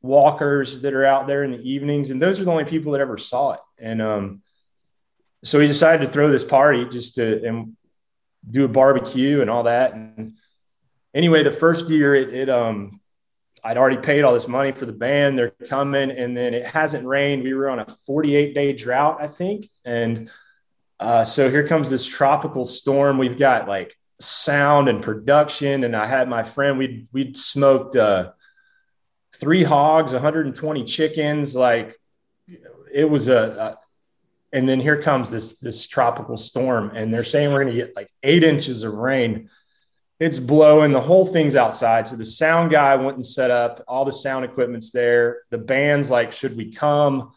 walkers 0.02 0.80
that 0.80 0.94
are 0.94 1.04
out 1.04 1.26
there 1.26 1.44
in 1.44 1.52
the 1.52 1.60
evenings, 1.60 2.10
and 2.10 2.20
those 2.20 2.40
are 2.40 2.44
the 2.44 2.50
only 2.50 2.64
people 2.64 2.92
that 2.92 3.00
ever 3.00 3.16
saw 3.16 3.52
it. 3.52 3.60
And 3.78 4.00
um, 4.00 4.42
so 5.44 5.58
we 5.58 5.66
decided 5.66 6.04
to 6.04 6.12
throw 6.12 6.30
this 6.30 6.44
party 6.44 6.86
just 6.86 7.16
to 7.16 7.46
and 7.46 7.76
do 8.48 8.64
a 8.64 8.68
barbecue 8.68 9.40
and 9.40 9.50
all 9.50 9.64
that. 9.64 9.94
And 9.94 10.34
anyway, 11.14 11.42
the 11.42 11.50
first 11.50 11.88
year 11.88 12.14
it, 12.14 12.32
it 12.32 12.50
um 12.50 13.00
I'd 13.62 13.76
already 13.76 13.98
paid 13.98 14.22
all 14.22 14.32
this 14.32 14.48
money 14.48 14.72
for 14.72 14.86
the 14.86 14.92
band. 14.92 15.36
They're 15.36 15.50
coming, 15.68 16.10
and 16.10 16.36
then 16.36 16.54
it 16.54 16.66
hasn't 16.66 17.06
rained. 17.06 17.42
We 17.42 17.52
were 17.52 17.68
on 17.68 17.78
a 17.78 17.86
48 18.06 18.54
day 18.54 18.72
drought, 18.72 19.18
I 19.20 19.26
think, 19.26 19.70
and 19.84 20.30
uh, 21.00 21.24
so 21.24 21.50
here 21.50 21.66
comes 21.66 21.88
this 21.88 22.06
tropical 22.06 22.66
storm. 22.66 23.16
We've 23.16 23.38
got 23.38 23.66
like 23.66 23.96
sound 24.20 24.88
and 24.88 25.02
production, 25.02 25.84
and 25.84 25.96
I 25.96 26.06
had 26.06 26.28
my 26.28 26.42
friend. 26.42 26.76
We'd 26.76 27.08
we'd 27.10 27.38
smoked 27.38 27.96
uh, 27.96 28.32
three 29.36 29.64
hogs, 29.64 30.12
120 30.12 30.84
chickens. 30.84 31.56
Like 31.56 31.98
it 32.92 33.08
was 33.08 33.28
a, 33.28 33.36
a, 33.36 33.76
and 34.52 34.68
then 34.68 34.78
here 34.78 35.00
comes 35.00 35.30
this 35.30 35.58
this 35.58 35.88
tropical 35.88 36.36
storm, 36.36 36.92
and 36.94 37.10
they're 37.12 37.24
saying 37.24 37.50
we're 37.50 37.64
going 37.64 37.74
to 37.74 37.80
get 37.82 37.96
like 37.96 38.10
eight 38.22 38.44
inches 38.44 38.82
of 38.82 38.92
rain. 38.92 39.48
It's 40.18 40.38
blowing. 40.38 40.92
The 40.92 41.00
whole 41.00 41.26
thing's 41.26 41.56
outside. 41.56 42.08
So 42.08 42.16
the 42.16 42.26
sound 42.26 42.70
guy 42.70 42.94
went 42.96 43.16
and 43.16 43.24
set 43.24 43.50
up 43.50 43.82
all 43.88 44.04
the 44.04 44.12
sound 44.12 44.44
equipment's 44.44 44.90
there. 44.90 45.44
The 45.48 45.56
band's 45.56 46.10
like, 46.10 46.30
should 46.30 46.58
we 46.58 46.72
come? 46.72 47.32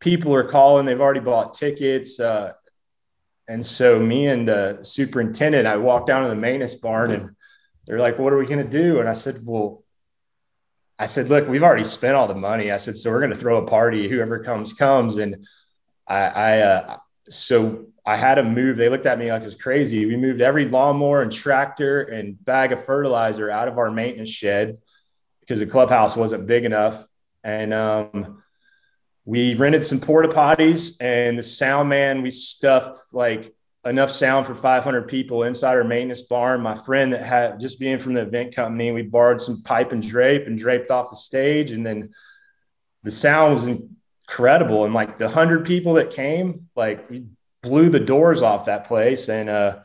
People 0.00 0.34
are 0.34 0.42
calling. 0.42 0.84
They've 0.84 1.00
already 1.00 1.20
bought 1.20 1.54
tickets. 1.54 2.18
Uh, 2.18 2.54
and 3.48 3.64
so 3.64 3.98
me 3.98 4.26
and 4.26 4.48
the 4.48 4.78
superintendent, 4.82 5.66
I 5.66 5.76
walked 5.76 6.06
down 6.06 6.22
to 6.22 6.28
the 6.28 6.34
maintenance 6.34 6.74
barn 6.74 7.10
and 7.10 7.36
they're 7.86 7.98
like, 7.98 8.18
what 8.18 8.32
are 8.32 8.38
we 8.38 8.46
going 8.46 8.64
to 8.64 8.70
do? 8.70 9.00
And 9.00 9.08
I 9.08 9.12
said, 9.12 9.40
well, 9.44 9.84
I 10.98 11.06
said, 11.06 11.28
look, 11.28 11.48
we've 11.48 11.62
already 11.62 11.84
spent 11.84 12.14
all 12.14 12.26
the 12.26 12.34
money. 12.34 12.70
I 12.70 12.78
said, 12.78 12.96
so 12.96 13.10
we're 13.10 13.20
going 13.20 13.32
to 13.32 13.38
throw 13.38 13.58
a 13.58 13.66
party. 13.66 14.08
Whoever 14.08 14.42
comes, 14.42 14.72
comes. 14.72 15.18
And 15.18 15.46
I, 16.06 16.20
I 16.20 16.58
uh, 16.60 16.96
so 17.28 17.86
I 18.06 18.16
had 18.16 18.36
to 18.36 18.42
move. 18.42 18.76
They 18.76 18.88
looked 18.88 19.06
at 19.06 19.18
me 19.18 19.30
like 19.30 19.42
it 19.42 19.46
was 19.46 19.56
crazy. 19.56 20.06
We 20.06 20.16
moved 20.16 20.40
every 20.40 20.66
lawnmower 20.68 21.22
and 21.22 21.32
tractor 21.32 22.02
and 22.02 22.42
bag 22.44 22.72
of 22.72 22.84
fertilizer 22.84 23.50
out 23.50 23.68
of 23.68 23.78
our 23.78 23.90
maintenance 23.90 24.30
shed 24.30 24.78
because 25.40 25.60
the 25.60 25.66
clubhouse 25.66 26.16
wasn't 26.16 26.46
big 26.46 26.64
enough. 26.64 27.04
And 27.42 27.74
um, 27.74 28.42
we 29.24 29.54
rented 29.54 29.84
some 29.84 30.00
porta 30.00 30.28
potties 30.28 30.96
and 31.00 31.38
the 31.38 31.42
sound 31.42 31.88
man 31.88 32.22
we 32.22 32.30
stuffed 32.30 33.14
like 33.14 33.54
enough 33.84 34.10
sound 34.10 34.46
for 34.46 34.54
500 34.54 35.08
people 35.08 35.42
inside 35.42 35.76
our 35.76 35.84
maintenance 35.84 36.22
barn 36.22 36.60
my 36.62 36.74
friend 36.74 37.12
that 37.12 37.22
had 37.22 37.60
just 37.60 37.78
being 37.78 37.98
from 37.98 38.14
the 38.14 38.22
event 38.22 38.54
company 38.54 38.92
we 38.92 39.02
borrowed 39.02 39.40
some 39.40 39.62
pipe 39.62 39.92
and 39.92 40.02
drape 40.02 40.46
and 40.46 40.58
draped 40.58 40.90
off 40.90 41.10
the 41.10 41.16
stage. 41.16 41.70
And 41.70 41.86
then 41.86 42.10
the 43.02 43.10
sound 43.10 43.54
was 43.54 43.66
incredible. 43.66 44.84
And 44.84 44.94
like 44.94 45.18
the 45.18 45.26
100 45.26 45.66
people 45.66 45.94
that 45.94 46.10
came 46.10 46.68
like 46.74 47.08
we 47.10 47.26
blew 47.62 47.90
the 47.90 48.00
doors 48.00 48.42
off 48.42 48.66
that 48.66 48.86
place. 48.86 49.28
And 49.28 49.48
uh 49.48 49.80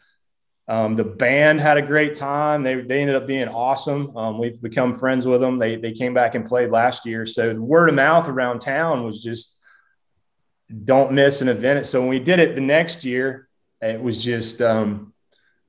um, 0.69 0.95
the 0.95 1.03
band 1.03 1.59
had 1.59 1.77
a 1.77 1.81
great 1.81 2.13
time. 2.13 2.61
They, 2.61 2.75
they 2.75 3.01
ended 3.01 3.15
up 3.15 3.25
being 3.25 3.47
awesome. 3.47 4.15
Um, 4.15 4.37
we've 4.37 4.61
become 4.61 4.93
friends 4.93 5.25
with 5.25 5.41
them. 5.41 5.57
They, 5.57 5.77
they 5.77 5.93
came 5.93 6.13
back 6.13 6.35
and 6.35 6.45
played 6.45 6.69
last 6.69 7.07
year. 7.07 7.25
So 7.25 7.55
the 7.55 7.61
word 7.61 7.89
of 7.89 7.95
mouth 7.95 8.29
around 8.29 8.59
town 8.59 9.03
was 9.03 9.23
just 9.23 9.59
don't 10.85 11.11
miss 11.11 11.41
an 11.41 11.49
event. 11.49 11.87
So 11.87 11.99
when 12.01 12.09
we 12.09 12.19
did 12.19 12.37
it 12.37 12.53
the 12.53 12.61
next 12.61 13.03
year, 13.03 13.49
it 13.81 13.99
was 13.99 14.23
just, 14.23 14.61
um, 14.61 15.11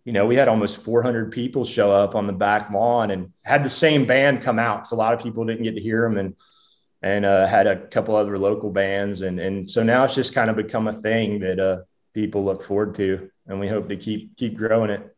you 0.05 0.13
know, 0.13 0.27
we 0.27 0.37
had 0.37 0.49
almost 0.49 0.77
400 0.77 1.33
people 1.33 1.65
show 1.65 1.91
up 1.91 2.15
on 2.15 2.27
the 2.27 2.35
back 2.35 2.71
lawn 2.71 3.11
and 3.11 3.33
had 3.43 3.65
the 3.65 3.71
same 3.71 4.05
band 4.05 4.43
come 4.43 4.59
out. 4.59 4.87
So 4.87 4.97
a 4.97 4.99
lot 4.99 5.15
of 5.15 5.23
people 5.23 5.47
didn't 5.47 5.63
get 5.63 5.77
to 5.77 5.81
hear 5.81 6.03
them 6.03 6.19
and, 6.19 6.37
and 7.01 7.25
uh, 7.25 7.47
had 7.47 7.67
a 7.67 7.87
couple 7.87 8.17
other 8.17 8.39
local 8.39 8.69
bands. 8.71 9.23
And, 9.23 9.41
and 9.41 9.71
so 9.71 9.83
now 9.83 10.05
it's 10.05 10.15
just 10.15 10.35
kind 10.35 10.51
of 10.51 10.57
become 10.57 10.89
a 10.89 10.93
thing 10.93 11.41
that 11.41 11.59
uh, 11.59 11.79
people 12.13 12.45
look 12.45 12.63
forward 12.63 12.95
to 12.97 13.31
and 13.47 13.59
we 13.61 13.69
hope 13.69 13.89
to 13.89 13.97
keep 13.97 14.37
keep 14.37 14.57
growing 14.57 14.91
it. 14.91 15.17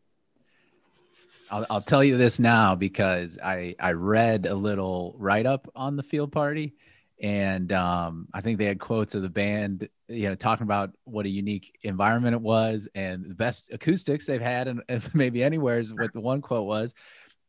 I'll, 1.53 1.65
I'll 1.69 1.81
tell 1.81 2.03
you 2.03 2.17
this 2.17 2.39
now 2.39 2.75
because 2.75 3.37
I 3.43 3.75
I 3.79 3.91
read 3.91 4.47
a 4.47 4.55
little 4.55 5.15
write 5.17 5.45
up 5.45 5.69
on 5.75 5.95
the 5.95 6.03
field 6.03 6.31
party, 6.31 6.73
and 7.21 7.71
um, 7.71 8.27
I 8.33 8.41
think 8.41 8.57
they 8.57 8.65
had 8.65 8.79
quotes 8.79 9.13
of 9.13 9.21
the 9.21 9.29
band, 9.29 9.87
you 10.07 10.29
know, 10.29 10.35
talking 10.35 10.63
about 10.63 10.91
what 11.03 11.27
a 11.27 11.29
unique 11.29 11.77
environment 11.83 12.33
it 12.33 12.41
was 12.41 12.87
and 12.95 13.29
the 13.29 13.35
best 13.35 13.71
acoustics 13.71 14.25
they've 14.25 14.41
had, 14.41 14.67
and 14.67 14.81
maybe 15.13 15.43
anywhere 15.43 15.79
is 15.79 15.93
what 15.93 16.11
the 16.13 16.21
one 16.21 16.41
quote 16.41 16.65
was, 16.65 16.95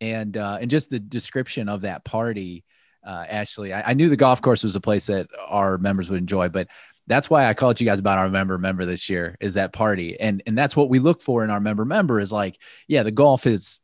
and 0.02 0.36
uh, 0.36 0.58
and 0.60 0.70
just 0.70 0.90
the 0.90 1.00
description 1.00 1.68
of 1.68 1.82
that 1.82 2.04
party. 2.04 2.64
Uh, 3.06 3.26
Ashley, 3.28 3.74
I, 3.74 3.90
I 3.90 3.94
knew 3.94 4.08
the 4.08 4.16
golf 4.16 4.40
course 4.40 4.64
was 4.64 4.76
a 4.76 4.80
place 4.80 5.06
that 5.08 5.28
our 5.46 5.76
members 5.76 6.08
would 6.08 6.18
enjoy, 6.18 6.48
but 6.48 6.68
that's 7.06 7.28
why 7.28 7.46
I 7.46 7.54
called 7.54 7.80
you 7.80 7.86
guys 7.86 7.98
about 7.98 8.18
our 8.18 8.28
member 8.28 8.56
member 8.58 8.84
this 8.86 9.08
year 9.10 9.36
is 9.40 9.54
that 9.54 9.72
party. 9.72 10.18
And 10.18 10.42
and 10.46 10.56
that's 10.56 10.76
what 10.76 10.88
we 10.88 10.98
look 10.98 11.20
for 11.20 11.44
in 11.44 11.50
our 11.50 11.60
member 11.60 11.84
member 11.84 12.20
is 12.20 12.32
like, 12.32 12.58
yeah, 12.88 13.02
the 13.02 13.10
golf 13.10 13.46
is, 13.46 13.80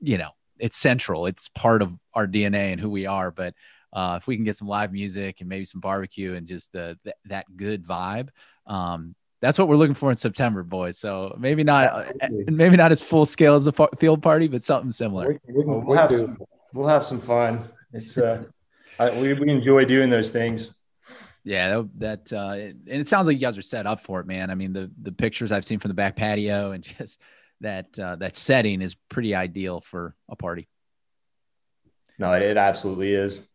you 0.00 0.18
know, 0.18 0.30
it's 0.58 0.76
central. 0.76 1.26
It's 1.26 1.48
part 1.48 1.82
of 1.82 1.92
our 2.14 2.26
DNA 2.26 2.72
and 2.72 2.80
who 2.80 2.90
we 2.90 3.06
are. 3.06 3.30
But 3.30 3.54
uh, 3.92 4.18
if 4.20 4.26
we 4.26 4.36
can 4.36 4.44
get 4.44 4.56
some 4.56 4.68
live 4.68 4.92
music 4.92 5.40
and 5.40 5.48
maybe 5.48 5.64
some 5.64 5.80
barbecue 5.80 6.34
and 6.34 6.46
just 6.46 6.72
the, 6.72 6.98
the 7.04 7.14
that 7.26 7.46
good 7.56 7.86
vibe, 7.86 8.28
um, 8.66 9.14
that's 9.40 9.58
what 9.58 9.68
we're 9.68 9.76
looking 9.76 9.94
for 9.94 10.10
in 10.10 10.16
September, 10.16 10.62
boys. 10.62 10.98
So 10.98 11.34
maybe 11.38 11.62
not, 11.62 12.06
Absolutely. 12.20 12.54
maybe 12.54 12.76
not 12.76 12.92
as 12.92 13.00
full 13.00 13.24
scale 13.24 13.54
as 13.54 13.64
the 13.64 13.88
field 13.98 14.22
party, 14.22 14.48
but 14.48 14.62
something 14.62 14.90
similar. 14.90 15.40
We, 15.46 15.64
will 15.64 15.80
we'll 15.80 15.96
have, 15.96 16.10
some, 16.10 16.38
we'll 16.74 16.88
have 16.88 17.04
some 17.04 17.20
fun. 17.20 17.68
It's 17.92 18.18
uh, 18.18 18.44
I, 18.98 19.18
we, 19.18 19.32
we 19.34 19.50
enjoy 19.50 19.84
doing 19.84 20.10
those 20.10 20.30
things. 20.30 20.77
Yeah, 21.48 21.68
that, 21.96 22.28
that 22.28 22.32
uh, 22.34 22.52
and 22.52 23.00
it 23.00 23.08
sounds 23.08 23.26
like 23.26 23.34
you 23.34 23.40
guys 23.40 23.56
are 23.56 23.62
set 23.62 23.86
up 23.86 24.00
for 24.00 24.20
it, 24.20 24.26
man. 24.26 24.50
I 24.50 24.54
mean, 24.54 24.74
the 24.74 24.90
the 25.00 25.12
pictures 25.12 25.50
I've 25.50 25.64
seen 25.64 25.78
from 25.78 25.88
the 25.88 25.94
back 25.94 26.14
patio 26.14 26.72
and 26.72 26.84
just 26.98 27.18
that 27.62 27.98
uh, 27.98 28.16
that 28.16 28.36
setting 28.36 28.82
is 28.82 28.94
pretty 28.94 29.34
ideal 29.34 29.80
for 29.80 30.14
a 30.28 30.36
party. 30.36 30.68
No, 32.18 32.32
it 32.34 32.58
absolutely 32.58 33.14
is. 33.14 33.48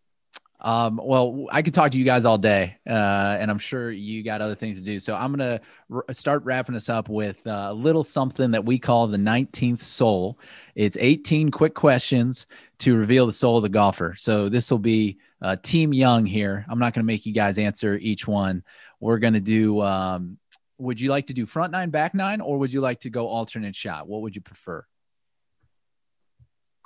Um, 0.60 1.00
well, 1.04 1.46
I 1.52 1.62
could 1.62 1.74
talk 1.74 1.92
to 1.92 1.98
you 2.00 2.06
guys 2.06 2.24
all 2.26 2.38
day, 2.38 2.78
uh, 2.90 3.38
and 3.40 3.52
I'm 3.52 3.60
sure 3.60 3.92
you 3.92 4.24
got 4.24 4.42
other 4.42 4.56
things 4.56 4.80
to 4.80 4.84
do. 4.84 5.00
So 5.00 5.14
I'm 5.14 5.32
gonna 5.32 5.62
r- 5.94 6.06
start 6.14 6.44
wrapping 6.46 6.74
us 6.74 6.90
up 6.90 7.10
with 7.10 7.46
uh, 7.46 7.68
a 7.70 7.74
little 7.74 8.04
something 8.04 8.50
that 8.52 8.66
we 8.66 8.80
call 8.80 9.06
the 9.06 9.18
19th 9.18 9.84
soul. 9.84 10.40
It's 10.74 10.98
18 11.00 11.52
quick 11.52 11.76
questions 11.76 12.48
to 12.80 12.96
reveal 12.96 13.28
the 13.28 13.34
soul 13.34 13.58
of 13.58 13.64
the 13.64 13.70
golfer. 13.70 14.16
So 14.18 14.50
this 14.50 14.72
will 14.72 14.80
be 14.80 15.20
uh, 15.44 15.58
Team 15.62 15.94
Young 15.94 16.26
here. 16.26 16.66
I'm 16.70 16.80
not 16.80 16.94
going 16.94 17.04
to 17.04 17.06
make 17.06 17.26
you 17.26 17.34
guys 17.34 17.60
answer 17.60 17.96
each 17.96 18.26
one. 18.26 18.64
We're 19.00 19.20
going 19.20 19.34
to 19.34 19.42
do. 19.42 19.82
Um, 19.82 20.40
would 20.80 21.00
you 21.00 21.10
like 21.10 21.28
to 21.28 21.34
do 21.34 21.46
front 21.46 21.72
nine, 21.72 21.90
back 21.90 22.16
nine, 22.16 22.42
or 22.42 22.58
would 22.58 22.74
you 22.74 22.82
like 22.82 23.02
to 23.02 23.10
go 23.10 23.28
alternate 23.28 23.76
shot? 23.76 24.08
What 24.08 24.22
would 24.22 24.36
you 24.36 24.42
prefer? 24.42 24.86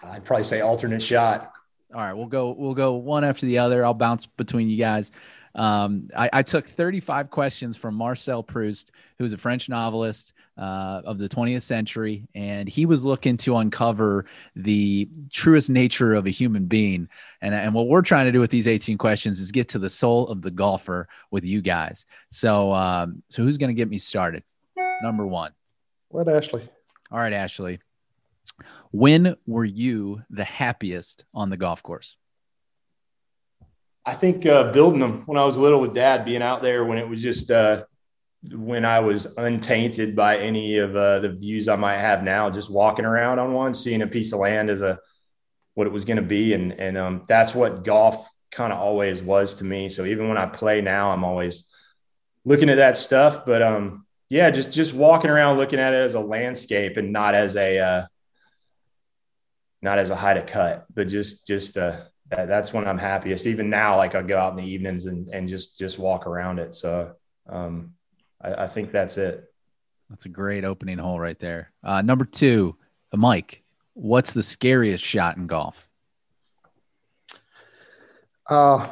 I'd 0.04 0.26
probably 0.26 0.44
say 0.44 0.62
alternate 0.62 1.02
shot. 1.02 1.54
All 1.94 2.02
right, 2.02 2.14
we'll 2.14 2.26
go. 2.26 2.52
We'll 2.52 2.74
go 2.74 2.96
one 2.96 3.24
after 3.24 3.46
the 3.46 3.60
other. 3.60 3.86
I'll 3.86 3.94
bounce 3.94 4.26
between 4.26 4.70
you 4.70 4.78
guys. 4.78 5.12
Um, 5.56 6.10
I, 6.16 6.30
I, 6.34 6.44
took 6.44 6.68
35 6.68 7.32
questions 7.32 7.78
from 7.78 7.96
Marcel 7.96 8.44
Proust, 8.44 8.92
who's 9.18 9.34
a 9.34 9.40
French 9.40 9.70
novelist 9.70 10.34
uh, 10.58 11.02
of 11.06 11.18
the 11.18 11.30
20th 11.30 11.62
century, 11.62 12.28
and 12.34 12.68
he 12.68 12.86
was 12.86 13.06
looking 13.06 13.38
to 13.38 13.58
uncover 13.58 14.26
the 14.56 15.10
truest 15.32 15.70
nature 15.70 16.14
of 16.14 16.26
a 16.26 16.32
human 16.32 16.66
being. 16.66 17.10
And, 17.42 17.54
and 17.54 17.74
what 17.74 17.88
we're 17.88 18.02
trying 18.02 18.26
to 18.26 18.32
do 18.32 18.40
with 18.40 18.50
these 18.50 18.68
18 18.68 18.98
questions 18.98 19.40
is 19.40 19.52
get 19.52 19.70
to 19.70 19.80
the 19.80 19.90
soul 19.90 20.28
of 20.28 20.42
the 20.42 20.52
golfer 20.52 21.08
with 21.32 21.46
you 21.46 21.62
guys. 21.62 22.06
So, 22.30 22.74
um, 22.74 23.22
so 23.30 23.44
who's 23.44 23.58
going 23.58 23.70
to 23.70 23.80
get 23.80 23.90
me 23.90 23.98
started? 23.98 24.44
Number 25.02 25.28
one. 25.28 25.52
Let 26.12 26.28
Ashley. 26.28 26.68
All 27.12 27.20
right, 27.20 27.34
Ashley. 27.34 27.80
When 28.92 29.36
were 29.46 29.66
you 29.66 30.24
the 30.30 30.44
happiest 30.44 31.26
on 31.34 31.50
the 31.50 31.58
golf 31.58 31.84
course? 31.84 32.16
I 34.06 34.14
think 34.14 34.46
uh, 34.46 34.72
building 34.72 35.02
them 35.02 35.24
when 35.26 35.38
I 35.38 35.44
was 35.44 35.58
little 35.58 35.82
with 35.82 35.94
dad, 35.94 36.24
being 36.24 36.42
out 36.42 36.62
there 36.62 36.86
when 36.86 36.98
it 36.98 37.08
was 37.08 37.22
just 37.22 37.52
uh, 37.52 37.84
when 38.44 38.86
I 38.86 39.00
was 39.00 39.26
untainted 39.38 40.16
by 40.16 40.38
any 40.38 40.78
of 40.78 40.96
uh, 40.96 41.20
the 41.20 41.30
views 41.30 41.68
I 41.68 41.76
might 41.76 41.98
have 41.98 42.24
now, 42.24 42.50
just 42.50 42.70
walking 42.70 43.06
around 43.06 43.40
on 43.40 43.54
one, 43.54 43.74
seeing 43.74 44.02
a 44.02 44.08
piece 44.08 44.34
of 44.34 44.40
land 44.40 44.70
as 44.70 44.82
a 44.82 45.00
what 45.74 45.88
it 45.88 45.94
was 45.94 46.06
going 46.06 46.18
to 46.18 46.24
be, 46.24 46.54
and 46.54 46.72
and 46.74 46.98
um, 46.98 47.24
that's 47.28 47.54
what 47.54 47.84
golf 47.84 48.30
kind 48.52 48.72
of 48.72 48.80
always 48.80 49.22
was 49.22 49.56
to 49.56 49.64
me. 49.64 49.90
So 49.90 50.06
even 50.06 50.28
when 50.28 50.38
I 50.38 50.46
play 50.46 50.82
now, 50.82 51.12
I'm 51.12 51.24
always 51.24 51.68
looking 52.46 52.70
at 52.70 52.78
that 52.78 52.98
stuff. 52.98 53.46
But 53.46 53.62
um, 53.62 54.06
yeah, 54.30 54.50
just 54.50 54.72
just 54.72 54.94
walking 54.94 55.30
around 55.30 55.58
looking 55.58 55.80
at 55.80 55.94
it 55.94 56.02
as 56.02 56.16
a 56.16 56.20
landscape 56.20 56.98
and 56.98 57.12
not 57.12 57.36
as 57.36 57.56
a 57.56 57.80
uh, 57.80 58.06
not 59.82 60.00
as 60.00 60.10
a 60.10 60.16
high 60.16 60.36
to 60.36 60.44
cut, 60.44 60.86
but 60.94 61.08
just 61.08 61.48
just 61.48 61.78
uh, 61.78 61.98
that, 62.30 62.48
that's 62.48 62.74
when 62.74 62.88
I'm 62.88 62.98
happiest. 62.98 63.46
Even 63.46 63.70
now, 63.70 63.98
like 63.98 64.16
I 64.16 64.22
go 64.22 64.38
out 64.38 64.52
in 64.52 64.58
the 64.58 64.70
evenings 64.70 65.06
and 65.06 65.28
and 65.30 65.48
just 65.48 65.78
just 65.78 66.00
walk 66.00 66.28
around 66.28 66.60
it. 66.60 66.74
So 66.74 67.14
um, 67.48 67.94
I, 68.42 68.54
I 68.54 68.68
think 68.68 68.92
that's 68.92 69.18
it. 69.18 69.52
That's 70.10 70.26
a 70.26 70.30
great 70.30 70.64
opening 70.64 70.98
hole 70.98 71.20
right 71.20 71.38
there. 71.40 71.72
Uh, 71.84 72.02
number 72.02 72.26
two, 72.26 72.76
Mike. 73.14 73.64
What's 73.94 74.32
the 74.32 74.44
scariest 74.44 75.04
shot 75.04 75.38
in 75.38 75.48
golf? 75.48 75.88
Uh, 78.48 78.88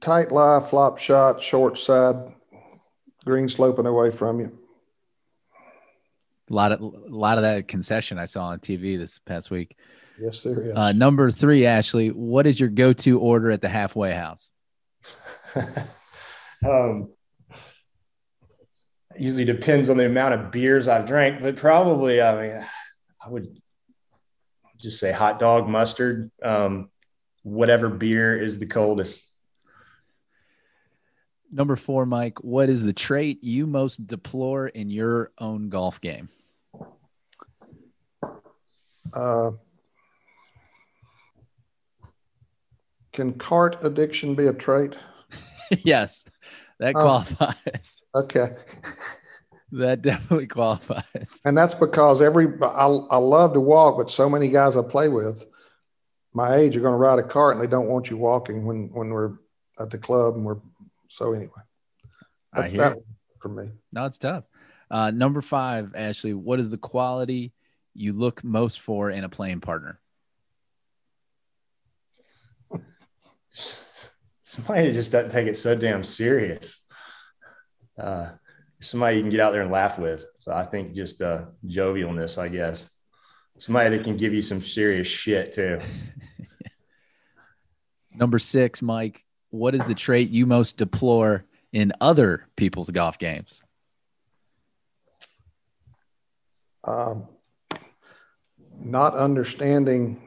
tight 0.00 0.30
lie, 0.30 0.60
flop 0.60 0.98
shot, 0.98 1.42
short 1.42 1.78
side, 1.78 2.16
green 3.24 3.48
sloping 3.48 3.86
away 3.86 4.10
from 4.10 4.40
you. 4.40 4.58
A 6.50 6.52
lot 6.52 6.72
of 6.72 6.80
a 6.80 6.84
lot 7.08 7.38
of 7.38 7.42
that 7.42 7.68
concession 7.68 8.18
I 8.18 8.26
saw 8.26 8.48
on 8.48 8.58
TV 8.58 8.98
this 8.98 9.18
past 9.18 9.50
week. 9.50 9.76
Yes, 10.20 10.42
there 10.42 10.60
is. 10.60 10.76
Uh, 10.76 10.92
number 10.92 11.30
three, 11.30 11.66
Ashley. 11.66 12.08
What 12.08 12.46
is 12.46 12.58
your 12.58 12.68
go-to 12.68 13.18
order 13.18 13.50
at 13.50 13.60
the 13.60 13.68
halfway 13.68 14.12
house? 14.12 14.50
um, 16.66 17.10
usually 19.18 19.44
depends 19.44 19.90
on 19.90 19.96
the 19.96 20.06
amount 20.06 20.34
of 20.34 20.50
beers 20.50 20.88
I've 20.88 21.06
drank, 21.06 21.42
but 21.42 21.56
probably 21.56 22.20
I 22.20 22.40
mean 22.40 22.66
I 23.24 23.28
would 23.28 23.60
just 24.76 24.98
say 24.98 25.12
hot 25.12 25.38
dog 25.38 25.68
mustard. 25.68 26.30
Um, 26.42 26.90
whatever 27.42 27.88
beer 27.88 28.40
is 28.40 28.58
the 28.58 28.66
coldest. 28.66 29.30
Number 31.52 31.76
four, 31.76 32.04
Mike, 32.04 32.42
what 32.42 32.68
is 32.68 32.82
the 32.82 32.92
trait 32.92 33.44
you 33.44 33.66
most 33.66 34.04
deplore 34.06 34.66
in 34.66 34.90
your 34.90 35.30
own 35.38 35.68
golf 35.68 36.00
game? 36.00 36.28
Uh, 39.12 39.52
can 43.14 43.32
cart 43.34 43.78
addiction 43.82 44.34
be 44.34 44.46
a 44.48 44.52
trait? 44.52 44.94
yes, 45.70 46.24
that 46.78 46.94
Oh. 46.94 47.00
qualifies. 47.02 47.96
Okay. 48.14 48.50
That 49.72 50.02
definitely 50.02 50.46
qualifies. 50.46 51.40
And 51.44 51.58
that's 51.58 51.74
because 51.74 52.22
every, 52.22 52.46
I, 52.62 52.86
I 52.86 53.16
love 53.16 53.54
to 53.54 53.60
walk, 53.60 53.96
but 53.96 54.08
so 54.08 54.30
many 54.30 54.48
guys 54.48 54.76
I 54.76 54.82
play 54.82 55.08
with, 55.08 55.44
my 56.32 56.54
age, 56.54 56.76
are 56.76 56.80
going 56.80 56.92
to 56.92 56.96
ride 56.96 57.18
a 57.18 57.24
cart 57.24 57.56
and 57.56 57.64
they 57.64 57.68
don't 57.68 57.88
want 57.88 58.08
you 58.08 58.16
walking 58.16 58.64
when, 58.66 58.88
when 58.92 59.10
we're 59.10 59.32
at 59.80 59.90
the 59.90 59.98
club 59.98 60.36
and 60.36 60.44
we're, 60.44 60.58
so 61.08 61.32
anyway. 61.32 61.50
I 62.52 62.60
That's 62.60 62.72
that 62.74 62.98
for 63.40 63.48
me. 63.48 63.70
No, 63.90 64.04
it's 64.04 64.18
tough. 64.18 64.44
Uh, 64.92 65.10
number 65.10 65.40
five, 65.40 65.96
Ashley, 65.96 66.34
what 66.34 66.60
is 66.60 66.70
the 66.70 66.78
quality 66.78 67.52
you 67.94 68.12
look 68.12 68.44
most 68.44 68.78
for 68.80 69.10
in 69.10 69.24
a 69.24 69.28
playing 69.28 69.60
partner? 69.60 69.98
Somebody 74.42 74.86
that 74.86 74.92
just 74.92 75.12
doesn't 75.12 75.30
take 75.30 75.46
it 75.46 75.56
so 75.56 75.74
damn 75.74 76.04
serious. 76.04 76.86
Uh, 77.98 78.30
somebody 78.80 79.16
you 79.16 79.22
can 79.22 79.30
get 79.30 79.40
out 79.40 79.52
there 79.52 79.62
and 79.62 79.70
laugh 79.70 79.98
with. 79.98 80.24
So 80.38 80.52
I 80.52 80.64
think 80.64 80.92
just 80.92 81.22
uh, 81.22 81.46
jovialness, 81.66 82.36
I 82.38 82.48
guess. 82.48 82.90
Somebody 83.58 83.96
that 83.96 84.04
can 84.04 84.16
give 84.16 84.34
you 84.34 84.42
some 84.42 84.60
serious 84.60 85.06
shit 85.06 85.52
too. 85.52 85.80
Number 88.14 88.38
six, 88.38 88.82
Mike, 88.82 89.24
what 89.50 89.74
is 89.74 89.84
the 89.86 89.94
trait 89.94 90.30
you 90.30 90.46
most 90.46 90.76
deplore 90.76 91.44
in 91.72 91.92
other 92.00 92.46
people's 92.56 92.90
golf 92.90 93.18
games? 93.18 93.62
Um, 96.82 97.28
not 98.78 99.14
understanding 99.14 100.23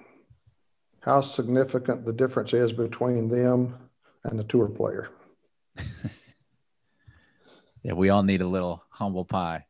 how 1.07 1.21
significant 1.21 2.05
the 2.05 2.11
difference 2.11 2.53
is 2.53 2.73
between 2.73 3.29
them 3.29 3.73
and 4.25 4.37
the 4.37 4.43
tour 4.43 4.67
player. 4.67 5.09
Yeah, 7.83 7.93
we 7.93 8.09
all 8.09 8.23
need 8.23 8.41
a 8.41 8.47
little 8.47 8.83
humble 8.89 9.23
pie. 9.23 9.65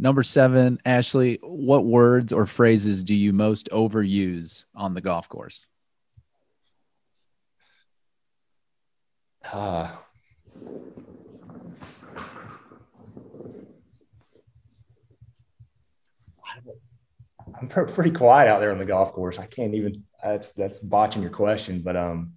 Number 0.00 0.24
seven, 0.24 0.80
Ashley, 0.84 1.38
what 1.44 1.84
words 1.84 2.32
or 2.32 2.44
phrases 2.44 3.04
do 3.04 3.14
you 3.14 3.32
most 3.32 3.68
overuse 3.70 4.64
on 4.74 4.94
the 4.94 5.00
golf 5.00 5.28
course? 5.28 5.68
Uh, 9.52 9.94
I'm 17.60 17.68
pretty 17.68 18.10
quiet 18.10 18.48
out 18.48 18.58
there 18.58 18.72
on 18.72 18.78
the 18.78 18.84
golf 18.84 19.12
course. 19.12 19.38
I 19.38 19.46
can't 19.46 19.74
even. 19.74 20.04
That's 20.22 20.52
that's 20.52 20.78
botching 20.78 21.22
your 21.22 21.30
question, 21.30 21.80
but 21.80 21.96
um, 21.96 22.32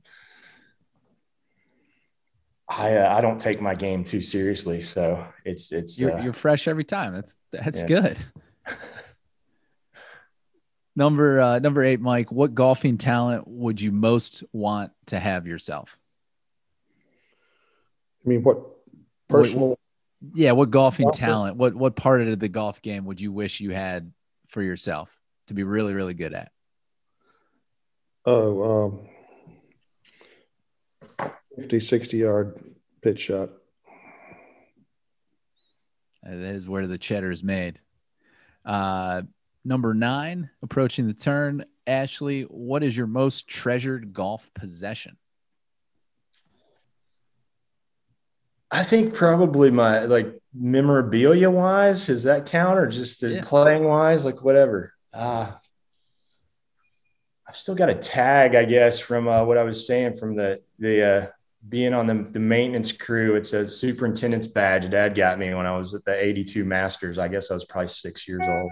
I 2.70 2.96
uh, 2.98 3.16
I 3.16 3.22
don't 3.22 3.40
take 3.40 3.60
my 3.62 3.76
game 3.76 4.04
too 4.04 4.22
seriously, 4.22 4.82
so 4.82 5.26
it's 5.46 5.72
it's 5.72 6.00
You're, 6.00 6.14
uh, 6.14 6.24
you're 6.24 6.34
fresh 6.34 6.68
every 6.68 6.84
time. 6.84 7.14
That's 7.14 7.36
that's 7.52 7.82
Yeah. 7.82 7.88
good. 7.88 8.18
number 10.96 11.42
uh, 11.42 11.60
number 11.60 11.84
eight, 11.84 12.00
Mike. 12.00 12.32
What 12.32 12.54
golfing 12.54 12.98
talent 12.98 13.48
would 13.48 13.82
you 13.82 13.92
most 13.92 14.44
want 14.54 14.92
to 15.08 15.20
have 15.20 15.48
yourself? 15.48 15.98
I 18.24 18.30
mean, 18.30 18.44
what 18.44 18.60
personal, 19.28 19.80
Yeah, 20.36 20.52
what 20.52 20.70
golfing 20.70 21.06
Golfer. 21.06 21.18
talent? 21.18 21.58
What 21.58 21.74
what 21.76 21.96
part 21.96 22.22
of 22.22 22.40
the 22.40 22.50
golf 22.50 22.82
game 22.82 23.06
would 23.06 23.20
you 23.20 23.32
wish 23.32 23.60
you 23.60 23.72
had 23.72 24.12
for 24.50 24.62
yourself 24.62 25.12
to 25.48 25.56
be 25.56 25.64
really 25.64 25.96
really 25.96 26.14
good 26.14 26.34
at? 26.34 26.52
Oh, 28.26 29.08
um, 31.20 31.30
50, 31.58 31.80
60 31.80 32.18
yard 32.18 32.64
pitch 33.02 33.20
shot. 33.20 33.50
That 36.24 36.38
is 36.38 36.70
where 36.70 36.86
the 36.86 36.98
cheddar 36.98 37.32
is 37.32 37.44
made. 37.44 37.80
Uh, 38.64 39.24
number 39.66 39.94
nine, 39.94 40.50
approaching 40.62 41.08
the 41.08 41.14
turn. 41.14 41.66
Ashley, 41.88 42.44
what 42.44 42.84
is 42.84 42.96
your 42.96 43.08
most 43.08 43.48
treasured 43.48 44.14
golf 44.14 44.52
possession? 44.54 45.18
I 48.70 48.84
think 48.84 49.14
probably 49.14 49.70
my 49.72 50.06
like 50.06 50.40
memorabilia 50.54 51.50
wise, 51.50 52.08
does 52.08 52.24
that 52.24 52.46
count 52.46 52.80
or 52.80 52.88
just 52.88 53.20
the 53.22 53.30
Yeah. 53.36 53.44
playing 53.44 53.84
wise, 53.84 54.24
like 54.24 54.42
whatever? 54.44 54.94
Uh, 55.12 55.52
I've 57.52 57.58
still 57.58 57.76
got 57.76 57.90
a 57.90 57.96
tag, 57.96 58.56
I 58.56 58.64
guess, 58.64 58.98
from 58.98 59.28
uh, 59.28 59.44
what 59.44 59.58
I 59.58 59.64
was 59.64 59.86
saying 59.86 60.16
from 60.16 60.38
the 60.38 60.62
the 60.80 61.04
uh, 61.04 61.28
being 61.68 61.94
on 61.94 62.08
the, 62.08 62.26
the 62.32 62.40
maintenance 62.40 62.94
crew. 62.94 63.36
It's 63.36 63.52
a 63.52 63.68
superintendent's 63.68 64.48
badge. 64.48 64.90
Dad 64.90 65.16
got 65.16 65.38
me 65.38 65.54
when 65.54 65.66
I 65.66 65.76
was 65.76 65.94
at 65.94 66.06
the 66.06 66.16
82 66.16 66.64
Masters. 66.64 67.18
I 67.18 67.28
guess 67.28 67.52
I 67.52 67.54
was 67.54 67.66
probably 67.66 67.90
six 67.90 68.26
years 68.26 68.44
old. 68.48 68.72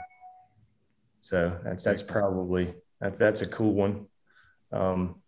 So 1.19 1.59
that's 1.61 1.83
that's 1.83 2.01
probably 2.01 2.73
that's 3.01 3.19
that's 3.19 3.41
a 3.41 3.49
cool 3.49 3.73
one. 3.73 4.05
Um, 4.71 5.23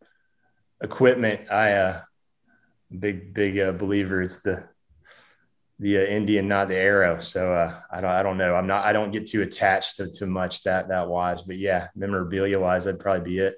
equipment, 0.81 1.51
I 1.51 1.73
uh, 1.73 2.01
big 2.97 3.33
big 3.33 3.59
uh, 3.59 3.73
believer 3.73 4.21
it's 4.21 4.41
the 4.43 4.63
the 5.81 5.97
uh, 5.97 6.01
Indian, 6.01 6.47
not 6.47 6.67
the 6.67 6.75
arrow. 6.75 7.19
So 7.19 7.53
uh, 7.53 7.79
I 7.91 8.01
don't 8.01 8.11
I 8.11 8.21
don't 8.21 8.37
know. 8.37 8.55
I'm 8.55 8.67
not 8.67 8.85
I 8.85 8.93
don't 8.93 9.11
get 9.11 9.25
too 9.25 9.41
attached 9.41 9.97
to 9.97 10.09
to 10.11 10.27
much 10.27 10.63
that 10.63 10.87
that 10.89 11.09
wise. 11.09 11.41
But 11.41 11.57
yeah, 11.57 11.87
memorabilia 11.95 12.59
wise, 12.59 12.85
that'd 12.85 12.99
probably 12.99 13.29
be 13.29 13.39
it. 13.39 13.55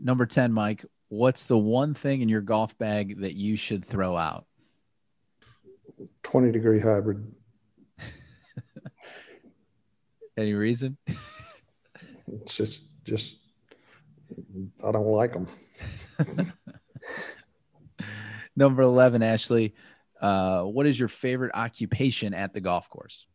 Number 0.00 0.24
10, 0.24 0.52
Mike, 0.52 0.84
what's 1.08 1.44
the 1.44 1.58
one 1.58 1.94
thing 1.94 2.22
in 2.22 2.28
your 2.28 2.40
golf 2.40 2.76
bag 2.78 3.20
that 3.20 3.34
you 3.34 3.56
should 3.56 3.84
throw 3.84 4.16
out? 4.16 4.46
20 6.22 6.50
degree 6.50 6.80
hybrid. 6.80 7.32
Any 10.36 10.54
reason? 10.54 10.96
It's 12.26 12.56
just, 12.56 12.82
just, 13.04 13.36
I 14.84 14.90
don't 14.90 15.06
like 15.06 15.34
them. 15.34 15.46
Number 18.56 18.82
11, 18.82 19.22
Ashley, 19.22 19.74
uh, 20.20 20.62
what 20.62 20.86
is 20.86 20.98
your 20.98 21.08
favorite 21.08 21.52
occupation 21.54 22.34
at 22.34 22.52
the 22.52 22.60
golf 22.60 22.88
course? 22.88 23.26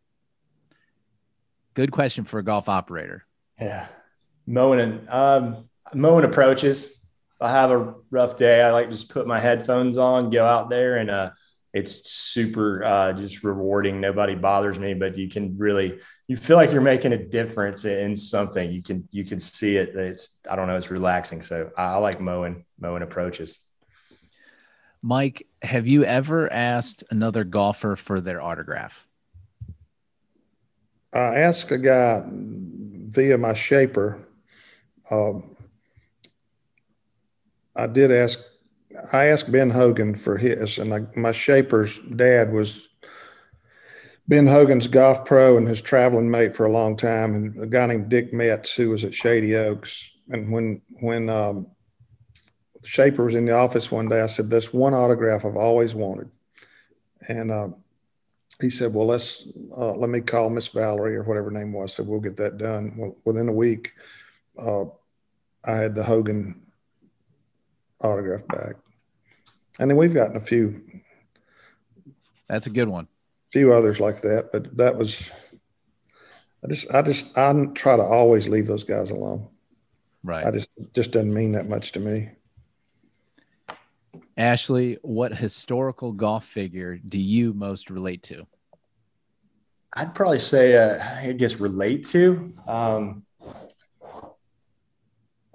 Good 1.73 1.91
question 1.91 2.23
for 2.23 2.39
a 2.39 2.43
golf 2.43 2.69
operator. 2.69 3.25
Yeah, 3.59 3.87
mowing 4.45 4.79
and 4.79 5.09
um, 5.09 5.69
mowing 5.93 6.25
approaches. 6.25 6.85
If 6.85 7.41
I 7.41 7.51
have 7.51 7.71
a 7.71 7.93
rough 8.09 8.35
day, 8.35 8.63
I 8.63 8.71
like 8.71 8.87
to 8.87 8.93
just 8.93 9.09
put 9.09 9.27
my 9.27 9.39
headphones 9.39 9.97
on, 9.97 10.31
go 10.31 10.45
out 10.45 10.69
there, 10.69 10.97
and 10.97 11.09
uh, 11.11 11.31
it's 11.73 12.09
super 12.09 12.83
uh, 12.83 13.13
just 13.13 13.43
rewarding. 13.43 14.01
Nobody 14.01 14.33
bothers 14.33 14.79
me, 14.79 14.95
but 14.95 15.17
you 15.17 15.29
can 15.29 15.57
really 15.57 15.99
you 16.27 16.35
feel 16.35 16.57
like 16.57 16.71
you're 16.71 16.81
making 16.81 17.13
a 17.13 17.23
difference 17.23 17.85
in 17.85 18.15
something. 18.15 18.71
You 18.71 18.81
can 18.81 19.07
you 19.11 19.23
can 19.23 19.39
see 19.39 19.77
it. 19.77 19.95
It's 19.95 20.39
I 20.49 20.55
don't 20.55 20.67
know. 20.67 20.77
It's 20.77 20.89
relaxing. 20.89 21.41
So 21.41 21.69
I, 21.77 21.83
I 21.83 21.95
like 21.97 22.19
mowing 22.19 22.65
mowing 22.79 23.03
approaches. 23.03 23.66
Mike, 25.07 25.47
have 25.61 25.87
you 25.87 26.03
ever 26.03 26.51
asked 26.51 27.01
another 27.09 27.45
golfer 27.45 27.95
for 27.95 28.19
their 28.19 28.41
autograph? 28.41 29.07
I 31.13 31.37
asked 31.37 31.71
a 31.71 31.77
guy 31.77 32.23
via 32.29 33.37
my 33.37 33.53
shaper. 33.53 34.27
Um, 35.09 35.55
I 37.73 37.87
did 37.87 38.11
ask. 38.11 38.41
I 39.13 39.27
asked 39.27 39.49
Ben 39.49 39.69
Hogan 39.69 40.13
for 40.13 40.35
his, 40.35 40.77
and 40.77 40.93
I, 40.93 41.05
my 41.15 41.31
shaper's 41.31 41.97
dad 41.99 42.51
was 42.51 42.89
Ben 44.27 44.45
Hogan's 44.45 44.87
golf 44.87 45.23
pro 45.23 45.55
and 45.55 45.69
his 45.69 45.81
traveling 45.81 46.29
mate 46.29 46.53
for 46.53 46.65
a 46.65 46.71
long 46.71 46.97
time, 46.97 47.33
and 47.33 47.63
a 47.63 47.67
guy 47.67 47.85
named 47.85 48.09
Dick 48.09 48.33
Metz 48.33 48.73
who 48.73 48.89
was 48.89 49.05
at 49.05 49.15
Shady 49.15 49.55
Oaks. 49.55 50.11
And 50.27 50.51
when 50.51 50.81
when 50.99 51.29
um, 51.29 51.67
Shaper 52.87 53.25
was 53.25 53.35
in 53.35 53.45
the 53.45 53.51
office 53.51 53.91
one 53.91 54.07
day, 54.07 54.21
I 54.21 54.27
said, 54.27 54.49
"This 54.49 54.73
one 54.73 54.93
autograph 54.93 55.43
I've 55.43 55.57
always 55.57 55.93
wanted," 55.93 56.29
and 57.27 57.51
uh, 57.51 57.67
he 58.61 58.69
said, 58.69 58.93
"Well, 58.93 59.05
let's 59.05 59.45
uh, 59.75 59.91
let 59.91 60.09
me 60.09 60.21
call 60.21 60.49
Miss 60.49 60.69
Valerie 60.69 61.17
or 61.17 61.23
whatever 61.23 61.51
name 61.51 61.73
was." 61.73 61.93
So 61.93 62.03
we'll 62.03 62.21
get 62.21 62.37
that 62.37 62.57
done. 62.57 62.93
Well, 62.95 63.17
within 63.25 63.49
a 63.49 63.53
week, 63.53 63.91
uh, 64.57 64.85
I 65.65 65.75
had 65.75 65.95
the 65.95 66.03
Hogan 66.03 66.61
autograph 67.99 68.47
back, 68.47 68.75
and 69.79 69.91
then 69.91 69.97
we've 69.97 70.13
gotten 70.13 70.37
a 70.37 70.41
few. 70.41 70.81
That's 72.47 72.67
a 72.67 72.71
good 72.71 72.87
one. 72.87 73.09
A 73.49 73.51
few 73.51 73.73
others 73.73 73.99
like 73.99 74.21
that, 74.21 74.53
but 74.53 74.77
that 74.77 74.97
was. 74.97 75.29
I 76.63 76.67
just, 76.69 76.93
I 76.93 77.01
just, 77.01 77.37
I 77.37 77.53
try 77.75 77.97
to 77.97 78.01
always 78.01 78.47
leave 78.47 78.65
those 78.65 78.85
guys 78.85 79.11
alone. 79.11 79.47
Right. 80.23 80.45
I 80.45 80.51
just, 80.51 80.69
just 80.93 81.11
doesn't 81.11 81.33
mean 81.33 81.51
that 81.51 81.69
much 81.69 81.91
to 81.91 81.99
me. 81.99 82.31
Ashley, 84.37 84.97
what 85.01 85.35
historical 85.35 86.11
golf 86.11 86.45
figure 86.45 86.99
do 87.09 87.19
you 87.19 87.53
most 87.53 87.89
relate 87.89 88.21
to? 88.23 88.45
I'd 89.93 90.13
probably 90.13 90.39
say, 90.39 90.77
uh, 90.77 91.27
I 91.27 91.31
guess, 91.31 91.59
relate 91.59 92.05
to. 92.09 92.53
Um, 92.67 93.23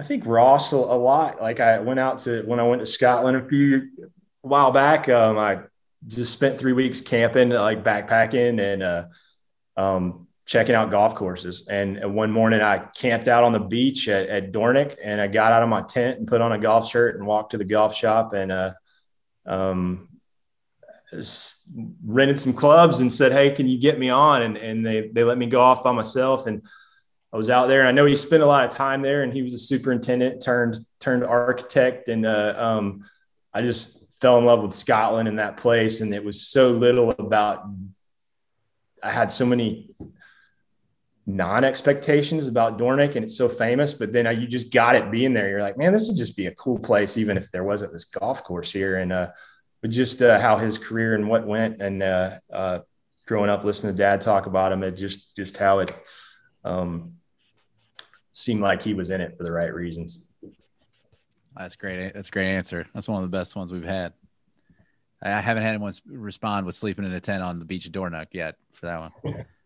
I 0.00 0.04
think 0.04 0.26
Ross 0.26 0.72
a, 0.72 0.76
a, 0.76 0.98
lot. 0.98 1.40
Like 1.40 1.60
I 1.60 1.78
went 1.78 2.00
out 2.00 2.18
to 2.20 2.42
when 2.42 2.58
I 2.58 2.64
went 2.64 2.80
to 2.80 2.86
Scotland 2.86 3.36
a 3.36 3.48
few 3.48 3.88
a 4.42 4.48
while 4.48 4.72
back. 4.72 5.08
Um, 5.08 5.38
I 5.38 5.60
just 6.08 6.32
spent 6.32 6.58
three 6.58 6.72
weeks 6.72 7.00
camping, 7.00 7.50
like 7.50 7.84
backpacking 7.84 8.60
and 8.60 8.82
uh, 8.82 9.04
um, 9.76 10.21
checking 10.44 10.74
out 10.74 10.90
golf 10.90 11.14
courses. 11.14 11.68
And 11.68 12.14
one 12.14 12.30
morning 12.30 12.60
I 12.60 12.78
camped 12.78 13.28
out 13.28 13.44
on 13.44 13.52
the 13.52 13.60
beach 13.60 14.08
at, 14.08 14.28
at 14.28 14.52
Dornoch 14.52 14.96
and 15.02 15.20
I 15.20 15.28
got 15.28 15.52
out 15.52 15.62
of 15.62 15.68
my 15.68 15.82
tent 15.82 16.18
and 16.18 16.26
put 16.26 16.40
on 16.40 16.52
a 16.52 16.58
golf 16.58 16.90
shirt 16.90 17.16
and 17.16 17.26
walked 17.26 17.52
to 17.52 17.58
the 17.58 17.64
golf 17.64 17.94
shop 17.94 18.32
and 18.32 18.50
uh, 18.50 18.72
um, 19.46 20.08
rented 22.04 22.40
some 22.40 22.52
clubs 22.52 23.00
and 23.00 23.12
said, 23.12 23.32
Hey, 23.32 23.50
can 23.50 23.68
you 23.68 23.78
get 23.78 23.98
me 23.98 24.08
on? 24.08 24.42
And, 24.42 24.56
and 24.56 24.84
they, 24.84 25.08
they 25.08 25.24
let 25.24 25.38
me 25.38 25.46
go 25.46 25.60
off 25.60 25.84
by 25.84 25.92
myself. 25.92 26.46
And 26.46 26.62
I 27.32 27.36
was 27.36 27.48
out 27.48 27.68
there 27.68 27.80
and 27.80 27.88
I 27.88 27.92
know 27.92 28.04
he 28.04 28.16
spent 28.16 28.42
a 28.42 28.46
lot 28.46 28.64
of 28.64 28.70
time 28.70 29.00
there 29.00 29.22
and 29.22 29.32
he 29.32 29.42
was 29.42 29.54
a 29.54 29.58
superintendent 29.58 30.42
turned, 30.42 30.76
turned 30.98 31.24
architect. 31.24 32.08
And 32.08 32.26
uh, 32.26 32.54
um, 32.56 33.04
I 33.54 33.62
just 33.62 34.12
fell 34.20 34.38
in 34.38 34.44
love 34.44 34.62
with 34.62 34.74
Scotland 34.74 35.28
and 35.28 35.38
that 35.38 35.56
place. 35.56 36.00
And 36.00 36.12
it 36.12 36.24
was 36.24 36.42
so 36.42 36.72
little 36.72 37.10
about, 37.10 37.64
I 39.02 39.10
had 39.10 39.32
so 39.32 39.46
many 39.46 39.94
non 41.26 41.64
expectations 41.64 42.46
about 42.48 42.78
Dornoch 42.78 43.14
and 43.14 43.24
it's 43.24 43.36
so 43.36 43.48
famous, 43.48 43.92
but 43.92 44.12
then 44.12 44.26
uh, 44.26 44.30
you 44.30 44.46
just 44.46 44.72
got 44.72 44.96
it 44.96 45.10
being 45.10 45.32
there. 45.32 45.48
You're 45.48 45.62
like, 45.62 45.78
man, 45.78 45.92
this 45.92 46.08
would 46.08 46.16
just 46.16 46.36
be 46.36 46.46
a 46.46 46.54
cool 46.54 46.78
place, 46.78 47.16
even 47.16 47.36
if 47.36 47.50
there 47.52 47.64
wasn't 47.64 47.92
this 47.92 48.04
golf 48.04 48.42
course 48.42 48.72
here. 48.72 48.98
And, 48.98 49.12
uh, 49.12 49.28
but 49.80 49.90
just 49.90 50.22
uh, 50.22 50.40
how 50.40 50.58
his 50.58 50.78
career 50.78 51.14
and 51.14 51.28
what 51.28 51.46
went 51.46 51.80
and, 51.80 52.02
uh, 52.02 52.38
uh, 52.52 52.78
growing 53.26 53.50
up, 53.50 53.64
listening 53.64 53.94
to 53.94 53.98
dad 53.98 54.20
talk 54.20 54.46
about 54.46 54.72
him, 54.72 54.82
it 54.82 54.92
just, 54.92 55.36
just 55.36 55.56
how 55.56 55.78
it, 55.78 55.92
um, 56.64 57.14
seemed 58.32 58.60
like 58.60 58.82
he 58.82 58.94
was 58.94 59.10
in 59.10 59.20
it 59.20 59.36
for 59.36 59.44
the 59.44 59.52
right 59.52 59.72
reasons. 59.72 60.28
That's 61.56 61.76
great. 61.76 62.14
That's 62.14 62.28
a 62.28 62.32
great 62.32 62.50
answer. 62.50 62.86
That's 62.94 63.08
one 63.08 63.22
of 63.22 63.30
the 63.30 63.36
best 63.36 63.54
ones 63.54 63.70
we've 63.70 63.84
had. 63.84 64.14
I 65.22 65.40
haven't 65.40 65.62
had 65.62 65.70
anyone 65.70 65.92
respond 66.06 66.66
with 66.66 66.74
sleeping 66.74 67.04
in 67.04 67.12
a 67.12 67.20
tent 67.20 67.42
on 67.42 67.60
the 67.60 67.64
beach 67.64 67.86
of 67.86 67.92
Dornoch 67.92 68.28
yet 68.32 68.56
for 68.72 68.86
that 68.86 69.12
one. 69.24 69.44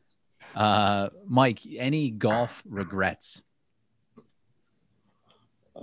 Uh, 0.57 1.11
Mike, 1.27 1.61
any 1.77 2.09
golf 2.09 2.62
regrets? 2.66 3.43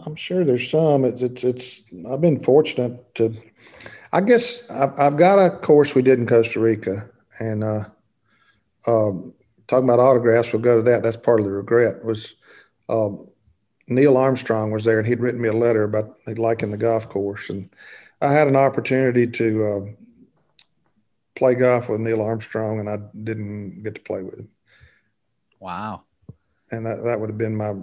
I'm 0.03 0.15
sure 0.15 0.43
there's 0.43 0.67
some. 0.67 1.05
It's, 1.05 1.21
it's, 1.21 1.43
it's 1.43 1.83
I've 2.09 2.21
been 2.21 2.39
fortunate 2.39 3.13
to, 3.15 3.37
I 4.11 4.21
guess 4.21 4.69
I've, 4.71 4.99
I've, 4.99 5.17
got 5.17 5.37
a 5.37 5.51
course 5.59 5.93
we 5.93 6.01
did 6.01 6.17
in 6.17 6.25
Costa 6.25 6.59
Rica 6.59 7.07
and, 7.39 7.63
uh, 7.63 7.85
um, 8.87 9.35
talking 9.67 9.87
about 9.87 9.99
autographs, 9.99 10.51
we'll 10.51 10.63
go 10.63 10.77
to 10.77 10.81
that. 10.89 11.03
That's 11.03 11.17
part 11.17 11.39
of 11.39 11.45
the 11.45 11.51
regret 11.51 12.03
was, 12.03 12.35
um, 12.89 13.27
Neil 13.87 14.17
Armstrong 14.17 14.71
was 14.71 14.83
there 14.83 14.97
and 14.97 15.07
he'd 15.07 15.19
written 15.19 15.41
me 15.41 15.49
a 15.49 15.53
letter 15.53 15.83
about 15.83 16.17
liking 16.25 16.71
the 16.71 16.77
golf 16.77 17.07
course. 17.09 17.51
And 17.51 17.69
I 18.21 18.31
had 18.31 18.47
an 18.47 18.55
opportunity 18.55 19.27
to, 19.27 19.65
uh, 19.65 19.91
play 21.35 21.53
golf 21.53 21.89
with 21.89 22.01
Neil 22.01 22.23
Armstrong 22.23 22.79
and 22.79 22.89
I 22.89 22.97
didn't 23.23 23.83
get 23.83 23.93
to 23.95 24.01
play 24.01 24.23
with 24.23 24.39
him. 24.39 24.49
Wow. 25.63 26.03
And 26.71 26.85
that, 26.85 27.05
that 27.05 27.21
would 27.21 27.29
have 27.29 27.37
been 27.37 27.55
my, 27.55 27.73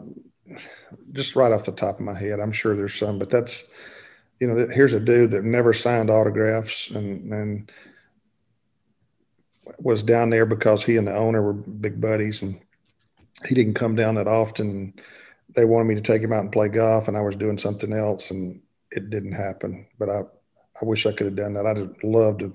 just 1.12 1.34
right 1.34 1.50
off 1.50 1.64
the 1.64 1.72
top 1.72 1.94
of 1.94 2.04
my 2.04 2.12
head. 2.12 2.38
I'm 2.38 2.52
sure 2.52 2.76
there's 2.76 2.94
some, 2.94 3.18
but 3.18 3.30
that's, 3.30 3.70
you 4.38 4.46
know, 4.46 4.68
here's 4.68 4.92
a 4.92 5.00
dude 5.00 5.30
that 5.30 5.44
never 5.44 5.72
signed 5.72 6.10
autographs 6.10 6.90
and, 6.90 7.32
and 7.32 7.72
was 9.78 10.02
down 10.02 10.28
there 10.28 10.44
because 10.44 10.84
he 10.84 10.96
and 10.96 11.08
the 11.08 11.16
owner 11.16 11.40
were 11.40 11.54
big 11.54 12.02
buddies 12.02 12.42
and 12.42 12.60
he 13.48 13.54
didn't 13.54 13.74
come 13.74 13.96
down 13.96 14.16
that 14.16 14.28
often. 14.28 14.92
They 15.56 15.64
wanted 15.64 15.84
me 15.84 15.94
to 15.94 16.02
take 16.02 16.20
him 16.20 16.34
out 16.34 16.42
and 16.42 16.52
play 16.52 16.68
golf 16.68 17.08
and 17.08 17.16
I 17.16 17.22
was 17.22 17.36
doing 17.36 17.56
something 17.56 17.94
else 17.94 18.30
and 18.30 18.60
it 18.90 19.08
didn't 19.08 19.32
happen. 19.32 19.86
But 19.98 20.10
I, 20.10 20.20
I 20.82 20.84
wish 20.84 21.06
I 21.06 21.12
could 21.12 21.28
have 21.28 21.36
done 21.36 21.54
that. 21.54 21.64
I'd 21.64 21.78
have 21.78 21.96
loved 22.02 22.40
to 22.40 22.54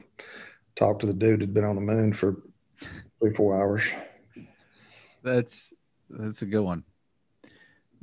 talk 0.75 0.99
to 0.99 1.07
the 1.07 1.13
dude 1.13 1.41
who'd 1.41 1.53
been 1.55 1.63
on 1.63 1.75
the 1.75 1.81
moon 1.81 2.13
for 2.13 2.43
three, 3.19 3.33
four 3.33 3.59
hours. 3.59 3.91
That's 5.25 5.73
that's 6.09 6.43
a 6.43 6.45
good 6.45 6.61
one. 6.61 6.83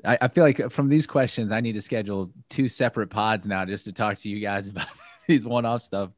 I, 0.04 0.18
I 0.22 0.28
feel 0.28 0.42
like 0.42 0.70
from 0.70 0.88
these 0.88 1.06
questions, 1.06 1.52
I 1.52 1.60
need 1.60 1.74
to 1.74 1.80
schedule 1.80 2.32
two 2.50 2.68
separate 2.68 3.08
pods 3.08 3.46
now 3.46 3.64
just 3.64 3.84
to 3.84 3.92
talk 3.92 4.18
to 4.18 4.28
you 4.28 4.40
guys 4.40 4.68
about 4.68 4.88
these 5.28 5.46
one-off 5.46 5.82
stuff. 5.82 6.10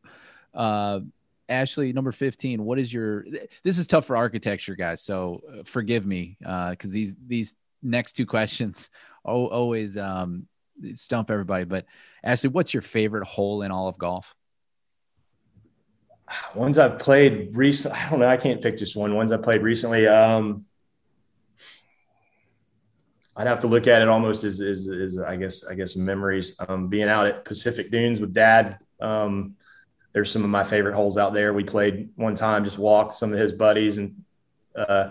Uh, 0.55 1.01
Ashley, 1.49 1.93
number 1.93 2.11
15, 2.11 2.65
what 2.65 2.79
is 2.79 2.91
your 2.91 3.27
this 3.63 3.77
is 3.77 3.87
tough 3.87 4.07
for 4.07 4.17
architecture 4.17 4.75
guys, 4.75 5.03
so 5.03 5.43
uh, 5.53 5.63
forgive 5.67 6.07
me 6.07 6.39
uh 6.45 6.75
cuz 6.75 6.91
these 6.91 7.15
these 7.27 7.55
next 7.83 8.15
two 8.15 8.25
questions 8.25 8.89
always 9.25 9.99
um 9.99 10.47
stump 10.95 11.31
everybody, 11.31 11.65
but 11.65 11.85
Ashley, 12.23 12.49
what's 12.49 12.73
your 12.73 12.81
favorite 12.81 13.27
hole 13.27 13.61
in 13.61 13.71
all 13.71 13.89
of 13.89 13.99
golf? 13.99 14.35
Ones 16.55 16.79
I've 16.79 16.99
played 16.99 17.55
recently, 17.55 17.99
I 17.99 18.09
don't 18.09 18.21
know, 18.21 18.29
I 18.29 18.39
can't 18.39 18.63
pick 18.63 18.79
just 18.79 18.97
one. 18.97 19.15
Ones 19.15 19.33
I 19.33 19.37
played 19.37 19.61
recently 19.61 20.09
um 20.09 20.65
I'd 23.37 23.47
have 23.47 23.61
to 23.61 23.67
look 23.67 23.87
at 23.87 24.03
it 24.03 24.09
almost 24.09 24.45
as, 24.45 24.61
as, 24.61 24.89
as 24.89 25.19
I 25.19 25.37
guess, 25.37 25.65
I 25.65 25.75
guess 25.75 25.97
memories. 25.97 26.55
Um, 26.69 26.89
being 26.89 27.09
out 27.09 27.27
at 27.27 27.45
Pacific 27.45 27.91
Dunes 27.91 28.21
with 28.21 28.33
dad. 28.33 28.79
Um, 29.01 29.57
there's 30.13 30.31
some 30.31 30.45
of 30.45 30.51
my 30.51 30.63
favorite 30.63 30.95
holes 30.95 31.19
out 31.19 31.35
there. 31.35 31.53
We 31.53 31.65
played 31.65 32.11
one 32.15 32.37
time, 32.37 32.65
just 32.65 32.79
walked 32.79 33.13
some 33.15 33.33
of 33.33 33.39
his 33.39 33.53
buddies 33.53 33.99
and, 33.99 34.23
uh, 34.77 35.11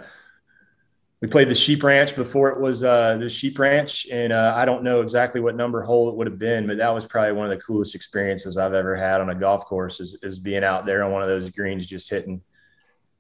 we 1.23 1.29
played 1.29 1.47
the 1.47 1.55
sheep 1.55 1.83
ranch 1.83 2.17
before 2.17 2.49
it 2.49 2.59
was 2.59 2.83
uh, 2.83 3.15
the 3.15 3.29
sheep 3.29 3.57
ranch 3.57 4.07
and 4.11 4.33
uh, 4.33 4.53
i 4.57 4.65
don't 4.65 4.83
know 4.83 4.99
exactly 4.99 5.39
what 5.39 5.55
number 5.55 5.81
hole 5.81 6.09
it 6.09 6.15
would 6.15 6.27
have 6.27 6.37
been 6.37 6.67
but 6.67 6.75
that 6.75 6.93
was 6.93 7.05
probably 7.05 7.31
one 7.31 7.49
of 7.49 7.57
the 7.57 7.63
coolest 7.63 7.95
experiences 7.95 8.57
i've 8.57 8.73
ever 8.73 8.93
had 8.93 9.21
on 9.21 9.29
a 9.29 9.35
golf 9.35 9.63
course 9.63 10.01
is, 10.01 10.17
is 10.21 10.37
being 10.37 10.65
out 10.65 10.85
there 10.85 11.01
on 11.01 11.13
one 11.13 11.21
of 11.21 11.29
those 11.29 11.49
greens 11.49 11.87
just 11.87 12.09
hitting 12.09 12.41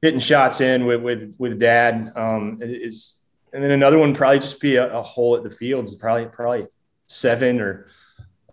hitting 0.01 0.19
shots 0.19 0.59
in 0.59 0.85
with 0.85 1.01
with, 1.01 1.33
with 1.37 1.57
dad 1.59 2.11
um, 2.17 2.57
is 2.61 3.22
and 3.53 3.63
then 3.63 3.71
another 3.71 3.99
one 3.99 4.15
probably 4.15 4.39
just 4.39 4.59
be 4.59 4.75
a, 4.75 4.93
a 4.93 5.01
hole 5.01 5.35
at 5.35 5.43
the 5.43 5.49
fields, 5.49 5.95
probably 5.95 6.25
probably 6.25 6.67
seven 7.05 7.61
or 7.61 7.87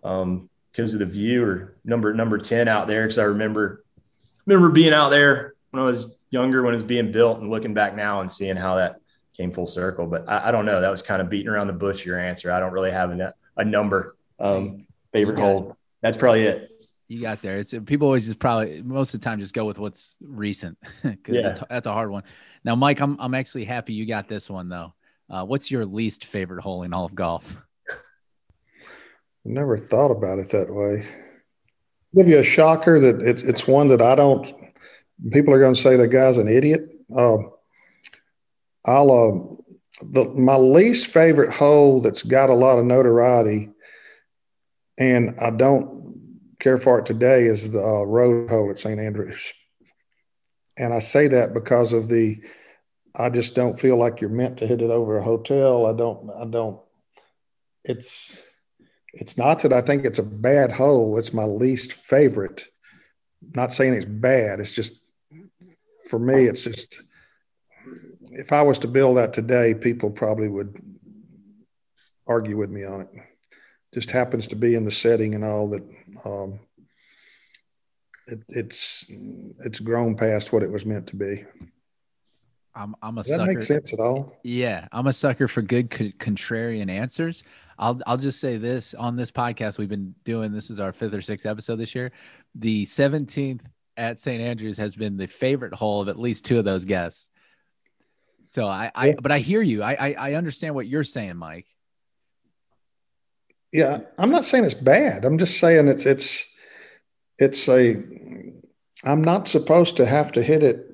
um, 0.03 0.49
because 0.71 0.93
of 0.93 0.99
the 0.99 1.05
view 1.05 1.43
or 1.43 1.75
number 1.83 2.13
number 2.13 2.37
ten 2.37 2.67
out 2.67 2.87
there. 2.87 3.03
Because 3.03 3.17
I 3.17 3.23
remember 3.23 3.83
remember 4.45 4.69
being 4.69 4.93
out 4.93 5.09
there 5.09 5.55
when 5.71 5.81
I 5.81 5.85
was 5.85 6.15
younger 6.29 6.61
when 6.61 6.73
it 6.73 6.75
was 6.75 6.83
being 6.83 7.11
built 7.11 7.39
and 7.39 7.49
looking 7.49 7.73
back 7.73 7.95
now 7.95 8.21
and 8.21 8.31
seeing 8.31 8.55
how 8.55 8.75
that 8.75 8.97
came 9.35 9.51
full 9.51 9.65
circle. 9.65 10.05
But 10.05 10.29
I, 10.29 10.49
I 10.49 10.51
don't 10.51 10.65
know. 10.65 10.79
That 10.79 10.91
was 10.91 11.01
kind 11.01 11.21
of 11.21 11.29
beating 11.29 11.49
around 11.49 11.67
the 11.67 11.73
bush. 11.73 12.05
Your 12.05 12.19
answer. 12.19 12.51
I 12.51 12.59
don't 12.59 12.73
really 12.73 12.91
have 12.91 13.11
a, 13.11 13.33
a 13.57 13.65
number 13.65 14.15
um, 14.39 14.85
favorite 15.11 15.39
hole. 15.39 15.75
That's 16.01 16.17
probably 16.17 16.43
it. 16.43 16.70
You 17.11 17.19
got 17.19 17.41
there. 17.41 17.57
It's 17.57 17.73
people 17.85 18.07
always 18.07 18.25
just 18.25 18.39
probably 18.39 18.81
most 18.83 19.13
of 19.13 19.19
the 19.19 19.25
time 19.25 19.41
just 19.41 19.53
go 19.53 19.65
with 19.65 19.77
what's 19.77 20.15
recent 20.21 20.77
because 21.03 21.35
yeah. 21.35 21.41
that's, 21.41 21.59
that's 21.69 21.85
a 21.85 21.91
hard 21.91 22.09
one. 22.09 22.23
Now, 22.63 22.77
Mike, 22.77 23.01
I'm 23.01 23.17
I'm 23.19 23.33
actually 23.33 23.65
happy 23.65 23.91
you 23.91 24.05
got 24.05 24.29
this 24.29 24.49
one 24.49 24.69
though. 24.69 24.93
Uh, 25.29 25.43
what's 25.43 25.69
your 25.69 25.85
least 25.85 26.23
favorite 26.23 26.61
hole 26.61 26.83
in 26.83 26.93
all 26.93 27.03
of 27.03 27.13
golf? 27.13 27.57
Never 29.43 29.77
thought 29.77 30.11
about 30.11 30.39
it 30.39 30.51
that 30.51 30.73
way. 30.73 31.05
give 32.15 32.29
you 32.29 32.39
a 32.39 32.43
shocker 32.43 32.97
that 33.01 33.21
it's 33.21 33.43
it's 33.43 33.67
one 33.67 33.89
that 33.89 34.01
I 34.01 34.15
don't. 34.15 34.49
People 35.33 35.53
are 35.53 35.59
going 35.59 35.73
to 35.73 35.81
say 35.81 35.97
the 35.97 36.07
guy's 36.07 36.37
an 36.37 36.47
idiot. 36.47 36.91
Uh, 37.13 37.39
I'll 38.85 39.11
uh, 39.11 40.05
the 40.13 40.29
my 40.29 40.55
least 40.55 41.07
favorite 41.07 41.51
hole 41.51 41.99
that's 41.99 42.23
got 42.23 42.49
a 42.49 42.53
lot 42.53 42.79
of 42.79 42.85
notoriety, 42.85 43.69
and 44.97 45.37
I 45.41 45.49
don't 45.49 46.00
care 46.61 46.77
for 46.77 46.99
it 46.99 47.05
today 47.05 47.45
is 47.45 47.71
the 47.71 47.83
uh, 47.83 48.03
road 48.03 48.49
hole 48.49 48.69
at 48.69 48.79
St 48.79 48.99
Andrews, 48.99 49.53
and 50.77 50.93
I 50.93 50.99
say 50.99 51.27
that 51.27 51.53
because 51.53 51.91
of 51.91 52.07
the. 52.07 52.41
I 53.13 53.29
just 53.29 53.55
don't 53.55 53.77
feel 53.77 53.97
like 53.97 54.21
you're 54.21 54.29
meant 54.29 54.59
to 54.59 54.67
hit 54.67 54.81
it 54.81 54.89
over 54.89 55.17
a 55.17 55.23
hotel. 55.23 55.85
I 55.85 55.93
don't. 55.93 56.29
I 56.29 56.45
don't. 56.45 56.79
It's 57.83 58.41
it's 59.13 59.37
not 59.37 59.63
that 59.63 59.73
I 59.73 59.81
think 59.81 60.05
it's 60.05 60.19
a 60.19 60.23
bad 60.23 60.71
hole. 60.71 61.17
It's 61.17 61.33
my 61.33 61.43
least 61.43 61.93
favorite. 61.93 62.63
not 63.53 63.73
saying 63.73 63.95
it's 63.95 64.05
bad. 64.05 64.61
It's 64.61 64.71
just 64.71 65.01
for 66.09 66.19
me. 66.19 66.45
It's 66.45 66.63
just 66.63 67.01
if 68.31 68.53
I 68.53 68.61
was 68.61 68.79
to 68.79 68.87
build 68.87 69.17
that 69.17 69.33
today, 69.33 69.73
people 69.73 70.09
probably 70.09 70.47
would 70.47 70.81
argue 72.27 72.55
with 72.55 72.69
me 72.69 72.85
on 72.85 73.01
it. 73.01 73.09
Just 73.93 74.11
happens 74.11 74.47
to 74.47 74.55
be 74.55 74.75
in 74.75 74.85
the 74.85 74.91
setting 74.91 75.35
and 75.35 75.43
all 75.43 75.69
that. 75.69 75.83
Um, 76.25 76.59
it, 78.27 78.39
it's 78.49 79.05
it's 79.65 79.79
grown 79.79 80.15
past 80.15 80.53
what 80.53 80.63
it 80.63 80.71
was 80.71 80.85
meant 80.85 81.07
to 81.07 81.15
be. 81.15 81.43
I'm 82.73 82.95
I'm 83.01 83.17
a 83.17 83.23
Does 83.23 83.31
that 83.31 83.37
sucker. 83.39 83.53
make 83.59 83.65
sense 83.67 83.91
at 83.91 83.99
all? 83.99 84.37
Yeah, 84.43 84.87
I'm 84.93 85.07
a 85.07 85.13
sucker 85.13 85.49
for 85.49 85.61
good 85.61 85.89
co- 85.89 86.05
contrarian 86.19 86.89
answers. 86.89 87.43
I'll 87.77 87.99
I'll 88.07 88.17
just 88.17 88.39
say 88.39 88.57
this 88.57 88.93
on 88.93 89.17
this 89.17 89.31
podcast 89.31 89.77
we've 89.77 89.89
been 89.89 90.15
doing. 90.23 90.53
This 90.53 90.69
is 90.69 90.79
our 90.79 90.93
fifth 90.93 91.13
or 91.13 91.21
sixth 91.21 91.45
episode 91.45 91.75
this 91.77 91.93
year. 91.93 92.11
The 92.55 92.85
17th 92.85 93.61
at 93.97 94.19
St 94.21 94.41
Andrews 94.41 94.77
has 94.77 94.95
been 94.95 95.17
the 95.17 95.27
favorite 95.27 95.73
hole 95.73 96.01
of 96.01 96.07
at 96.07 96.17
least 96.17 96.45
two 96.45 96.57
of 96.59 96.63
those 96.63 96.85
guests. 96.85 97.27
So 98.47 98.65
I, 98.67 98.89
I 98.95 99.07
Yeah. 99.07 99.15
but 99.21 99.31
I 99.33 99.39
hear 99.39 99.61
you. 99.61 99.83
I, 99.83 99.93
I 99.95 100.13
I 100.29 100.33
understand 100.35 100.75
what 100.75 100.87
you're 100.87 101.03
saying, 101.03 101.35
Mike. 101.35 101.67
Yeah, 103.71 103.99
I'm 104.17 104.31
not 104.31 104.45
saying 104.45 104.65
it's 104.65 104.73
bad. 104.73 105.23
I'm 105.25 105.37
just 105.37 105.59
saying 105.59 105.87
it's 105.87 106.05
it's 106.05 106.45
it's 107.37 107.69
a 107.69 107.95
I'm 109.03 109.23
not 109.23 109.47
supposed 109.47 109.97
to 109.97 110.05
have 110.05 110.31
to 110.33 110.43
hit 110.43 110.63
it 110.63 110.87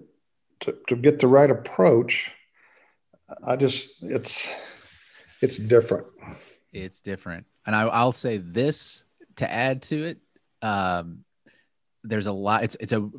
to, 0.62 0.76
to 0.88 0.96
get 0.96 1.20
the 1.20 1.28
right 1.28 1.50
approach. 1.50 2.32
I 3.44 3.56
just 3.56 4.04
it's 4.04 4.54
it's 5.42 5.58
different. 5.58 6.08
It's 6.72 7.02
different, 7.02 7.46
and 7.66 7.76
I, 7.76 7.82
I'll 7.84 8.12
say 8.12 8.38
this 8.38 9.04
to 9.38 9.52
add 9.52 9.82
to 9.84 10.04
it. 10.04 10.18
Um, 10.62 11.24
there's 12.04 12.28
a 12.28 12.32
lot. 12.32 12.64
It's 12.64 12.78
it's 12.80 12.94
a 12.94 13.10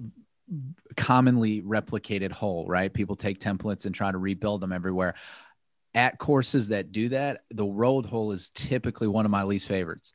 commonly 0.97 1.63
replicated 1.63 2.33
hole, 2.33 2.67
right? 2.67 2.93
People 2.93 3.17
take 3.17 3.39
templates 3.39 3.87
and 3.87 3.95
try 3.95 4.11
to 4.11 4.19
rebuild 4.19 4.61
them 4.61 4.73
everywhere. 4.73 5.15
At 5.99 6.17
courses 6.19 6.69
that 6.69 6.93
do 6.93 7.09
that, 7.09 7.43
the 7.51 7.65
road 7.65 8.07
hole 8.07 8.31
is 8.31 8.51
typically 8.51 9.09
one 9.09 9.25
of 9.25 9.33
my 9.33 9.43
least 9.43 9.67
favorites. 9.67 10.13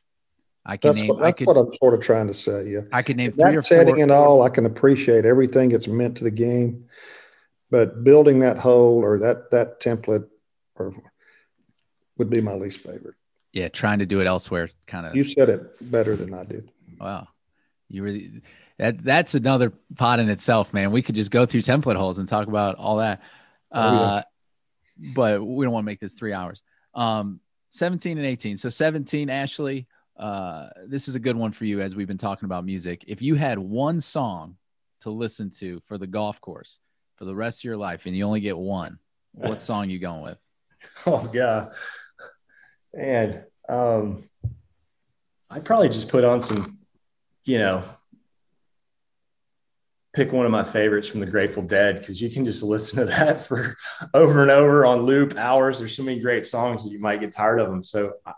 I 0.64 0.78
can 0.78 0.88
That's 0.88 0.98
name. 1.00 1.08
what 1.08 1.18
that's 1.18 1.36
could. 1.36 1.46
what 1.46 1.58
I'm 1.58 1.70
sort 1.74 1.92
of 1.92 2.00
trying 2.00 2.26
to 2.28 2.32
say. 2.32 2.68
Yeah, 2.70 2.80
I 2.90 3.02
can 3.02 3.18
name 3.18 3.32
In 3.32 3.36
three 3.36 3.52
or 3.52 3.56
that 3.56 3.62
setting 3.64 3.96
four. 3.96 4.02
and 4.02 4.10
all, 4.10 4.40
I 4.42 4.48
can 4.48 4.64
appreciate 4.64 5.26
everything 5.26 5.68
that's 5.68 5.86
meant 5.86 6.16
to 6.16 6.24
the 6.24 6.30
game, 6.30 6.86
but 7.70 8.02
building 8.02 8.38
that 8.38 8.56
hole 8.56 9.04
or 9.04 9.18
that 9.18 9.50
that 9.50 9.78
template 9.80 10.26
or 10.76 10.94
would 12.16 12.30
be 12.30 12.40
my 12.40 12.54
least 12.54 12.80
favorite. 12.80 13.16
Yeah, 13.52 13.68
trying 13.68 13.98
to 13.98 14.06
do 14.06 14.20
it 14.20 14.26
elsewhere, 14.26 14.70
kind 14.86 15.04
of. 15.06 15.14
You 15.14 15.24
said 15.24 15.50
it 15.50 15.90
better 15.92 16.16
than 16.16 16.32
I 16.32 16.44
did. 16.44 16.70
Wow. 16.98 17.28
You 17.90 18.02
really 18.02 18.40
that 18.78 19.04
that's 19.04 19.34
another 19.34 19.70
pot 19.96 20.18
in 20.18 20.30
itself, 20.30 20.72
man. 20.72 20.92
We 20.92 21.02
could 21.02 21.14
just 21.14 21.30
go 21.30 21.44
through 21.44 21.60
template 21.60 21.96
holes 21.96 22.18
and 22.18 22.26
talk 22.26 22.48
about 22.48 22.76
all 22.76 22.96
that. 22.96 23.20
Oh, 23.70 23.80
yeah. 23.92 24.00
Uh 24.00 24.22
but 24.96 25.44
we 25.44 25.64
don't 25.64 25.72
want 25.72 25.84
to 25.84 25.86
make 25.86 26.00
this 26.00 26.14
three 26.14 26.32
hours. 26.32 26.62
Um 26.94 27.40
17 27.70 28.18
and 28.18 28.26
18. 28.26 28.56
So 28.56 28.68
17, 28.68 29.28
Ashley, 29.30 29.86
uh 30.18 30.68
this 30.86 31.08
is 31.08 31.14
a 31.16 31.20
good 31.20 31.36
one 31.36 31.50
for 31.52 31.64
you 31.64 31.80
as 31.80 31.96
we've 31.96 32.06
been 32.08 32.18
talking 32.18 32.46
about 32.46 32.64
music. 32.64 33.04
If 33.08 33.20
you 33.20 33.34
had 33.34 33.58
one 33.58 34.00
song 34.00 34.56
to 35.00 35.10
listen 35.10 35.50
to 35.50 35.80
for 35.86 35.98
the 35.98 36.06
golf 36.06 36.40
course 36.40 36.78
for 37.16 37.24
the 37.24 37.34
rest 37.34 37.60
of 37.60 37.64
your 37.64 37.76
life 37.76 38.06
and 38.06 38.16
you 38.16 38.24
only 38.24 38.40
get 38.40 38.56
one, 38.56 38.98
what 39.32 39.60
song 39.68 39.90
you 39.90 39.98
going 39.98 40.22
with? 40.22 40.38
Oh 41.06 41.30
yeah. 41.32 41.70
And 42.96 43.44
Um, 43.68 44.28
I'd 45.50 45.64
probably 45.64 45.88
just 45.88 46.08
put 46.08 46.22
on 46.24 46.40
some, 46.40 46.78
you 47.44 47.58
know, 47.58 47.82
pick 50.14 50.32
one 50.32 50.46
of 50.46 50.52
my 50.52 50.62
favorites 50.62 51.08
from 51.08 51.20
the 51.20 51.26
Grateful 51.26 51.62
Dead 51.62 51.98
because 51.98 52.22
you 52.22 52.30
can 52.30 52.44
just 52.44 52.62
listen 52.62 53.00
to 53.00 53.04
that 53.16 53.44
for 53.44 53.76
over 54.14 54.42
and 54.42 54.50
over 54.50 54.86
on 54.86 55.02
loop 55.02 55.36
hours. 55.36 55.78
There's 55.78 55.96
so 55.96 56.02
many 56.02 56.20
great 56.20 56.46
songs 56.46 56.84
that 56.84 56.90
you 56.90 57.00
might 57.00 57.20
get 57.20 57.32
tired 57.32 57.60
of 57.60 57.68
them. 57.68 57.82
So 57.84 58.14
I, 58.24 58.32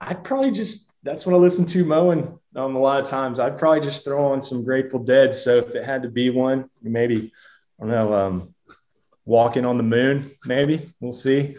I'd 0.00 0.24
probably 0.24 0.52
just 0.52 0.92
that's 1.02 1.26
what 1.26 1.34
I 1.34 1.38
listen 1.38 1.66
to 1.66 1.84
mowing 1.84 2.38
um, 2.56 2.76
a 2.76 2.78
lot 2.78 3.00
of 3.00 3.08
times. 3.08 3.40
I'd 3.40 3.58
probably 3.58 3.80
just 3.80 4.04
throw 4.04 4.32
on 4.32 4.40
some 4.40 4.64
Grateful 4.64 5.00
Dead. 5.00 5.34
So 5.34 5.56
if 5.56 5.74
it 5.74 5.84
had 5.84 6.02
to 6.04 6.08
be 6.08 6.30
one, 6.30 6.70
maybe 6.82 7.32
I 7.78 7.82
don't 7.84 7.90
know. 7.90 8.14
Um, 8.14 8.54
walking 9.24 9.66
on 9.66 9.76
the 9.76 9.82
moon, 9.82 10.30
maybe 10.44 10.92
we'll 11.00 11.12
see. 11.12 11.56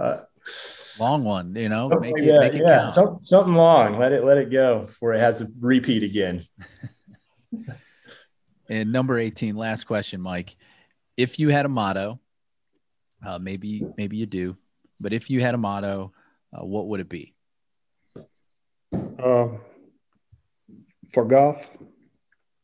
Uh, 0.00 0.20
Long 1.00 1.24
one, 1.24 1.56
you 1.56 1.68
know, 1.68 1.88
make 1.88 2.16
it, 2.16 2.24
yeah, 2.24 2.38
make 2.38 2.54
it 2.54 2.62
yeah, 2.64 2.88
some- 2.88 3.18
something 3.20 3.54
long. 3.54 3.98
Let 3.98 4.12
it 4.12 4.22
let 4.24 4.38
it 4.38 4.50
go 4.50 4.82
before 4.82 5.12
it 5.12 5.18
has 5.18 5.38
to 5.38 5.50
repeat 5.58 6.04
again. 6.04 6.46
And 8.68 8.92
number 8.92 9.18
18, 9.18 9.56
last 9.56 9.84
question, 9.84 10.20
Mike. 10.20 10.56
If 11.16 11.38
you 11.38 11.50
had 11.50 11.66
a 11.66 11.68
motto, 11.68 12.18
uh, 13.24 13.38
maybe 13.38 13.84
maybe 13.96 14.16
you 14.16 14.26
do, 14.26 14.56
but 15.00 15.12
if 15.12 15.30
you 15.30 15.40
had 15.40 15.54
a 15.54 15.58
motto, 15.58 16.12
uh, 16.52 16.64
what 16.64 16.88
would 16.88 17.00
it 17.00 17.08
be? 17.08 17.34
Uh, 18.92 19.48
for 21.12 21.24
golf, 21.24 21.70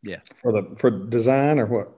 Yeah. 0.03 0.21
For 0.37 0.53
the 0.53 0.75
for 0.77 0.91
design 0.91 1.59
or 1.59 1.67
what? 1.67 1.93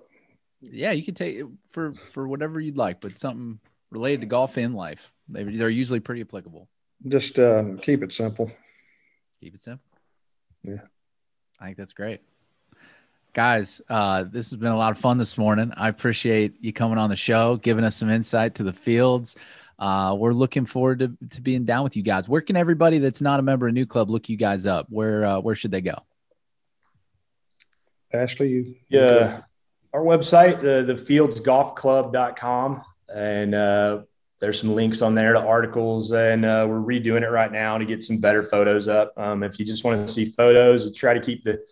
Yeah, 0.61 0.93
you 0.93 1.05
can 1.05 1.15
take 1.15 1.37
it 1.37 1.47
for 1.70 1.95
for 1.95 2.29
whatever 2.29 2.61
you'd 2.61 2.77
like, 2.77 3.01
but 3.01 3.19
something 3.19 3.59
related 3.91 4.20
to 4.23 4.27
golf 4.27 4.59
in 4.59 4.74
life. 4.74 5.12
They, 5.29 5.45
they're 5.45 5.70
usually 5.70 6.01
pretty 6.01 6.20
applicable. 6.20 6.69
Just 7.09 7.39
um, 7.39 7.79
keep 7.79 8.03
it 8.03 8.12
simple. 8.12 8.51
Keep 9.41 9.55
it 9.55 9.61
simple. 9.61 9.85
Yeah. 10.62 10.83
I 11.59 11.66
think 11.66 11.77
that's 11.79 11.93
great. 11.93 12.20
Guys, 13.35 13.81
uh, 13.89 14.25
this 14.25 14.51
has 14.51 14.59
been 14.59 14.73
a 14.73 14.77
lot 14.77 14.93
of 14.93 14.99
fun 14.99 15.17
this 15.17 15.39
morning. 15.39 15.73
I 15.75 15.89
appreciate 15.89 16.57
you 16.61 16.71
coming 16.71 16.99
on 16.99 17.09
the 17.09 17.17
show, 17.17 17.57
giving 17.57 17.83
us 17.83 17.97
some 17.97 18.11
insight 18.11 18.55
to 18.57 18.63
the 18.63 18.75
fields. 18.75 19.37
Uh, 19.79 20.15
we're 20.19 20.35
looking 20.35 20.67
forward 20.67 20.99
to, 20.99 21.17
to 21.31 21.41
being 21.41 21.65
down 21.65 21.83
with 21.83 21.97
you 21.97 22.03
guys. 22.03 22.29
Where 22.29 22.43
can 22.43 22.57
everybody 22.57 22.99
that's 22.99 23.23
not 23.23 23.41
a 23.41 23.43
member 23.43 23.67
of 23.67 23.73
New 23.73 23.87
Club 23.87 24.11
look 24.11 24.29
you 24.29 24.37
guys 24.37 24.67
up? 24.67 24.87
Where 24.91 25.25
uh, 25.25 25.41
where 25.41 25.55
should 25.55 25.71
they 25.71 25.81
go? 25.81 25.95
Ashley, 28.13 28.51
you 28.51 28.75
Yeah, 28.91 29.41
our 29.95 30.03
website, 30.03 30.61
the 30.61 30.93
thefieldsgolfclub.com, 30.93 32.83
and 33.15 33.55
uh, 33.55 34.03
there's 34.41 34.61
some 34.61 34.75
links 34.75 35.01
on 35.01 35.15
there 35.15 35.33
to 35.33 35.41
articles, 35.41 36.13
and 36.13 36.45
uh, 36.45 36.67
we're 36.69 36.81
redoing 36.81 37.23
it 37.23 37.31
right 37.31 37.51
now 37.51 37.79
to 37.79 37.87
get 37.87 38.05
some 38.05 38.19
better 38.19 38.43
photos 38.43 38.89
up. 38.89 39.15
Um, 39.17 39.43
if 39.43 39.59
you 39.59 39.65
just 39.65 39.85
want 39.85 40.07
to 40.07 40.13
see 40.13 40.27
photos, 40.27 40.85
we 40.85 40.93
try 40.93 41.15
to 41.15 41.21
keep 41.21 41.43
the 41.45 41.63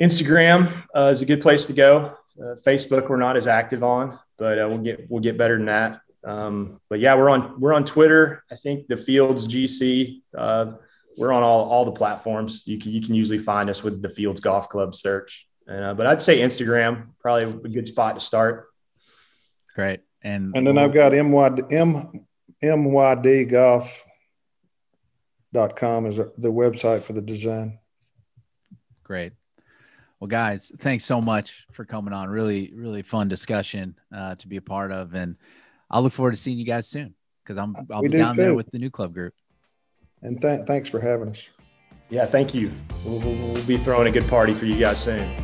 Instagram 0.00 0.84
uh, 0.94 1.10
is 1.12 1.22
a 1.22 1.26
good 1.26 1.40
place 1.40 1.66
to 1.66 1.72
go. 1.72 2.16
Uh, 2.40 2.56
Facebook, 2.66 3.08
we're 3.08 3.16
not 3.16 3.36
as 3.36 3.46
active 3.46 3.84
on, 3.84 4.18
but 4.38 4.58
uh, 4.58 4.66
we'll 4.68 4.78
get 4.78 5.06
we'll 5.08 5.22
get 5.22 5.38
better 5.38 5.56
than 5.56 5.66
that. 5.66 6.00
Um, 6.24 6.80
but 6.88 7.00
yeah, 7.00 7.14
we're 7.14 7.30
on 7.30 7.60
we're 7.60 7.74
on 7.74 7.84
Twitter. 7.84 8.44
I 8.50 8.56
think 8.56 8.88
the 8.88 8.96
Fields 8.96 9.46
GC. 9.46 10.22
Uh, 10.36 10.72
we're 11.16 11.32
on 11.32 11.44
all, 11.44 11.68
all 11.70 11.84
the 11.84 11.92
platforms. 11.92 12.66
You 12.66 12.78
can 12.78 12.90
you 12.90 13.00
can 13.00 13.14
usually 13.14 13.38
find 13.38 13.70
us 13.70 13.84
with 13.84 14.02
the 14.02 14.08
Fields 14.08 14.40
Golf 14.40 14.68
Club 14.68 14.94
search. 14.94 15.46
Uh, 15.68 15.94
but 15.94 16.06
I'd 16.06 16.20
say 16.20 16.40
Instagram 16.40 17.08
probably 17.20 17.44
a 17.44 17.72
good 17.72 17.88
spot 17.88 18.16
to 18.16 18.20
start. 18.20 18.66
Great. 19.74 20.00
And 20.22 20.56
And 20.56 20.66
then 20.66 20.78
I've 20.78 20.92
got 20.92 21.12
MY, 21.12 21.50
M, 21.70 22.26
com 25.76 26.06
is 26.06 26.16
the 26.16 26.52
website 26.52 27.02
for 27.02 27.12
the 27.12 27.22
design. 27.22 27.78
Great. 29.04 29.32
Well, 30.20 30.28
guys, 30.28 30.72
thanks 30.80 31.04
so 31.04 31.20
much 31.20 31.66
for 31.72 31.84
coming 31.84 32.14
on. 32.14 32.28
Really, 32.28 32.72
really 32.74 33.02
fun 33.02 33.28
discussion 33.28 33.96
uh, 34.14 34.36
to 34.36 34.48
be 34.48 34.56
a 34.56 34.62
part 34.62 34.92
of, 34.92 35.14
and 35.14 35.36
I'll 35.90 36.02
look 36.02 36.12
forward 36.12 36.32
to 36.32 36.36
seeing 36.36 36.58
you 36.58 36.64
guys 36.64 36.86
soon 36.88 37.14
because 37.42 37.58
I'm 37.58 37.76
I'll 37.90 38.02
We 38.02 38.08
be 38.08 38.12
do 38.12 38.18
down 38.18 38.36
there 38.36 38.54
with 38.54 38.70
the 38.70 38.78
new 38.78 38.90
club 38.90 39.12
group. 39.12 39.34
And 40.22 40.40
th- 40.40 40.66
thanks 40.66 40.88
for 40.88 41.00
having 41.00 41.28
us. 41.28 41.42
Yeah, 42.08 42.24
thank 42.26 42.54
you. 42.54 42.72
We'll, 43.04 43.18
we'll, 43.18 43.34
we'll 43.52 43.64
be 43.64 43.76
throwing 43.76 44.08
a 44.08 44.10
good 44.10 44.26
party 44.28 44.52
for 44.52 44.66
you 44.66 44.78
guys 44.78 45.02
soon. 45.02 45.34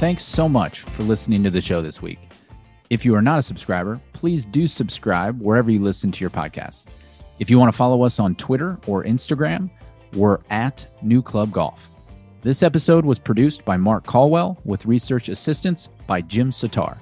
Thanks 0.00 0.22
so 0.22 0.48
much 0.48 0.80
for 0.80 1.02
listening 1.02 1.42
to 1.44 1.50
the 1.50 1.60
show 1.60 1.82
this 1.82 2.00
week. 2.00 2.18
If 2.90 3.04
you 3.04 3.14
are 3.14 3.22
not 3.22 3.38
a 3.38 3.42
subscriber, 3.42 4.00
please 4.12 4.46
do 4.46 4.66
subscribe 4.66 5.40
wherever 5.40 5.70
you 5.70 5.80
listen 5.80 6.10
to 6.12 6.20
your 6.20 6.30
podcast. 6.30 6.86
If 7.38 7.50
you 7.50 7.58
want 7.58 7.70
to 7.70 7.76
follow 7.76 8.02
us 8.02 8.18
on 8.18 8.34
Twitter 8.36 8.78
or 8.86 9.04
Instagram, 9.04 9.70
we're 10.14 10.38
at 10.50 10.86
New 11.02 11.22
Club 11.22 11.52
Golf. 11.52 11.90
This 12.48 12.62
episode 12.62 13.04
was 13.04 13.18
produced 13.18 13.66
by 13.66 13.76
Mark 13.76 14.06
Caldwell 14.06 14.56
with 14.64 14.86
research 14.86 15.28
assistance 15.28 15.90
by 16.06 16.22
Jim 16.22 16.50
Sitar. 16.50 16.96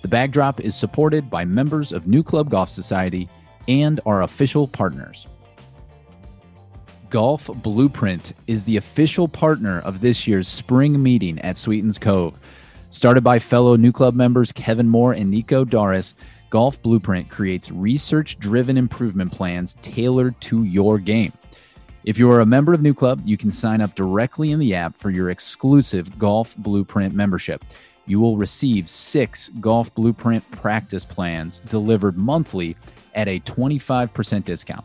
The 0.00 0.08
Bag 0.08 0.32
Drop 0.32 0.60
is 0.60 0.74
supported 0.74 1.28
by 1.28 1.44
members 1.44 1.92
of 1.92 2.06
New 2.06 2.22
Club 2.22 2.48
Golf 2.48 2.70
Society 2.70 3.28
and 3.68 4.00
our 4.06 4.22
official 4.22 4.66
partners. 4.66 5.26
Golf 7.10 7.50
Blueprint 7.56 8.32
is 8.46 8.64
the 8.64 8.78
official 8.78 9.28
partner 9.28 9.80
of 9.80 10.00
this 10.00 10.26
year's 10.26 10.48
spring 10.48 11.02
meeting 11.02 11.38
at 11.40 11.58
Sweetens 11.58 11.98
Cove. 11.98 12.38
Started 12.88 13.22
by 13.22 13.38
fellow 13.38 13.76
New 13.76 13.92
Club 13.92 14.14
members 14.14 14.52
Kevin 14.52 14.88
Moore 14.88 15.12
and 15.12 15.30
Nico 15.30 15.66
Darras, 15.66 16.14
Golf 16.48 16.80
Blueprint 16.80 17.28
creates 17.28 17.70
research 17.70 18.38
driven 18.38 18.78
improvement 18.78 19.32
plans 19.32 19.76
tailored 19.82 20.40
to 20.40 20.64
your 20.64 20.98
game. 20.98 21.34
If 22.04 22.16
you 22.16 22.30
are 22.30 22.40
a 22.40 22.46
member 22.46 22.72
of 22.72 22.80
New 22.80 22.94
Club, 22.94 23.20
you 23.24 23.36
can 23.36 23.50
sign 23.50 23.80
up 23.80 23.94
directly 23.94 24.52
in 24.52 24.58
the 24.58 24.74
app 24.74 24.94
for 24.94 25.10
your 25.10 25.30
exclusive 25.30 26.18
Golf 26.18 26.56
Blueprint 26.56 27.14
membership. 27.14 27.64
You 28.06 28.20
will 28.20 28.36
receive 28.36 28.88
six 28.88 29.50
Golf 29.60 29.92
Blueprint 29.94 30.48
practice 30.52 31.04
plans 31.04 31.60
delivered 31.60 32.16
monthly 32.16 32.76
at 33.14 33.28
a 33.28 33.40
25% 33.40 34.44
discount. 34.44 34.84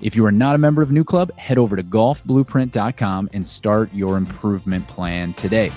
If 0.00 0.16
you 0.16 0.24
are 0.26 0.32
not 0.32 0.54
a 0.54 0.58
member 0.58 0.82
of 0.82 0.90
New 0.90 1.04
Club, 1.04 1.32
head 1.36 1.58
over 1.58 1.76
to 1.76 1.82
golfblueprint.com 1.82 3.30
and 3.32 3.46
start 3.46 3.92
your 3.94 4.16
improvement 4.16 4.88
plan 4.88 5.34
today. 5.34 5.70